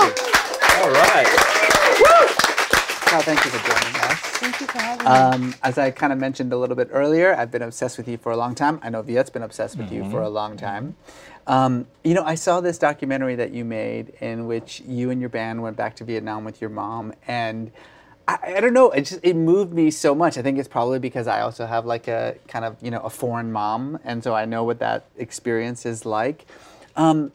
All 0.82 0.92
right. 0.92 1.28
Woo! 2.00 2.28
Thao, 3.10 3.22
thank 3.22 3.44
you 3.44 3.52
for 3.52 3.60
joining 3.70 4.00
us. 4.02 4.20
Thank 4.40 4.62
you 4.62 4.68
for 4.68 4.80
having 4.80 5.08
um, 5.08 5.50
me. 5.50 5.56
As 5.62 5.78
I 5.78 5.92
kind 5.92 6.14
of 6.14 6.20
mentioned 6.20 6.54
a 6.54 6.58
little 6.58 6.78
bit 6.78 6.88
earlier, 6.94 7.36
I've 7.36 7.52
been 7.52 7.64
obsessed 7.64 7.98
with 7.98 8.08
you 8.08 8.18
for 8.18 8.32
a 8.32 8.38
long 8.38 8.56
time. 8.56 8.80
I 8.82 8.90
know 8.90 9.02
Viet's 9.02 9.30
been 9.30 9.44
obsessed 9.44 9.78
with 9.78 9.88
mm-hmm. 9.88 10.06
you 10.06 10.10
for 10.10 10.22
a 10.22 10.30
long 10.30 10.56
time. 10.56 10.96
Um, 11.48 11.86
you 12.06 12.14
know, 12.14 12.24
I 12.24 12.36
saw 12.36 12.62
this 12.62 12.78
documentary 12.78 13.36
that 13.36 13.52
you 13.52 13.66
made 13.66 14.10
in 14.22 14.48
which 14.48 14.82
you 14.82 15.10
and 15.10 15.20
your 15.20 15.30
band 15.30 15.62
went 15.62 15.76
back 15.76 15.98
to 15.98 16.06
Vietnam 16.06 16.46
with 16.46 16.62
your 16.62 16.70
mom, 16.70 17.14
and 17.28 17.72
I, 18.28 18.56
I, 18.58 18.60
don't 18.60 18.74
know. 18.74 18.92
It 18.92 19.02
just 19.02 19.20
it 19.24 19.36
moved 19.36 19.74
me 19.74 19.90
so 19.90 20.14
much. 20.14 20.38
I 20.38 20.42
think 20.42 20.60
it's 20.60 20.68
probably 20.68 21.00
because 21.00 21.28
I 21.28 21.42
also 21.42 21.66
have 21.66 21.86
like 21.86 22.08
a 22.08 22.36
kind 22.48 22.66
of 22.66 22.76
you 22.82 22.92
know 22.92 23.00
a 23.00 23.10
foreign 23.10 23.52
mom, 23.52 24.00
and 24.04 24.24
so 24.24 24.34
I 24.34 24.46
know 24.46 24.64
what 24.64 24.80
that 24.80 25.06
experience 25.18 25.86
is 25.86 26.06
like. 26.06 26.46
Um, 26.96 27.32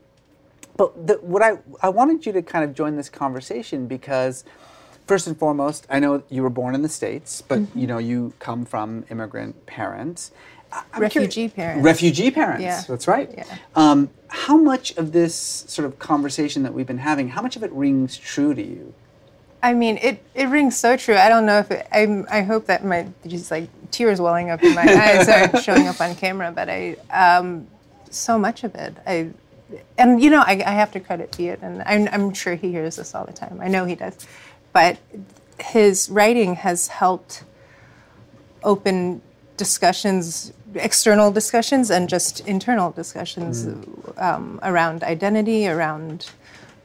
but 0.77 1.07
the, 1.07 1.15
what 1.15 1.43
I 1.43 1.59
I 1.83 1.89
wanted 1.89 2.27
you 2.27 2.33
to 2.33 2.43
kind 2.43 2.65
of 2.65 2.75
join 2.75 2.97
this 2.97 3.09
conversation 3.09 3.87
because 3.87 4.45
first 5.07 5.27
and 5.27 5.39
foremost, 5.39 5.87
I 5.89 5.99
know 5.99 6.23
you 6.29 6.43
were 6.43 6.51
born 6.51 6.75
in 6.75 6.83
the 6.83 6.89
states, 6.89 7.43
but 7.43 7.61
mm-hmm. 7.61 7.79
you 7.79 7.87
know 7.87 7.99
you 7.99 8.35
come 8.39 8.65
from 8.65 9.05
immigrant 9.11 9.67
parents. 9.67 10.31
I'm 10.93 11.03
refugee 11.03 11.49
curious, 11.49 11.53
parents. 11.55 11.85
Refugee 11.85 12.31
parents. 12.31 12.63
Yeah. 12.63 12.83
That's 12.89 13.07
right. 13.07 13.33
Yeah. 13.37 13.45
Um, 13.75 14.11
how 14.29 14.57
much 14.57 14.97
of 14.97 15.13
this 15.13 15.35
sort 15.35 15.85
of 15.85 15.99
conversation 15.99 16.63
that 16.63 16.73
we've 16.73 16.87
been 16.87 16.99
having, 16.99 17.29
how 17.29 17.43
much 17.43 17.57
of 17.57 17.63
it 17.63 17.71
rings 17.73 18.17
true 18.17 18.55
to 18.55 18.63
you? 18.63 18.95
I 19.63 19.75
mean, 19.75 19.99
it, 19.99 20.23
it 20.35 20.47
rings 20.47 20.77
so 20.77 20.97
true. 20.97 21.15
I 21.15 21.29
don't 21.29 21.47
know 21.47 21.59
if 21.59 21.71
it, 21.71 21.87
I 21.93 22.25
I 22.31 22.43
hope 22.43 22.67
that 22.67 22.85
my 22.85 23.07
just 23.27 23.51
like 23.51 23.69
tears 23.93 24.21
welling 24.21 24.51
up 24.51 24.63
in 24.63 24.75
my 24.75 24.83
eyes 24.83 25.29
are 25.29 25.61
showing 25.61 25.87
up 25.87 26.01
on 26.01 26.17
camera, 26.17 26.51
but 26.51 26.69
I 26.69 26.97
um, 27.11 27.69
so 28.11 28.39
much 28.39 28.65
of 28.65 28.75
it. 28.75 28.97
I 29.07 29.31
and 29.97 30.23
you 30.23 30.31
know, 30.31 30.43
I, 30.45 30.63
I 30.67 30.73
have 30.73 30.91
to 30.93 31.01
credit 31.01 31.35
Viet, 31.35 31.61
and 31.63 31.83
I'm, 31.87 32.09
I'm 32.13 32.35
sure 32.35 32.55
he 32.55 32.71
hears 32.71 32.97
this 32.97 33.15
all 33.15 33.25
the 33.25 33.33
time. 33.33 33.61
I 33.61 33.69
know 33.69 33.85
he 33.85 33.95
does, 33.95 34.27
but 34.73 34.99
his 35.59 36.11
writing 36.11 36.57
has 36.57 36.89
helped 36.89 37.45
open 38.65 39.23
discussions, 39.57 40.53
external 40.75 41.31
discussions, 41.31 41.91
and 41.91 42.09
just 42.09 42.41
internal 42.41 42.91
discussions 42.91 43.67
um, 44.17 44.59
around 44.63 45.03
identity, 45.03 45.69
around 45.69 46.31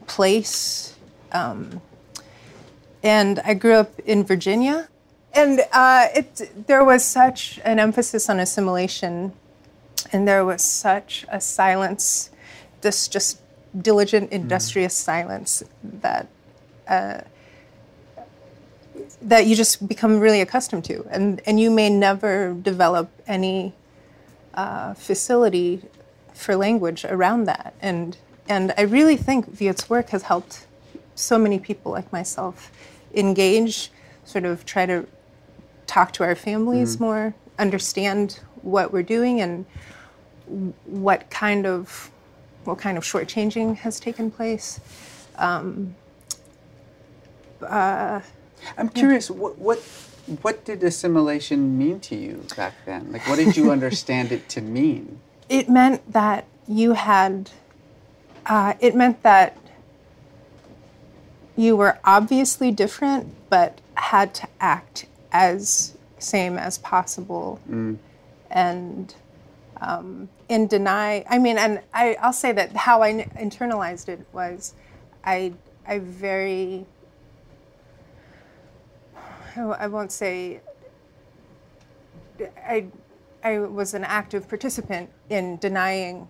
place. 0.05 0.95
Um, 1.31 1.81
and 3.03 3.39
I 3.39 3.53
grew 3.53 3.73
up 3.73 3.99
in 3.99 4.23
Virginia, 4.23 4.89
and 5.33 5.61
uh, 5.71 6.07
it, 6.15 6.67
there 6.67 6.83
was 6.83 7.03
such 7.03 7.59
an 7.63 7.79
emphasis 7.79 8.29
on 8.29 8.39
assimilation, 8.39 9.33
and 10.11 10.27
there 10.27 10.43
was 10.43 10.63
such 10.63 11.25
a 11.29 11.39
silence, 11.39 12.31
this 12.81 13.07
just 13.07 13.41
diligent, 13.79 14.31
industrious 14.31 14.95
silence 14.95 15.63
that 15.83 16.27
uh, 16.87 17.21
that 19.21 19.45
you 19.45 19.55
just 19.55 19.87
become 19.87 20.19
really 20.19 20.41
accustomed 20.41 20.85
to, 20.85 21.05
and 21.09 21.41
and 21.45 21.59
you 21.59 21.69
may 21.69 21.89
never 21.89 22.53
develop 22.53 23.09
any 23.27 23.73
uh, 24.53 24.93
facility 24.95 25.83
for 26.33 26.55
language 26.55 27.05
around 27.05 27.43
that, 27.45 27.75
and 27.81 28.17
and 28.49 28.73
I 28.77 28.81
really 28.81 29.17
think 29.17 29.51
Viet's 29.51 29.89
work 29.89 30.09
has 30.09 30.23
helped 30.23 30.65
so 31.15 31.37
many 31.37 31.59
people 31.59 31.91
like 31.91 32.11
myself 32.11 32.71
engage, 33.17 33.91
sort 34.23 34.45
of 34.45 34.65
try 34.65 34.85
to 34.85 35.07
talk 35.87 36.13
to 36.13 36.23
our 36.23 36.35
families 36.35 36.97
mm. 36.97 37.01
more, 37.01 37.33
understand 37.57 38.39
what 38.61 38.93
we're 38.93 39.03
doing, 39.03 39.41
and 39.41 39.65
what 40.85 41.29
kind 41.29 41.65
of 41.65 42.11
what 42.63 42.77
kind 42.77 42.97
of 42.97 43.03
shortchanging 43.03 43.77
has 43.77 43.99
taken 43.99 44.29
place. 44.29 44.79
Um, 45.37 45.95
uh, 47.65 48.19
I'm 48.77 48.89
curious, 48.89 49.31
what, 49.31 49.57
what 49.57 49.79
what 50.41 50.65
did 50.65 50.83
assimilation 50.83 51.77
mean 51.77 51.99
to 52.01 52.15
you 52.15 52.43
back 52.55 52.73
then? 52.85 53.11
Like, 53.11 53.27
what 53.27 53.37
did 53.37 53.55
you 53.55 53.71
understand 53.77 54.31
it 54.31 54.49
to 54.49 54.61
mean? 54.61 55.19
It 55.49 55.69
meant 55.69 56.11
that 56.11 56.45
you 56.67 56.93
had. 56.93 57.49
Uh, 58.45 58.73
it 58.79 58.95
meant 58.95 59.23
that 59.23 59.57
you 61.57 61.75
were 61.75 61.97
obviously 62.05 62.71
different, 62.71 63.33
but 63.49 63.81
had 63.95 64.33
to 64.35 64.47
act 64.61 65.07
as 65.31 65.97
same 66.19 66.57
as 66.57 66.77
possible, 66.77 67.59
and 68.49 69.13
um, 69.81 70.29
and 70.49 70.69
deny. 70.69 71.25
I 71.29 71.37
mean, 71.39 71.57
and 71.57 71.81
I, 71.93 72.15
I'll 72.21 72.33
say 72.33 72.51
that 72.53 72.75
how 72.75 73.01
I 73.01 73.09
n- 73.09 73.31
internalized 73.37 74.07
it 74.07 74.25
was, 74.31 74.73
I 75.25 75.53
I 75.87 75.99
very. 75.99 76.85
I 79.55 79.87
won't 79.87 80.11
say. 80.11 80.61
I 82.67 82.85
I 83.43 83.59
was 83.59 83.93
an 83.95 84.03
active 84.03 84.47
participant 84.47 85.09
in 85.29 85.57
denying 85.57 86.27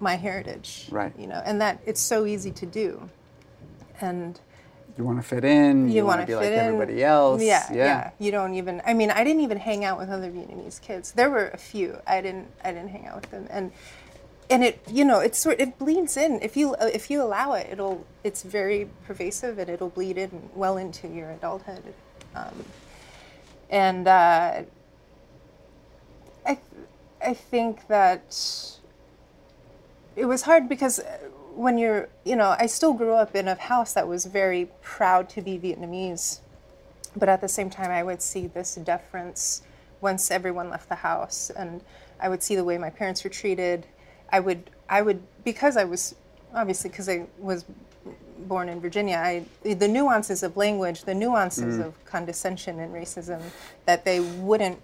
my 0.00 0.16
heritage. 0.16 0.88
Right. 0.90 1.12
You 1.16 1.28
know, 1.28 1.40
and 1.44 1.60
that 1.60 1.80
it's 1.86 2.00
so 2.00 2.26
easy 2.26 2.50
to 2.50 2.66
do, 2.66 3.08
and 4.02 4.38
You 4.98 5.04
want 5.04 5.18
to 5.22 5.26
fit 5.26 5.44
in. 5.44 5.88
you, 5.88 6.04
want 6.04 6.18
want 6.18 6.20
to 6.22 6.26
be 6.26 6.34
like 6.34 6.46
in. 6.46 6.58
everybody 6.58 7.02
else. 7.02 7.42
Yeah, 7.42 7.66
yeah, 7.72 8.10
You 8.18 8.30
don't 8.30 8.54
even. 8.54 8.82
I 8.84 8.94
mean, 8.94 9.10
I 9.10 9.24
didn't 9.24 9.42
even 9.42 9.58
hang 9.58 9.84
out 9.84 9.98
with 9.98 10.10
other 10.10 10.30
Vietnamese 10.30 10.80
kids. 10.80 11.12
There 11.12 11.30
were 11.30 11.48
a 11.48 11.56
few. 11.58 11.98
I 12.06 12.20
didn't. 12.20 12.48
I 12.64 12.72
didn't 12.72 12.88
hang 12.90 13.06
out 13.06 13.16
with 13.22 13.30
them, 13.30 13.46
and 13.50 13.72
and 14.50 14.62
it 14.64 14.80
you 14.90 15.04
know 15.04 15.20
it 15.20 15.34
sort 15.34 15.58
it 15.60 15.78
bleeds 15.78 16.16
in 16.16 16.38
if 16.42 16.56
you 16.56 16.74
if 16.80 17.10
you 17.10 17.22
allow 17.22 17.52
it 17.54 17.68
it'll 17.70 18.04
it's 18.22 18.42
very 18.42 18.90
pervasive 19.06 19.56
and 19.58 19.70
it'll 19.70 19.88
bleed 19.88 20.18
in 20.18 20.50
well 20.54 20.76
into 20.76 21.08
your 21.08 21.30
adulthood 21.30 21.82
um, 22.34 22.64
and 23.70 24.06
uh, 24.06 24.62
I 26.44 26.58
I 27.24 27.34
think 27.34 27.86
that 27.88 28.36
it 30.16 30.26
was 30.26 30.42
hard 30.42 30.68
because 30.68 30.98
uh, 30.98 31.18
when 31.54 31.78
you're 31.78 32.08
you 32.24 32.36
know 32.36 32.56
I 32.58 32.66
still 32.66 32.92
grew 32.92 33.14
up 33.14 33.34
in 33.34 33.48
a 33.48 33.54
house 33.54 33.92
that 33.94 34.08
was 34.08 34.26
very 34.26 34.68
proud 34.82 35.28
to 35.30 35.42
be 35.42 35.58
Vietnamese 35.58 36.40
but 37.16 37.28
at 37.28 37.40
the 37.40 37.48
same 37.48 37.70
time 37.70 37.90
i 37.90 38.02
would 38.02 38.22
see 38.22 38.46
this 38.46 38.74
deference 38.76 39.62
once 40.00 40.30
everyone 40.30 40.70
left 40.70 40.88
the 40.88 40.96
house 40.96 41.50
and 41.50 41.80
i 42.20 42.28
would 42.28 42.42
see 42.42 42.56
the 42.56 42.64
way 42.64 42.78
my 42.78 42.90
parents 42.90 43.22
were 43.24 43.30
treated. 43.30 43.86
I 44.30 44.40
would 44.40 44.70
i 44.88 45.02
would 45.02 45.22
because 45.44 45.76
i 45.76 45.84
was 45.84 46.14
obviously 46.54 46.90
because 46.90 47.08
i 47.08 47.26
was 47.38 47.64
born 48.46 48.68
in 48.68 48.80
virginia 48.80 49.16
i 49.16 49.44
the 49.62 49.86
nuances 49.86 50.42
of 50.42 50.56
language 50.56 51.04
the 51.04 51.14
nuances 51.14 51.78
mm. 51.78 51.84
of 51.84 52.04
condescension 52.04 52.80
and 52.80 52.92
racism 52.92 53.42
that 53.84 54.04
they 54.04 54.20
wouldn't 54.20 54.80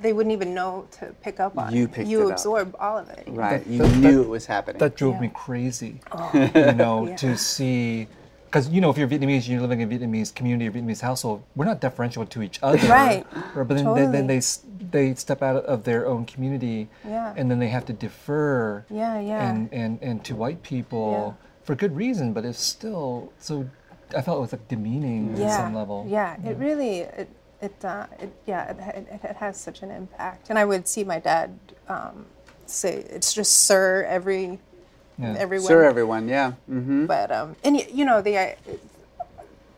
they 0.00 0.12
wouldn't 0.12 0.32
even 0.32 0.54
know 0.54 0.86
to 0.92 1.06
pick 1.22 1.40
up 1.40 1.56
on 1.58 1.74
You 1.74 1.88
picked 1.88 2.08
you 2.08 2.22
it 2.22 2.26
up. 2.26 2.32
absorb 2.32 2.76
all 2.78 2.98
of 2.98 3.08
it 3.10 3.24
Right. 3.28 3.64
That- 3.64 3.70
you 3.70 3.78
that- 3.82 3.96
knew 3.96 4.16
that- 4.18 4.22
it 4.24 4.28
was 4.28 4.46
happening. 4.46 4.78
That 4.78 4.96
drove 4.96 5.14
Yeah. 5.14 5.20
me 5.22 5.30
crazy. 5.34 6.00
Oh. 6.12 6.30
You 6.54 6.72
know, 6.74 7.06
Yeah. 7.08 7.16
to 7.16 7.36
see, 7.36 8.06
because 8.46 8.68
you 8.68 8.80
know, 8.80 8.90
if 8.90 8.96
you're 8.98 9.08
Vietnamese, 9.08 9.48
you're 9.48 9.60
living 9.60 9.80
in 9.80 9.90
a 9.92 9.94
Vietnamese 9.98 10.34
community 10.34 10.68
or 10.68 10.72
Vietnamese 10.72 11.00
household. 11.00 11.42
We're 11.56 11.64
not 11.66 11.80
deferential 11.80 12.24
to 12.26 12.42
each 12.42 12.58
other, 12.62 12.78
Right. 12.88 13.26
Or- 13.56 13.64
But 13.64 13.76
then, 13.76 13.84
Totally. 13.86 14.02
then, 14.02 14.12
then 14.12 14.26
they 14.26 14.40
they 14.90 15.14
step 15.14 15.42
out 15.42 15.56
of 15.66 15.84
their 15.84 16.06
own 16.06 16.24
community, 16.24 16.88
Yeah. 17.06 17.34
and 17.36 17.50
then 17.50 17.58
they 17.58 17.68
have 17.68 17.84
to 17.86 17.92
defer, 17.92 18.84
Yeah, 18.88 19.18
yeah. 19.20 19.46
and 19.50 19.68
and 19.72 19.98
and 20.00 20.24
to 20.24 20.34
white 20.34 20.62
people 20.62 21.34
Yeah. 21.38 21.46
for 21.64 21.74
good 21.74 21.94
reason, 21.96 22.32
but 22.32 22.44
it's 22.46 22.60
still 22.60 23.32
so. 23.38 23.66
I 24.16 24.22
felt 24.22 24.38
it 24.38 24.40
was 24.40 24.52
like 24.52 24.66
demeaning 24.68 25.38
at 25.42 25.52
some 25.54 25.74
level. 25.74 26.06
Yeah, 26.08 26.36
it 26.42 26.56
really, 26.56 27.00
it, 27.00 27.28
it, 27.60 27.84
uh, 27.84 28.06
it 28.20 28.30
yeah, 28.46 28.70
it, 28.70 29.06
it, 29.12 29.20
it 29.24 29.36
has 29.36 29.56
such 29.60 29.82
an 29.82 29.90
impact. 29.90 30.50
And 30.50 30.58
I 30.58 30.64
would 30.64 30.86
see 30.86 31.04
my 31.04 31.18
dad 31.18 31.58
um, 31.88 32.26
say, 32.66 32.96
"It's 33.10 33.32
just 33.32 33.52
sir 33.64 34.04
every, 34.08 34.58
Yeah. 35.18 35.34
everyone." 35.38 35.66
Sir, 35.66 35.84
everyone. 35.84 36.28
Yeah. 36.28 36.52
hmm 36.66 37.06
But 37.06 37.30
um, 37.32 37.56
and 37.64 37.76
you 37.90 38.04
know 38.04 38.22
the, 38.22 38.36
uh, 38.38 38.54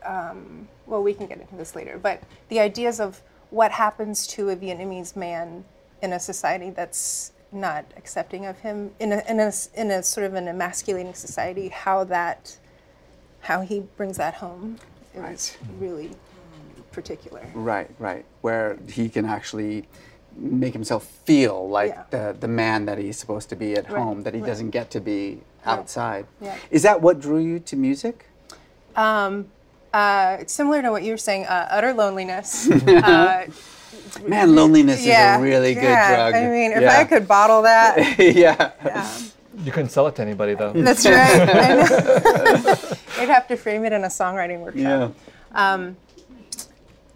um, 0.04 0.68
well, 0.86 1.02
we 1.02 1.14
can 1.14 1.26
get 1.26 1.40
into 1.40 1.56
this 1.56 1.74
later. 1.74 1.98
But 1.98 2.22
the 2.48 2.60
ideas 2.60 3.00
of 3.00 3.22
what 3.50 3.72
happens 3.72 4.26
to 4.28 4.50
a 4.50 4.56
Vietnamese 4.56 5.16
man 5.16 5.64
in 6.02 6.12
a 6.12 6.20
society 6.20 6.70
that's 6.70 7.32
not 7.52 7.84
accepting 7.96 8.46
of 8.46 8.58
him, 8.60 8.92
in 9.00 9.12
a 9.12 9.22
in 9.28 9.40
a 9.40 9.44
s- 9.46 9.70
in 9.74 9.90
a 9.90 10.02
sort 10.02 10.24
of 10.26 10.34
an 10.34 10.46
emasculating 10.48 11.14
society, 11.14 11.68
how 11.68 12.04
that, 12.04 12.56
how 13.40 13.60
he 13.62 13.80
brings 13.96 14.16
that 14.18 14.34
home, 14.34 14.78
it 15.14 15.20
was 15.20 15.56
really 15.78 16.12
particular. 16.92 17.42
Right. 17.54 17.90
Right. 17.98 18.24
Where 18.40 18.78
he 18.88 19.08
can 19.08 19.24
actually 19.24 19.88
make 20.36 20.72
himself 20.72 21.04
feel 21.24 21.68
like 21.68 21.90
Yeah. 21.92 22.04
the 22.10 22.36
the 22.38 22.48
man 22.48 22.86
that 22.86 22.98
he's 22.98 23.18
supposed 23.18 23.48
to 23.50 23.56
be 23.56 23.74
at 23.74 23.90
Right, 23.90 24.00
home, 24.02 24.22
that 24.22 24.34
he 24.34 24.40
right. 24.40 24.46
doesn't 24.48 24.70
get 24.70 24.90
to 24.92 25.00
be 25.00 25.40
outside. 25.66 26.26
Yeah. 26.40 26.54
Is 26.70 26.82
that 26.82 27.00
what 27.02 27.20
drew 27.20 27.38
you 27.38 27.58
to 27.60 27.76
music? 27.76 28.26
Um, 28.96 29.46
uh, 29.92 30.38
similar 30.46 30.82
to 30.82 30.90
what 30.90 31.02
you 31.02 31.12
were 31.12 31.16
saying, 31.28 31.46
uh, 31.46 31.66
utter 31.70 31.92
loneliness. 31.92 32.70
uh, 32.86 33.46
Man, 34.26 34.54
loneliness 34.54 35.04
yeah, 35.04 35.34
is 35.34 35.40
a 35.40 35.42
really 35.42 35.74
good 35.74 35.82
yeah. 35.82 36.30
drug. 36.30 36.34
I 36.34 36.48
mean, 36.48 36.72
if 36.72 36.80
Yeah. 36.82 36.98
I 36.98 37.04
could 37.04 37.26
bottle 37.26 37.62
that, 37.62 38.18
yeah. 38.18 38.70
You 39.64 39.72
couldn't 39.72 39.90
sell 39.90 40.06
it 40.06 40.14
to 40.16 40.22
anybody 40.22 40.54
though. 40.54 40.72
that's 40.72 41.04
right. 41.04 41.40
I 41.42 41.74
know. 41.74 42.96
I'd 43.18 43.28
have 43.28 43.46
to 43.48 43.56
frame 43.56 43.84
it 43.84 43.92
in 43.92 44.04
a 44.04 44.08
songwriting 44.08 44.60
workshop. 44.60 45.12
Yeah. 45.54 45.90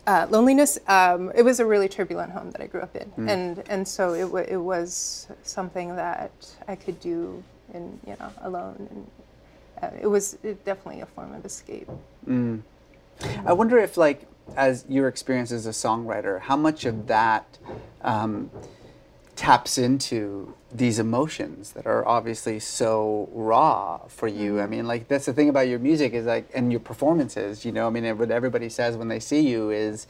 Uh, 0.07 0.27
loneliness. 0.29 0.79
Um, 0.87 1.33
it 1.35 1.43
was 1.43 1.61
a 1.61 1.67
really 1.67 1.89
turbulent 1.89 2.33
home 2.33 2.51
that 2.51 2.61
I 2.61 2.67
grew 2.67 2.83
up 2.83 2.95
in, 2.95 3.09
Hmm. 3.11 3.29
and 3.29 3.63
and 3.71 3.89
so 3.89 4.13
it 4.13 4.31
wa 4.31 4.41
it 4.41 4.57
was 4.57 5.29
something 5.43 5.97
that 5.97 6.31
I 6.69 6.77
could 6.77 7.01
do 7.01 7.43
in 7.73 7.99
you 8.07 8.15
know 8.21 8.31
alone, 8.43 8.87
and 8.91 9.11
uh, 9.83 9.97
it 10.03 10.07
was 10.07 10.37
it 10.43 10.63
definitely 10.65 11.01
a 11.01 11.07
form 11.07 11.33
of 11.35 11.45
escape. 11.47 11.89
I 13.47 13.53
wonder 13.53 13.79
if, 13.79 13.97
like, 13.97 14.27
as 14.57 14.85
your 14.89 15.09
experience 15.09 15.53
as 15.53 15.67
a 15.67 15.71
songwriter, 15.71 16.41
how 16.41 16.57
much 16.57 16.85
of 16.85 17.07
that 17.07 17.59
um, 18.03 18.51
taps 19.37 19.79
into 19.79 20.55
these 20.73 20.99
emotions 20.99 21.73
that 21.73 21.87
are 21.87 22.07
obviously 22.07 22.59
so 22.61 23.29
raw 23.33 23.99
for 24.09 24.29
you. 24.29 24.59
I 24.59 24.63
mm-hmm. 24.63 24.71
mean, 24.71 24.87
like, 24.87 25.09
that's 25.09 25.27
the 25.27 25.33
thing 25.33 25.49
about 25.49 25.69
your 25.69 25.79
music 25.79 26.13
is 26.13 26.27
like, 26.27 26.49
and 26.55 26.71
your 26.73 26.81
performances. 26.81 27.65
You 27.65 27.73
know, 27.73 27.87
I 27.87 27.91
mean, 27.91 28.19
what 28.19 28.31
everybody 28.31 28.69
says 28.69 28.97
when 28.97 29.09
they 29.09 29.21
see 29.21 29.49
you 29.49 29.71
is. 29.71 30.07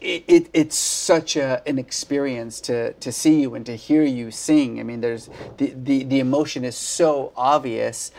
It, 0.00 0.24
it, 0.28 0.50
it's 0.52 0.76
such 0.76 1.34
a, 1.34 1.62
an 1.66 1.78
experience 1.78 2.60
to, 2.62 2.92
to 2.92 3.10
see 3.10 3.40
you 3.40 3.54
and 3.54 3.64
to 3.64 3.74
hear 3.74 4.02
you 4.02 4.30
sing. 4.30 4.78
I 4.78 4.82
mean, 4.82 5.00
there's 5.00 5.30
the, 5.56 5.72
the, 5.74 6.04
the 6.04 6.20
emotion 6.20 6.62
is 6.62 6.76
so 6.76 7.32
obvious. 7.36 8.10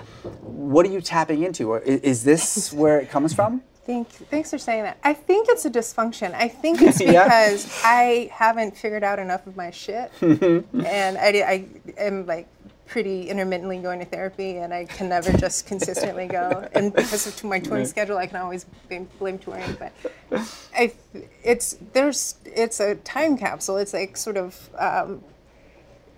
What 0.42 0.88
are 0.88 0.90
you 0.90 1.00
tapping 1.00 1.44
into? 1.44 1.70
Or 1.70 1.82
i- 1.82 2.02
is 2.02 2.24
this 2.24 2.74
where 2.74 3.00
it 3.00 3.12
comes 3.12 3.36
from? 3.36 3.62
Thank, 3.86 4.10
thanks 4.10 4.50
for 4.50 4.58
saying 4.58 4.84
that. 4.84 4.98
I 5.04 5.14
think 5.14 5.48
it's 5.50 5.66
a 5.66 5.70
dysfunction. 5.70 6.34
I 6.34 6.48
think 6.48 6.82
it's 6.82 7.00
Yeah. 7.06 7.24
because 7.26 7.82
I 7.84 8.30
haven't 8.34 8.76
figured 8.78 9.04
out 9.04 9.20
enough 9.20 9.46
of 9.46 9.56
my 9.56 9.70
shit, 9.72 10.12
and 10.22 11.18
I, 11.18 11.28
I 11.48 11.66
am 11.98 12.26
like 12.26 12.48
pretty 12.88 13.30
intermittently 13.30 13.78
going 13.80 14.00
to 14.00 14.06
therapy, 14.06 14.58
and 14.58 14.74
I 14.74 14.86
can 14.86 15.10
never 15.10 15.32
just 15.38 15.68
consistently 15.68 16.28
go. 16.28 16.68
And 16.74 16.94
because 16.94 17.28
of 17.28 17.44
my 17.44 17.60
touring 17.60 17.86
schedule, 17.86 18.18
I 18.18 18.28
can 18.28 18.38
always 18.38 18.66
blame, 18.88 19.38
touring. 19.40 19.78
But 19.80 19.92
I, 20.76 20.94
it's 21.44 21.78
there's 21.94 22.36
it's 22.46 22.80
a 22.80 22.96
time 22.96 23.38
capsule. 23.38 23.78
It's 23.78 23.94
like 23.94 24.18
sort 24.18 24.38
of 24.38 24.70
um, 24.78 25.24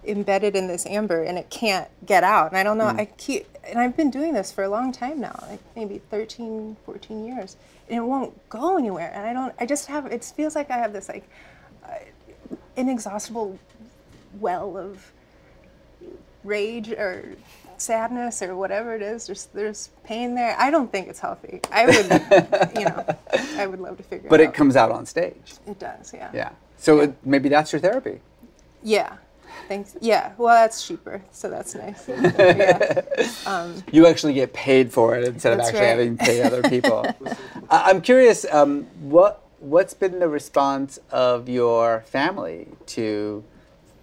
embedded 0.06 0.56
in 0.56 0.68
this 0.68 0.86
amber, 0.86 1.24
and 1.24 1.38
it 1.38 1.50
can't 1.50 1.90
get 2.06 2.24
out. 2.24 2.52
And 2.52 2.58
I 2.58 2.64
don't 2.64 2.78
know. 2.78 2.86
I 2.88 3.06
keep 3.18 3.46
and 3.70 3.80
I've 3.80 3.96
been 3.98 4.12
doing 4.12 4.34
this 4.34 4.52
for 4.52 4.64
a 4.64 4.70
long 4.70 4.92
time 4.92 5.20
now, 5.20 5.38
like 5.50 5.60
maybe 5.76 6.00
13, 6.10 6.78
14 6.86 7.26
years, 7.26 7.58
and 7.90 7.98
it 7.98 8.02
won't 8.02 8.50
go 8.50 8.78
anywhere. 8.78 9.12
And 9.14 9.26
I 9.28 9.34
don't. 9.34 9.54
I 9.60 9.66
just 9.66 9.88
have. 9.88 10.06
It 10.08 10.24
feels 10.24 10.56
like 10.56 10.72
I 10.72 10.78
have 10.78 10.94
this 10.94 11.10
like 11.10 11.28
uh, 11.86 11.96
inexhaustible 12.76 13.60
well 14.40 14.78
of 14.78 15.12
rage 16.44 16.90
or 16.92 17.36
sadness 17.78 18.42
or 18.42 18.56
whatever 18.56 18.96
it 18.96 19.02
is. 19.02 19.28
There's 19.28 19.46
there's 19.54 19.90
pain 20.04 20.36
there. 20.36 20.56
I 20.58 20.72
don't 20.72 20.92
think 20.92 21.08
it's 21.08 21.20
healthy. 21.20 21.62
I 21.72 21.86
would, 21.86 22.76
you 22.78 22.86
know, 22.86 23.06
I 23.56 23.68
would 23.68 23.80
love 23.80 23.98
to 23.98 24.04
figure 24.04 24.30
But 24.30 24.40
it 24.40 24.44
out. 24.44 24.48
But 24.48 24.56
it 24.56 24.58
comes 24.58 24.76
out 24.76 24.92
on 24.92 25.06
stage. 25.06 25.54
It 25.66 25.80
does, 25.80 26.14
yeah. 26.14 26.32
Yeah. 26.34 26.50
So 26.78 27.02
It, 27.02 27.16
maybe 27.26 27.50
that's 27.50 27.72
your 27.72 27.82
therapy. 27.82 28.22
Yeah. 28.84 29.18
Thanks. 29.68 29.96
Yeah. 30.02 30.34
Well, 30.38 30.56
that's 30.56 30.86
cheaper, 30.88 31.22
so 31.32 31.50
that's 31.50 31.76
nice. 31.76 32.08
yeah. 32.08 33.02
You 33.92 34.08
actually 34.08 34.34
get 34.34 34.54
paid 34.54 34.92
for 34.92 35.16
it 35.18 35.26
instead 35.28 35.54
of 35.54 35.60
actually 35.60 35.80
right. 35.82 35.88
having 35.88 36.18
to 36.18 36.24
pay 36.26 36.42
other 36.42 36.62
people. 36.64 37.06
I- 37.70 37.90
I'm 37.90 38.02
curious, 38.02 38.46
um, 38.52 38.84
what 39.02 39.44
what's 39.60 39.94
been 39.94 40.20
the 40.20 40.30
response 40.30 41.00
of 41.12 41.50
your 41.50 42.02
family 42.08 42.68
to 42.86 43.44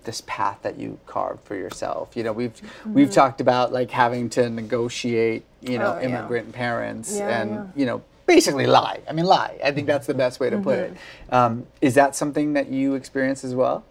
this 0.03 0.21
path 0.27 0.59
that 0.63 0.79
you 0.79 0.99
carved 1.07 1.43
for 1.45 1.55
yourself? 1.57 2.17
You 2.17 2.25
know, 2.25 2.33
we've 2.33 2.61
we've 2.85 3.11
talked 3.11 3.41
about 3.41 3.73
like 3.73 3.91
having 3.91 4.29
to 4.31 4.51
negotiate, 4.51 5.45
you 5.63 5.79
know, 5.79 5.85
Mm-hmm. 5.93 5.99
Oh, 5.99 6.09
yeah. 6.09 6.19
immigrant 6.19 6.53
parents 6.53 7.17
Yeah, 7.17 7.41
and 7.41 7.51
yeah. 7.51 7.67
you 7.77 7.87
know 7.87 8.03
basically 8.27 8.67
lie. 8.67 9.01
I 9.09 9.13
mean, 9.13 9.27
lie. 9.27 9.59
I 9.63 9.71
think 9.71 9.87
that's 9.87 10.07
the 10.07 10.15
best 10.15 10.41
way 10.41 10.49
to 10.51 10.59
put 10.59 10.79
it. 10.79 10.93
Mm-hmm. 10.95 11.35
Um, 11.35 11.67
is 11.83 11.95
that 11.95 12.17
something 12.17 12.55
that 12.55 12.69
you 12.71 12.95
experience 12.95 13.45
as 13.45 13.55
well? 13.55 13.85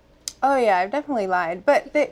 Oh 0.44 0.58
yeah, 0.58 0.78
I've 0.80 0.92
definitely 0.92 1.28
lied, 1.28 1.66
but 1.66 1.94
they, 1.94 2.12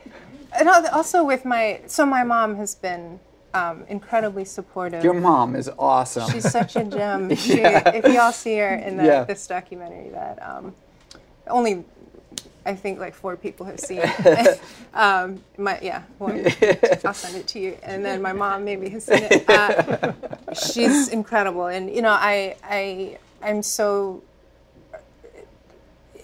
and 0.57 0.69
also 0.69 1.23
with 1.23 1.43
my 1.43 1.81
so 1.87 2.05
my 2.05 2.23
mom 2.23 2.55
has 2.55 2.75
been 2.75 3.19
um, 3.53 3.83
incredibly 3.89 4.45
supportive. 4.45 5.03
Your 5.03 5.13
mom 5.13 5.53
is 5.53 5.69
awesome. 5.77 6.31
She's 6.31 6.49
such 6.49 6.77
a 6.77 6.85
gem. 6.85 7.35
She, 7.35 7.59
if 7.59 8.05
y'all 8.05 8.31
see 8.31 8.57
her 8.57 8.75
in 8.75 8.95
the, 8.95 9.03
Yeah. 9.11 9.23
this 9.25 9.45
documentary, 9.47 10.09
that 10.11 10.41
um, 10.41 10.73
only 11.47 11.83
I 12.65 12.73
think 12.75 12.99
like 12.99 13.15
four 13.15 13.35
people 13.35 13.65
have 13.65 13.81
seen. 13.81 13.99
it. 14.03 14.61
um, 14.93 15.43
my 15.57 15.77
yeah, 15.81 16.03
one, 16.17 16.45
I'll 17.03 17.13
send 17.13 17.35
it 17.35 17.47
to 17.47 17.59
you, 17.59 17.77
and 17.83 18.05
then 18.05 18.21
my 18.21 18.31
mom 18.31 18.63
maybe 18.63 18.87
has 18.89 19.03
seen 19.03 19.23
it. 19.23 19.49
Uh, 19.49 20.13
she's 20.53 21.09
incredible, 21.09 21.65
and 21.67 21.93
you 21.93 22.01
know 22.01 22.11
I 22.11 22.55
I 22.63 23.17
I'm 23.41 23.61
so 23.61 24.23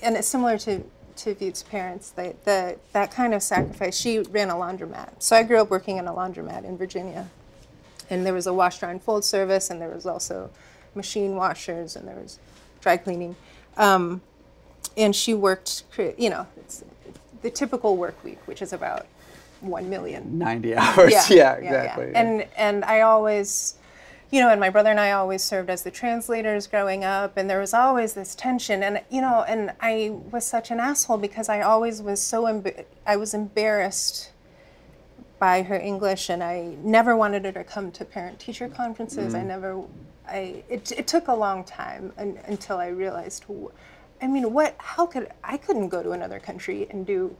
and 0.01 0.15
it's 0.15 0.27
similar 0.27 0.57
to 0.59 0.83
to 1.17 1.33
Viet's 1.33 1.63
parents. 1.63 2.11
They, 2.11 2.35
the 2.45 2.77
that 2.93 3.11
kind 3.11 3.33
of 3.33 3.43
sacrifice. 3.43 3.97
She 3.97 4.19
ran 4.19 4.49
a 4.49 4.55
laundromat, 4.55 5.21
so 5.21 5.35
I 5.35 5.43
grew 5.43 5.61
up 5.61 5.69
working 5.69 5.97
in 5.97 6.07
a 6.07 6.13
laundromat 6.13 6.63
in 6.63 6.77
Virginia, 6.77 7.27
and 8.09 8.25
there 8.25 8.33
was 8.33 8.47
a 8.47 8.53
wash, 8.53 8.79
dry, 8.79 8.91
and 8.91 9.01
fold 9.01 9.25
service, 9.25 9.69
and 9.69 9.81
there 9.81 9.89
was 9.89 10.05
also 10.05 10.49
machine 10.95 11.35
washers, 11.35 11.95
and 11.95 12.07
there 12.07 12.15
was 12.15 12.39
dry 12.81 12.97
cleaning. 12.97 13.35
Um, 13.77 14.21
and 14.95 15.15
she 15.15 15.33
worked, 15.33 15.83
you 16.17 16.29
know, 16.29 16.47
it's 16.57 16.83
the 17.41 17.51
typical 17.51 17.97
work 17.97 18.21
week, 18.23 18.39
which 18.45 18.61
is 18.61 18.73
about 18.73 19.05
one 19.61 19.89
million 19.89 20.37
90 20.37 20.75
hours. 20.75 21.13
Yeah, 21.29 21.53
exactly. 21.53 22.11
and 22.13 22.45
and 22.55 22.85
I 22.85 23.01
always, 23.01 23.75
you 24.29 24.41
know, 24.41 24.49
and 24.49 24.59
my 24.59 24.69
brother 24.69 24.89
and 24.89 24.99
I 24.99 25.11
always 25.11 25.43
served 25.43 25.69
as 25.69 25.83
the 25.83 25.91
translators 25.91 26.67
growing 26.67 27.03
up, 27.03 27.37
and 27.37 27.49
there 27.49 27.59
was 27.59 27.73
always 27.73 28.13
this 28.13 28.35
tension, 28.35 28.83
and 28.83 29.01
you 29.09 29.21
know, 29.21 29.45
and 29.47 29.73
I 29.79 30.17
was 30.31 30.45
such 30.45 30.69
an 30.69 30.79
asshole 30.79 31.17
because 31.17 31.47
I 31.47 31.61
always 31.61 32.01
was 32.01 32.21
so 32.21 32.43
emb- 32.43 32.85
I 33.05 33.15
was 33.15 33.33
embarrassed 33.33 34.31
by 35.39 35.61
her 35.63 35.79
English, 35.79 36.29
and 36.29 36.43
I 36.43 36.75
never 36.83 37.15
wanted 37.15 37.45
her 37.45 37.51
to 37.53 37.63
come 37.63 37.91
to 37.91 38.03
parent-teacher 38.03 38.69
conferences. 38.69 39.33
Mm. 39.33 39.39
I 39.39 39.43
never, 39.43 39.83
I 40.27 40.63
it, 40.67 40.91
it 40.91 41.07
took 41.07 41.27
a 41.27 41.35
long 41.35 41.63
time 41.63 42.11
un, 42.17 42.39
until 42.47 42.77
I 42.79 42.87
realized, 42.87 43.45
I 44.21 44.27
mean, 44.27 44.51
what? 44.51 44.75
How 44.77 45.05
could 45.05 45.29
I 45.43 45.57
couldn't 45.57 45.89
go 45.89 46.03
to 46.03 46.11
another 46.11 46.39
country 46.39 46.87
and 46.89 47.05
do 47.05 47.35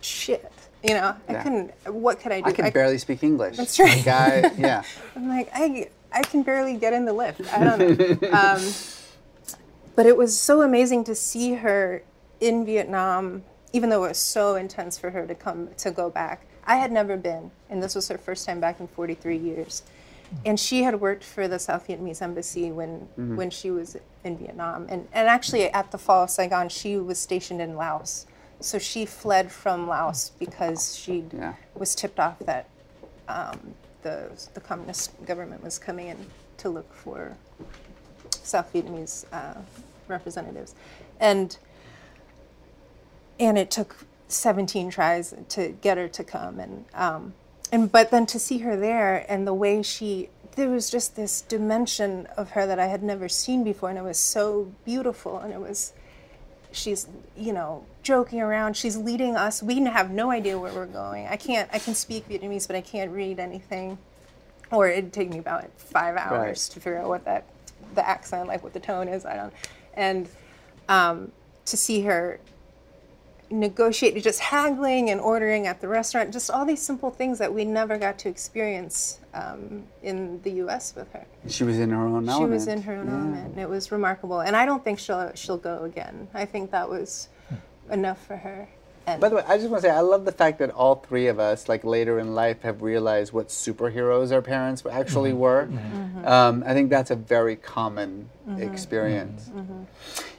shit? 0.00 0.52
You 0.86 0.94
know, 0.94 1.14
I 1.28 1.32
Yeah. 1.32 1.42
couldn't. 1.42 1.70
What 1.86 2.20
could 2.20 2.32
I 2.32 2.40
do? 2.40 2.50
I 2.50 2.52
can 2.52 2.70
barely 2.70 2.98
speak 2.98 3.22
English. 3.22 3.56
That's 3.56 3.78
right. 3.78 4.04
Guy, 4.04 4.52
yeah. 4.58 4.82
I'm 5.16 5.28
like, 5.28 5.50
I, 5.52 5.88
I 6.12 6.22
can 6.22 6.42
barely 6.42 6.76
get 6.76 6.92
in 6.92 7.04
the 7.04 7.12
lift. 7.12 7.40
I 7.52 7.64
don't 7.64 7.78
know. 8.22 8.28
um, 8.32 8.62
but 9.96 10.06
it 10.06 10.16
was 10.16 10.38
so 10.38 10.62
amazing 10.62 11.04
to 11.04 11.14
see 11.14 11.54
her 11.54 12.02
in 12.40 12.64
Vietnam, 12.64 13.42
even 13.72 13.90
though 13.90 14.04
it 14.04 14.08
was 14.08 14.18
so 14.18 14.54
intense 14.54 14.96
for 14.98 15.10
her 15.10 15.26
to 15.26 15.34
come 15.34 15.70
to 15.78 15.90
go 15.90 16.08
back. 16.10 16.46
I 16.66 16.76
had 16.76 16.92
never 16.92 17.16
been, 17.16 17.50
and 17.70 17.82
this 17.82 17.94
was 17.94 18.08
her 18.08 18.18
first 18.18 18.46
time 18.46 18.60
back 18.60 18.80
in 18.80 18.86
43 18.88 19.36
years. 19.36 19.82
And 20.44 20.58
she 20.58 20.82
had 20.82 21.00
worked 21.00 21.22
for 21.22 21.46
the 21.46 21.58
South 21.60 21.86
Vietnamese 21.86 22.20
embassy 22.20 22.72
when 22.72 23.08
when 23.36 23.48
she 23.48 23.70
was 23.70 23.96
in 24.24 24.36
Vietnam, 24.36 24.86
and 24.88 25.06
and 25.12 25.28
actually 25.28 25.70
at 25.70 25.92
the 25.92 25.98
fall 25.98 26.24
of 26.24 26.30
Saigon, 26.30 26.68
she 26.68 26.96
was 26.96 27.16
stationed 27.18 27.60
in 27.60 27.76
Laos. 27.76 28.26
So 28.60 28.78
she 28.78 29.04
fled 29.06 29.52
from 29.52 29.86
Laos 29.86 30.30
because 30.38 30.96
she 30.96 31.24
Yeah. 31.32 31.54
was 31.74 31.94
tipped 31.94 32.18
off 32.18 32.38
that 32.40 32.68
um, 33.28 33.74
the 34.02 34.30
the 34.54 34.60
communist 34.60 35.12
government 35.26 35.62
was 35.62 35.78
coming 35.78 36.08
in 36.08 36.26
to 36.58 36.68
look 36.68 36.92
for 36.92 37.36
South 38.30 38.72
Vietnamese 38.72 39.24
uh, 39.32 39.60
representatives, 40.08 40.74
and 41.20 41.58
and 43.38 43.58
it 43.58 43.70
took 43.70 43.96
17 44.28 44.90
tries 44.90 45.34
to 45.50 45.68
get 45.68 45.98
her 45.98 46.08
to 46.08 46.24
come, 46.24 46.58
and 46.58 46.84
um, 46.94 47.34
and 47.70 47.90
but 47.92 48.10
then 48.10 48.26
to 48.26 48.38
see 48.38 48.58
her 48.58 48.76
there 48.76 49.26
and 49.28 49.46
the 49.46 49.54
way 49.54 49.82
she 49.82 50.30
there 50.56 50.70
was 50.70 50.88
just 50.88 51.16
this 51.16 51.42
dimension 51.42 52.26
of 52.36 52.50
her 52.52 52.66
that 52.66 52.78
I 52.78 52.86
had 52.86 53.02
never 53.02 53.28
seen 53.28 53.62
before, 53.62 53.90
and 53.90 53.98
it 53.98 54.04
was 54.04 54.18
so 54.18 54.72
beautiful, 54.84 55.38
and 55.38 55.52
it 55.52 55.60
was 55.60 55.92
she's 56.72 57.06
you 57.36 57.52
know 57.52 57.84
joking 58.06 58.40
around 58.40 58.76
she's 58.76 58.96
leading 58.96 59.34
us 59.34 59.64
we 59.64 59.82
have 59.84 60.12
no 60.12 60.30
idea 60.30 60.56
where 60.56 60.72
we're 60.72 60.86
going 60.86 61.26
i 61.26 61.36
can't 61.36 61.68
i 61.72 61.78
can 61.78 61.92
speak 61.92 62.28
vietnamese 62.28 62.64
but 62.64 62.76
i 62.76 62.80
can't 62.80 63.10
read 63.10 63.40
anything 63.40 63.98
or 64.70 64.88
it'd 64.88 65.12
take 65.12 65.28
me 65.28 65.38
about 65.38 65.64
five 65.76 66.16
hours 66.16 66.68
Right. 66.68 66.74
to 66.74 66.80
figure 66.80 66.98
out 66.98 67.08
what 67.08 67.24
that 67.24 67.42
the 67.96 68.08
accent 68.08 68.46
like 68.46 68.62
what 68.62 68.72
the 68.72 68.78
tone 68.78 69.08
is 69.08 69.26
i 69.26 69.34
don't 69.34 69.52
and 69.94 70.28
um, 70.88 71.32
to 71.64 71.76
see 71.76 72.02
her 72.02 72.38
negotiate 73.50 74.22
just 74.22 74.38
haggling 74.38 75.10
and 75.10 75.20
ordering 75.20 75.66
at 75.66 75.80
the 75.80 75.88
restaurant 75.88 76.32
just 76.32 76.48
all 76.48 76.64
these 76.64 76.80
simple 76.82 77.10
things 77.10 77.38
that 77.40 77.52
we 77.52 77.64
never 77.64 77.98
got 77.98 78.18
to 78.20 78.28
experience 78.28 79.18
um, 79.34 79.82
in 80.04 80.40
the 80.42 80.50
us 80.52 80.94
with 80.94 81.10
her 81.12 81.24
She 81.48 81.64
was 81.64 81.78
in 81.80 81.90
her 81.90 82.06
own 82.06 82.24
she 82.24 82.30
element. 82.30 82.50
She 82.50 82.52
was 82.52 82.66
in 82.68 82.82
her 82.82 82.94
own 82.94 83.08
element, 83.08 83.46
and 83.52 83.58
it 83.60 83.68
was 83.68 83.90
remarkable. 83.92 84.40
And 84.40 84.54
I 84.56 84.64
don't 84.64 84.82
think 84.82 84.98
she'll 84.98 85.30
she'll 85.34 85.58
go 85.58 85.84
again. 85.84 86.28
I 86.34 86.44
think 86.44 86.70
that 86.70 86.88
was 86.88 87.28
enough 87.90 88.24
for 88.26 88.36
her. 88.36 88.68
And 89.06 89.20
By 89.20 89.28
the 89.28 89.36
way, 89.36 89.44
I 89.46 89.56
just 89.56 89.70
want 89.70 89.82
to 89.82 89.88
say 89.88 89.94
I 89.94 90.00
love 90.00 90.24
the 90.24 90.32
fact 90.32 90.58
that 90.58 90.70
all 90.70 90.96
three 90.96 91.28
of 91.28 91.38
us, 91.38 91.68
like 91.68 91.84
later 91.84 92.18
in 92.18 92.34
life, 92.34 92.62
have 92.62 92.82
realized 92.82 93.32
what 93.32 93.48
superheroes 93.48 94.32
our 94.32 94.42
parents 94.42 94.82
actually 94.90 95.32
were. 95.32 95.68
Um, 96.24 96.64
I 96.66 96.72
think 96.72 96.90
that's 96.90 97.12
a 97.12 97.16
very 97.16 97.54
common 97.54 98.28
experience. 98.58 99.48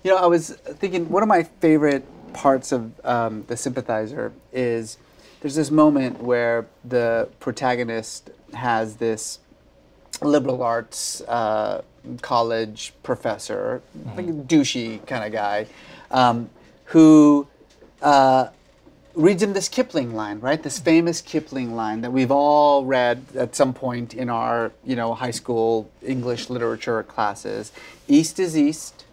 You 0.03 0.11
know, 0.11 0.17
I 0.17 0.25
was 0.25 0.49
thinking 0.49 1.09
one 1.09 1.23
of 1.23 1.29
my 1.29 1.43
favorite 1.43 2.05
parts 2.33 2.73
of 2.73 2.91
um, 3.05 3.45
The 3.47 3.55
Sympathizer 3.55 4.33
is 4.51 4.97
there's 5.39 5.55
this 5.55 5.71
moment 5.71 6.21
where 6.21 6.65
the 6.83 7.29
protagonist 7.39 8.31
has 8.53 8.97
this 8.97 9.39
liberal 10.21 10.61
arts 10.61 11.21
uh, 11.21 11.83
college 12.21 12.93
professor, 13.03 13.81
like 14.15 14.27
a 14.27 14.31
douchey 14.31 15.05
kind 15.05 15.23
of 15.23 15.31
guy, 15.31 15.67
um, 16.11 16.49
who 16.87 17.47
uh, 18.01 18.49
reads 19.13 19.41
him 19.41 19.53
this 19.53 19.67
Kipling 19.69 20.15
line, 20.15 20.39
right? 20.39 20.61
This 20.61 20.79
famous 20.79 21.21
Kipling 21.21 21.75
line 21.75 22.01
that 22.01 22.11
we've 22.11 22.31
all 22.31 22.85
read 22.85 23.25
at 23.35 23.55
some 23.55 23.73
point 23.73 24.13
in 24.13 24.29
our, 24.29 24.71
you 24.85 24.95
know, 24.95 25.13
high 25.13 25.31
school 25.31 25.89
English 26.01 26.49
literature 26.49 27.03
classes. 27.03 27.71
East 28.07 28.39
is 28.39 28.57
east, 28.57 29.05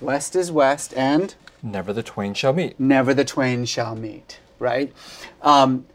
west 0.00 0.34
is 0.34 0.50
west, 0.50 0.94
and 0.96 1.34
Never 1.62 1.92
the 1.92 2.02
twain 2.02 2.32
shall 2.34 2.52
meet. 2.54 2.80
never 2.80 3.12
the 3.12 3.24
twain 3.24 3.64
shall 3.66 3.94
meet, 3.94 4.40
right? 4.58 4.92
Um, 5.42 5.86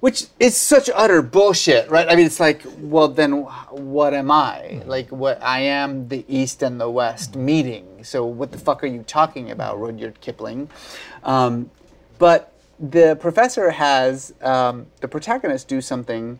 which 0.00 0.26
is 0.38 0.54
such 0.54 0.90
utter 0.94 1.22
bullshit, 1.22 1.88
right? 1.90 2.06
I 2.10 2.14
mean, 2.14 2.26
it's 2.26 2.38
like, 2.38 2.62
well, 2.78 3.08
then 3.08 3.32
what 3.70 4.12
am 4.12 4.30
I? 4.30 4.82
Like, 4.84 5.08
what 5.10 5.42
I 5.42 5.60
am 5.60 6.08
the 6.08 6.26
East 6.28 6.62
and 6.62 6.78
the 6.78 6.90
West 6.90 7.36
meeting. 7.36 7.93
So 8.04 8.24
what 8.24 8.52
the 8.52 8.58
fuck 8.58 8.82
are 8.84 8.86
you 8.86 9.02
talking 9.02 9.50
about, 9.50 9.80
Rudyard 9.80 10.20
Kipling? 10.20 10.68
Um, 11.22 11.70
but 12.18 12.52
the 12.78 13.16
professor 13.16 13.70
has 13.70 14.34
um, 14.42 14.86
the 15.00 15.08
protagonist 15.08 15.68
do 15.68 15.80
something 15.80 16.38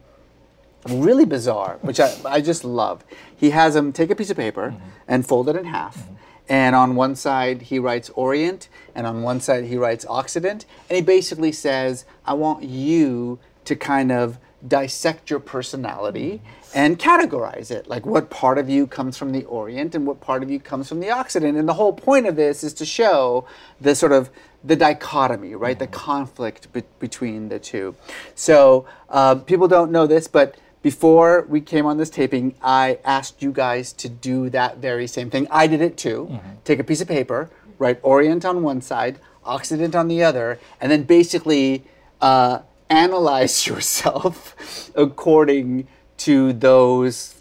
really 0.89 1.24
bizarre, 1.24 1.78
which 1.81 1.99
I, 2.01 2.15
I 2.24 2.41
just 2.41 2.65
love. 2.65 3.05
He 3.35 3.51
has 3.51 3.74
him 3.74 3.93
take 3.93 4.11
a 4.11 4.15
piece 4.15 4.31
of 4.31 4.36
paper 4.36 4.74
and 5.09 5.27
fold 5.27 5.49
it 5.49 5.57
in 5.57 5.65
half. 5.65 6.07
And 6.49 6.77
on 6.77 6.95
one 6.95 7.16
side, 7.16 7.62
he 7.62 7.78
writes 7.78 8.11
Orient, 8.11 8.69
and 8.95 9.07
on 9.07 9.23
one 9.23 9.41
side, 9.41 9.65
he 9.65 9.78
writes 9.78 10.05
Occident. 10.09 10.66
And 10.91 10.97
he 10.97 11.03
basically 11.03 11.53
says, 11.53 12.05
I 12.27 12.35
want 12.35 12.65
you 12.65 13.39
to 13.65 13.74
kind 13.74 14.12
of 14.12 14.39
dissect 14.66 15.31
your 15.31 15.41
personality 15.41 16.41
and 16.74 16.99
categorize 16.99 17.70
it. 17.70 17.86
Like 17.86 18.07
what 18.07 18.31
part 18.31 18.59
of 18.59 18.69
you 18.69 18.86
comes 18.86 19.16
from 19.16 19.32
the 19.32 19.45
Orient 19.45 19.95
and 19.95 20.07
what 20.07 20.20
part 20.20 20.43
of 20.43 20.51
you 20.51 20.59
comes 20.59 20.89
from 20.89 21.01
the 21.01 21.11
Occident. 21.11 21.57
And 21.57 21.69
the 21.69 21.74
whole 21.74 21.93
point 21.93 22.27
of 22.27 22.36
this 22.36 22.65
is 22.65 22.73
to 22.74 22.85
show 22.85 23.47
the 23.81 23.95
sort 23.95 24.12
of 24.12 24.31
the 24.62 24.77
dichotomy, 24.77 25.55
right? 25.55 25.78
The 25.78 25.86
conflict 25.86 26.73
be- 26.73 26.82
between 26.99 27.49
the 27.49 27.59
two. 27.59 27.95
So 28.35 28.86
uh, 29.11 29.36
people 29.36 29.69
don't 29.69 29.93
know 29.93 30.07
this, 30.07 30.27
but 30.27 30.57
before 30.82 31.47
we 31.49 31.61
came 31.61 31.86
on 31.86 31.97
this 31.97 32.11
taping, 32.11 32.55
I 32.62 32.99
asked 33.05 33.43
you 33.43 33.53
guys 33.53 33.93
to 33.95 34.09
do 34.09 34.51
that 34.51 34.78
very 34.78 35.07
same 35.07 35.31
thing. 35.31 35.47
I 35.51 35.66
did 35.66 35.81
it 35.81 35.97
too. 35.97 36.39
Take 36.65 36.78
a 36.78 36.85
piece 36.85 37.01
of 37.01 37.09
paper, 37.09 37.51
write 37.78 37.99
Orient 38.03 38.45
on 38.45 38.62
one 38.62 38.82
side, 38.82 39.19
Occident 39.45 39.95
on 39.95 40.09
the 40.09 40.23
other, 40.23 40.59
and 40.81 40.93
then 40.93 41.05
basically 41.05 41.85
uh, 42.20 42.61
analyze 42.90 43.66
yourself 43.70 44.90
according 44.94 45.86
to 46.19 46.52
those 46.52 47.35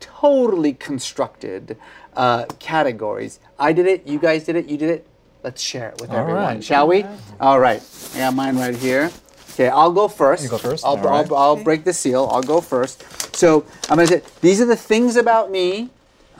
totally 0.00 0.72
constructed 0.72 1.76
uh, 2.14 2.46
categories. 2.58 3.40
I 3.58 3.72
did 3.72 3.86
it, 3.86 4.06
you 4.06 4.18
guys 4.18 4.44
did 4.44 4.56
it, 4.56 4.66
you 4.66 4.76
did 4.76 4.90
it. 4.90 5.06
Let's 5.42 5.60
share 5.60 5.90
it 5.90 6.00
with 6.00 6.10
All 6.10 6.16
everyone, 6.16 6.42
right. 6.42 6.64
shall 6.64 6.86
we? 6.88 7.04
All 7.38 7.60
right. 7.60 7.82
I 8.14 8.18
got 8.18 8.34
mine 8.34 8.56
right 8.56 8.74
here. 8.74 9.10
Okay, 9.52 9.68
I'll 9.68 9.92
go 9.92 10.08
first. 10.08 10.42
You 10.42 10.48
go 10.48 10.58
first? 10.58 10.84
I'll, 10.84 10.92
All 10.96 11.02
right. 11.04 11.30
I'll, 11.30 11.36
I'll 11.36 11.56
break 11.62 11.84
the 11.84 11.92
seal. 11.92 12.26
I'll 12.30 12.42
go 12.42 12.60
first. 12.62 13.04
So 13.36 13.64
I'm 13.90 13.96
going 13.96 14.08
to 14.08 14.20
say 14.20 14.22
these 14.40 14.60
are 14.60 14.64
the 14.66 14.74
things 14.76 15.16
about 15.16 15.50
me 15.50 15.90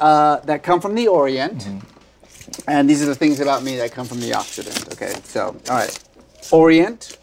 uh, 0.00 0.38
that 0.40 0.62
come 0.62 0.80
from 0.80 0.94
the 0.94 1.06
Orient, 1.08 1.58
Mm-hmm. 1.58 2.70
and 2.70 2.88
these 2.88 3.02
are 3.02 3.06
the 3.06 3.14
things 3.14 3.40
about 3.40 3.62
me 3.62 3.76
that 3.76 3.92
come 3.92 4.06
from 4.06 4.20
the 4.20 4.32
Occident. 4.34 4.92
Okay, 4.94 5.14
so 5.24 5.54
all 5.68 5.76
right, 5.76 5.98
Orient. 6.50 7.18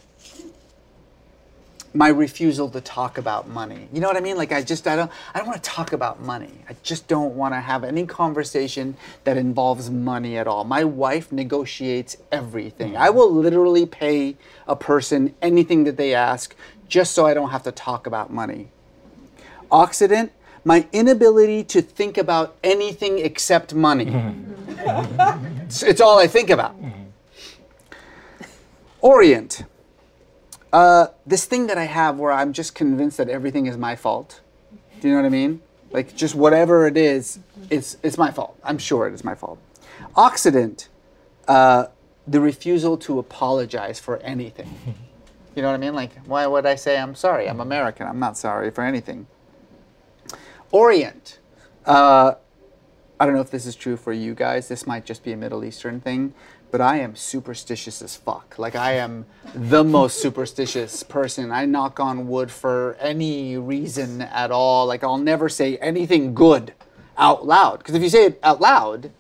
My 1.94 2.08
refusal 2.08 2.70
to 2.70 2.80
talk 2.80 3.18
about 3.18 3.50
money. 3.50 3.90
You 3.92 4.00
know 4.00 4.08
what 4.08 4.16
I 4.16 4.22
mean? 4.22 4.38
Like 4.38 4.52
I 4.52 4.62
just 4.64 4.88
I 4.88 4.96
don't 4.96 5.12
I 5.34 5.40
don't 5.40 5.48
want 5.48 5.62
to 5.62 5.70
talk 5.70 5.92
about 5.92 6.22
money. 6.22 6.52
I 6.70 6.76
just 6.84 7.08
don't 7.08 7.36
want 7.36 7.54
to 7.54 7.60
have 7.60 7.84
any 7.84 8.06
conversation 8.06 8.96
that 9.26 9.36
involves 9.36 9.90
money 9.90 10.38
at 10.38 10.48
all. 10.48 10.64
My 10.64 10.84
wife 10.86 11.32
negotiates 11.32 12.18
everything. 12.32 12.96
I 12.96 13.10
will 13.10 13.32
literally 13.32 13.86
pay 13.86 14.38
a 14.68 14.76
person 14.76 15.36
anything 15.42 15.84
that 15.84 15.98
they 15.98 16.14
ask 16.14 16.56
just 16.88 17.14
so 17.14 17.26
I 17.26 17.34
don't 17.34 17.50
have 17.50 17.64
to 17.64 17.72
talk 17.72 18.08
about 18.08 18.32
money. 18.32 18.70
Occident, 19.72 20.32
my 20.64 20.88
inability 20.92 21.64
to 21.64 21.82
think 21.82 22.18
about 22.18 22.56
anything 22.64 23.20
except 23.20 23.74
money. 23.74 24.06
Mm-hmm. 24.06 25.62
it's, 25.62 25.84
it's 25.84 26.02
all 26.02 26.20
I 26.20 26.28
think 26.28 26.50
about. 26.50 26.76
Orient, 29.00 29.64
uh, 30.74 31.08
this 31.26 31.46
thing 31.46 31.68
that 31.68 31.78
I 31.78 31.86
have 31.86 32.18
where 32.18 32.32
I'm 32.32 32.54
just 32.54 32.76
convinced 32.76 33.18
that 33.18 33.30
everything 33.30 33.66
is 33.66 33.78
my 33.78 33.96
fault. 33.96 34.42
Do 35.00 35.08
you 35.08 35.14
know 35.14 35.22
what 35.22 35.28
I 35.28 35.30
mean? 35.30 35.62
Like 35.92 36.16
just 36.16 36.36
whatever 36.36 36.88
it 36.88 36.96
is, 36.96 37.40
it's 37.70 37.98
it's 38.04 38.18
my 38.18 38.32
fault. 38.32 38.58
I'm 38.64 38.78
sure 38.78 39.08
it 39.08 39.14
is 39.14 39.24
my 39.24 39.36
fault. 39.36 39.60
Occident, 40.16 40.88
uh, 41.48 41.88
the 42.26 42.40
refusal 42.40 42.98
to 42.98 43.20
apologize 43.20 44.00
for 44.00 44.18
anything. 44.18 44.98
You 45.56 45.62
know 45.62 45.68
what 45.68 45.76
I 45.76 45.80
mean? 45.80 45.94
Like, 45.94 46.14
why 46.26 46.48
would 46.48 46.66
I 46.66 46.76
say 46.76 46.98
I'm 46.98 47.14
sorry? 47.14 47.50
I'm 47.50 47.60
American. 47.60 48.08
I'm 48.08 48.20
not 48.20 48.38
sorry 48.38 48.72
for 48.72 48.84
anything. 48.84 49.28
Orient. 50.72 51.40
Uh, 51.86 52.36
I 53.20 53.26
don't 53.26 53.36
know 53.36 53.42
if 53.42 53.52
this 53.52 53.66
is 53.66 53.76
true 53.76 53.98
for 53.98 54.14
you 54.14 54.34
guys. 54.34 54.70
This 54.70 54.88
might 54.88 55.06
just 55.06 55.24
be 55.24 55.34
a 55.34 55.38
Middle 55.38 55.66
Eastern 55.66 56.00
thing, 56.00 56.34
but 56.72 56.82
I 56.82 57.00
am 57.00 57.16
superstitious 57.16 58.02
as 58.02 58.16
fuck. 58.16 58.58
Like 58.58 58.76
I 58.76 58.94
am 58.94 59.26
the 59.54 59.84
most 59.84 60.22
superstitious 60.22 61.04
person. 61.04 61.52
I 61.52 61.66
knock 61.66 62.00
on 62.00 62.28
wood 62.28 62.50
for 62.50 62.96
any 63.00 63.58
reason 63.58 64.22
at 64.22 64.52
all. 64.52 64.86
Like 64.86 65.04
I'll 65.04 65.18
never 65.18 65.50
say 65.50 65.78
anything 65.78 66.34
good 66.34 66.74
out 67.18 67.46
loud 67.46 67.80
because 67.80 67.94
if 67.94 68.02
you 68.02 68.10
say 68.10 68.26
it 68.26 68.40
out 68.42 68.62
loud, 68.62 69.12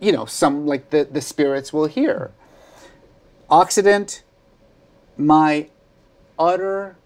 you 0.00 0.12
know, 0.12 0.24
some 0.24 0.66
like 0.66 0.90
the 0.90 1.06
the 1.10 1.20
spirits 1.20 1.72
will 1.72 1.86
hear. 1.86 2.32
Occident, 3.50 4.22
my 5.16 5.68
utter 6.38 6.96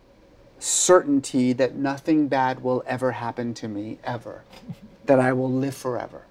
certainty 0.58 1.52
that 1.52 1.74
nothing 1.74 2.28
bad 2.28 2.62
will 2.62 2.84
ever 2.86 3.12
happen 3.12 3.52
to 3.54 3.66
me 3.66 3.98
ever, 4.04 4.44
that 5.06 5.18
I 5.18 5.32
will 5.32 5.50
live 5.50 5.74
forever. 5.74 6.22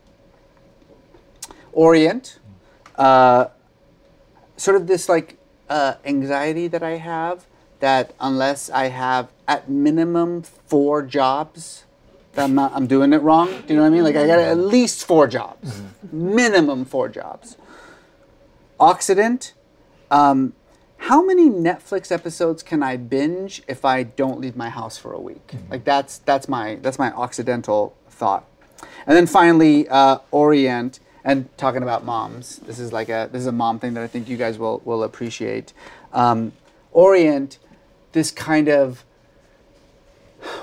Orient, 1.73 2.39
uh, 2.95 3.45
sort 4.57 4.77
of 4.77 4.87
this 4.87 5.09
like 5.09 5.37
uh, 5.69 5.95
anxiety 6.05 6.67
that 6.67 6.83
I 6.83 6.97
have 6.97 7.45
that 7.79 8.13
unless 8.19 8.69
I 8.69 8.87
have 8.89 9.29
at 9.47 9.69
minimum 9.69 10.43
four 10.43 11.01
jobs, 11.01 11.85
that 12.33 12.43
I'm 12.43 12.55
not 12.55 12.71
I'm 12.73 12.87
doing 12.87 13.11
it 13.11 13.21
wrong. 13.21 13.47
Do 13.47 13.73
you 13.73 13.75
know 13.75 13.81
what 13.81 13.87
I 13.87 13.89
mean? 13.89 14.03
Like 14.03 14.15
I 14.15 14.25
got 14.25 14.39
at 14.39 14.57
least 14.57 15.05
four 15.05 15.27
jobs, 15.27 15.81
minimum 16.11 16.85
four 16.85 17.09
jobs. 17.09 17.57
Occident, 18.79 19.53
um, 20.09 20.53
how 20.97 21.23
many 21.23 21.49
Netflix 21.49 22.11
episodes 22.11 22.63
can 22.63 22.83
I 22.83 22.95
binge 22.95 23.61
if 23.67 23.83
I 23.83 24.03
don't 24.03 24.39
leave 24.39 24.55
my 24.55 24.69
house 24.69 24.97
for 24.97 25.13
a 25.13 25.19
week? 25.19 25.53
Like 25.69 25.83
that's 25.83 26.19
that's 26.19 26.47
my 26.47 26.75
that's 26.81 26.99
my 26.99 27.11
Occidental 27.11 27.95
thought. 28.09 28.45
And 29.05 29.17
then 29.17 29.27
finally, 29.27 29.87
uh, 29.89 30.19
Orient, 30.31 30.99
and 31.23 31.55
talking 31.57 31.83
about 31.83 32.03
moms. 32.03 32.57
This 32.57 32.79
is 32.79 32.91
like 32.91 33.09
a 33.09 33.29
this 33.31 33.41
is 33.41 33.47
a 33.47 33.51
mom 33.51 33.79
thing 33.79 33.93
that 33.93 34.03
I 34.03 34.07
think 34.07 34.27
you 34.27 34.37
guys 34.37 34.57
will 34.57 34.81
will 34.85 35.03
appreciate. 35.03 35.73
Um, 36.13 36.53
Orient, 36.91 37.57
this 38.11 38.31
kind 38.31 38.67
of 38.67 39.05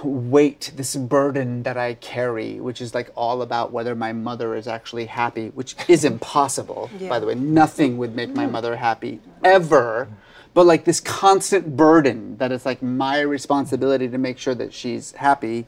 weight, 0.03 0.73
this 0.77 0.97
burden 0.97 1.63
that 1.63 1.77
I 1.77 1.95
carry, 1.95 2.61
which 2.61 2.81
is 2.81 2.95
like 2.95 3.11
all 3.15 3.43
about 3.43 3.73
whether 3.73 3.95
my 3.95 4.13
mother 4.13 4.55
is 4.55 4.67
actually 4.67 5.07
happy, 5.07 5.49
which 5.51 5.77
is 5.89 6.05
impossible, 6.05 6.91
by 7.09 7.19
the 7.19 7.27
way. 7.27 7.35
Nothing 7.35 7.97
would 7.99 8.15
make 8.15 8.31
my 8.35 8.47
mother 8.47 8.77
happy 8.77 9.21
ever. 9.45 10.09
But 10.55 10.67
like 10.67 10.85
this 10.85 10.99
constant 10.99 11.77
burden 11.77 12.37
that 12.39 12.51
it's 12.51 12.67
like 12.67 12.83
my 12.83 13.21
responsibility 13.21 14.09
to 14.09 14.19
make 14.19 14.39
sure 14.39 14.55
that 14.57 14.73
she's 14.73 15.13
happy. 15.13 15.67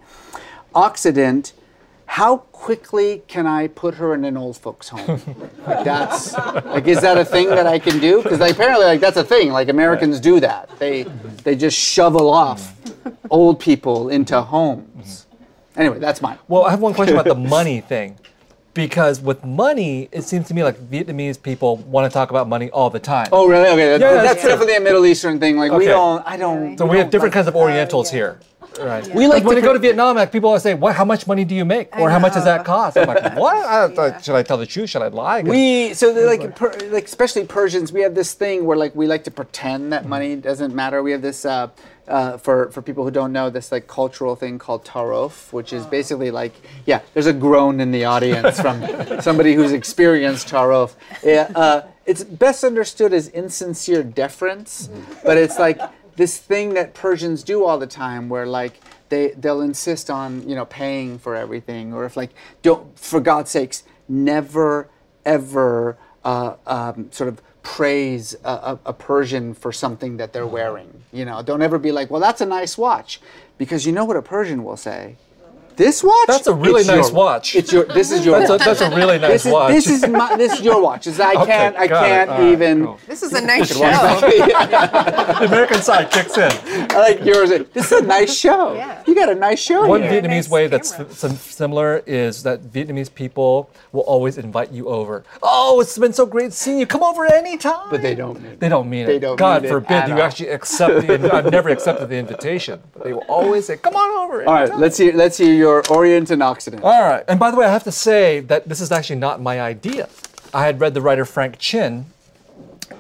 Occident, 0.75 1.53
how 2.11 2.39
quickly 2.39 3.23
can 3.29 3.47
I 3.47 3.69
put 3.69 3.95
her 3.95 4.15
in 4.15 4.25
an 4.25 4.37
old 4.37 4.57
folks 4.57 4.89
home? 4.89 5.21
like 5.65 5.85
that's 5.85 6.33
like 6.35 6.89
is 6.89 7.01
that 7.03 7.17
a 7.17 7.25
thing 7.25 7.49
that 7.51 7.69
I 7.69 7.79
can 7.79 8.01
do? 8.01 8.21
Because 8.21 8.41
like, 8.41 8.55
apparently 8.55 8.85
like 8.85 8.99
that's 8.99 9.17
a 9.17 9.23
thing. 9.23 9.53
Like 9.53 9.69
Americans 9.69 10.19
do 10.19 10.41
that. 10.41 10.69
They 10.81 11.05
they 11.45 11.55
just 11.55 11.79
shovel 11.79 12.29
off 12.29 12.75
old 13.31 13.61
people 13.61 14.09
into 14.09 14.41
homes. 14.43 15.27
Anyway, 15.77 16.01
that's 16.01 16.21
mine. 16.21 16.37
Well, 16.49 16.65
I 16.65 16.71
have 16.73 16.81
one 16.81 16.95
question 16.95 17.15
about 17.15 17.27
the 17.27 17.41
money 17.49 17.81
thing. 17.81 18.19
Because 18.75 19.21
with 19.21 19.45
money, 19.45 20.09
it 20.11 20.23
seems 20.23 20.49
to 20.49 20.55
me 20.55 20.65
like 20.65 20.79
Vietnamese 20.79 21.41
people 21.41 21.77
want 21.77 22.11
to 22.11 22.13
talk 22.13 22.31
about 22.31 22.49
money 22.49 22.71
all 22.71 22.91
the 22.91 23.01
time. 23.01 23.29
Oh 23.31 23.47
really? 23.49 23.69
Okay, 23.69 23.89
that- 23.91 24.01
Yeah, 24.01 24.13
that's 24.15 24.35
that's 24.35 24.43
definitely 24.43 24.77
a 24.77 24.81
Middle 24.81 25.07
Eastern 25.07 25.39
thing. 25.39 25.57
Like 25.57 25.71
we 25.71 25.77
Okay. 25.85 25.87
don't. 25.87 26.27
I 26.27 26.37
don't. 26.37 26.77
so 26.77 26.87
we 26.87 26.99
have 26.99 27.11
different 27.11 27.33
like- 27.35 27.45
kinds 27.45 27.47
of 27.49 27.55
Orientals 27.55 28.11
here. 28.11 28.41
Right. 28.79 29.07
We 29.15 29.27
like 29.27 29.45
when 29.45 29.57
you 29.57 29.63
go 29.63 29.73
to 29.73 29.79
Vietnam, 29.79 30.17
like 30.17 30.31
people 30.33 30.49
always 30.49 30.63
say, 30.63 30.75
"What? 30.75 30.95
How 30.95 31.05
much 31.05 31.27
money 31.27 31.45
do 31.45 31.55
you 31.55 31.65
make? 31.65 31.95
Or 31.99 32.09
how 32.11 32.19
much 32.19 32.35
does 32.35 32.45
that 32.45 32.65
cost?" 32.65 32.97
I'm 32.97 33.09
like, 33.09 33.37
"What? 33.37 33.57
I, 33.57 33.85
I- 34.17 34.21
should 34.21 34.37
I 34.37 34.43
tell 34.43 34.57
the 34.59 34.67
truth? 34.67 34.91
Should 34.91 35.03
I 35.03 35.09
lie?" 35.09 35.43
We 35.43 35.95
so 35.95 36.13
like 36.13 36.55
per, 36.57 36.73
like 36.91 37.05
especially 37.05 37.45
Persians, 37.47 37.93
we 37.93 38.03
have 38.03 38.15
this 38.15 38.33
thing 38.35 38.65
where 38.65 38.77
like 38.77 38.95
we 38.95 39.07
like 39.07 39.25
to 39.25 39.31
pretend 39.31 39.93
that 39.93 40.07
money 40.07 40.37
doesn't 40.37 40.75
matter. 40.75 41.03
We 41.03 41.13
have 41.13 41.23
this 41.23 41.45
uh, 41.45 41.69
uh, 42.09 42.37
for 42.39 42.71
for 42.71 42.83
people 42.83 43.05
who 43.05 43.11
don't 43.11 43.33
know 43.33 43.51
this 43.51 43.73
like 43.73 43.87
cultural 43.87 44.37
thing 44.37 44.59
called 44.59 44.85
tarof, 44.85 45.53
which 45.53 45.73
is 45.73 45.87
basically 45.87 46.31
like 46.31 46.55
yeah, 46.87 47.01
there's 47.15 47.27
a 47.27 47.33
groan 47.33 47.81
in 47.81 47.91
the 47.93 48.05
audience 48.05 48.61
from 48.61 48.83
somebody 49.21 49.55
who's 49.55 49.73
experienced 49.73 50.49
tarof. 50.49 50.95
Yeah, 51.23 51.51
uh, 51.55 51.83
it's 52.07 52.25
best 52.25 52.65
understood 52.65 53.13
as 53.13 53.29
insincere 53.29 54.03
deference, 54.03 54.89
but 55.25 55.37
it's 55.37 55.59
like 55.59 55.81
this 56.17 56.39
thing 56.39 56.75
that 56.75 56.95
Persians 56.95 57.43
do 57.43 57.65
all 57.65 57.79
the 57.79 57.87
time, 57.87 58.29
where 58.29 58.47
like 58.47 58.81
they 59.09 59.29
they'll 59.33 59.61
insist 59.61 60.11
on 60.11 60.49
you 60.49 60.55
know 60.55 60.65
paying 60.65 61.19
for 61.19 61.37
everything, 61.37 61.93
or 61.93 62.05
if 62.05 62.17
like 62.17 62.31
don't 62.63 62.99
for 62.99 63.21
God's 63.21 63.51
sakes 63.51 63.83
never 64.09 64.89
ever 65.25 65.97
uh, 66.25 66.55
um, 66.67 67.11
sort 67.13 67.29
of 67.29 67.43
praise 67.63 68.35
a, 68.45 68.49
a, 68.49 68.79
a 68.87 68.93
Persian 68.93 69.55
for 69.55 69.73
something 69.73 70.17
that 70.17 70.33
they're 70.33 70.47
wearing. 70.47 71.05
You 71.13 71.25
know, 71.25 71.43
don't 71.43 71.63
ever 71.63 71.79
be 71.79 71.93
like, 71.93 72.11
well, 72.11 72.21
that's 72.21 72.41
a 72.41 72.47
nice 72.47 72.79
watch, 72.79 73.21
because 73.59 73.87
you 73.87 73.93
know 73.93 74.05
what 74.05 74.17
a 74.17 74.23
Persian 74.23 74.65
will 74.65 74.77
say. 74.77 75.17
This 75.81 76.05
watch? 76.05 76.27
That's 76.27 76.47
a 76.47 76.53
really 76.53 76.81
It's 76.81 76.89
your 76.89 76.97
nice 76.99 77.11
watch. 77.11 77.57
It's 77.57 77.73
your. 77.73 77.85
This 77.87 78.11
is 78.13 78.21
your. 78.27 78.39
That's 78.39 78.51
a, 78.51 78.53
watch. 78.55 78.65
that's 78.67 78.81
a 78.83 78.91
really 79.01 79.19
nice 79.25 79.31
this 79.33 79.47
is 79.47 79.53
watch. 79.53 79.73
this 79.73 79.87
is 79.89 80.07
my 80.07 80.37
this 80.37 80.53
is 80.59 80.61
your 80.61 80.79
watch. 80.83 81.07
This- 81.07 81.19
I 81.19 81.33
Okay, 81.43 81.47
can't 81.47 81.77
I 81.77 81.89
can't 81.89 82.31
All 82.31 82.39
right, 82.39 82.53
even. 82.53 82.85
cool. 82.85 82.99
This 83.07 83.23
is 83.23 83.33
a 83.33 83.41
nice 83.41 83.69
show. 83.73 83.79
the 85.41 85.47
American 85.49 85.81
side 85.81 86.11
kicks 86.11 86.37
in. 86.37 86.51
I 86.93 86.99
like 87.07 87.25
yours. 87.25 87.49
This 87.73 87.93
is 87.93 88.03
a 88.03 88.05
nice 88.05 88.37
show. 88.37 88.75
Yeah. 88.75 89.03
You 89.07 89.15
got 89.15 89.31
a 89.31 89.35
nice 89.35 89.59
show 89.61 89.87
One 89.87 90.03
here. 90.03 90.21
Vietnamese 90.21 90.29
Nice 90.29 90.51
way 90.51 90.67
that's 90.67 90.93
camera. 90.93 91.09
f- 91.13 91.51
similar 91.63 92.03
is 92.07 92.43
that 92.43 92.61
Vietnamese 92.63 93.13
people 93.23 93.71
will 93.93 94.03
always 94.15 94.37
invite 94.37 94.71
you 94.73 94.85
over. 94.89 95.25
Oh, 95.43 95.81
it's 95.81 95.97
been 95.97 96.13
so 96.13 96.27
great 96.27 96.53
seeing 96.53 96.79
you. 96.79 96.87
Come 96.87 97.03
over 97.03 97.25
anytime. 97.25 97.89
But 97.91 98.03
they 98.03 98.15
don't 98.15 98.37
mean 98.43 98.53
it. 98.53 98.61
They 98.61 98.69
don't 98.69 98.89
mean 98.91 99.07
They 99.07 99.17
it. 99.17 99.21
don't 99.21 99.37
God 99.37 99.63
mean 99.63 99.73
forbid 99.73 99.93
at 100.03 100.09
you 100.11 100.15
all. 100.17 100.23
actually 100.29 100.51
accept 100.59 101.07
the. 101.07 101.35
I've 101.35 101.51
never 101.51 101.71
accepted 101.71 102.07
the 102.11 102.17
invitation, 102.17 102.81
but 102.93 103.05
they 103.05 103.13
will 103.15 103.25
always 103.37 103.65
say, 103.67 103.79
"Come 103.79 103.97
on 103.97 104.11
over." 104.25 104.37
Anytime. 104.43 104.49
All 104.55 104.61
right, 104.61 104.79
let's 104.79 104.99
hear 104.99 105.13
let's 105.15 105.39
hear 105.39 105.55
your 105.55 105.70
Orient 105.91 106.31
and 106.31 106.43
Occident. 106.43 106.83
All 106.83 107.03
right. 107.03 107.25
And 107.29 107.39
by 107.39 107.51
the 107.51 107.57
way, 107.57 107.67
I 107.67 107.73
have 107.73 107.85
to 107.85 107.93
say 107.93 108.41
that 108.41 108.69
this 108.69 108.81
is 108.81 108.93
actually 108.93 109.17
not 109.17 109.41
my 109.41 109.61
idea. 109.61 110.09
I 110.53 110.65
had 110.65 110.81
read 110.81 110.95
the 110.95 111.01
writer 111.01 111.25
Frank 111.25 111.59
Chin, 111.59 112.07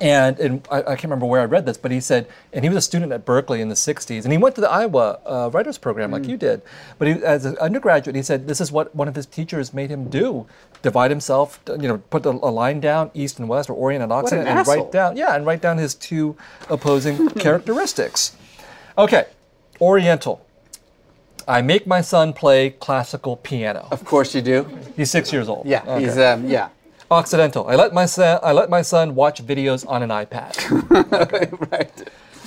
and 0.00 0.38
in, 0.38 0.62
I, 0.70 0.78
I 0.78 0.82
can't 0.82 1.04
remember 1.04 1.26
where 1.26 1.40
I 1.40 1.44
read 1.44 1.66
this, 1.66 1.76
but 1.76 1.90
he 1.90 2.00
said, 2.00 2.26
and 2.52 2.64
he 2.64 2.68
was 2.68 2.78
a 2.78 2.80
student 2.80 3.12
at 3.12 3.24
Berkeley 3.24 3.60
in 3.60 3.68
the 3.68 3.74
60s, 3.74 4.24
and 4.24 4.32
he 4.32 4.38
went 4.38 4.54
to 4.54 4.60
the 4.60 4.70
Iowa 4.70 5.18
uh, 5.26 5.50
Writers 5.52 5.76
Program 5.78 6.10
like 6.10 6.26
you 6.26 6.36
did. 6.36 6.62
But 6.98 7.08
he, 7.08 7.14
as 7.24 7.44
an 7.44 7.58
undergraduate, 7.58 8.16
he 8.16 8.22
said 8.22 8.46
this 8.46 8.60
is 8.60 8.72
what 8.72 8.94
one 8.94 9.08
of 9.08 9.14
his 9.14 9.26
teachers 9.26 9.74
made 9.74 9.90
him 9.90 10.08
do 10.08 10.46
divide 10.82 11.10
himself, 11.10 11.60
you 11.68 11.88
know, 11.88 11.98
put 11.98 12.24
a, 12.24 12.30
a 12.30 12.50
line 12.50 12.80
down, 12.80 13.10
east 13.12 13.38
and 13.38 13.48
west, 13.48 13.68
or 13.68 13.74
Orient 13.74 14.02
and 14.02 14.12
Occident, 14.12 14.48
and 14.48 14.60
asshole. 14.60 14.76
write 14.76 14.92
down, 14.92 15.16
yeah, 15.16 15.34
and 15.34 15.44
write 15.44 15.60
down 15.60 15.76
his 15.76 15.94
two 15.94 16.36
opposing 16.70 17.28
characteristics. 17.38 18.36
Okay, 18.96 19.26
Oriental. 19.80 20.46
I 21.50 21.62
make 21.62 21.84
my 21.84 22.00
son 22.00 22.32
play 22.32 22.70
classical 22.70 23.36
piano. 23.36 23.88
Of 23.90 24.04
course 24.04 24.34
you 24.36 24.40
do. 24.42 24.66
He's 24.96 25.10
six 25.10 25.32
years 25.32 25.48
old. 25.48 25.66
Yeah, 25.66 25.82
Okay. 25.86 26.04
he's 26.04 26.16
um 26.16 26.48
yeah. 26.48 26.68
Occidental. 27.10 27.66
I 27.66 27.74
let 27.74 27.92
my 27.92 28.06
son. 28.06 28.38
I 28.42 28.52
let 28.52 28.70
my 28.70 28.82
son 28.82 29.16
watch 29.16 29.44
videos 29.44 29.84
on 29.88 30.02
an 30.04 30.10
iPad. 30.10 30.52
right. 31.72 31.92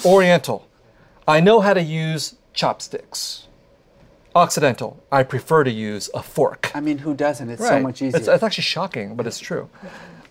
Oriental. 0.05 0.65
I 1.27 1.41
know 1.41 1.59
how 1.59 1.73
to 1.73 1.81
use 1.81 2.35
chopsticks. 2.53 3.47
Occidental. 4.35 5.03
I 5.11 5.23
prefer 5.23 5.63
to 5.63 5.71
use 5.71 6.09
a 6.13 6.23
fork. 6.23 6.71
I 6.73 6.79
mean, 6.81 6.97
who 6.99 7.13
doesn't? 7.13 7.49
It's 7.49 7.65
so 7.65 7.79
much 7.79 8.01
easier. 8.01 8.17
It's, 8.19 8.27
it's 8.27 8.43
actually 8.43 8.63
shocking, 8.63 9.15
but 9.15 9.27
it's 9.27 9.39
true. 9.39 9.69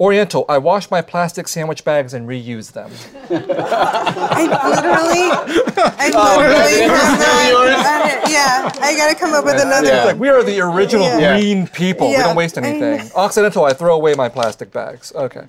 Oriental. 0.00 0.44
I 0.48 0.58
wash 0.58 0.90
my 0.90 1.00
plastic 1.02 1.46
sandwich 1.46 1.84
bags 1.84 2.12
and 2.12 2.26
reuse 2.28 2.72
them. 2.72 2.90
I 3.30 4.42
literally, 4.42 5.86
I 5.98 6.10
Oh, 6.14 6.36
literally 6.38 6.80
have 6.88 7.18
that. 7.18 8.22
I- 8.26 8.30
yeah, 8.30 8.72
I 8.84 8.96
gotta 8.96 9.14
come 9.14 9.34
up 9.34 9.44
with 9.44 9.60
another. 9.62 9.86
Yeah. 9.88 10.04
Like 10.04 10.18
we 10.18 10.28
are 10.28 10.42
the 10.42 10.58
original 10.60 11.06
Yeah. 11.06 11.38
green 11.38 11.66
people. 11.68 12.08
We 12.08 12.16
don't 12.16 12.34
waste 12.34 12.58
anything. 12.58 12.80
know. 13.06 13.10
Occidental, 13.14 13.64
I 13.64 13.72
throw 13.74 13.94
away 13.94 14.14
my 14.14 14.28
plastic 14.28 14.72
bags. 14.72 15.12
Okay. 15.14 15.44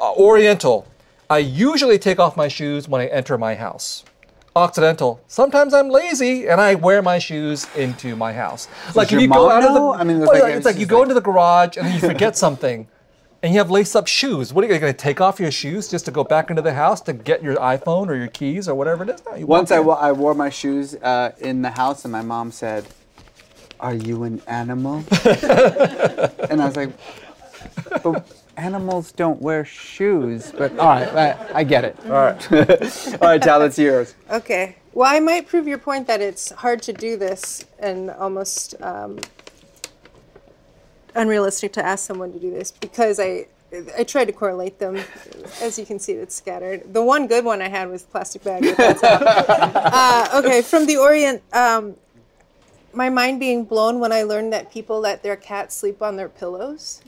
Uh, 0.00 0.12
Oriental, 0.14 0.86
I 1.28 1.38
usually 1.38 1.98
take 1.98 2.20
off 2.20 2.36
my 2.36 2.46
shoes 2.48 2.88
when 2.88 3.00
I 3.00 3.06
enter 3.06 3.36
my 3.38 3.54
house. 3.56 4.04
Occidental, 4.56 5.20
sometimes 5.26 5.74
I'm 5.74 5.90
lazy 5.90 6.48
and 6.48 6.58
I 6.62 6.76
wear 6.76 7.02
my 7.02 7.18
shoes 7.18 7.66
into 7.76 8.16
my 8.16 8.32
house. 8.32 8.68
like 8.94 9.12
if 9.12 9.20
you 9.20 9.28
go 9.28 9.50
out 9.50 9.62
of 9.62 9.74
the, 9.74 9.78
know? 9.78 9.92
I 9.92 10.02
mean, 10.02 10.16
it's 10.22 10.26
well, 10.30 10.42
like- 10.42 10.54
it's 10.54 10.64
like 10.64 10.78
you 10.78 10.86
go 10.86 10.96
like- 11.00 11.02
into 11.04 11.14
the 11.14 11.20
garage 11.20 11.76
and 11.76 11.86
then 11.86 11.94
you 11.94 12.00
forget 12.00 12.36
something. 12.44 12.88
And 13.42 13.52
you 13.52 13.58
have 13.60 13.70
lace-up 13.70 14.06
shoes. 14.06 14.54
What 14.54 14.64
are 14.64 14.66
you 14.72 14.78
going 14.80 14.90
to 14.92 14.96
take 14.98 15.20
off 15.20 15.38
your 15.38 15.50
shoes 15.52 15.88
just 15.88 16.06
to 16.06 16.10
go 16.10 16.24
back 16.24 16.48
into 16.48 16.62
the 16.62 16.72
house 16.72 17.02
to 17.02 17.12
get 17.12 17.42
your 17.42 17.56
iPhone 17.56 18.08
or 18.08 18.16
your 18.16 18.28
keys 18.28 18.66
or 18.66 18.74
whatever 18.74 19.04
it 19.04 19.10
is? 19.10 19.22
No, 19.26 19.34
you 19.36 19.46
Once 19.46 19.70
walk 19.70 19.98
I, 20.00 20.08
in. 20.08 20.08
I 20.08 20.12
wore 20.12 20.34
my 20.34 20.48
shoes 20.48 20.94
uh, 20.96 21.32
in 21.38 21.60
the 21.60 21.70
house, 21.70 22.04
and 22.06 22.10
my 22.10 22.22
mom 22.22 22.50
said, 22.50 22.86
"Are 23.78 23.94
you 23.94 24.24
an 24.24 24.40
animal?" 24.48 25.04
and 25.26 26.62
I 26.62 26.66
was 26.66 26.76
like, 26.76 26.90
"But 28.02 28.26
animals 28.56 29.12
don't 29.12 29.40
wear 29.40 29.64
shoes." 29.64 30.52
But 30.56 30.78
all 30.78 30.88
right, 30.88 31.08
I, 31.08 31.58
I 31.60 31.64
get 31.64 31.84
it. 31.84 31.96
All 32.04 32.10
right, 32.10 32.52
all 32.52 32.58
right, 32.58 33.40
Thao, 33.40 33.66
it's 33.66 33.78
yours. 33.78 34.14
Okay. 34.30 34.76
Well, 34.92 35.14
I 35.14 35.20
might 35.20 35.46
prove 35.46 35.68
your 35.68 35.76
point 35.76 36.06
that 36.06 36.22
it's 36.22 36.52
hard 36.52 36.80
to 36.82 36.92
do 36.94 37.18
this 37.18 37.66
and 37.78 38.10
almost 38.10 38.74
um, 38.80 39.18
unrealistic 41.14 41.74
to 41.74 41.84
ask 41.84 42.06
someone 42.06 42.32
to 42.32 42.38
do 42.38 42.50
this 42.50 42.70
because 42.70 43.20
I 43.20 43.46
I 43.98 44.04
tried 44.04 44.26
to 44.26 44.32
correlate 44.32 44.78
them. 44.78 44.96
As 45.60 45.78
you 45.78 45.84
can 45.84 45.98
see, 45.98 46.12
it's 46.12 46.34
scattered. 46.34 46.92
The 46.94 47.02
one 47.02 47.26
good 47.26 47.44
one 47.44 47.60
I 47.60 47.68
had 47.68 47.90
was 47.90 48.04
plastic 48.04 48.44
bag. 48.44 48.62
but 48.62 48.76
that's 49.00 49.02
all. 49.02 49.18
uh, 49.22 50.42
okay, 50.44 50.62
from 50.62 50.86
the 50.86 50.96
Orient. 50.96 51.42
Um, 51.52 51.96
my 52.96 53.10
mind 53.10 53.38
being 53.38 53.64
blown 53.64 54.00
when 54.00 54.10
I 54.10 54.22
learned 54.22 54.52
that 54.52 54.72
people 54.72 55.00
let 55.00 55.22
their 55.22 55.36
cats 55.36 55.76
sleep 55.76 56.02
on 56.02 56.16
their 56.16 56.28
pillows. 56.28 57.02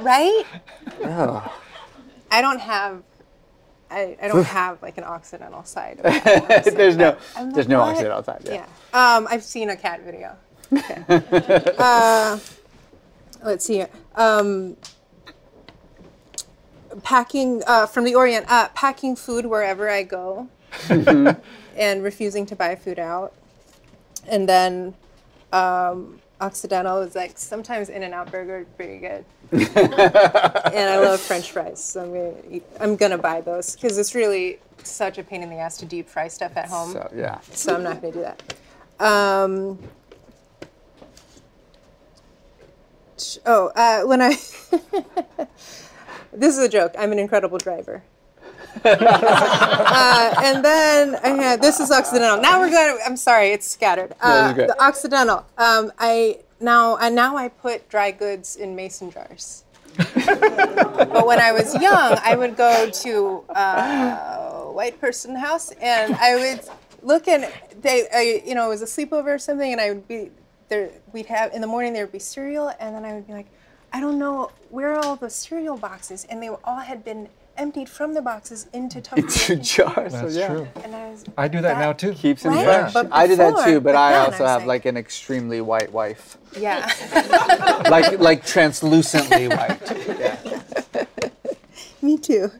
Right? 0.00 0.44
I 2.30 2.40
don't 2.40 2.60
have. 2.60 3.02
I, 3.90 4.16
I 4.20 4.28
don't 4.28 4.44
have 4.58 4.82
like 4.82 4.98
an 4.98 5.04
Occidental 5.04 5.64
side. 5.64 5.98
there's 6.02 6.96
no, 6.96 7.16
I'm 7.36 7.50
there's 7.52 7.66
like, 7.66 7.68
no 7.68 7.80
what? 7.80 7.90
accident 7.90 8.14
outside. 8.14 8.42
Yeah. 8.44 8.66
Yeah. 8.92 9.16
Um, 9.16 9.26
I've 9.30 9.42
seen 9.42 9.70
a 9.70 9.76
cat 9.76 10.02
video. 10.02 10.36
Okay. 10.72 11.02
uh, 11.78 12.38
let's 13.42 13.64
see. 13.64 13.84
Um, 14.14 14.76
packing 17.02 17.62
uh, 17.66 17.86
from 17.86 18.04
the 18.04 18.14
Orient. 18.14 18.44
Uh, 18.48 18.68
packing 18.74 19.16
food 19.16 19.46
wherever 19.46 19.88
I 19.88 20.02
go, 20.02 20.48
and 20.90 22.02
refusing 22.02 22.44
to 22.46 22.56
buy 22.56 22.76
food 22.76 22.98
out. 22.98 23.32
And 24.28 24.48
then 24.48 24.94
um, 25.52 26.20
Occidental 26.40 27.00
is 27.00 27.14
like 27.14 27.38
sometimes 27.38 27.88
In 27.88 28.02
and 28.02 28.14
Out 28.14 28.30
Burger 28.30 28.60
is 28.60 28.66
pretty 28.76 28.98
good. 28.98 29.24
and 29.50 30.90
I 30.90 30.98
love 30.98 31.20
French 31.20 31.50
fries, 31.50 31.82
so 31.82 32.02
I'm 32.02 32.12
gonna 32.12 32.34
eat, 32.50 32.64
I'm 32.80 32.96
gonna 32.96 33.18
buy 33.18 33.40
those 33.40 33.74
because 33.74 33.96
it's 33.96 34.14
really 34.14 34.58
such 34.84 35.18
a 35.18 35.24
pain 35.24 35.42
in 35.42 35.50
the 35.50 35.56
ass 35.56 35.76
to 35.78 35.86
deep 35.86 36.08
fry 36.08 36.28
stuff 36.28 36.56
at 36.56 36.68
home 36.68 36.92
So 36.92 37.10
yeah. 37.14 37.40
so 37.52 37.74
I'm 37.74 37.82
not 37.82 38.00
going 38.00 38.12
to 38.12 38.18
do 38.18 38.24
that. 38.24 39.04
Um, 39.04 39.78
oh, 43.46 43.68
uh, 43.74 44.02
when 44.02 44.22
I. 44.22 44.30
this 46.32 46.56
is 46.56 46.58
a 46.58 46.68
joke. 46.68 46.94
I'm 46.98 47.12
an 47.12 47.18
incredible 47.18 47.58
driver. 47.58 48.02
Uh, 48.84 50.34
and 50.42 50.64
then 50.64 51.16
I 51.16 51.28
had 51.28 51.62
this 51.62 51.80
is 51.80 51.90
Occidental. 51.90 52.40
Now 52.40 52.60
we're 52.60 52.70
going. 52.70 52.98
To, 52.98 53.04
I'm 53.04 53.16
sorry, 53.16 53.48
it's 53.48 53.66
scattered. 53.66 54.14
Uh, 54.20 54.52
good. 54.52 54.68
the 54.68 54.82
Occidental. 54.82 55.44
Um, 55.56 55.92
I 55.98 56.38
now 56.60 56.96
and 56.96 57.14
now 57.14 57.36
I 57.36 57.48
put 57.48 57.88
dry 57.88 58.10
goods 58.10 58.56
in 58.56 58.76
mason 58.76 59.10
jars. 59.10 59.64
but 59.96 61.26
when 61.26 61.40
I 61.40 61.50
was 61.52 61.74
young, 61.74 62.18
I 62.22 62.36
would 62.36 62.56
go 62.56 62.88
to 62.88 63.44
uh, 63.48 64.62
a 64.68 64.72
white 64.72 65.00
person 65.00 65.34
house 65.34 65.72
and 65.80 66.14
I 66.14 66.36
would 66.36 66.60
look 67.02 67.26
and 67.26 67.50
they, 67.80 68.06
I, 68.12 68.42
you 68.46 68.54
know, 68.54 68.66
it 68.66 68.68
was 68.68 68.82
a 68.82 68.86
sleepover 68.86 69.34
or 69.34 69.38
something, 69.38 69.72
and 69.72 69.80
I 69.80 69.90
would 69.90 70.06
be 70.08 70.30
there. 70.68 70.90
We'd 71.12 71.26
have 71.26 71.52
in 71.52 71.60
the 71.60 71.66
morning 71.66 71.92
there 71.92 72.04
would 72.04 72.12
be 72.12 72.18
cereal, 72.18 72.72
and 72.80 72.94
then 72.94 73.04
I 73.04 73.14
would 73.14 73.26
be 73.26 73.32
like, 73.32 73.46
I 73.92 74.00
don't 74.00 74.18
know 74.18 74.50
where 74.70 74.94
are 74.94 75.04
all 75.04 75.16
the 75.16 75.30
cereal 75.30 75.76
boxes, 75.76 76.26
and 76.28 76.42
they 76.42 76.48
all 76.48 76.80
had 76.80 77.04
been 77.04 77.28
emptied 77.58 77.88
from 77.88 78.14
the 78.14 78.22
boxes 78.22 78.68
into 78.72 79.00
Two 79.02 79.10
Tupperware. 79.22 79.62
jars. 79.62 80.12
so 80.12 80.22
That's 80.22 80.36
yeah. 80.36 80.48
true. 80.48 80.68
And 80.84 80.94
I 80.94 81.10
was, 81.10 81.24
I 81.36 81.48
do 81.48 81.60
that 81.60 81.78
now 81.78 81.92
too. 81.92 82.14
Keeps 82.14 82.42
them 82.44 82.54
Right? 82.54 82.64
fresh. 82.64 82.92
But 82.94 83.08
I 83.12 83.26
do 83.26 83.36
that 83.36 83.50
before- 83.50 83.64
too, 83.66 83.80
but 83.80 83.92
but 83.92 83.96
I 83.96 84.12
then 84.12 84.20
I 84.20 84.24
also 84.24 84.42
was 84.44 84.50
have 84.50 84.60
like- 84.62 84.68
like 84.68 84.84
an 84.86 84.96
extremely 84.96 85.60
white 85.60 85.92
wife, 85.92 86.38
yeah. 86.58 86.90
like 87.90 88.18
like 88.20 88.44
translucently 88.46 89.48
white. 89.48 89.78
Yeah. 90.18 91.04
Me 92.02 92.16
too. 92.16 92.50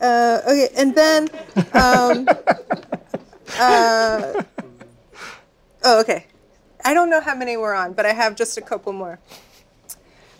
Uh, 0.00 0.40
okay, 0.46 0.68
and 0.76 0.94
then, 0.94 1.28
um, 1.72 2.28
uh, 3.58 4.42
oh, 5.84 6.00
okay. 6.00 6.26
I 6.84 6.92
don't 6.92 7.08
know 7.08 7.20
how 7.20 7.34
many 7.34 7.56
we're 7.56 7.72
on, 7.72 7.94
but 7.94 8.04
I 8.04 8.12
have 8.12 8.36
just 8.36 8.58
a 8.58 8.60
couple 8.60 8.92
more. 8.92 9.18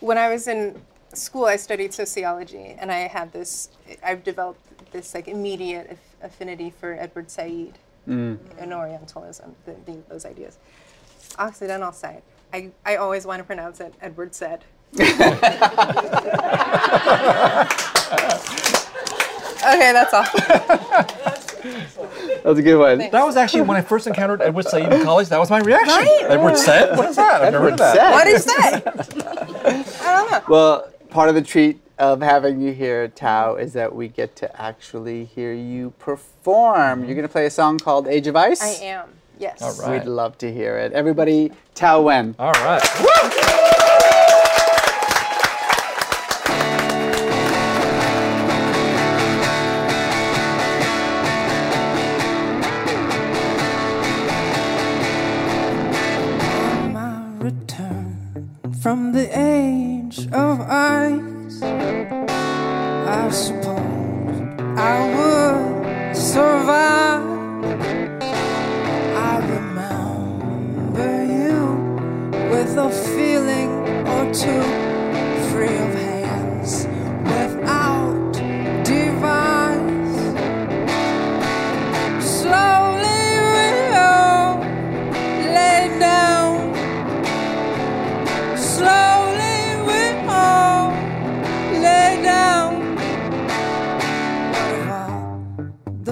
When 0.00 0.18
I 0.18 0.28
was 0.28 0.46
in 0.48 0.78
school, 1.16 1.46
I 1.46 1.56
studied 1.56 1.92
sociology, 1.94 2.76
and 2.78 2.90
I 2.90 3.08
had 3.08 3.32
this. 3.32 3.70
I've 4.02 4.24
developed 4.24 4.92
this 4.92 5.14
like 5.14 5.28
immediate 5.28 5.90
aff- 5.90 6.16
affinity 6.22 6.70
for 6.70 6.94
Edward 6.94 7.30
Said 7.30 7.78
mm. 8.08 8.38
and 8.58 8.72
Orientalism, 8.72 9.54
the, 9.66 9.74
the, 9.86 9.98
those 10.08 10.24
ideas. 10.24 10.58
Occidental 11.38 11.92
side. 11.92 12.22
I, 12.52 12.70
I 12.86 12.96
always 12.96 13.26
want 13.26 13.40
to 13.40 13.44
pronounce 13.44 13.80
it 13.80 13.94
Edward 14.00 14.34
said. 14.34 14.64
okay, 14.94 15.10
that's 19.92 20.14
all. 20.14 20.24
That's 22.44 22.58
a 22.58 22.62
good 22.62 22.76
one. 22.76 22.98
That 22.98 23.24
was 23.24 23.36
actually 23.36 23.62
when 23.62 23.78
I 23.78 23.80
first 23.80 24.06
encountered 24.06 24.42
Edward 24.42 24.66
Said 24.66 24.92
in 24.92 25.02
college. 25.02 25.28
That 25.30 25.40
was 25.40 25.48
my 25.48 25.60
reaction. 25.60 25.94
Right? 25.94 26.24
Edward 26.28 26.58
said, 26.58 26.94
"What 26.96 27.08
is 27.08 27.16
that? 27.16 27.42
I've 27.42 27.52
never 27.52 27.64
heard 27.64 27.72
of 27.72 27.78
that." 27.78 27.96
Said. 27.96 28.10
What 28.12 28.26
is 28.26 28.44
that? 28.44 30.02
I 30.02 30.12
don't 30.12 30.30
know. 30.30 30.42
Well, 30.46 30.88
part 31.14 31.28
of 31.28 31.36
the 31.36 31.42
treat 31.42 31.80
of 31.96 32.20
having 32.20 32.60
you 32.60 32.72
here, 32.72 33.06
Thao, 33.06 33.58
is 33.58 33.72
that 33.74 33.94
we 33.94 34.08
get 34.08 34.34
to 34.34 34.60
actually 34.60 35.24
hear 35.24 35.54
you 35.54 35.90
perform. 36.00 37.04
You're 37.04 37.14
going 37.14 37.22
to 37.22 37.32
play 37.32 37.46
a 37.46 37.50
song 37.50 37.78
called 37.78 38.08
Age 38.08 38.26
of 38.26 38.34
Ice? 38.34 38.60
I 38.60 38.84
am. 38.84 39.10
Yes. 39.38 39.62
All 39.62 39.74
right. 39.76 40.00
We'd 40.00 40.10
love 40.10 40.36
to 40.38 40.52
hear 40.52 40.76
it. 40.76 40.92
Everybody, 40.92 41.52
Thao 41.76 42.02
Nguyen. 42.02 42.34
All 42.36 42.50
right. 42.50 42.82
my 56.92 57.38
return 57.38 58.50
from 58.82 59.12
the 59.12 59.32
age 60.18 60.28
of 60.32 60.60
ice. 60.60 61.62
I 61.62 63.30
suppose 63.30 64.40
I 64.76 64.96
would 65.16 66.16
survive. 66.16 67.24
I 69.16 69.38
remember 69.56 71.24
you 71.24 71.60
with 72.50 72.76
a 72.76 72.90
feeling 72.90 73.70
or 74.06 74.32
two, 74.32 74.62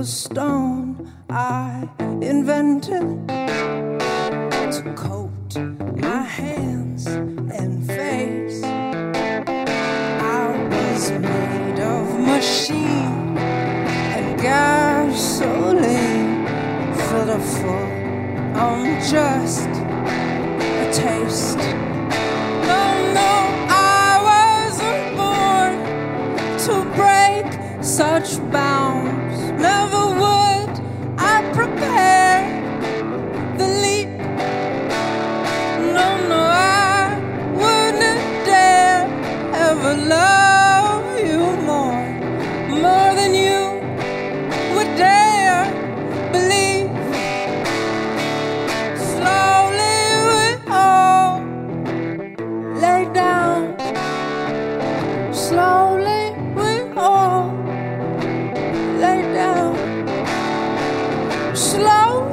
the 0.03 0.09
stone 0.09 1.13
I 1.31 1.89
invented 2.21 3.29
to 3.29 4.83
coat 4.97 5.57
my 5.97 6.23
hands 6.25 7.07
and 7.07 7.87
face? 7.87 8.65
I 8.65 10.45
was 10.73 11.11
made 11.13 11.79
of 11.79 12.19
machine 12.19 13.39
and 14.17 14.41
gasoline 14.41 15.87
for 17.07 17.25
the 17.33 17.39
full. 17.55 17.91
I'm 18.59 18.85
just 19.09 19.69
a 20.83 20.87
taste. 20.93 21.63
No, 22.71 22.85
no, 23.21 23.33
I 23.71 24.11
wasn't 24.31 25.03
born 25.21 25.75
to 26.67 26.75
break 26.97 27.47
such 27.85 28.29
bounds. 28.51 28.92
Slowly 61.55 62.32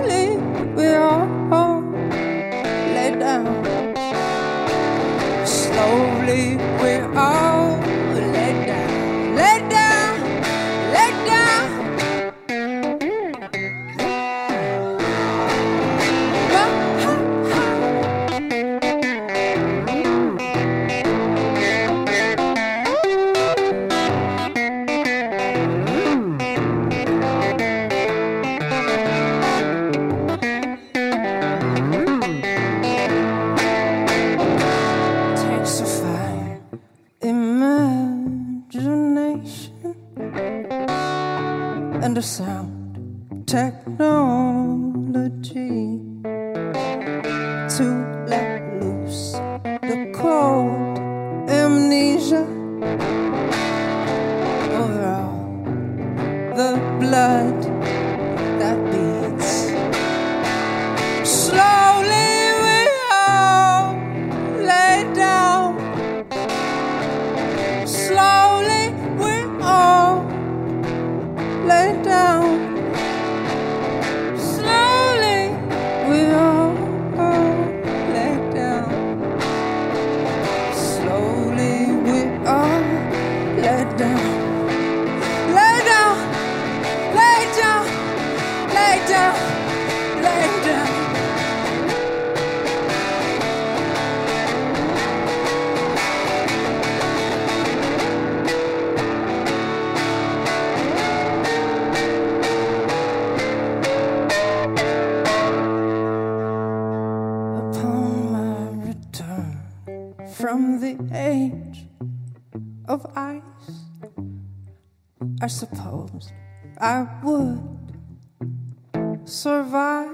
survive. 119.69 120.09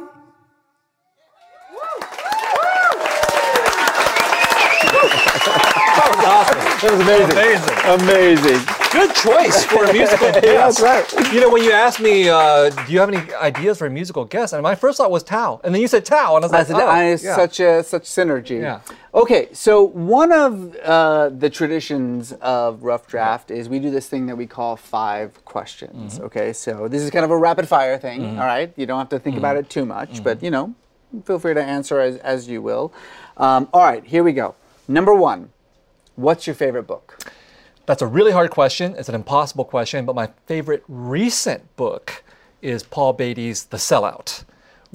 That 6.82 6.92
was 6.92 7.02
amazing. 7.02 7.32
Amazing. 7.32 8.44
Amazing. 8.52 8.75
Good 9.06 9.16
choice 9.16 9.64
for 9.66 9.84
a 9.86 9.94
musical 9.94 10.32
guest. 10.32 10.46
Yeah, 10.46 10.54
that's 10.54 10.82
right. 10.82 11.34
You 11.34 11.42
know, 11.42 11.50
when 11.50 11.64
you 11.64 11.72
asked 11.72 12.00
me, 12.00 12.30
uh, 12.30 12.70
do 12.70 12.92
you 12.94 13.00
have 13.00 13.10
any 13.10 13.34
ideas 13.36 13.78
for 13.78 13.86
a 13.86 13.90
musical 13.90 14.26
guest? 14.26 14.54
And 14.54 14.64
my 14.64 14.76
first 14.76 14.98
thought 14.98 15.12
was 15.12 15.24
Thao. 15.24 15.62
And 15.64 15.74
then 15.74 15.82
you 15.82 15.88
said 15.88 16.06
Thao. 16.06 16.36
And 16.36 16.46
I 16.46 16.48
was 16.48 16.52
like, 16.52 16.68
That's 16.68 16.80
oh, 16.80 16.88
I- 16.88 17.10
yeah. 17.12 17.36
such 17.36 17.60
a 17.60 17.84
such 17.84 18.04
synergy. 18.04 18.62
Yeah. 18.62 18.80
Okay, 19.14 19.50
so 19.54 19.84
one 19.84 20.32
of 20.32 20.76
uh, 20.78 21.30
the 21.30 21.50
traditions 21.50 22.34
of 22.42 22.84
Rough 22.84 23.08
Draft 23.08 23.52
is 23.52 23.70
we 23.70 23.80
do 23.80 23.90
this 23.92 24.08
thing 24.10 24.26
that 24.26 24.36
we 24.36 24.46
call 24.48 24.76
five 24.76 25.44
questions. 25.46 26.16
Mm-hmm. 26.16 26.26
Okay, 26.26 26.52
so 26.54 26.88
this 26.88 27.02
is 27.02 27.10
kind 27.12 27.24
of 27.26 27.32
a 27.32 27.38
rapid 27.38 27.68
fire 27.68 27.98
thing. 27.98 28.38
all 28.40 28.46
right, 28.46 28.74
you 28.76 28.86
don't 28.86 29.00
have 29.00 29.10
to 29.10 29.20
think 29.20 29.38
about 29.38 29.56
Mm-hmm. 29.56 29.66
it 29.66 29.70
too 29.70 29.86
much, 29.86 30.24
but 30.24 30.42
you 30.44 30.52
know, 30.52 30.74
feel 31.26 31.40
free 31.40 31.54
to 31.54 31.64
answer 31.64 32.00
as 32.00 32.18
as 32.18 32.48
you 32.50 32.62
will. 32.62 32.92
Um, 33.38 33.70
all 33.74 33.84
right, 33.84 34.04
here 34.04 34.24
we 34.24 34.34
go. 34.34 34.56
Number 34.88 35.14
one, 35.14 35.50
what's 36.16 36.46
your 36.48 36.56
favorite 36.56 36.84
book? 36.88 37.32
That's 37.86 38.02
a 38.02 38.08
really 38.08 38.32
hard 38.32 38.52
question. 38.52 38.96
It's 38.98 39.10
an 39.10 39.16
impossible 39.16 39.66
question, 39.66 40.06
but 40.06 40.16
my 40.16 40.30
favorite 40.48 40.84
recent 40.88 41.76
book 41.76 42.24
is 42.62 42.84
Paul 42.84 43.14
Beatty's 43.14 43.66
The 43.66 43.78
Sellout, 43.78 44.44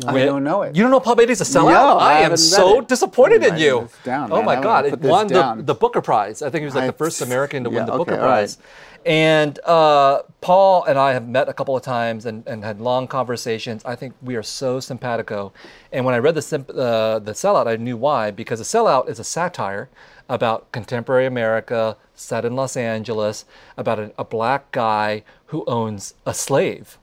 I 0.06 0.24
don't 0.24 0.44
know 0.44 0.62
it. 0.62 0.76
You 0.76 0.82
don't 0.82 0.90
know 0.90 1.00
Paul 1.00 1.16
Beatty's 1.16 1.38
The 1.38 1.44
sellout? 1.44 1.72
No, 1.72 1.98
I 1.98 2.18
I, 2.18 2.20
am 2.20 2.36
so 2.36 2.80
it. 2.80 2.88
disappointed 2.88 3.44
I'm 3.44 3.54
in 3.54 3.60
you. 3.60 3.88
down, 4.04 4.32
oh 4.32 4.42
my 4.42 4.60
God! 4.60 4.86
It 4.86 5.00
won 5.00 5.26
the, 5.26 5.62
the 5.62 5.74
Booker 5.74 6.00
Prize. 6.00 6.42
I 6.42 6.50
think 6.50 6.60
he 6.60 6.64
was 6.66 6.74
like 6.74 6.84
I- 6.84 6.88
the 6.88 6.92
first 6.92 7.20
American 7.22 7.64
to 7.64 7.70
win 7.70 7.86
the 7.86 7.92
okay, 7.92 7.98
Booker 7.98 8.14
all 8.14 8.26
right. 8.26 8.40
Prize. 8.40 8.58
And 9.06 9.58
uh, 9.64 10.22
Paul 10.42 10.84
and 10.84 10.98
I 10.98 11.14
have 11.14 11.26
met 11.26 11.48
a 11.48 11.54
couple 11.54 11.74
of 11.74 11.82
times 11.82 12.26
and, 12.26 12.46
and 12.46 12.62
had 12.62 12.82
long 12.82 13.08
conversations. 13.08 13.82
I 13.86 13.96
think 13.96 14.14
we 14.20 14.36
are 14.36 14.42
so 14.42 14.78
simpatico. 14.78 15.54
And 15.90 16.04
when 16.04 16.14
I 16.14 16.18
read 16.18 16.34
the 16.34 16.40
uh, 16.74 17.18
the 17.18 17.32
sellout, 17.32 17.66
I 17.66 17.76
knew 17.76 17.96
why 17.96 18.30
because 18.30 18.58
the 18.58 18.64
sellout 18.78 19.08
is 19.08 19.18
a 19.18 19.24
satire 19.24 19.88
about 20.30 20.70
contemporary 20.72 21.26
America 21.26 21.96
set 22.14 22.44
in 22.46 22.54
Los 22.56 22.76
Angeles 22.76 23.44
about 23.76 23.98
a, 23.98 24.12
a 24.16 24.24
black 24.24 24.70
guy 24.72 25.24
who 25.46 25.64
owns 25.66 26.14
a 26.24 26.32
slave. 26.32 26.96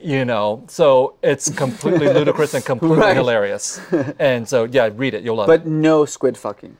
You 0.00 0.24
know, 0.24 0.62
so 0.68 1.14
it's 1.24 1.50
completely 1.50 2.06
ludicrous 2.18 2.54
and 2.54 2.64
completely 2.64 2.98
Right. 2.98 3.16
hilarious. 3.16 3.80
And 4.20 4.48
so, 4.48 4.62
yeah, 4.62 4.90
read 4.94 5.14
it. 5.14 5.24
You'll 5.24 5.34
love 5.36 5.48
But 5.48 5.62
it. 5.62 5.64
But 5.64 5.70
no 5.72 6.04
squid 6.04 6.36
fucking. 6.38 6.76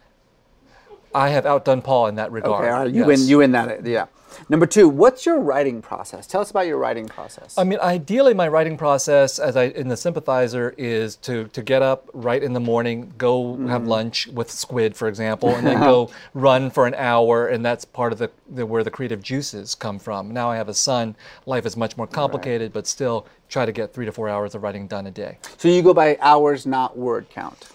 I 1.12 1.30
have 1.30 1.44
outdone 1.46 1.82
Paul 1.82 2.06
in 2.06 2.14
that 2.14 2.30
regard. 2.30 2.64
Okay, 2.64 2.70
right, 2.70 2.88
you 2.88 3.00
yes. 3.00 3.06
win. 3.08 3.20
You 3.28 3.38
win 3.38 3.52
that. 3.52 3.84
Yeah. 3.84 4.06
Number 4.48 4.66
two, 4.66 4.88
what's 4.88 5.26
your 5.26 5.40
writing 5.40 5.82
process? 5.82 6.26
Tell 6.26 6.40
us 6.40 6.50
about 6.50 6.66
your 6.66 6.78
writing 6.78 7.06
process. 7.06 7.56
I 7.58 7.64
mean, 7.64 7.78
ideally, 7.80 8.34
my 8.34 8.48
writing 8.48 8.76
process, 8.76 9.38
as 9.38 9.56
I 9.56 9.64
in 9.64 9.88
the 9.88 9.96
sympathizer, 9.96 10.74
is 10.78 11.16
to 11.16 11.44
to 11.48 11.62
get 11.62 11.82
up 11.82 12.08
right 12.12 12.42
in 12.42 12.52
the 12.52 12.60
morning, 12.60 13.12
go 13.18 13.56
have 13.66 13.78
Mm-hmm. 13.82 13.88
lunch 13.88 14.26
with 14.28 14.50
squid, 14.50 14.96
for 14.96 15.08
example, 15.08 15.54
and 15.54 15.66
then 15.66 15.80
go 15.92 16.10
run 16.34 16.70
for 16.70 16.86
an 16.86 16.94
hour, 16.94 17.46
and 17.48 17.64
that's 17.64 17.84
part 17.84 18.12
of 18.12 18.18
the, 18.18 18.30
the 18.48 18.64
where 18.66 18.82
the 18.84 18.90
creative 18.90 19.22
juices 19.22 19.74
come 19.74 19.98
from. 19.98 20.32
Now 20.32 20.50
I 20.50 20.56
have 20.56 20.68
a 20.68 20.74
son, 20.74 21.16
life 21.46 21.64
is 21.66 21.76
much 21.76 21.96
more 21.96 22.06
complicated, 22.06 22.72
but 22.72 22.86
still 22.86 23.26
try 23.48 23.64
to 23.66 23.72
get 23.72 23.92
three 23.94 24.04
to 24.06 24.12
four 24.12 24.28
hours 24.28 24.54
of 24.54 24.62
writing 24.62 24.86
done 24.86 25.06
a 25.06 25.10
day. 25.10 25.38
so 25.56 25.68
you 25.68 25.82
go 25.82 25.94
by 25.94 26.16
hours, 26.20 26.66
not 26.66 26.96
word 26.98 27.28
count. 27.30 27.68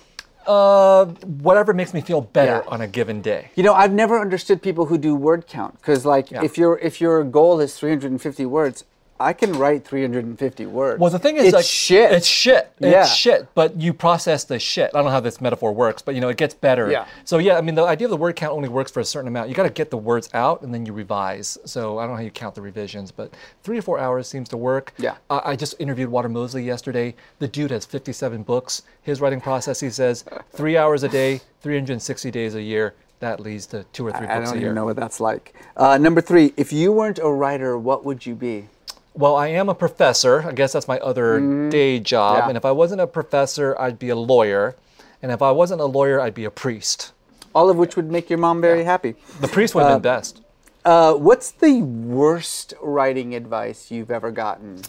Uh, 0.47 1.05
whatever 1.41 1.73
makes 1.73 1.93
me 1.93 2.01
feel 2.01 2.21
better 2.21 2.63
Yeah. 2.65 2.73
on 2.73 2.81
a 2.81 2.87
given 2.87 3.21
day. 3.21 3.51
You 3.55 3.63
know, 3.63 3.73
I've 3.73 3.93
never 3.93 4.19
understood 4.19 4.61
people 4.61 4.85
who 4.85 4.97
do 4.97 5.15
word 5.15 5.47
count 5.47 5.77
because, 5.79 6.05
like, 6.05 6.31
Yeah. 6.31 6.43
if 6.43 6.57
your 6.57 6.77
if 6.79 6.99
your 6.99 7.23
goal 7.23 7.59
is 7.59 7.75
350 7.75 8.45
words, 8.45 8.83
I 9.23 9.33
can 9.33 9.53
write 9.53 9.85
350 9.85 10.65
words. 10.65 10.99
Well, 10.99 11.09
the 11.09 11.17
thing 11.17 11.37
is, 11.37 11.45
it's 11.45 11.53
like, 11.53 11.65
shit. 11.65 12.11
It's 12.11 12.27
shit. 12.27 12.71
Yeah. 12.79 13.01
It's 13.01 13.15
shit. 13.15 13.47
But 13.55 13.79
you 13.79 13.93
process 13.93 14.43
the 14.43 14.59
shit. 14.59 14.91
I 14.93 14.97
don't 14.97 15.05
know 15.05 15.11
how 15.11 15.21
this 15.21 15.39
metaphor 15.39 15.71
works, 15.73 16.01
but 16.01 16.13
you 16.13 16.21
know, 16.21 16.29
it 16.29 16.37
gets 16.37 16.53
better. 16.53 16.91
Yeah. 16.91 17.05
So 17.23 17.37
yeah, 17.37 17.57
I 17.57 17.61
mean, 17.61 17.75
the 17.75 17.83
idea 17.83 18.07
of 18.07 18.11
the 18.11 18.17
word 18.17 18.35
count 18.35 18.53
only 18.53 18.69
works 18.69 18.91
for 18.91 18.99
a 18.99 19.05
certain 19.05 19.29
amount. 19.29 19.47
You 19.49 19.55
got 19.55 19.63
to 19.63 19.69
get 19.69 19.89
the 19.91 19.97
words 19.97 20.29
out 20.33 20.61
and 20.61 20.73
then 20.73 20.85
you 20.85 20.91
revise. 20.93 21.57
So 21.65 21.97
I 21.97 22.03
don't 22.03 22.11
know 22.11 22.17
how 22.17 22.23
you 22.23 22.31
count 22.31 22.55
the 22.55 22.61
revisions, 22.61 23.11
but 23.11 23.33
three 23.63 23.77
to 23.77 23.81
four 23.81 23.97
hours 23.97 24.27
seems 24.27 24.49
to 24.49 24.57
work. 24.57 24.93
Yeah. 24.97 25.15
Uh, 25.29 25.41
I 25.45 25.55
just 25.55 25.75
interviewed 25.79 26.09
Walter 26.09 26.29
Mosley 26.29 26.63
yesterday. 26.63 27.15
The 27.39 27.47
dude 27.47 27.71
has 27.71 27.85
57 27.85 28.43
books. 28.43 28.83
His 29.01 29.21
writing 29.21 29.39
process, 29.39 29.79
he 29.79 29.89
says, 29.89 30.25
three 30.51 30.75
hours 30.77 31.03
a 31.03 31.09
day, 31.09 31.39
360 31.61 32.29
days 32.31 32.55
a 32.55 32.61
year. 32.61 32.93
That 33.19 33.39
leads 33.39 33.67
to 33.67 33.85
two 33.93 34.05
or 34.05 34.11
three 34.11 34.27
I 34.27 34.35
books 34.39 34.49
don't 34.49 34.57
a 34.57 34.59
year. 34.59 34.67
even 34.67 34.75
know 34.75 34.83
what 34.85 34.97
that's 34.97 35.21
like. 35.21 35.53
Uh, 35.77 35.97
number 35.97 36.19
three, 36.19 36.53
if 36.57 36.73
you 36.73 36.91
weren't 36.91 37.19
a 37.19 37.29
writer, 37.29 37.77
what 37.77 38.03
would 38.03 38.25
you 38.25 38.35
be? 38.35 38.67
Well, 39.15 39.35
I 39.35 39.47
am 39.47 39.69
a 39.69 39.75
professor. 39.75 40.43
I 40.43 40.53
guess 40.53 40.73
that's 40.73 40.87
my 40.87 40.99
other 40.99 41.69
day 41.69 41.99
job. 41.99 42.37
Yeah. 42.37 42.49
And 42.49 42.57
if 42.57 42.65
I 42.65 42.71
wasn't 42.71 43.01
a 43.01 43.07
professor, 43.07 43.79
I'd 43.79 43.99
be 43.99 44.09
a 44.09 44.15
lawyer. 44.15 44.75
And 45.21 45.31
if 45.31 45.41
I 45.41 45.51
wasn't 45.51 45.81
a 45.81 45.85
lawyer, 45.85 46.19
I'd 46.19 46.33
be 46.33 46.45
a 46.45 46.51
priest. 46.51 47.13
All 47.53 47.69
of 47.69 47.77
which 47.77 47.95
would 47.95 48.11
make 48.11 48.29
your 48.29 48.39
mom 48.39 48.59
very 48.59 48.83
happy. 48.83 49.15
The 49.39 49.47
priest 49.47 49.75
would 49.75 49.83
have 49.83 50.01
been 50.01 50.11
best. 50.11 50.41
Uh, 50.83 51.13
what's 51.13 51.51
the 51.51 51.81
worst 51.81 52.73
writing 52.81 53.35
advice 53.35 53.91
you've 53.91 54.11
ever 54.11 54.31
gotten? 54.31 54.81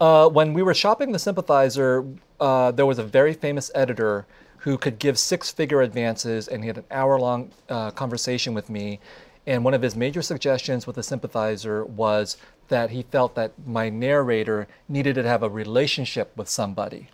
Uh, 0.00 0.28
when 0.28 0.54
we 0.54 0.62
were 0.62 0.74
shopping 0.74 1.12
the 1.12 1.18
sympathizer, 1.18 2.04
uh, 2.40 2.70
there 2.72 2.86
was 2.86 2.98
a 2.98 3.04
very 3.04 3.32
famous 3.32 3.70
editor 3.74 4.26
who 4.58 4.76
could 4.76 4.98
give 4.98 5.18
six 5.18 5.50
figure 5.50 5.82
advances, 5.82 6.48
and 6.48 6.64
he 6.64 6.66
had 6.66 6.78
an 6.78 6.84
hour 6.90 7.20
long 7.20 7.52
uh, 7.68 7.90
conversation 7.92 8.54
with 8.54 8.68
me. 8.68 8.98
And 9.46 9.64
one 9.64 9.74
of 9.74 9.82
his 9.82 9.94
major 9.94 10.22
suggestions 10.22 10.88
with 10.88 10.96
the 10.96 11.04
sympathizer 11.04 11.84
was 11.84 12.36
that 12.68 12.90
he 12.90 13.02
felt 13.02 13.34
that 13.34 13.52
my 13.66 13.88
narrator 13.88 14.66
needed 14.88 15.14
to 15.16 15.22
have 15.22 15.42
a 15.42 15.48
relationship 15.48 16.32
with 16.36 16.48
somebody. 16.48 17.08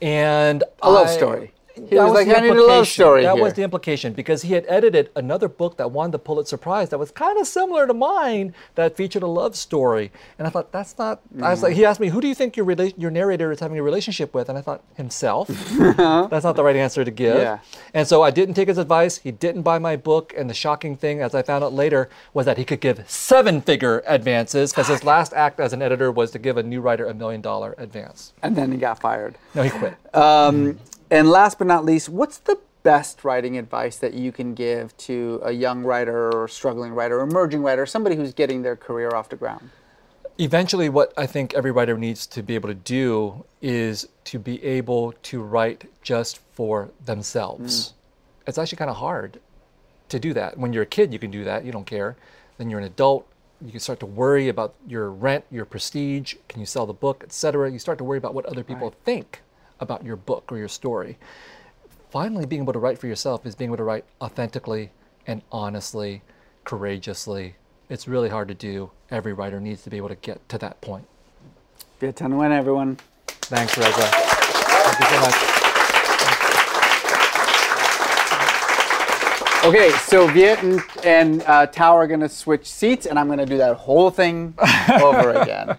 And 0.00 0.62
A 0.82 0.90
love 0.90 1.08
I- 1.08 1.16
story. 1.16 1.52
He 1.88 1.96
That 1.96 2.04
was 2.04 2.12
like, 2.14 2.26
the 2.28 2.36
"I 2.36 2.40
need 2.40 2.48
a 2.50 2.54
love 2.54 2.60
implication. 2.60 2.84
story 2.92 3.22
That 3.22 3.34
here." 3.34 3.42
was 3.44 3.54
the 3.54 3.62
implication 3.62 4.12
because 4.12 4.42
he 4.42 4.52
had 4.54 4.64
edited 4.68 5.10
another 5.16 5.48
book 5.48 5.76
that 5.76 5.90
won 5.90 6.10
the 6.10 6.18
Pulitzer 6.18 6.56
Prize 6.56 6.88
that 6.90 6.98
was 6.98 7.10
kind 7.10 7.38
of 7.38 7.46
similar 7.46 7.86
to 7.86 7.94
mine 7.94 8.54
that 8.74 8.96
featured 8.96 9.22
a 9.22 9.26
love 9.26 9.56
story. 9.56 10.10
And 10.38 10.46
I 10.46 10.50
thought 10.50 10.72
that's 10.72 10.96
not. 10.98 11.20
I 11.42 11.50
was 11.50 11.62
like, 11.62 11.74
he 11.74 11.84
asked 11.84 12.00
me, 12.00 12.08
"Who 12.08 12.20
do 12.20 12.28
you 12.28 12.34
think 12.34 12.56
your 12.56 12.66
rela- 12.66 12.94
your 12.96 13.10
narrator 13.10 13.52
is 13.52 13.60
having 13.60 13.78
a 13.78 13.82
relationship 13.82 14.34
with?" 14.34 14.48
And 14.48 14.58
I 14.58 14.60
thought 14.60 14.82
himself. 14.96 15.48
that's 16.28 16.44
not 16.44 16.56
the 16.56 16.64
right 16.64 16.76
answer 16.76 17.04
to 17.04 17.10
give. 17.10 17.36
Yeah. 17.36 17.58
And 17.94 18.06
so 18.06 18.22
I 18.22 18.30
didn't 18.30 18.54
take 18.54 18.68
his 18.68 18.78
advice. 18.78 19.18
He 19.18 19.30
didn't 19.30 19.62
buy 19.62 19.78
my 19.78 19.96
book. 19.96 20.34
And 20.36 20.48
the 20.48 20.54
shocking 20.54 20.96
thing, 20.96 21.20
as 21.20 21.34
I 21.34 21.42
found 21.42 21.64
out 21.64 21.72
later, 21.72 22.08
was 22.34 22.46
that 22.46 22.58
he 22.58 22.64
could 22.64 22.80
give 22.80 23.08
seven-figure 23.08 24.02
advances 24.06 24.72
because 24.72 24.88
his 24.88 25.04
last 25.12 25.32
act 25.32 25.60
as 25.60 25.72
an 25.72 25.82
editor 25.82 26.10
was 26.10 26.30
to 26.32 26.38
give 26.38 26.56
a 26.56 26.62
new 26.62 26.80
writer 26.80 27.06
a 27.06 27.14
million 27.14 27.40
dollar 27.40 27.74
advance. 27.78 28.32
And 28.42 28.56
then 28.56 28.72
he 28.72 28.78
got 28.78 29.00
fired. 29.00 29.36
No, 29.54 29.62
he 29.62 29.70
quit. 29.70 29.94
Um, 30.14 30.78
and 31.10 31.30
last 31.30 31.58
but 31.58 31.66
not 31.66 31.84
least, 31.84 32.08
what's 32.08 32.38
the 32.38 32.58
best 32.82 33.24
writing 33.24 33.58
advice 33.58 33.96
that 33.96 34.14
you 34.14 34.32
can 34.32 34.54
give 34.54 34.96
to 34.96 35.40
a 35.42 35.52
young 35.52 35.82
writer 35.82 36.30
or 36.30 36.48
struggling 36.48 36.92
writer, 36.92 37.20
or 37.20 37.22
emerging 37.22 37.62
writer, 37.62 37.84
somebody 37.86 38.16
who's 38.16 38.32
getting 38.32 38.62
their 38.62 38.76
career 38.76 39.14
off 39.14 39.28
the 39.28 39.36
ground? 39.36 39.70
eventually 40.40 40.88
what 40.88 41.12
i 41.16 41.26
think 41.26 41.52
every 41.54 41.72
writer 41.72 41.98
needs 41.98 42.24
to 42.24 42.44
be 42.44 42.54
able 42.54 42.68
to 42.68 42.74
do 42.76 43.44
is 43.60 44.08
to 44.24 44.38
be 44.38 44.62
able 44.62 45.12
to 45.22 45.42
write 45.42 45.90
just 46.02 46.38
for 46.52 46.90
themselves. 47.04 47.88
Mm. 47.88 47.92
It's 48.48 48.58
actually 48.58 48.76
kind 48.76 48.90
of 48.90 48.96
hard 48.96 49.40
to 50.08 50.18
do 50.18 50.32
that. 50.34 50.56
When 50.56 50.72
you're 50.72 50.84
a 50.84 50.86
kid 50.86 51.12
you 51.12 51.18
can 51.18 51.30
do 51.30 51.44
that. 51.44 51.64
You 51.64 51.72
don't 51.72 51.86
care. 51.86 52.16
Then 52.56 52.70
you're 52.70 52.78
an 52.78 52.86
adult. 52.86 53.26
You 53.64 53.70
can 53.70 53.80
start 53.80 54.00
to 54.00 54.06
worry 54.06 54.48
about 54.48 54.74
your 54.86 55.10
rent 55.10 55.44
your 55.50 55.64
prestige. 55.64 56.34
Can 56.48 56.60
you 56.60 56.66
sell 56.66 56.86
the 56.86 56.92
book 56.92 57.22
etc 57.24 57.70
you 57.70 57.78
start 57.78 57.98
to 57.98 58.04
worry 58.04 58.18
about 58.18 58.34
what 58.34 58.46
other 58.46 58.62
people 58.62 58.94
think 59.04 59.42
about 59.80 60.04
your 60.04 60.16
book 60.16 60.50
or 60.50 60.58
your 60.58 60.68
story 60.68 61.18
finally 62.10 62.46
being 62.46 62.62
able 62.62 62.72
to 62.72 62.78
write 62.78 62.98
for 62.98 63.06
yourself 63.06 63.44
is 63.44 63.54
being 63.54 63.68
able 63.70 63.76
to 63.76 63.84
write 63.84 64.04
authentically 64.20 64.90
and 65.26 65.42
honestly, 65.52 66.22
courageously. 66.64 67.56
It's 67.88 68.08
really 68.08 68.28
hard 68.28 68.48
to 68.48 68.54
do. 68.54 68.90
Every 69.10 69.32
writer 69.32 69.60
needs 69.60 69.82
to 69.82 69.90
be 69.90 69.96
able 69.96 70.08
to 70.08 70.14
get 70.14 70.46
to 70.48 70.58
that 70.58 70.80
point. 70.80 71.06
Viet 72.00 72.16
Thanh 72.16 72.32
Nguyen, 72.32 72.50
everyone. 72.50 72.98
Thanks, 73.26 73.76
Reza. 73.76 73.92
Thank 73.92 75.00
you 75.00 75.06
so 75.06 75.20
much. 75.20 75.34
Okay, 79.64 79.90
so 79.98 80.28
Viet 80.28 80.62
and, 80.62 80.80
and 81.04 81.42
uh, 81.42 81.66
Thao 81.66 81.92
are 81.94 82.06
going 82.06 82.20
to 82.20 82.28
switch 82.28 82.64
seats, 82.66 83.06
and 83.06 83.18
I'm 83.18 83.26
going 83.26 83.40
to 83.40 83.46
do 83.46 83.58
that 83.58 83.76
whole 83.76 84.10
thing 84.10 84.54
over 85.02 85.32
again. 85.32 85.76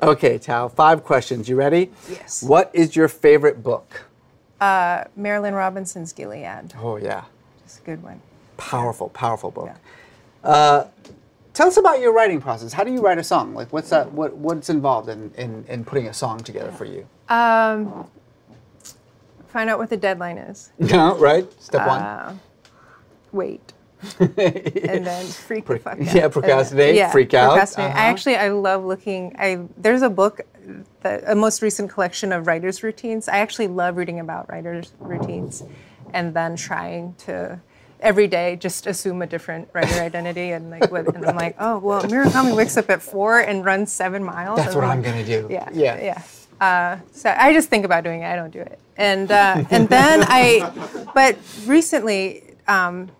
Okay, 0.00 0.38
Thao, 0.38 0.72
five 0.72 1.02
questions. 1.02 1.48
You 1.48 1.56
ready? 1.56 1.90
Yes. 2.08 2.42
What 2.42 2.70
is 2.72 2.94
your 2.94 3.08
favorite 3.08 3.62
book? 3.62 4.02
Uh, 4.60 5.04
Marilynne 5.18 5.56
Robinson's 5.56 6.12
Gilead. 6.12 6.74
Oh, 6.80 6.96
yeah. 6.96 7.24
It's 7.64 7.78
a 7.78 7.82
good 7.82 8.02
one. 8.02 8.20
Powerful, 8.56 9.08
powerful 9.10 9.50
book. 9.50 9.66
Yeah. 10.44 10.48
Uh, 10.48 10.86
tell 11.52 11.66
us 11.66 11.76
about 11.76 12.00
your 12.00 12.12
writing 12.12 12.40
process. 12.40 12.72
How 12.72 12.84
do 12.84 12.92
you 12.92 13.00
write 13.00 13.18
a 13.18 13.24
song? 13.24 13.54
Like, 13.54 13.72
what's 13.72 13.90
that? 13.90 14.12
What 14.12 14.36
what's 14.36 14.70
involved 14.70 15.08
in, 15.08 15.32
in, 15.36 15.64
in 15.68 15.84
putting 15.84 16.06
a 16.06 16.14
song 16.14 16.38
together 16.40 16.70
for 16.72 16.84
you? 16.84 17.06
Um, 17.28 18.06
find 19.48 19.68
out 19.68 19.78
what 19.78 19.90
the 19.90 19.96
deadline 19.96 20.38
is. 20.38 20.70
No, 20.78 21.16
right? 21.18 21.46
Step 21.60 21.86
Uh, 21.86 22.34
wait. 23.32 23.72
And 24.20 25.06
then 25.06 25.26
freak 25.46 25.66
the 25.66 25.78
fuck 25.78 26.00
out. 26.00 26.14
yeah, 26.14 26.28
procrastinate, 26.28 26.94
yeah, 26.94 27.10
freak 27.10 27.34
out. 27.34 27.50
procrastinate. 27.50 27.90
Uh-huh. 27.90 27.98
I 27.98 28.04
actually 28.06 28.36
I 28.36 28.48
love 28.50 28.84
looking. 28.84 29.34
I 29.38 29.60
there's 29.76 30.02
a 30.02 30.10
book, 30.10 30.40
that, 31.00 31.24
a 31.26 31.34
most 31.34 31.62
recent 31.62 31.90
collection 31.90 32.32
of 32.32 32.46
writers' 32.46 32.82
routines. 32.82 33.28
I 33.28 33.38
actually 33.38 33.68
love 33.68 33.96
reading 33.96 34.20
about 34.20 34.48
writers' 34.48 34.92
routines, 35.00 35.62
and 36.12 36.34
then 36.34 36.56
trying 36.56 37.14
to 37.26 37.60
every 38.00 38.28
day 38.28 38.54
just 38.54 38.86
assume 38.86 39.22
a 39.22 39.26
different 39.26 39.68
writer 39.72 40.00
identity 40.00 40.52
and 40.52 40.70
like 40.70 40.90
what, 40.92 41.12
and 41.14 41.26
I'm 41.26 41.34
like 41.34 41.56
oh 41.60 41.78
well 41.78 42.02
Murakami 42.02 42.54
wakes 42.54 42.76
up 42.76 42.88
at 42.90 43.02
four 43.02 43.40
and 43.40 43.64
runs 43.64 43.90
seven 43.90 44.22
miles. 44.22 44.58
That's 44.58 44.74
what 44.74 44.84
like, 44.84 44.96
I'm 44.96 45.02
gonna 45.02 45.24
do. 45.24 45.48
Yeah, 45.50 45.68
Yeah. 45.72 46.00
yeah. 46.00 46.22
Uh, 46.60 46.98
so 47.12 47.34
I 47.36 47.52
just 47.52 47.68
think 47.68 47.84
about 47.84 48.04
doing 48.04 48.22
it. 48.22 48.26
I 48.26 48.36
don't 48.36 48.50
do 48.50 48.60
it. 48.60 48.78
And 48.96 49.30
uh, 49.30 49.64
and 49.70 49.88
then 49.88 50.24
I, 50.26 51.06
but 51.14 51.38
recently, 51.66 52.42
um, 52.66 53.10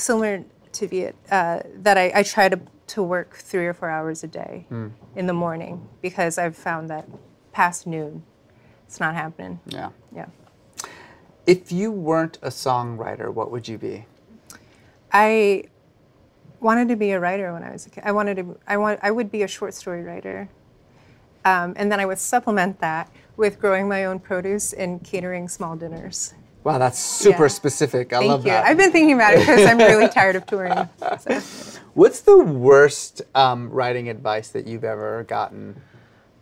similar 0.00 0.44
to 0.72 0.86
Viet, 0.88 1.14
uh, 1.30 1.60
that 1.76 1.96
I, 1.98 2.12
I 2.14 2.22
try 2.22 2.48
to 2.48 2.60
to 2.88 3.02
work 3.04 3.34
three 3.36 3.66
or 3.66 3.72
four 3.74 3.88
hours 3.88 4.24
a 4.24 4.26
day 4.26 4.66
in 5.14 5.26
the 5.26 5.32
morning 5.32 5.88
because 6.02 6.38
I've 6.38 6.56
found 6.56 6.90
that 6.90 7.06
past 7.52 7.86
noon, 7.86 8.24
it's 8.86 8.98
not 8.98 9.14
happening. 9.14 9.60
Yeah. 9.66 9.90
Yeah. 10.12 10.26
If 11.46 11.70
you 11.70 11.92
weren't 11.92 12.38
a 12.42 12.48
songwriter, 12.48 13.32
what 13.32 13.52
would 13.52 13.68
you 13.68 13.78
be? 13.78 14.06
I 15.12 15.64
wanted 16.60 16.88
to 16.88 16.96
be 16.96 17.12
a 17.12 17.20
writer 17.20 17.52
when 17.52 17.62
I 17.62 17.70
was 17.70 17.86
a 17.86 17.90
kid. 17.90 18.02
I 18.04 18.12
wanted 18.12 18.36
to. 18.38 18.58
I 18.66 18.76
want. 18.76 18.98
I 19.02 19.10
would 19.12 19.30
be 19.30 19.42
a 19.42 19.48
short 19.48 19.72
story 19.74 20.02
writer, 20.02 20.48
Um, 21.44 21.74
and 21.76 21.90
then 21.90 22.00
I 22.00 22.06
would 22.06 22.18
supplement 22.18 22.80
that 22.80 23.08
with 23.36 23.58
growing 23.60 23.88
my 23.88 24.04
own 24.04 24.18
produce 24.18 24.72
and 24.72 25.02
catering 25.02 25.48
small 25.48 25.76
dinners. 25.76 26.34
Wow, 26.62 26.78
that's 26.78 26.98
super 26.98 27.44
Yeah. 27.44 27.48
specific. 27.48 28.12
I 28.12 28.18
Thank 28.18 28.28
love 28.30 28.44
you. 28.44 28.50
that. 28.50 28.66
I've 28.66 28.76
been 28.76 28.92
thinking 28.92 29.14
about 29.14 29.34
it 29.34 29.40
because 29.40 29.64
I'm 29.66 29.78
really 29.78 30.08
tired 30.18 30.36
of 30.36 30.46
touring. 30.46 30.88
So. 31.18 31.40
What's 31.94 32.20
the 32.20 32.38
worst 32.38 33.22
um, 33.34 33.70
writing 33.70 34.08
advice 34.08 34.48
that 34.48 34.66
you've 34.66 34.84
ever 34.84 35.24
gotten? 35.24 35.80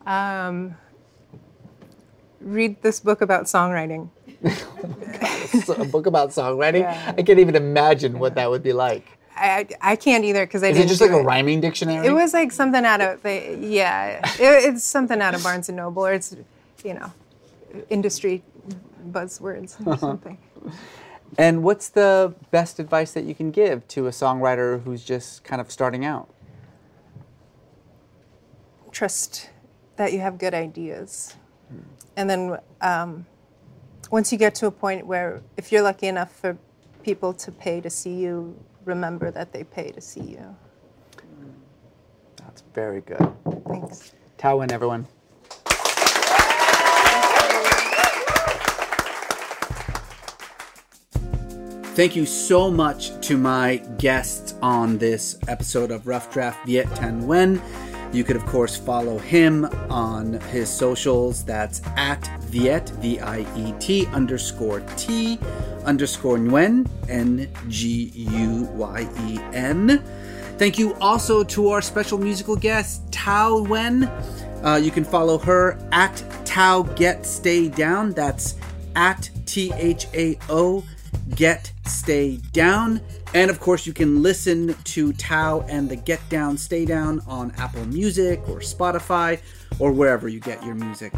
Um, 0.07 0.77
read 2.41 2.83
this 2.83 3.01
book 3.01 3.21
about 3.21 3.45
songwriting. 3.45 4.11
It's 5.51 5.69
a 5.71 5.85
book 5.87 6.05
about 6.07 6.29
songwriting. 6.31 6.81
Yeah. 6.81 7.15
I 7.17 7.23
can't 7.23 7.39
even 7.39 7.57
imagine 7.57 8.19
what 8.19 8.35
that 8.35 8.51
would 8.51 8.63
be 8.63 8.75
like. 8.75 9.07
I, 9.35 9.67
I 9.81 9.97
can't 9.97 10.23
either 10.25 10.45
because 10.45 10.63
I 10.63 10.69
Is 10.69 10.77
didn't 10.77 10.87
it 10.87 10.89
just 10.91 11.01
like 11.01 11.11
a 11.11 11.23
rhyming 11.23 11.61
dictionary? 11.63 12.07
It 12.07 12.13
was 12.13 12.35
like 12.35 12.53
something 12.53 12.85
out 12.85 13.01
of 13.01 13.23
the 13.23 13.57
yeah. 13.61 14.21
It, 14.39 14.75
it's 14.75 14.85
something 14.85 15.23
out 15.23 15.35
of 15.35 15.43
Barnes 15.43 15.69
and 15.71 15.77
Noble, 15.77 16.07
or 16.07 16.13
it's 16.13 16.37
you 16.85 16.95
know, 16.95 17.13
industry 17.89 18.43
buzzwords 19.11 19.87
or 19.87 19.97
something. 19.97 20.39
And 21.37 21.63
what's 21.63 21.89
the 21.91 22.35
best 22.51 22.79
advice 22.79 23.13
that 23.13 23.25
you 23.25 23.35
can 23.35 23.51
give 23.51 23.87
to 23.89 24.07
a 24.07 24.11
songwriter 24.11 24.83
who's 24.83 25.05
just 25.05 25.45
kind 25.45 25.61
of 25.61 25.71
starting 25.71 26.05
out? 26.05 26.29
Trust 28.91 29.51
that 29.97 30.13
you 30.13 30.21
have 30.21 30.39
good 30.39 30.55
ideas, 30.55 31.37
and 32.17 32.29
then 32.31 32.59
um, 32.81 33.27
once 34.11 34.33
you 34.33 34.39
get 34.39 34.55
to 34.57 34.67
a 34.67 34.71
point 34.71 35.07
where, 35.07 35.43
if 35.57 35.71
you're 35.71 35.83
lucky 35.83 36.07
enough 36.07 36.33
for 36.33 36.57
people 37.03 37.35
to 37.35 37.53
pay 37.53 37.81
to 37.81 37.91
see 37.91 38.15
you, 38.15 38.57
remember 38.85 39.31
that 39.31 39.53
they 39.53 39.65
pay 39.65 39.91
to 39.93 40.01
see 40.01 40.23
you. 40.23 40.57
That's 42.37 42.63
very 42.75 43.03
good. 43.03 43.33
Thanks. 43.69 44.15
Thao 44.39 44.59
Nguyen, 44.59 44.73
everyone. 44.73 45.07
Thank 51.99 52.15
you 52.15 52.27
so 52.27 52.71
much 52.71 53.11
to 53.27 53.37
my 53.37 53.79
guests 53.99 54.55
on 54.63 54.99
this 54.99 55.37
episode 55.49 55.91
of 55.91 56.07
Rough 56.07 56.33
Draft 56.33 56.65
Viet 56.65 56.87
Thanh 56.91 57.25
Nguyen. 57.25 57.61
You 58.15 58.23
could, 58.23 58.37
of 58.37 58.47
course, 58.47 58.77
follow 58.77 59.19
him 59.19 59.65
on 59.91 60.35
his 60.53 60.69
socials. 60.69 61.45
That's 61.45 61.83
at 61.97 62.25
Viet, 62.43 62.91
V 63.01 63.19
I 63.19 63.41
E 63.57 63.75
T 63.81 64.07
underscore 64.13 64.79
T 64.97 65.41
underscore 65.85 66.39
Nguyen, 66.39 66.89
N 67.09 67.51
G 67.69 68.13
U 68.15 68.69
Y 68.75 69.09
E 69.27 69.41
N. 69.53 70.01
Thank 70.57 70.79
you 70.79 70.95
also 71.01 71.43
to 71.43 71.71
our 71.71 71.83
special 71.83 72.17
musical 72.19 72.55
guest, 72.55 73.11
Thao 73.11 73.67
Nguyen. 73.67 74.65
Uh, 74.65 74.77
you 74.77 74.93
can 74.93 75.03
follow 75.03 75.37
her 75.39 75.77
at 75.91 76.15
Thao 76.45 76.95
Get 76.95 77.27
Stay 77.27 77.67
Down. 77.67 78.13
That's 78.13 78.55
at 78.95 79.31
T 79.47 79.73
H 79.75 80.07
A 80.15 80.39
O 80.49 80.85
Get 81.35 81.73
Stay 81.89 82.37
Down. 82.53 83.01
And 83.35 83.51
of 83.51 83.61
course, 83.61 83.87
you 83.87 83.93
can 83.93 84.23
listen 84.23 84.75
to 84.85 85.13
Thao 85.15 85.65
and 85.69 85.89
the 85.89 85.97
Get 85.97 86.21
Down 86.29 86.57
Stay 86.57 86.85
Down 86.85 87.21
on 87.27 87.53
Apple 87.59 87.85
Music 87.87 88.41
or 88.49 88.61
Spotify 88.61 89.41
or 89.79 89.93
wherever 89.93 90.29
you 90.29 90.41
get 90.41 90.65
your 90.65 90.75
music. 90.75 91.13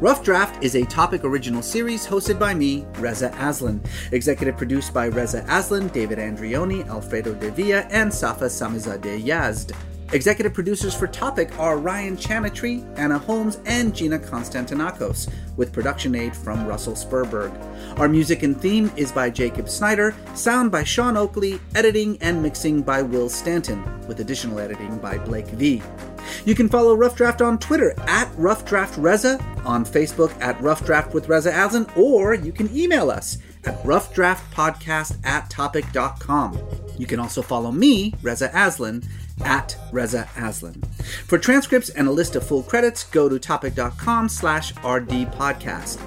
Rough 0.00 0.24
Draft 0.24 0.62
is 0.62 0.74
a 0.74 0.84
Topic 0.86 1.24
original 1.24 1.62
series 1.62 2.06
hosted 2.06 2.38
by 2.38 2.54
me, 2.54 2.84
Reza 2.98 3.32
Aslan. 3.38 3.82
Executive 4.12 4.56
produced 4.56 4.92
by 4.92 5.06
Reza 5.06 5.44
Aslan, 5.48 5.88
David 5.88 6.18
Andrioni, 6.18 6.86
Alfredo 6.88 7.34
De 7.34 7.50
Villa, 7.50 7.86
and 7.90 8.12
Safa 8.12 8.46
Samizadeh 8.46 9.22
Yazd. 9.24 9.72
Executive 10.12 10.52
producers 10.52 10.94
for 10.94 11.06
Topic 11.06 11.58
are 11.58 11.78
Ryan 11.78 12.18
Chanatry, 12.18 12.86
Anna 12.98 13.16
Holmes, 13.16 13.58
and 13.64 13.94
Gina 13.94 14.18
Konstantinakos, 14.18 15.32
with 15.56 15.72
production 15.72 16.14
aid 16.14 16.36
from 16.36 16.66
Russell 16.66 16.92
Spurberg. 16.92 17.50
Our 17.98 18.10
music 18.10 18.42
and 18.42 18.60
theme 18.60 18.92
is 18.94 19.10
by 19.10 19.30
Jacob 19.30 19.70
Snyder, 19.70 20.14
sound 20.34 20.70
by 20.70 20.84
Sean 20.84 21.16
Oakley, 21.16 21.58
editing 21.74 22.18
and 22.20 22.42
mixing 22.42 22.82
by 22.82 23.00
Will 23.00 23.30
Stanton, 23.30 23.82
with 24.06 24.20
additional 24.20 24.58
editing 24.58 24.98
by 24.98 25.16
Blake 25.16 25.48
V. 25.48 25.80
You 26.44 26.54
can 26.54 26.68
follow 26.68 26.94
Rough 26.94 27.16
Draft 27.16 27.40
on 27.40 27.58
Twitter 27.58 27.94
at 28.00 28.30
Rough 28.36 28.66
Draft 28.66 28.98
Reza, 28.98 29.42
on 29.64 29.82
Facebook 29.82 30.38
at 30.42 30.60
Rough 30.60 30.84
Draft 30.84 31.14
with 31.14 31.30
Reza 31.30 31.50
Aslan, 31.58 31.86
or 31.96 32.34
you 32.34 32.52
can 32.52 32.74
email 32.76 33.10
us 33.10 33.38
at 33.64 33.82
roughdraftpodcast 33.82 35.24
at 35.24 35.48
topic.com. 35.50 36.58
You 36.98 37.06
can 37.06 37.20
also 37.20 37.42
follow 37.42 37.72
me, 37.72 38.14
Reza 38.22 38.50
Aslan, 38.54 39.02
at 39.44 39.76
Reza 39.90 40.28
Aslan. 40.36 40.82
For 41.26 41.38
transcripts 41.38 41.90
and 41.90 42.06
a 42.06 42.12
list 42.12 42.36
of 42.36 42.46
full 42.46 42.62
credits, 42.62 43.04
go 43.04 43.28
to 43.28 43.38
topic.com 43.38 44.28
slash 44.28 44.74
rdpodcast. 44.74 46.00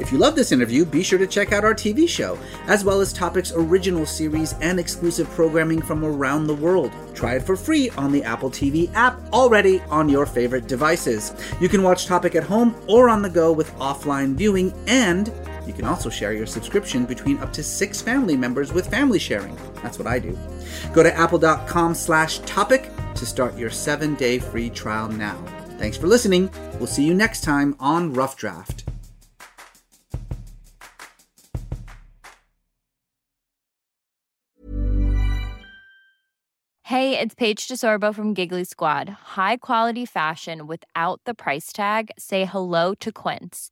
If 0.00 0.10
you 0.10 0.18
love 0.18 0.34
this 0.34 0.50
interview, 0.50 0.84
be 0.84 1.04
sure 1.04 1.18
to 1.18 1.28
check 1.28 1.52
out 1.52 1.64
our 1.64 1.74
TV 1.74 2.08
show, 2.08 2.36
as 2.66 2.84
well 2.84 3.00
as 3.00 3.12
Topic's 3.12 3.52
original 3.54 4.04
series 4.04 4.54
and 4.54 4.80
exclusive 4.80 5.30
programming 5.30 5.80
from 5.80 6.04
around 6.04 6.46
the 6.46 6.54
world. 6.54 6.90
Try 7.14 7.36
it 7.36 7.44
for 7.44 7.56
free 7.56 7.88
on 7.90 8.10
the 8.10 8.24
Apple 8.24 8.50
TV 8.50 8.92
app, 8.94 9.20
already 9.32 9.80
on 9.90 10.08
your 10.08 10.26
favorite 10.26 10.66
devices. 10.66 11.32
You 11.60 11.68
can 11.68 11.84
watch 11.84 12.06
Topic 12.06 12.34
at 12.34 12.42
home 12.42 12.74
or 12.88 13.08
on 13.08 13.22
the 13.22 13.30
go 13.30 13.52
with 13.52 13.72
offline 13.74 14.34
viewing, 14.34 14.72
and 14.88 15.32
you 15.66 15.72
can 15.72 15.84
also 15.84 16.10
share 16.10 16.32
your 16.32 16.46
subscription 16.46 17.04
between 17.04 17.38
up 17.38 17.52
to 17.54 17.62
six 17.62 18.00
family 18.00 18.36
members 18.36 18.72
with 18.72 18.90
family 18.90 19.18
sharing. 19.18 19.56
That's 19.82 19.98
what 19.98 20.06
I 20.06 20.18
do. 20.18 20.38
Go 20.92 21.02
to 21.02 21.14
apple.com 21.14 21.94
slash 21.94 22.38
topic 22.40 22.90
to 23.14 23.26
start 23.26 23.56
your 23.56 23.70
seven 23.70 24.14
day 24.14 24.38
free 24.38 24.70
trial 24.70 25.08
now. 25.08 25.36
Thanks 25.78 25.96
for 25.96 26.06
listening. 26.06 26.50
We'll 26.78 26.86
see 26.86 27.04
you 27.04 27.14
next 27.14 27.42
time 27.42 27.74
on 27.80 28.12
Rough 28.12 28.36
Draft. 28.36 28.84
Hey, 36.92 37.18
it's 37.18 37.34
Paige 37.34 37.66
DeSorbo 37.68 38.14
from 38.14 38.34
Giggly 38.34 38.64
Squad. 38.64 39.08
High 39.08 39.56
quality 39.56 40.04
fashion 40.04 40.66
without 40.66 41.20
the 41.24 41.32
price 41.34 41.72
tag. 41.72 42.10
Say 42.18 42.44
hello 42.44 42.94
to 43.00 43.10
Quince. 43.10 43.71